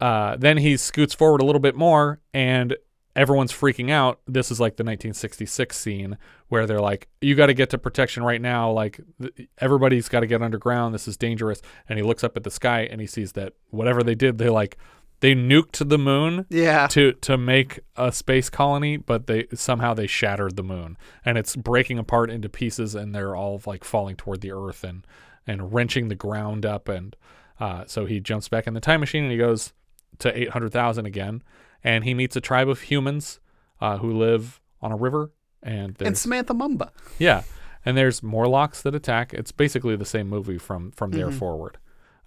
uh, 0.00 0.36
then 0.36 0.58
he 0.58 0.76
scoots 0.76 1.14
forward 1.14 1.40
a 1.40 1.44
little 1.44 1.60
bit 1.60 1.74
more, 1.76 2.20
and 2.34 2.76
everyone's 3.14 3.52
freaking 3.52 3.90
out. 3.90 4.20
This 4.26 4.50
is 4.50 4.58
like 4.60 4.76
the 4.76 4.84
1966 4.84 5.76
scene 5.76 6.18
where 6.48 6.66
they're 6.66 6.80
like, 6.80 7.08
"You 7.20 7.34
got 7.34 7.46
to 7.46 7.54
get 7.54 7.70
to 7.70 7.78
protection 7.78 8.22
right 8.22 8.40
now! 8.40 8.70
Like 8.70 9.00
th- 9.20 9.48
everybody's 9.58 10.08
got 10.08 10.20
to 10.20 10.26
get 10.26 10.42
underground. 10.42 10.94
This 10.94 11.06
is 11.08 11.16
dangerous." 11.16 11.60
And 11.88 11.98
he 11.98 12.02
looks 12.04 12.24
up 12.24 12.36
at 12.36 12.44
the 12.44 12.50
sky 12.50 12.80
and 12.90 13.00
he 13.00 13.06
sees 13.06 13.32
that 13.32 13.54
whatever 13.70 14.02
they 14.02 14.14
did, 14.14 14.38
they 14.38 14.48
like 14.48 14.76
they 15.20 15.34
nuked 15.36 15.88
the 15.88 15.98
moon 15.98 16.46
Yeah. 16.50 16.88
to 16.88 17.12
to 17.12 17.36
make 17.38 17.80
a 17.96 18.10
space 18.12 18.50
colony, 18.50 18.96
but 18.96 19.26
they 19.28 19.46
somehow 19.54 19.94
they 19.94 20.06
shattered 20.08 20.56
the 20.56 20.64
moon 20.64 20.96
and 21.24 21.38
it's 21.38 21.54
breaking 21.54 21.98
apart 21.98 22.28
into 22.30 22.48
pieces 22.48 22.94
and 22.94 23.14
they're 23.14 23.36
all 23.36 23.60
like 23.64 23.84
falling 23.84 24.16
toward 24.16 24.40
the 24.40 24.50
earth 24.52 24.82
and 24.84 25.06
and 25.46 25.72
wrenching 25.72 26.08
the 26.08 26.14
ground 26.16 26.64
up 26.66 26.88
and 26.88 27.14
uh, 27.60 27.84
so 27.86 28.06
he 28.06 28.18
jumps 28.18 28.48
back 28.48 28.66
in 28.66 28.74
the 28.74 28.80
time 28.80 28.98
machine 29.00 29.22
and 29.22 29.30
he 29.32 29.38
goes 29.38 29.72
to 30.18 30.36
800,000 30.36 31.06
again 31.06 31.42
and 31.84 32.04
he 32.04 32.14
meets 32.14 32.36
a 32.36 32.40
tribe 32.40 32.68
of 32.68 32.82
humans 32.82 33.40
uh, 33.80 33.98
who 33.98 34.12
live 34.12 34.60
on 34.80 34.92
a 34.92 34.96
river 34.96 35.32
and 35.62 35.96
And 36.02 36.16
Samantha 36.18 36.54
Mumba. 36.54 36.90
yeah, 37.18 37.42
and 37.84 37.96
there's 37.96 38.22
Morlocks 38.22 38.82
that 38.82 38.94
attack. 38.94 39.32
It's 39.34 39.52
basically 39.52 39.96
the 39.96 40.04
same 40.04 40.28
movie 40.28 40.58
from 40.58 40.90
from 40.92 41.10
there 41.12 41.28
Mhm. 41.28 41.38
forward. 41.38 41.78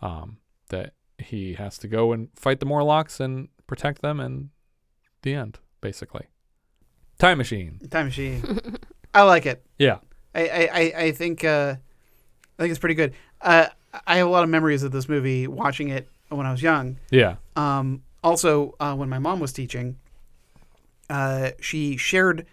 Um, 0.02 0.38
that 0.70 0.94
he 1.18 1.54
has 1.54 1.78
to 1.80 1.88
go 1.88 2.12
and 2.12 2.30
fight 2.36 2.60
the 2.60 2.66
Morlocks 2.66 3.20
and 3.20 3.50
protect 3.68 4.02
them, 4.02 4.20
and 4.20 4.50
the 5.22 5.34
end, 5.34 5.60
basically. 5.82 6.28
Time 7.18 7.38
machine. 7.38 7.80
Time 7.90 8.08
machine. 8.08 8.44
I 9.14 9.22
like 9.24 9.46
it. 9.46 9.66
Yeah. 9.78 10.00
I 10.34 10.42
I, 10.48 10.70
I, 10.74 10.94
I 11.06 11.12
think 11.12 11.44
uh, 11.46 11.76
I 12.58 12.62
think 12.62 12.72
it's 12.72 12.80
pretty 12.80 12.96
good. 12.96 13.14
Uh, 13.42 13.68
I 14.06 14.18
have 14.18 14.28
a 14.28 14.30
lot 14.30 14.44
of 14.44 14.50
memories 14.50 14.84
of 14.84 14.92
this 14.92 15.08
movie 15.08 15.48
watching 15.48 15.88
it 15.90 16.10
when 16.30 16.46
I 16.46 16.52
was 16.52 16.62
young. 16.62 16.98
Yeah. 17.12 17.36
Um, 17.56 18.04
also, 18.26 18.76
uh, 18.80 18.96
when 18.96 19.08
my 19.10 19.20
mom 19.20 19.40
was 19.40 19.54
teaching, 19.54 19.98
uh, 21.10 21.52
she 21.62 21.96
shared 21.98 22.46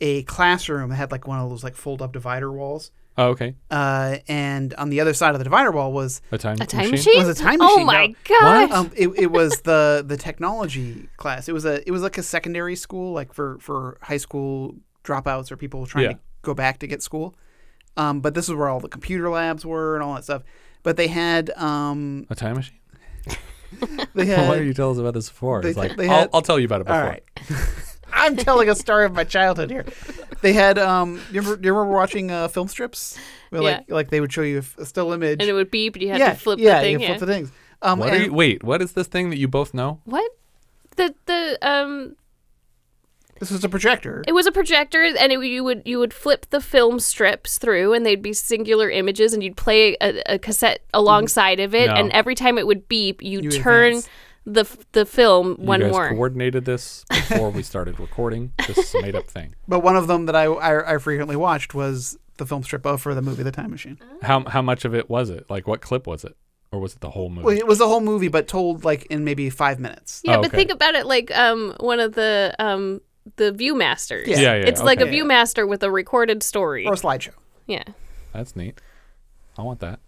a 0.00 0.22
classroom 0.24 0.90
that 0.90 0.96
had 0.96 1.10
like 1.12 1.26
one 1.26 1.38
of 1.40 1.50
those 1.50 1.62
like 1.62 1.76
fold 1.76 2.02
up 2.02 2.12
divider 2.12 2.50
walls. 2.52 2.90
Oh, 3.16 3.30
okay. 3.30 3.56
Uh, 3.68 4.18
and 4.28 4.72
on 4.74 4.90
the 4.90 5.00
other 5.00 5.12
side 5.12 5.32
of 5.34 5.38
the 5.38 5.44
divider 5.44 5.72
wall 5.72 5.92
was 5.92 6.20
A 6.30 6.38
time 6.38 6.56
A 6.60 6.66
time 6.66 6.90
machine? 6.90 6.92
machine? 6.92 7.18
was 7.18 7.28
a 7.28 7.34
time 7.42 7.58
Oh 7.60 7.84
my 7.84 8.06
no. 8.08 8.14
gosh. 8.28 8.70
Um, 8.70 8.90
it, 8.96 9.08
it 9.18 9.30
was 9.32 9.60
the 9.62 10.04
the 10.06 10.16
technology 10.16 11.08
class. 11.16 11.48
It 11.48 11.52
was 11.52 11.64
a 11.64 11.86
it 11.86 11.90
was 11.90 12.00
like 12.02 12.16
a 12.16 12.22
secondary 12.22 12.76
school, 12.76 13.12
like 13.12 13.32
for 13.32 13.58
for 13.58 13.98
high 14.02 14.18
school 14.18 14.76
dropouts 15.02 15.50
or 15.50 15.56
people 15.56 15.84
trying 15.84 16.04
Yeah. 16.04 16.12
to 16.12 16.18
go 16.42 16.54
back 16.54 16.78
to 16.78 16.86
get 16.86 17.02
school. 17.02 17.34
Um, 17.96 18.20
but 18.20 18.34
this 18.34 18.48
is 18.48 18.54
where 18.54 18.68
all 18.68 18.78
the 18.78 18.88
computer 18.88 19.28
labs 19.28 19.66
were 19.66 19.94
and 19.96 20.04
all 20.04 20.14
that 20.14 20.22
stuff. 20.22 20.44
But 20.84 20.96
they 20.96 21.08
had 21.08 21.50
um, 21.56 22.24
A 22.30 22.36
time 22.36 22.54
machine. 22.54 22.78
They 24.14 24.24
Why 24.24 24.24
had, 24.24 24.54
don't 24.54 24.66
you 24.66 24.74
tell 24.74 24.90
us 24.90 24.98
about 24.98 25.14
this 25.14 25.28
before? 25.28 25.62
they- 25.62 25.68
It's 25.70 25.78
like, 25.78 25.96
they 25.96 26.08
I'll, 26.08 26.28
I'll 26.34 26.42
tell 26.42 26.58
you 26.58 26.64
about 26.66 26.80
it 26.80 26.86
before. 26.86 27.00
All 27.02 27.06
right. 27.08 27.22
I'm 28.12 28.36
telling 28.36 28.68
a 28.70 28.74
story 28.74 29.04
of 29.04 29.12
my 29.12 29.24
childhood 29.24 29.70
here. 29.70 29.84
They 30.40 30.54
had 30.54 30.78
um. 30.78 31.20
You 31.30 31.40
remember, 31.42 31.66
you 31.66 31.74
remember 31.74 31.94
watching 31.94 32.30
uh, 32.30 32.48
film 32.48 32.66
strips? 32.68 33.18
Where, 33.50 33.60
like 33.62 33.84
Yeah. 33.86 33.94
like 33.94 34.08
they 34.10 34.20
would 34.20 34.32
show 34.32 34.40
you 34.42 34.56
a 34.56 34.58
f- 34.60 34.78
a 34.78 34.86
still 34.86 35.12
image, 35.12 35.40
And 35.40 35.48
it 35.48 35.52
would 35.52 35.70
beep, 35.70 35.94
and 35.94 36.02
you 36.02 36.08
had 36.10 36.18
yeah, 36.18 36.32
to 36.32 36.38
flip 36.38 36.58
yeah, 36.58 36.76
the 36.78 36.80
thing. 36.84 37.00
you 37.00 37.06
flip 37.06 37.18
the 37.20 37.26
things. 37.26 37.52
Um, 37.82 37.98
What 37.98 38.10
are 38.10 38.14
and- 38.16 38.24
you, 38.26 38.32
wait, 38.32 38.64
what 38.64 38.80
is 38.80 38.92
this 38.92 39.06
thing 39.08 39.28
that 39.30 39.36
you 39.38 39.46
both 39.46 39.74
know? 39.74 40.00
What? 40.04 40.30
The 40.96 41.14
the 41.26 41.58
um. 41.60 42.16
This 43.40 43.50
was 43.50 43.62
a 43.64 43.68
projector. 43.68 44.24
It 44.26 44.32
was 44.32 44.46
a 44.46 44.52
projector, 44.52 45.02
and 45.04 45.32
it, 45.32 45.40
you 45.44 45.62
would 45.64 45.82
you 45.84 45.98
would 45.98 46.12
flip 46.12 46.46
the 46.50 46.60
film 46.60 46.98
strips 47.00 47.58
through, 47.58 47.92
and 47.94 48.04
they'd 48.04 48.22
be 48.22 48.32
singular 48.32 48.90
images, 48.90 49.32
and 49.32 49.42
you'd 49.42 49.56
play 49.56 49.96
a, 50.00 50.22
a 50.34 50.38
cassette 50.38 50.84
alongside 50.92 51.60
of 51.60 51.74
it, 51.74 51.86
No. 51.88 51.94
and 51.94 52.10
every 52.12 52.34
time 52.34 52.58
it 52.58 52.66
would 52.66 52.88
beep, 52.88 53.22
you, 53.22 53.40
You 53.42 53.50
turn 53.50 53.86
advance. 53.88 54.08
the 54.46 54.60
f- 54.60 54.78
the 54.92 55.06
film 55.06 55.56
You 55.58 55.66
one 55.66 55.80
guys 55.80 55.92
more. 55.92 56.08
coordinated 56.10 56.64
this 56.64 57.04
before 57.10 57.50
we 57.50 57.62
started 57.62 58.00
recording. 58.00 58.52
This 58.66 58.78
is 58.78 58.94
a 58.94 59.02
made 59.02 59.14
up 59.14 59.26
thing. 59.28 59.54
But 59.68 59.80
one 59.80 59.96
of 59.96 60.06
them 60.08 60.26
that 60.26 60.34
I, 60.36 60.44
I 60.44 60.94
I 60.94 60.98
frequently 60.98 61.36
watched 61.36 61.74
was 61.74 62.18
the 62.38 62.46
film 62.46 62.62
strip 62.62 62.84
of 62.86 63.00
for 63.02 63.14
the 63.14 63.22
movie 63.22 63.42
The 63.42 63.50
Time 63.52 63.70
Machine. 63.70 63.98
How 64.22 64.44
how 64.44 64.62
much 64.62 64.84
of 64.84 64.94
it 64.94 65.08
was 65.08 65.30
it? 65.30 65.48
Like 65.48 65.66
what 65.66 65.80
clip 65.80 66.06
was 66.06 66.24
it? 66.24 66.36
Or 66.70 66.80
was 66.80 66.92
it 66.92 67.00
the 67.00 67.08
whole 67.10 67.30
movie? 67.30 67.44
Well, 67.46 67.56
it 67.56 67.66
was 67.66 67.78
the 67.78 67.88
whole 67.88 68.02
movie, 68.02 68.28
but 68.28 68.46
told 68.46 68.84
like 68.84 69.06
in 69.06 69.24
maybe 69.24 69.48
five 69.48 69.80
minutes. 69.80 70.20
Yeah, 70.22 70.36
Oh, 70.36 70.42
but 70.42 70.48
okay. 70.48 70.56
think 70.58 70.70
about 70.70 70.94
it 70.94 71.06
like 71.06 71.30
um 71.36 71.74
one 71.80 71.98
of 72.00 72.12
the 72.14 72.54
um 72.58 73.00
the 73.36 73.52
ViewMasters. 73.52 74.26
Yeah. 74.26 74.36
Yeah, 74.38 74.54
yeah, 74.56 74.66
It's 74.66 74.82
like 74.82 75.00
a 75.00 75.04
okay. 75.04 75.18
ViewMaster 75.20 75.68
with 75.68 75.82
a 75.82 75.90
recorded 75.90 76.42
story. 76.42 76.86
Or 76.86 76.94
a 76.94 76.96
slideshow. 76.96 77.34
Yeah. 77.66 77.84
That's 78.32 78.54
neat. 78.56 78.80
I 79.56 79.62
want 79.62 79.80
that. 79.80 80.00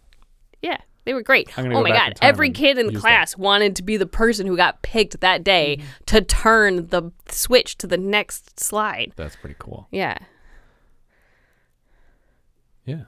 Yeah. 0.62 0.78
They 1.06 1.14
were 1.14 1.22
great. 1.22 1.56
I'm 1.58 1.66
Oh 1.72 1.76
go 1.76 1.82
my 1.82 1.90
god. 1.90 2.18
Every 2.20 2.50
kid 2.50 2.78
in 2.78 2.86
the 2.86 2.92
use 2.92 3.00
class 3.00 3.36
wanted 3.36 3.74
to 3.76 3.82
be 3.82 3.96
the 3.96 4.06
person 4.06 4.46
who 4.46 4.56
got 4.56 4.82
picked 4.82 5.20
that 5.20 5.42
day 5.42 5.78
Mm-hmm. 5.78 5.86
to 6.06 6.20
turn 6.20 6.86
the 6.88 7.10
switch 7.28 7.78
to 7.78 7.86
the 7.86 7.96
next 7.96 8.60
slide. 8.60 9.12
That's 9.16 9.34
pretty 9.36 9.56
cool. 9.58 9.88
Yeah. 9.90 10.18
Yeah. 12.84 13.04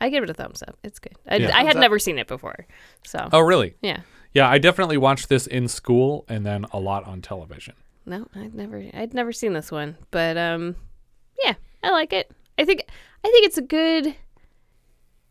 I 0.00 0.10
give 0.10 0.22
it 0.22 0.30
a 0.30 0.34
thumbs 0.34 0.62
up. 0.62 0.78
It's 0.84 0.98
good. 0.98 1.16
I, 1.28 1.36
Yeah. 1.36 1.56
I 1.56 1.64
had 1.64 1.76
up. 1.76 1.80
never 1.80 1.98
seen 1.98 2.18
it 2.18 2.26
before. 2.28 2.66
So 3.04 3.28
Oh 3.32 3.40
really? 3.40 3.74
Yeah. 3.80 4.00
Yeah, 4.34 4.48
I 4.48 4.58
definitely 4.58 4.98
watched 4.98 5.28
this 5.30 5.46
in 5.46 5.66
school 5.68 6.24
and 6.28 6.44
then 6.44 6.66
a 6.72 6.78
lot 6.78 7.04
on 7.04 7.22
television. 7.22 7.74
No, 8.08 8.26
I'd 8.34 8.54
never 8.54 8.82
I'd 8.94 9.14
never 9.14 9.32
seen 9.32 9.52
this 9.52 9.70
one. 9.70 9.96
But 10.10 10.36
um 10.36 10.76
yeah, 11.44 11.54
I 11.82 11.90
like 11.90 12.12
it. 12.12 12.30
I 12.58 12.64
think 12.64 12.82
I 13.24 13.28
think 13.30 13.46
it's 13.46 13.58
a 13.58 13.62
good 13.62 14.14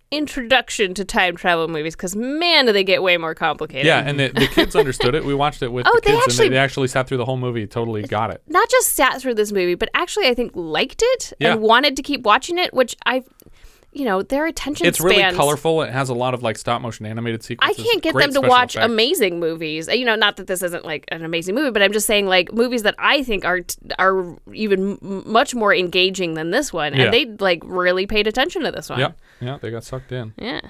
introduction 0.10 0.94
to 0.94 1.04
time 1.04 1.36
travel 1.36 1.68
movies 1.68 1.94
because 1.94 2.16
man 2.16 2.66
do 2.66 2.72
they 2.72 2.84
get 2.84 3.04
way 3.04 3.18
more 3.18 3.36
complicated. 3.36 3.86
Yeah, 3.86 4.00
and 4.00 4.18
the, 4.18 4.30
the 4.30 4.48
kids 4.48 4.74
understood 4.76 5.16
it. 5.16 5.26
We 5.26 5.34
watched 5.34 5.62
it 5.62 5.68
with 5.72 5.86
Oh, 5.86 5.92
the 5.96 6.02
they 6.02 6.12
kids 6.12 6.24
actually- 6.28 6.46
and 6.46 6.54
they, 6.54 6.58
they 6.58 6.64
actually 6.64 6.88
sat 6.88 7.08
through 7.08 7.18
the 7.18 7.26
whole 7.26 7.36
movie, 7.36 7.68
totally 7.68 8.04
got 8.04 8.32
it. 8.32 8.42
not 8.48 8.70
just 8.70 8.94
sat 8.96 9.20
through 9.22 9.34
this 9.34 9.52
movie, 9.52 9.76
but 9.76 9.90
actually 9.94 10.28
I 10.28 10.34
think 10.34 10.54
liked 10.56 11.02
it 11.06 11.34
Yeah. 11.40 11.54
and 11.54 11.62
wanted 11.62 11.98
to 11.98 12.04
keep 12.04 12.22
watching 12.24 12.58
it, 12.58 12.74
which 12.74 12.96
I 13.06 13.24
you 13.98 14.06
know, 14.06 14.22
their 14.22 14.46
attention 14.46 14.86
It's 14.88 15.00
really 15.00 15.22
colorful. 15.36 15.82
It 15.82 15.92
has 15.92 16.10
a 16.10 16.14
lot 16.14 16.34
of 16.34 16.44
like 16.44 16.58
stop 16.58 16.82
motion 16.82 17.06
animated 17.06 17.44
sequences 17.44 17.78
I 17.80 17.84
can't 17.84 18.02
get 18.04 18.16
them 18.16 18.32
to 18.34 18.42
watch 18.42 18.76
effects. 18.76 18.92
amazing 18.92 19.40
movies. 19.40 19.88
You 19.88 20.06
know, 20.06 20.16
not 20.16 20.38
that 20.38 20.48
this 20.48 20.62
isn't 20.64 20.86
like 20.86 21.06
an 21.10 21.24
amazing 21.26 21.56
movie, 21.56 21.72
but 21.72 21.82
I'm 21.82 21.94
just 21.94 22.08
saying 22.08 22.28
like 22.28 22.54
movies 22.54 22.84
that 22.84 22.96
I 23.00 23.24
think 23.24 23.46
are 23.46 23.62
are 24.00 24.36
even 24.54 24.98
m- 25.02 25.24
much 25.26 25.56
more 25.56 25.74
engaging 25.74 26.34
than 26.36 26.52
this 26.52 26.72
one, 26.72 26.94
Yeah. 26.94 27.06
and 27.06 27.14
they 27.14 27.26
like 27.44 27.62
really 27.66 28.06
paid 28.08 28.28
attention 28.28 28.64
to 28.64 28.72
this 28.72 28.90
one. 28.90 29.00
Yeah, 29.00 29.12
yeah, 29.42 29.58
they 29.62 29.72
got 29.72 29.84
sucked 29.84 30.12
in. 30.12 30.34
Yeah. 30.38 30.62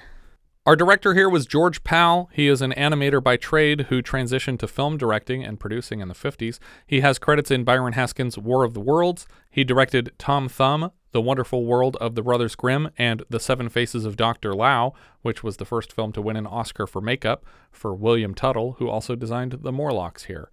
Our 0.65 0.75
director 0.75 1.13
here 1.13 1.29
was 1.29 1.45
George 1.45 1.81
Pal. 1.85 2.29
He 2.33 2.49
is 2.49 2.61
an 2.61 2.73
animator 2.73 3.23
by 3.23 3.37
trade 3.37 3.85
who 3.87 4.01
transitioned 4.01 4.59
to 4.59 4.67
film 4.67 4.97
directing 4.97 5.41
and 5.41 5.57
producing 5.57 6.01
in 6.01 6.09
the 6.09 6.13
50s. 6.13 6.59
He 6.85 6.99
has 6.99 7.17
credits 7.19 7.49
in 7.51 7.63
Byron 7.63 7.93
Haskin's 7.93 8.37
War 8.37 8.65
of 8.65 8.73
the 8.73 8.81
Worlds. 8.81 9.27
He 9.49 9.63
directed 9.63 10.11
Tom 10.17 10.49
Thumb, 10.49 10.91
The 11.17 11.21
Wonderful 11.21 11.65
World 11.65 11.97
of 11.99 12.13
the 12.13 12.21
Brothers 12.21 12.53
Grimm, 12.53 12.91
and 12.95 13.23
The 13.27 13.39
Seven 13.39 13.69
Faces 13.69 14.05
of 14.05 14.17
Dr. 14.17 14.53
Lao, 14.53 14.93
which 15.23 15.43
was 15.43 15.57
the 15.57 15.65
first 15.65 15.91
film 15.91 16.11
to 16.11 16.21
win 16.21 16.35
an 16.35 16.45
Oscar 16.45 16.85
for 16.85 17.01
makeup 17.01 17.43
for 17.71 17.95
William 17.95 18.35
Tuttle, 18.35 18.73
who 18.73 18.87
also 18.87 19.15
designed 19.15 19.53
the 19.63 19.71
Morlocks 19.71 20.25
here. 20.25 20.51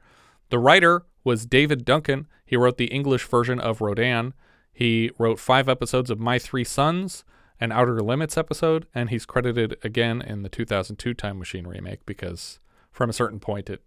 The 0.48 0.58
writer 0.58 1.04
was 1.22 1.44
David 1.44 1.84
Duncan. 1.84 2.28
He 2.46 2.56
wrote 2.56 2.78
the 2.78 2.86
English 2.86 3.26
version 3.26 3.60
of 3.60 3.82
Rodan. 3.82 4.32
He 4.72 5.10
wrote 5.18 5.38
five 5.38 5.68
episodes 5.68 6.08
of 6.08 6.18
My 6.18 6.38
Three 6.38 6.64
Sons, 6.64 7.24
an 7.60 7.70
Outer 7.70 8.00
Limits 8.00 8.38
episode, 8.38 8.86
and 8.94 9.10
he's 9.10 9.26
credited 9.26 9.76
again 9.84 10.22
in 10.22 10.44
the 10.44 10.48
2002 10.48 11.12
Time 11.12 11.38
Machine 11.38 11.66
remake 11.66 12.06
because 12.06 12.58
from 12.90 13.10
a 13.10 13.12
certain 13.12 13.38
point 13.38 13.68
it 13.68 13.82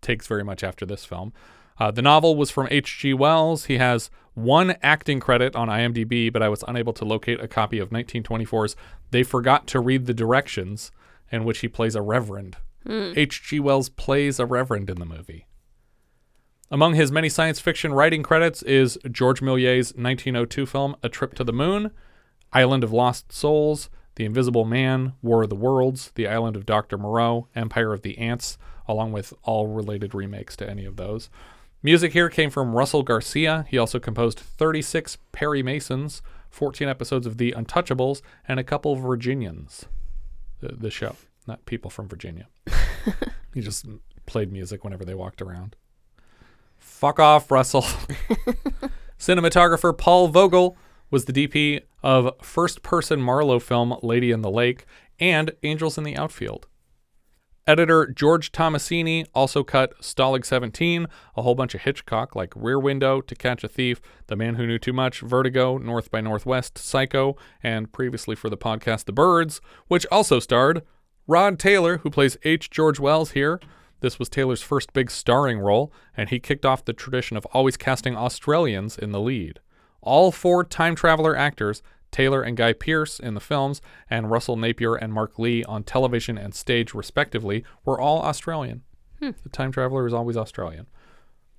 takes 0.00 0.26
very 0.26 0.44
much 0.44 0.64
after 0.64 0.86
this 0.86 1.04
film. 1.04 1.34
Uh, 1.82 1.90
the 1.90 2.00
novel 2.00 2.36
was 2.36 2.48
from 2.48 2.68
H.G. 2.70 3.12
Wells. 3.12 3.64
He 3.64 3.78
has 3.78 4.08
one 4.34 4.76
acting 4.84 5.18
credit 5.18 5.56
on 5.56 5.66
IMDb, 5.66 6.32
but 6.32 6.40
I 6.40 6.48
was 6.48 6.62
unable 6.68 6.92
to 6.92 7.04
locate 7.04 7.40
a 7.40 7.48
copy 7.48 7.80
of 7.80 7.90
1924's 7.90 8.76
They 9.10 9.24
Forgot 9.24 9.66
to 9.66 9.80
Read 9.80 10.06
the 10.06 10.14
Directions, 10.14 10.92
in 11.32 11.42
which 11.42 11.58
he 11.58 11.66
plays 11.66 11.96
a 11.96 12.00
reverend. 12.00 12.56
H.G. 13.16 13.58
Wells 13.58 13.88
plays 13.88 14.38
a 14.38 14.46
reverend 14.46 14.90
in 14.90 15.00
the 15.00 15.04
movie. 15.04 15.48
Among 16.70 16.94
his 16.94 17.10
many 17.10 17.28
science 17.28 17.58
fiction 17.58 17.92
writing 17.92 18.22
credits 18.22 18.62
is 18.62 18.96
George 19.10 19.40
Méliès's 19.40 19.92
1902 19.96 20.66
film 20.66 20.94
A 21.02 21.08
Trip 21.08 21.34
to 21.34 21.42
the 21.42 21.52
Moon, 21.52 21.90
Island 22.52 22.84
of 22.84 22.92
Lost 22.92 23.32
Souls, 23.32 23.90
The 24.14 24.24
Invisible 24.24 24.64
Man, 24.64 25.14
War 25.20 25.42
of 25.42 25.48
the 25.48 25.56
Worlds, 25.56 26.12
The 26.14 26.28
Island 26.28 26.54
of 26.54 26.64
Dr. 26.64 26.96
Moreau, 26.96 27.48
Empire 27.56 27.92
of 27.92 28.02
the 28.02 28.18
Ants, 28.18 28.56
along 28.86 29.10
with 29.10 29.34
all 29.42 29.66
related 29.66 30.14
remakes 30.14 30.54
to 30.58 30.70
any 30.70 30.84
of 30.84 30.94
those. 30.94 31.28
Music 31.84 32.12
here 32.12 32.28
came 32.28 32.48
from 32.48 32.76
Russell 32.76 33.02
Garcia. 33.02 33.66
He 33.68 33.76
also 33.76 33.98
composed 33.98 34.38
36 34.38 35.18
Perry 35.32 35.64
Masons, 35.64 36.22
14 36.48 36.88
episodes 36.88 37.26
of 37.26 37.38
The 37.38 37.52
Untouchables, 37.56 38.22
and 38.46 38.60
a 38.60 38.64
couple 38.64 38.92
of 38.92 39.00
Virginians. 39.00 39.86
The, 40.60 40.76
the 40.76 40.90
show, 40.90 41.16
not 41.48 41.66
people 41.66 41.90
from 41.90 42.06
Virginia. 42.06 42.46
he 43.54 43.60
just 43.60 43.84
played 44.26 44.52
music 44.52 44.84
whenever 44.84 45.04
they 45.04 45.14
walked 45.14 45.42
around. 45.42 45.74
Fuck 46.78 47.18
off, 47.18 47.50
Russell. 47.50 47.82
Cinematographer 49.18 49.96
Paul 49.96 50.28
Vogel 50.28 50.76
was 51.10 51.24
the 51.24 51.32
DP 51.32 51.82
of 52.04 52.30
first 52.40 52.82
person 52.82 53.20
Marlowe 53.20 53.58
film 53.58 53.96
Lady 54.02 54.30
in 54.30 54.42
the 54.42 54.50
Lake 54.50 54.86
and 55.18 55.50
Angels 55.64 55.98
in 55.98 56.04
the 56.04 56.16
Outfield. 56.16 56.68
Editor 57.64 58.08
George 58.08 58.50
Tomasini 58.50 59.24
also 59.34 59.62
cut 59.62 59.96
Stalag 60.00 60.44
17, 60.44 61.06
a 61.36 61.42
whole 61.42 61.54
bunch 61.54 61.76
of 61.76 61.82
Hitchcock 61.82 62.34
like 62.34 62.52
Rear 62.56 62.80
Window, 62.80 63.20
To 63.20 63.34
Catch 63.36 63.62
a 63.62 63.68
Thief, 63.68 64.00
The 64.26 64.34
Man 64.34 64.56
Who 64.56 64.66
Knew 64.66 64.80
Too 64.80 64.92
Much, 64.92 65.20
Vertigo, 65.20 65.78
North 65.78 66.10
by 66.10 66.20
Northwest, 66.20 66.76
Psycho, 66.76 67.36
and 67.62 67.92
previously 67.92 68.34
for 68.34 68.50
the 68.50 68.56
podcast 68.56 69.04
The 69.04 69.12
Birds, 69.12 69.60
which 69.86 70.04
also 70.10 70.40
starred 70.40 70.82
Rod 71.28 71.60
Taylor, 71.60 71.98
who 71.98 72.10
plays 72.10 72.36
H. 72.42 72.68
George 72.68 72.98
Wells 72.98 73.30
here. 73.30 73.60
This 74.00 74.18
was 74.18 74.28
Taylor's 74.28 74.62
first 74.62 74.92
big 74.92 75.08
starring 75.08 75.60
role, 75.60 75.92
and 76.16 76.30
he 76.30 76.40
kicked 76.40 76.66
off 76.66 76.84
the 76.84 76.92
tradition 76.92 77.36
of 77.36 77.46
always 77.52 77.76
casting 77.76 78.16
Australians 78.16 78.98
in 78.98 79.12
the 79.12 79.20
lead. 79.20 79.60
All 80.00 80.32
four 80.32 80.64
time 80.64 80.96
traveler 80.96 81.36
actors, 81.36 81.80
Taylor 82.12 82.42
and 82.42 82.56
Guy 82.56 82.72
Pearce 82.72 83.18
in 83.18 83.34
the 83.34 83.40
films, 83.40 83.82
and 84.08 84.30
Russell 84.30 84.56
Napier 84.56 84.94
and 84.94 85.12
Mark 85.12 85.38
Lee 85.38 85.64
on 85.64 85.82
television 85.82 86.38
and 86.38 86.54
stage, 86.54 86.94
respectively, 86.94 87.64
were 87.84 88.00
all 88.00 88.22
Australian. 88.22 88.82
Hmm. 89.18 89.30
The 89.42 89.48
time 89.48 89.72
traveler 89.72 90.06
is 90.06 90.14
always 90.14 90.36
Australian. 90.36 90.86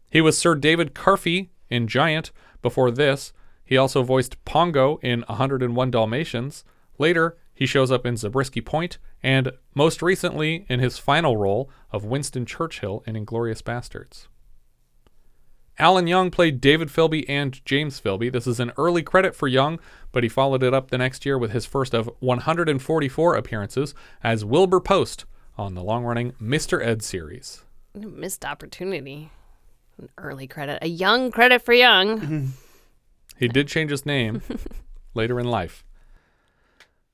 He 0.09 0.21
was 0.21 0.37
Sir 0.37 0.55
David 0.55 0.93
Carfey 0.93 1.49
in 1.69 1.87
Giant. 1.87 2.31
Before 2.61 2.91
this, 2.91 3.33
he 3.65 3.75
also 3.75 4.03
voiced 4.03 4.43
Pongo 4.45 4.99
in 5.01 5.23
101 5.27 5.91
Dalmatians. 5.91 6.63
Later, 6.97 7.35
he 7.53 7.65
shows 7.65 7.91
up 7.91 8.05
in 8.05 8.17
Zabriskie 8.17 8.61
Point, 8.61 8.97
and 9.21 9.51
most 9.75 10.01
recently 10.01 10.65
in 10.69 10.79
his 10.79 10.97
final 10.97 11.37
role 11.37 11.69
of 11.91 12.05
Winston 12.05 12.45
Churchill 12.45 13.03
in 13.05 13.15
Inglourious 13.15 13.61
Basterds. 13.61 14.27
Alan 15.79 16.05
Young 16.07 16.29
played 16.29 16.61
David 16.61 16.89
Filby 16.91 17.27
and 17.27 17.63
James 17.65 17.99
Filby. 17.99 18.29
This 18.29 18.45
is 18.45 18.59
an 18.59 18.71
early 18.77 19.01
credit 19.01 19.35
for 19.35 19.47
Young, 19.47 19.79
but 20.11 20.23
he 20.23 20.29
followed 20.29 20.61
it 20.61 20.73
up 20.73 20.91
the 20.91 20.97
next 20.97 21.25
year 21.25 21.37
with 21.37 21.51
his 21.51 21.65
first 21.65 21.93
of 21.93 22.09
144 22.19 23.35
appearances 23.35 23.95
as 24.23 24.45
Wilbur 24.45 24.79
Post 24.79 25.25
on 25.57 25.73
the 25.73 25.83
long 25.83 26.03
running 26.03 26.33
Mr. 26.33 26.83
Ed 26.85 27.01
series. 27.01 27.63
Missed 27.95 28.45
opportunity. 28.45 29.31
An 29.97 30.09
early 30.17 30.47
credit. 30.47 30.79
A 30.81 30.87
young 30.87 31.31
credit 31.31 31.61
for 31.61 31.73
young. 31.73 32.53
He 33.35 33.47
did 33.47 33.67
change 33.67 33.89
his 33.89 34.05
name 34.05 34.43
later 35.15 35.39
in 35.39 35.47
life. 35.47 35.83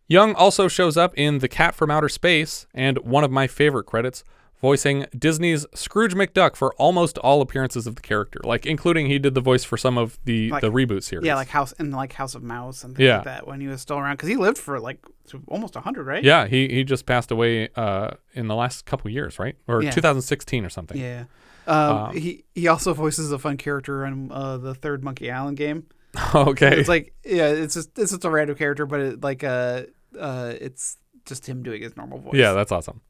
Young 0.08 0.36
also 0.36 0.68
shows 0.68 0.98
up 0.98 1.18
in 1.18 1.40
The 1.40 1.48
Cat 1.48 1.74
from 1.74 1.90
Outer 1.90 2.10
Space 2.10 2.68
and 2.74 2.98
one 3.00 3.24
of 3.24 3.32
my 3.32 3.48
favorite 3.48 3.86
credits, 3.86 4.24
voicing 4.62 5.06
Disney's 5.18 5.66
Scrooge 5.74 6.14
McDuck 6.14 6.56
for 6.56 6.74
almost 6.76 7.18
all 7.20 7.42
appearances 7.42 7.88
of 7.88 7.96
the 7.96 8.02
character, 8.02 8.40
like 8.44 8.66
including 8.66 9.08
he 9.08 9.18
did 9.20 9.34
the 9.34 9.42
voice 9.42 9.64
for 9.64 9.78
some 9.78 9.98
of 9.98 10.20
the 10.26 10.50
Like- 10.52 10.62
the 10.62 10.72
reboot 10.72 11.04
series. 11.04 11.26
Yeah, 11.26 11.36
like 11.36 11.48
House 11.50 11.74
and 11.80 11.92
like 11.94 12.14
House 12.14 12.36
of 12.36 12.44
Mouse 12.44 12.84
and 12.84 12.96
things 12.96 13.08
Yeah. 13.08 13.16
like 13.18 13.26
that 13.26 13.48
when 13.48 13.62
he 13.62 13.68
was 13.68 13.82
still 13.82 13.98
around 13.98 14.16
because 14.18 14.30
he 14.30 14.36
lived 14.36 14.58
for 14.58 14.80
like 14.80 15.00
almost 15.48 15.76
hundred, 15.76 16.06
right? 16.08 16.24
Yeah, 16.24 16.48
he 16.48 16.68
he 16.68 16.84
just 16.84 17.06
passed 17.06 17.32
away 17.32 17.70
uh, 17.76 18.12
in 18.34 18.48
the 18.48 18.56
last 18.56 18.86
couple 18.86 19.10
years, 19.12 19.40
right? 19.40 19.56
Or 19.68 19.82
Yeah. 19.82 19.92
2016 19.92 20.66
or 20.66 20.70
something. 20.70 20.98
Yeah. 20.98 21.26
Um, 21.68 21.98
Um, 21.98 22.16
he 22.18 22.44
he 22.56 22.68
also 22.68 22.94
voices 22.94 23.32
a 23.32 23.38
fun 23.38 23.56
character 23.58 24.04
in 24.06 24.32
uh, 24.32 24.58
the 24.58 24.74
third 24.74 25.04
Monkey 25.04 25.30
Island 25.32 25.58
game. 25.58 25.86
Okay. 26.34 26.80
It's 26.80 26.90
like 26.90 27.14
yeah, 27.24 27.48
it's 27.50 27.76
just 27.76 27.98
it's 28.00 28.12
just 28.12 28.26
a 28.26 28.30
random 28.30 28.56
character, 28.58 28.86
but 28.88 29.00
it, 29.00 29.22
like 29.24 29.44
uh 29.44 29.84
uh 30.20 30.54
it's 30.60 30.98
just 31.26 31.48
him 31.48 31.62
doing 31.62 31.84
his 31.84 31.96
normal 31.96 32.18
voice. 32.18 32.34
Yeah, 32.34 32.54
that's 32.54 32.72
awesome. 32.72 33.02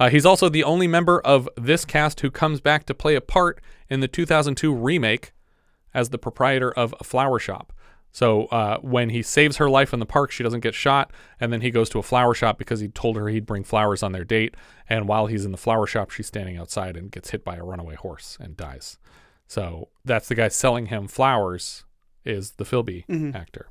Uh, 0.00 0.08
he's 0.08 0.24
also 0.26 0.48
the 0.48 0.64
only 0.64 0.86
member 0.88 1.20
of 1.20 1.48
this 1.56 1.84
cast 1.84 2.20
who 2.20 2.30
comes 2.30 2.60
back 2.60 2.86
to 2.86 2.94
play 2.94 3.14
a 3.14 3.20
part 3.20 3.60
in 3.90 4.00
the 4.00 4.08
2002 4.08 4.74
remake 4.74 5.32
as 5.92 6.08
the 6.08 6.18
proprietor 6.18 6.72
of 6.72 6.94
a 6.98 7.04
flower 7.04 7.38
shop. 7.38 7.72
So 8.12 8.46
uh, 8.46 8.78
when 8.78 9.10
he 9.10 9.22
saves 9.22 9.58
her 9.58 9.68
life 9.70 9.92
in 9.92 10.00
the 10.00 10.06
park, 10.06 10.32
she 10.32 10.42
doesn't 10.42 10.60
get 10.60 10.74
shot, 10.74 11.12
and 11.38 11.52
then 11.52 11.60
he 11.60 11.70
goes 11.70 11.88
to 11.90 11.98
a 11.98 12.02
flower 12.02 12.34
shop 12.34 12.58
because 12.58 12.80
he 12.80 12.88
told 12.88 13.16
her 13.16 13.28
he'd 13.28 13.46
bring 13.46 13.62
flowers 13.62 14.02
on 14.02 14.12
their 14.12 14.24
date. 14.24 14.56
And 14.88 15.06
while 15.06 15.26
he's 15.26 15.44
in 15.44 15.52
the 15.52 15.58
flower 15.58 15.86
shop, 15.86 16.10
she's 16.10 16.26
standing 16.26 16.56
outside 16.56 16.96
and 16.96 17.12
gets 17.12 17.30
hit 17.30 17.44
by 17.44 17.56
a 17.56 17.62
runaway 17.62 17.94
horse 17.94 18.36
and 18.40 18.56
dies. 18.56 18.98
So 19.46 19.90
that's 20.04 20.28
the 20.28 20.34
guy 20.34 20.48
selling 20.48 20.86
him 20.86 21.06
flowers 21.08 21.84
is 22.24 22.52
the 22.52 22.64
Filby 22.64 23.04
Mhm. 23.08 23.34
actor. 23.34 23.68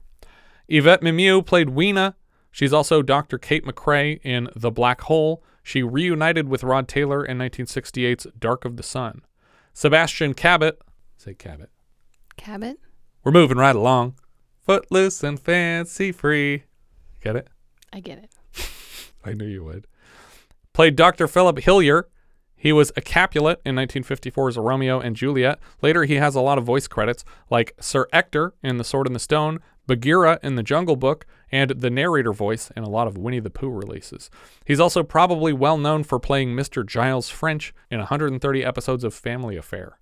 Yvette 0.68 1.02
Mimieux 1.02 1.42
played 1.42 1.70
Weena. 1.72 2.16
She's 2.52 2.72
also 2.74 3.02
Dr. 3.02 3.38
Kate 3.38 3.66
McCrae 3.66 4.20
in 4.24 4.50
The 4.56 4.72
Black 4.72 5.02
Hole. 5.02 5.44
She 5.70 5.84
reunited 5.84 6.50
with 6.50 6.64
Rod 6.64 6.88
Taylor 6.88 7.24
in 7.24 7.38
1968's 7.38 8.26
Dark 8.40 8.66
of 8.66 8.76
the 8.76 8.82
Sun. 8.82 9.22
Sebastian 9.72 10.34
Cabot, 10.34 10.82
say 11.16 11.36
Cabot. 11.36 11.70
Cabot? 12.38 12.80
We're 13.24 13.32
moving 13.32 13.60
right 13.60 13.76
along. 13.76 14.16
Footloose 14.66 15.24
and 15.24 15.40
fancy 15.40 16.12
free. 16.12 16.64
Get 17.24 17.36
it? 17.36 17.50
I 17.94 18.00
get 18.00 18.18
it. 18.18 18.72
I 19.24 19.34
knew 19.34 19.46
you 19.46 19.64
would. 19.64 19.86
Played 20.74 20.96
Dr. 20.96 21.28
Philip 21.28 21.60
Hillier. 21.60 22.08
He 22.56 22.74
was 22.74 22.92
a 22.98 23.02
Capulet 23.02 23.62
in 23.64 23.76
1954's 23.76 24.58
Romeo 24.58 25.00
and 25.00 25.16
Juliet. 25.16 25.60
Later, 25.84 26.06
he 26.06 26.16
has 26.16 26.34
a 26.34 26.42
lot 26.42 26.58
of 26.58 26.64
voice 26.64 26.88
credits, 26.88 27.24
like 27.52 27.76
Sir 27.80 28.08
Ector 28.12 28.56
in 28.64 28.78
The 28.78 28.84
Sword 28.84 29.06
and 29.06 29.16
the 29.16 29.20
Stone, 29.20 29.60
Bagheera 29.90 30.40
in 30.44 30.54
The 30.54 30.62
Jungle 30.62 30.96
Book, 30.96 31.26
and 31.52 31.72
the 31.72 31.90
narrator 31.90 32.32
voice 32.32 32.72
in 32.78 32.84
a 32.84 32.90
lot 32.90 33.08
of 33.08 33.18
Winnie 33.18 33.40
the 33.40 33.50
Pooh 33.50 33.72
releases. 33.72 34.30
He's 34.64 34.80
also 34.80 35.02
probably 35.02 35.52
well 35.52 35.80
known 35.80 36.04
for 36.04 36.20
playing 36.20 36.56
Mr. 36.56 36.86
Giles 36.86 37.30
French 37.30 37.74
in 37.90 37.98
130 37.98 38.64
episodes 38.64 39.04
of 39.04 39.16
Family 39.16 39.58
Affair. 39.58 39.98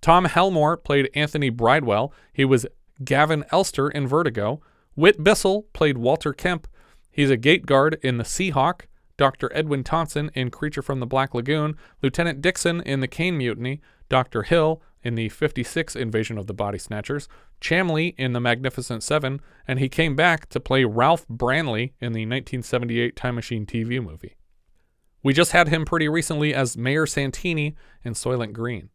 Tom 0.00 0.26
Helmore 0.26 0.76
played 0.76 1.10
Anthony 1.14 1.50
Bridewell. 1.50 2.12
He 2.32 2.44
was 2.44 2.64
Gavin 3.04 3.44
Elster 3.50 3.90
in 3.90 4.06
Vertigo. 4.06 4.62
Whit 4.94 5.24
Bissell 5.24 5.62
played 5.72 5.98
Walter 5.98 6.32
Kemp. 6.32 6.68
He's 7.10 7.30
a 7.30 7.36
gate 7.36 7.66
guard 7.66 7.98
in 8.02 8.18
The 8.18 8.24
Seahawk. 8.24 8.82
Dr. 9.16 9.50
Edwin 9.52 9.82
Thompson 9.82 10.30
in 10.34 10.52
Creature 10.52 10.82
from 10.82 11.00
the 11.00 11.06
Black 11.06 11.34
Lagoon. 11.34 11.74
Lieutenant 12.02 12.40
Dixon 12.40 12.80
in 12.82 13.00
The 13.00 13.08
Caine 13.08 13.36
Mutiny. 13.36 13.80
Dr. 14.08 14.44
Hill 14.44 14.80
in 15.02 15.14
the 15.14 15.28
56 15.28 15.96
Invasion 15.96 16.38
of 16.38 16.46
the 16.46 16.54
Body 16.54 16.78
Snatchers. 16.78 17.28
Chamlee 17.60 18.14
in 18.18 18.32
The 18.32 18.40
Magnificent 18.40 19.02
Seven. 19.02 19.40
And 19.66 19.78
he 19.78 19.88
came 19.88 20.16
back 20.16 20.48
to 20.50 20.60
play 20.60 20.84
Ralph 20.84 21.26
Branley 21.28 21.92
in 22.00 22.12
the 22.12 22.26
1978 22.26 23.16
Time 23.16 23.34
Machine 23.34 23.66
TV 23.66 24.02
movie. 24.02 24.36
We 25.22 25.32
just 25.32 25.52
had 25.52 25.68
him 25.68 25.84
pretty 25.84 26.08
recently 26.08 26.54
as 26.54 26.76
Mayor 26.76 27.06
Santini 27.06 27.74
in 28.04 28.14
Soylent 28.14 28.52
Green. 28.52 28.90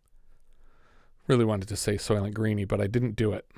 Really 1.27 1.45
wanted 1.45 1.67
to 1.69 1.75
say 1.75 1.95
Soylent 1.95 2.33
Greeny, 2.33 2.65
but 2.65 2.81
I 2.81 2.87
didn't 2.87 3.15
do 3.15 3.33
it. 3.33 3.49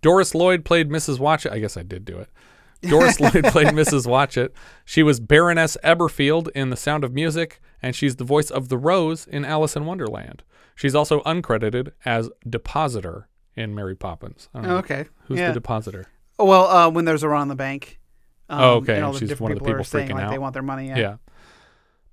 Doris 0.00 0.34
Lloyd 0.34 0.64
played 0.64 0.88
Mrs. 0.88 1.18
Watchett. 1.18 1.52
I 1.52 1.58
guess 1.58 1.76
I 1.76 1.82
did 1.82 2.04
do 2.04 2.18
it. 2.18 2.28
Doris 2.82 3.18
Lloyd 3.20 3.44
played 3.44 3.68
Mrs. 3.68 4.06
Watchett. 4.06 4.52
She 4.84 5.02
was 5.02 5.18
Baroness 5.18 5.76
Eberfield 5.82 6.48
in 6.54 6.70
The 6.70 6.76
Sound 6.76 7.02
of 7.04 7.12
Music, 7.12 7.60
and 7.82 7.96
she's 7.96 8.16
the 8.16 8.24
voice 8.24 8.50
of 8.50 8.68
the 8.68 8.78
Rose 8.78 9.26
in 9.26 9.44
Alice 9.44 9.74
in 9.76 9.86
Wonderland. 9.86 10.44
She's 10.78 10.94
also 10.94 11.22
uncredited 11.22 11.90
as 12.04 12.30
Depositor 12.48 13.28
in 13.56 13.74
Mary 13.74 13.96
Poppins. 13.96 14.48
I 14.54 14.60
don't 14.60 14.68
know. 14.68 14.76
Okay. 14.76 15.06
Who's 15.24 15.40
Yeah. 15.40 15.48
the 15.48 15.54
Depositor? 15.54 16.06
Oh, 16.38 16.44
well, 16.44 16.68
uh, 16.68 16.88
when 16.88 17.04
there's 17.04 17.24
a 17.24 17.28
run 17.28 17.40
on 17.40 17.48
the 17.48 17.56
bank. 17.56 17.98
Um, 18.48 18.60
oh, 18.60 18.74
okay. 18.76 18.94
And 18.94 19.04
all 19.04 19.12
the 19.12 19.18
she's 19.18 19.40
one 19.40 19.50
of 19.50 19.58
the 19.58 19.64
people, 19.64 19.72
people 19.74 19.80
are 19.80 19.84
saying 19.84 20.08
freaking 20.10 20.14
like 20.14 20.24
out. 20.26 20.30
they 20.30 20.38
want 20.38 20.54
their 20.54 20.62
money. 20.62 20.86
Yeah. 20.86 20.96
Yeah. 20.98 21.16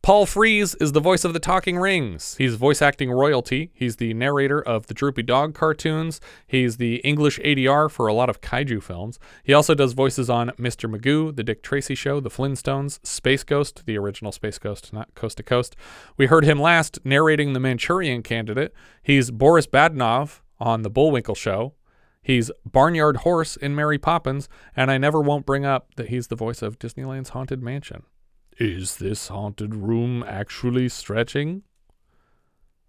Paul 0.06 0.28
Frees 0.28 0.76
is 0.76 0.92
the 0.92 1.00
voice 1.00 1.26
of 1.26 1.34
the 1.34 1.40
Talking 1.40 1.80
Rings. 1.80 2.36
He's 2.38 2.54
voice 2.54 2.80
acting 2.80 3.10
royalty. 3.10 3.72
He's 3.74 3.96
the 3.96 4.14
narrator 4.14 4.62
of 4.62 4.86
the 4.86 4.94
Droopy 4.94 5.24
Dog 5.24 5.56
cartoons. 5.56 6.22
He's 6.46 6.78
the 6.78 6.98
English 6.98 7.40
ADR 7.40 7.90
for 7.90 8.06
a 8.06 8.14
lot 8.14 8.30
of 8.30 8.40
kaiju 8.40 8.84
films. 8.84 9.18
He 9.44 9.52
also 9.52 9.74
does 9.74 9.94
voices 9.94 10.30
on 10.30 10.52
Mr. 10.60 10.88
Magoo, 10.88 11.36
The 11.36 11.44
Dick 11.44 11.64
Tracy 11.64 11.96
Show, 11.96 12.20
The 12.20 12.30
Flintstones, 12.30 13.04
Space 13.04 13.44
Ghost, 13.44 13.82
the 13.88 13.98
original 13.98 14.32
Space 14.32 14.60
Ghost, 14.60 14.94
not 14.94 15.16
Coast 15.16 15.38
to 15.38 15.44
Coast. 15.44 15.76
We 16.18 16.28
heard 16.28 16.46
him 16.46 16.62
last 16.62 17.00
narrating 17.04 17.54
The 17.54 17.60
Manchurian 17.60 18.22
Candidate. 18.22 18.74
He's 19.02 19.32
Boris 19.32 19.66
Badenov 19.66 20.42
on 20.60 20.84
The 20.84 20.92
Bullwinkle 20.92 21.34
Show. 21.34 21.74
He's 22.22 22.52
Barnyard 22.64 23.18
Horse 23.18 23.56
in 23.56 23.74
Mary 23.74 23.98
Poppins, 23.98 24.50
and 24.76 24.92
I 24.92 25.00
never 25.00 25.20
won't 25.20 25.48
bring 25.48 25.66
up 25.66 25.96
that 25.96 26.10
he's 26.10 26.28
the 26.28 26.36
voice 26.36 26.62
of 26.62 26.78
Disneyland's 26.78 27.30
Haunted 27.30 27.64
Mansion. 27.64 28.04
Is 28.58 28.98
this 28.98 29.28
haunted 29.28 29.76
room 29.76 30.24
actually 30.26 30.88
stretching? 30.88 31.64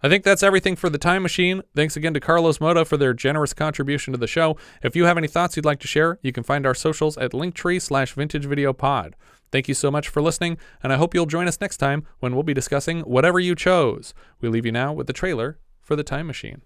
I 0.01 0.09
think 0.09 0.23
that's 0.23 0.45
everything 0.45 0.77
for 0.77 0.89
the 0.89 0.99
time 0.99 1.23
machine. 1.23 1.63
Thanks 1.75 1.97
again 1.97 2.15
to 2.15 2.21
Carlos 2.21 2.59
Moda 2.59 2.87
for 2.87 2.97
their 2.97 3.13
generous 3.13 3.53
contribution 3.53 4.13
to 4.13 4.19
the 4.19 4.29
show. 4.29 4.57
If 4.83 4.95
you 4.95 5.07
have 5.07 5.19
any 5.19 5.27
thoughts 5.27 5.57
you'd 5.57 5.65
like 5.65 5.81
to 5.81 5.89
share, 5.89 6.21
you 6.23 6.31
can 6.31 6.45
find 6.45 6.67
our 6.67 6.75
socials 6.75 7.19
at 7.19 7.33
linktree 7.33 7.83
slash 7.83 8.13
vintage 8.13 8.45
video 8.45 8.73
pod. 8.73 9.17
Thank 9.51 9.67
you 9.67 9.75
so 9.75 9.91
much 9.91 10.09
for 10.09 10.23
listening, 10.23 10.59
and 10.85 10.93
I 10.93 10.97
hope 10.97 11.15
you'll 11.15 11.27
join 11.27 11.49
us 11.49 11.61
next 11.61 11.79
time 11.79 12.05
when 12.21 12.35
we'll 12.35 12.45
be 12.45 12.55
discussing 12.55 13.01
whatever 13.01 13.41
you 13.41 13.57
chose. 13.57 14.15
We 14.41 14.49
leave 14.49 14.67
you 14.67 14.73
now 14.73 14.93
with 14.93 15.09
the 15.09 15.13
trailer 15.13 15.59
for 15.81 15.97
the 15.97 16.05
time 16.05 16.29
machine. 16.29 16.63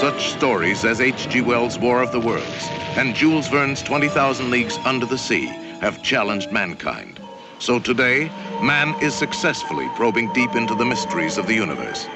Such 0.00 0.32
stories 0.32 0.86
as 0.86 1.02
H.G. 1.02 1.42
Wells' 1.42 1.78
War 1.78 2.00
of 2.00 2.10
the 2.10 2.20
Worlds 2.20 2.68
and 2.96 3.14
Jules 3.14 3.48
Verne's 3.48 3.82
20,000 3.82 4.50
Leagues 4.50 4.78
Under 4.86 5.04
the 5.04 5.18
Sea 5.18 5.44
have 5.82 6.02
challenged 6.02 6.50
mankind. 6.50 7.20
So 7.58 7.78
today, 7.78 8.30
man 8.62 8.94
is 9.02 9.14
successfully 9.14 9.86
probing 9.96 10.32
deep 10.32 10.54
into 10.54 10.74
the 10.74 10.86
mysteries 10.86 11.36
of 11.36 11.46
the 11.46 11.54
universe. 11.54 12.06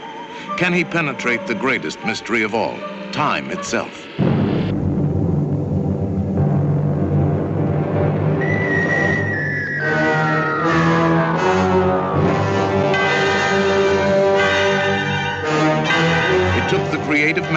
Can 0.57 0.73
he 0.73 0.83
penetrate 0.83 1.47
the 1.47 1.55
greatest 1.55 2.03
mystery 2.07 2.43
of 2.43 2.55
all, 2.55 2.79
time 3.13 3.51
itself? 3.51 4.07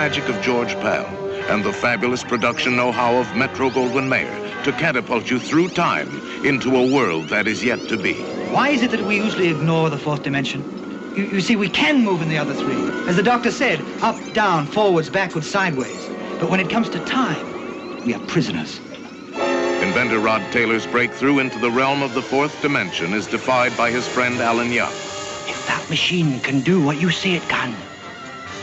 Magic 0.07 0.29
of 0.29 0.41
George 0.41 0.73
Pal 0.75 1.05
and 1.51 1.65
the 1.65 1.73
fabulous 1.73 2.23
production 2.23 2.77
know-how 2.77 3.17
of 3.17 3.35
Metro 3.35 3.69
Goldwyn 3.69 4.07
Mayer 4.07 4.63
to 4.63 4.71
catapult 4.71 5.29
you 5.29 5.37
through 5.37 5.67
time 5.67 6.07
into 6.45 6.77
a 6.77 6.87
world 6.87 7.27
that 7.27 7.45
is 7.45 7.61
yet 7.61 7.89
to 7.89 7.97
be. 7.97 8.13
Why 8.53 8.69
is 8.69 8.83
it 8.83 8.91
that 8.91 9.05
we 9.05 9.17
usually 9.17 9.49
ignore 9.49 9.89
the 9.89 9.97
fourth 9.97 10.23
dimension? 10.23 10.63
You, 11.17 11.25
you 11.25 11.41
see, 11.41 11.57
we 11.57 11.67
can 11.67 12.05
move 12.05 12.21
in 12.21 12.29
the 12.29 12.37
other 12.37 12.53
three. 12.53 12.81
As 13.09 13.17
the 13.17 13.21
doctor 13.21 13.51
said, 13.51 13.83
up, 14.01 14.15
down, 14.33 14.65
forwards, 14.67 15.09
backwards, 15.09 15.45
sideways. 15.45 16.07
But 16.39 16.49
when 16.49 16.61
it 16.61 16.69
comes 16.69 16.87
to 16.91 16.99
time, 16.99 18.05
we 18.05 18.13
are 18.13 18.21
prisoners. 18.27 18.79
Inventor 19.83 20.19
Rod 20.19 20.41
Taylor's 20.53 20.87
breakthrough 20.87 21.39
into 21.39 21.59
the 21.59 21.69
realm 21.69 22.01
of 22.01 22.13
the 22.13 22.21
fourth 22.21 22.61
dimension 22.61 23.13
is 23.13 23.27
defied 23.27 23.75
by 23.75 23.91
his 23.91 24.07
friend 24.07 24.39
Alan 24.39 24.71
Young. 24.71 24.93
If 25.49 25.67
that 25.67 25.85
machine 25.89 26.39
can 26.39 26.61
do 26.61 26.81
what 26.81 26.95
you 27.01 27.11
say 27.11 27.33
it 27.33 27.43
can. 27.49 27.75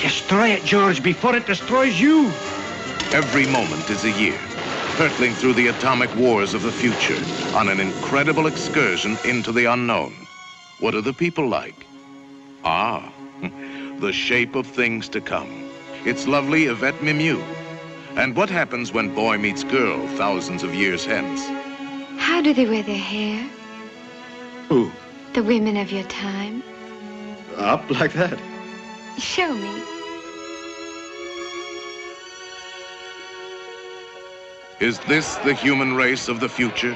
Destroy 0.05 0.48
it, 0.48 0.62
George, 0.66 1.02
before 1.02 1.35
it 1.35 1.47
destroys 1.47 1.98
you. 1.98 2.26
Every 3.14 3.47
moment 3.47 3.89
is 3.89 4.05
a 4.05 4.10
year, 4.10 4.36
hurtling 4.98 5.32
through 5.32 5.55
the 5.55 5.68
atomic 5.68 6.14
wars 6.14 6.52
of 6.52 6.60
the 6.60 6.70
future 6.70 7.16
on 7.56 7.70
an 7.70 7.81
incredible 7.81 8.47
excursion 8.47 9.16
into 9.24 9.51
the 9.51 9.64
unknown. 9.64 10.12
What 10.78 10.94
are 10.94 11.01
the 11.01 11.14
people 11.14 11.48
like? 11.48 11.86
Ah, 12.64 13.10
the 13.98 14.12
shape 14.12 14.55
of 14.56 14.66
things 14.66 15.09
to 15.09 15.22
come. 15.22 15.70
It's 16.05 16.26
lovely 16.26 16.64
Yvette 16.64 17.02
Mimieux. 17.02 17.43
And 18.14 18.36
what 18.36 18.51
happens 18.51 18.93
when 18.93 19.14
boy 19.14 19.39
meets 19.39 19.64
girl 19.64 20.06
thousands 20.18 20.62
of 20.62 20.74
years 20.74 21.06
hence? 21.06 21.40
How 22.20 22.43
do 22.43 22.52
they 22.52 22.66
wear 22.66 22.82
their 22.82 22.94
hair? 22.98 23.48
Who? 24.68 24.93
The 25.32 25.43
women 25.43 25.78
of 25.78 25.90
your 25.90 26.05
time? 26.05 26.62
Up 27.56 27.89
like 27.90 28.12
that? 28.12 28.39
Show 29.18 29.55
me. 29.55 29.93
Is 34.85 34.98
this 35.09 35.36
the 35.36 35.55
human 35.55 35.97
race 35.97 36.28
of 36.28 36.40
the 36.40 36.48
future? 36.48 36.94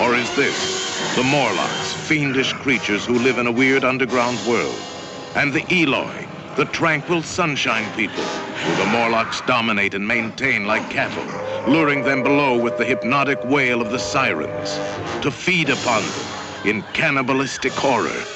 Or 0.00 0.14
is 0.14 0.30
this 0.36 1.16
the 1.16 1.24
Morlocks, 1.24 1.92
fiendish 2.06 2.52
creatures 2.52 3.04
who 3.04 3.18
live 3.18 3.38
in 3.38 3.48
a 3.48 3.50
weird 3.50 3.82
underground 3.82 4.38
world? 4.48 4.78
And 5.34 5.52
the 5.52 5.64
Eloi, 5.68 6.24
the 6.54 6.66
tranquil 6.66 7.22
sunshine 7.22 7.90
people, 7.96 8.22
who 8.22 8.76
the 8.76 8.86
Morlocks 8.92 9.40
dominate 9.40 9.94
and 9.94 10.06
maintain 10.06 10.66
like 10.66 10.88
cattle, 10.88 11.24
luring 11.66 12.04
them 12.04 12.22
below 12.22 12.56
with 12.56 12.76
the 12.78 12.84
hypnotic 12.84 13.42
wail 13.42 13.80
of 13.80 13.90
the 13.90 13.98
sirens, 13.98 14.70
to 15.20 15.32
feed 15.32 15.68
upon 15.68 16.02
them 16.02 16.68
in 16.68 16.82
cannibalistic 16.92 17.72
horror 17.72 18.35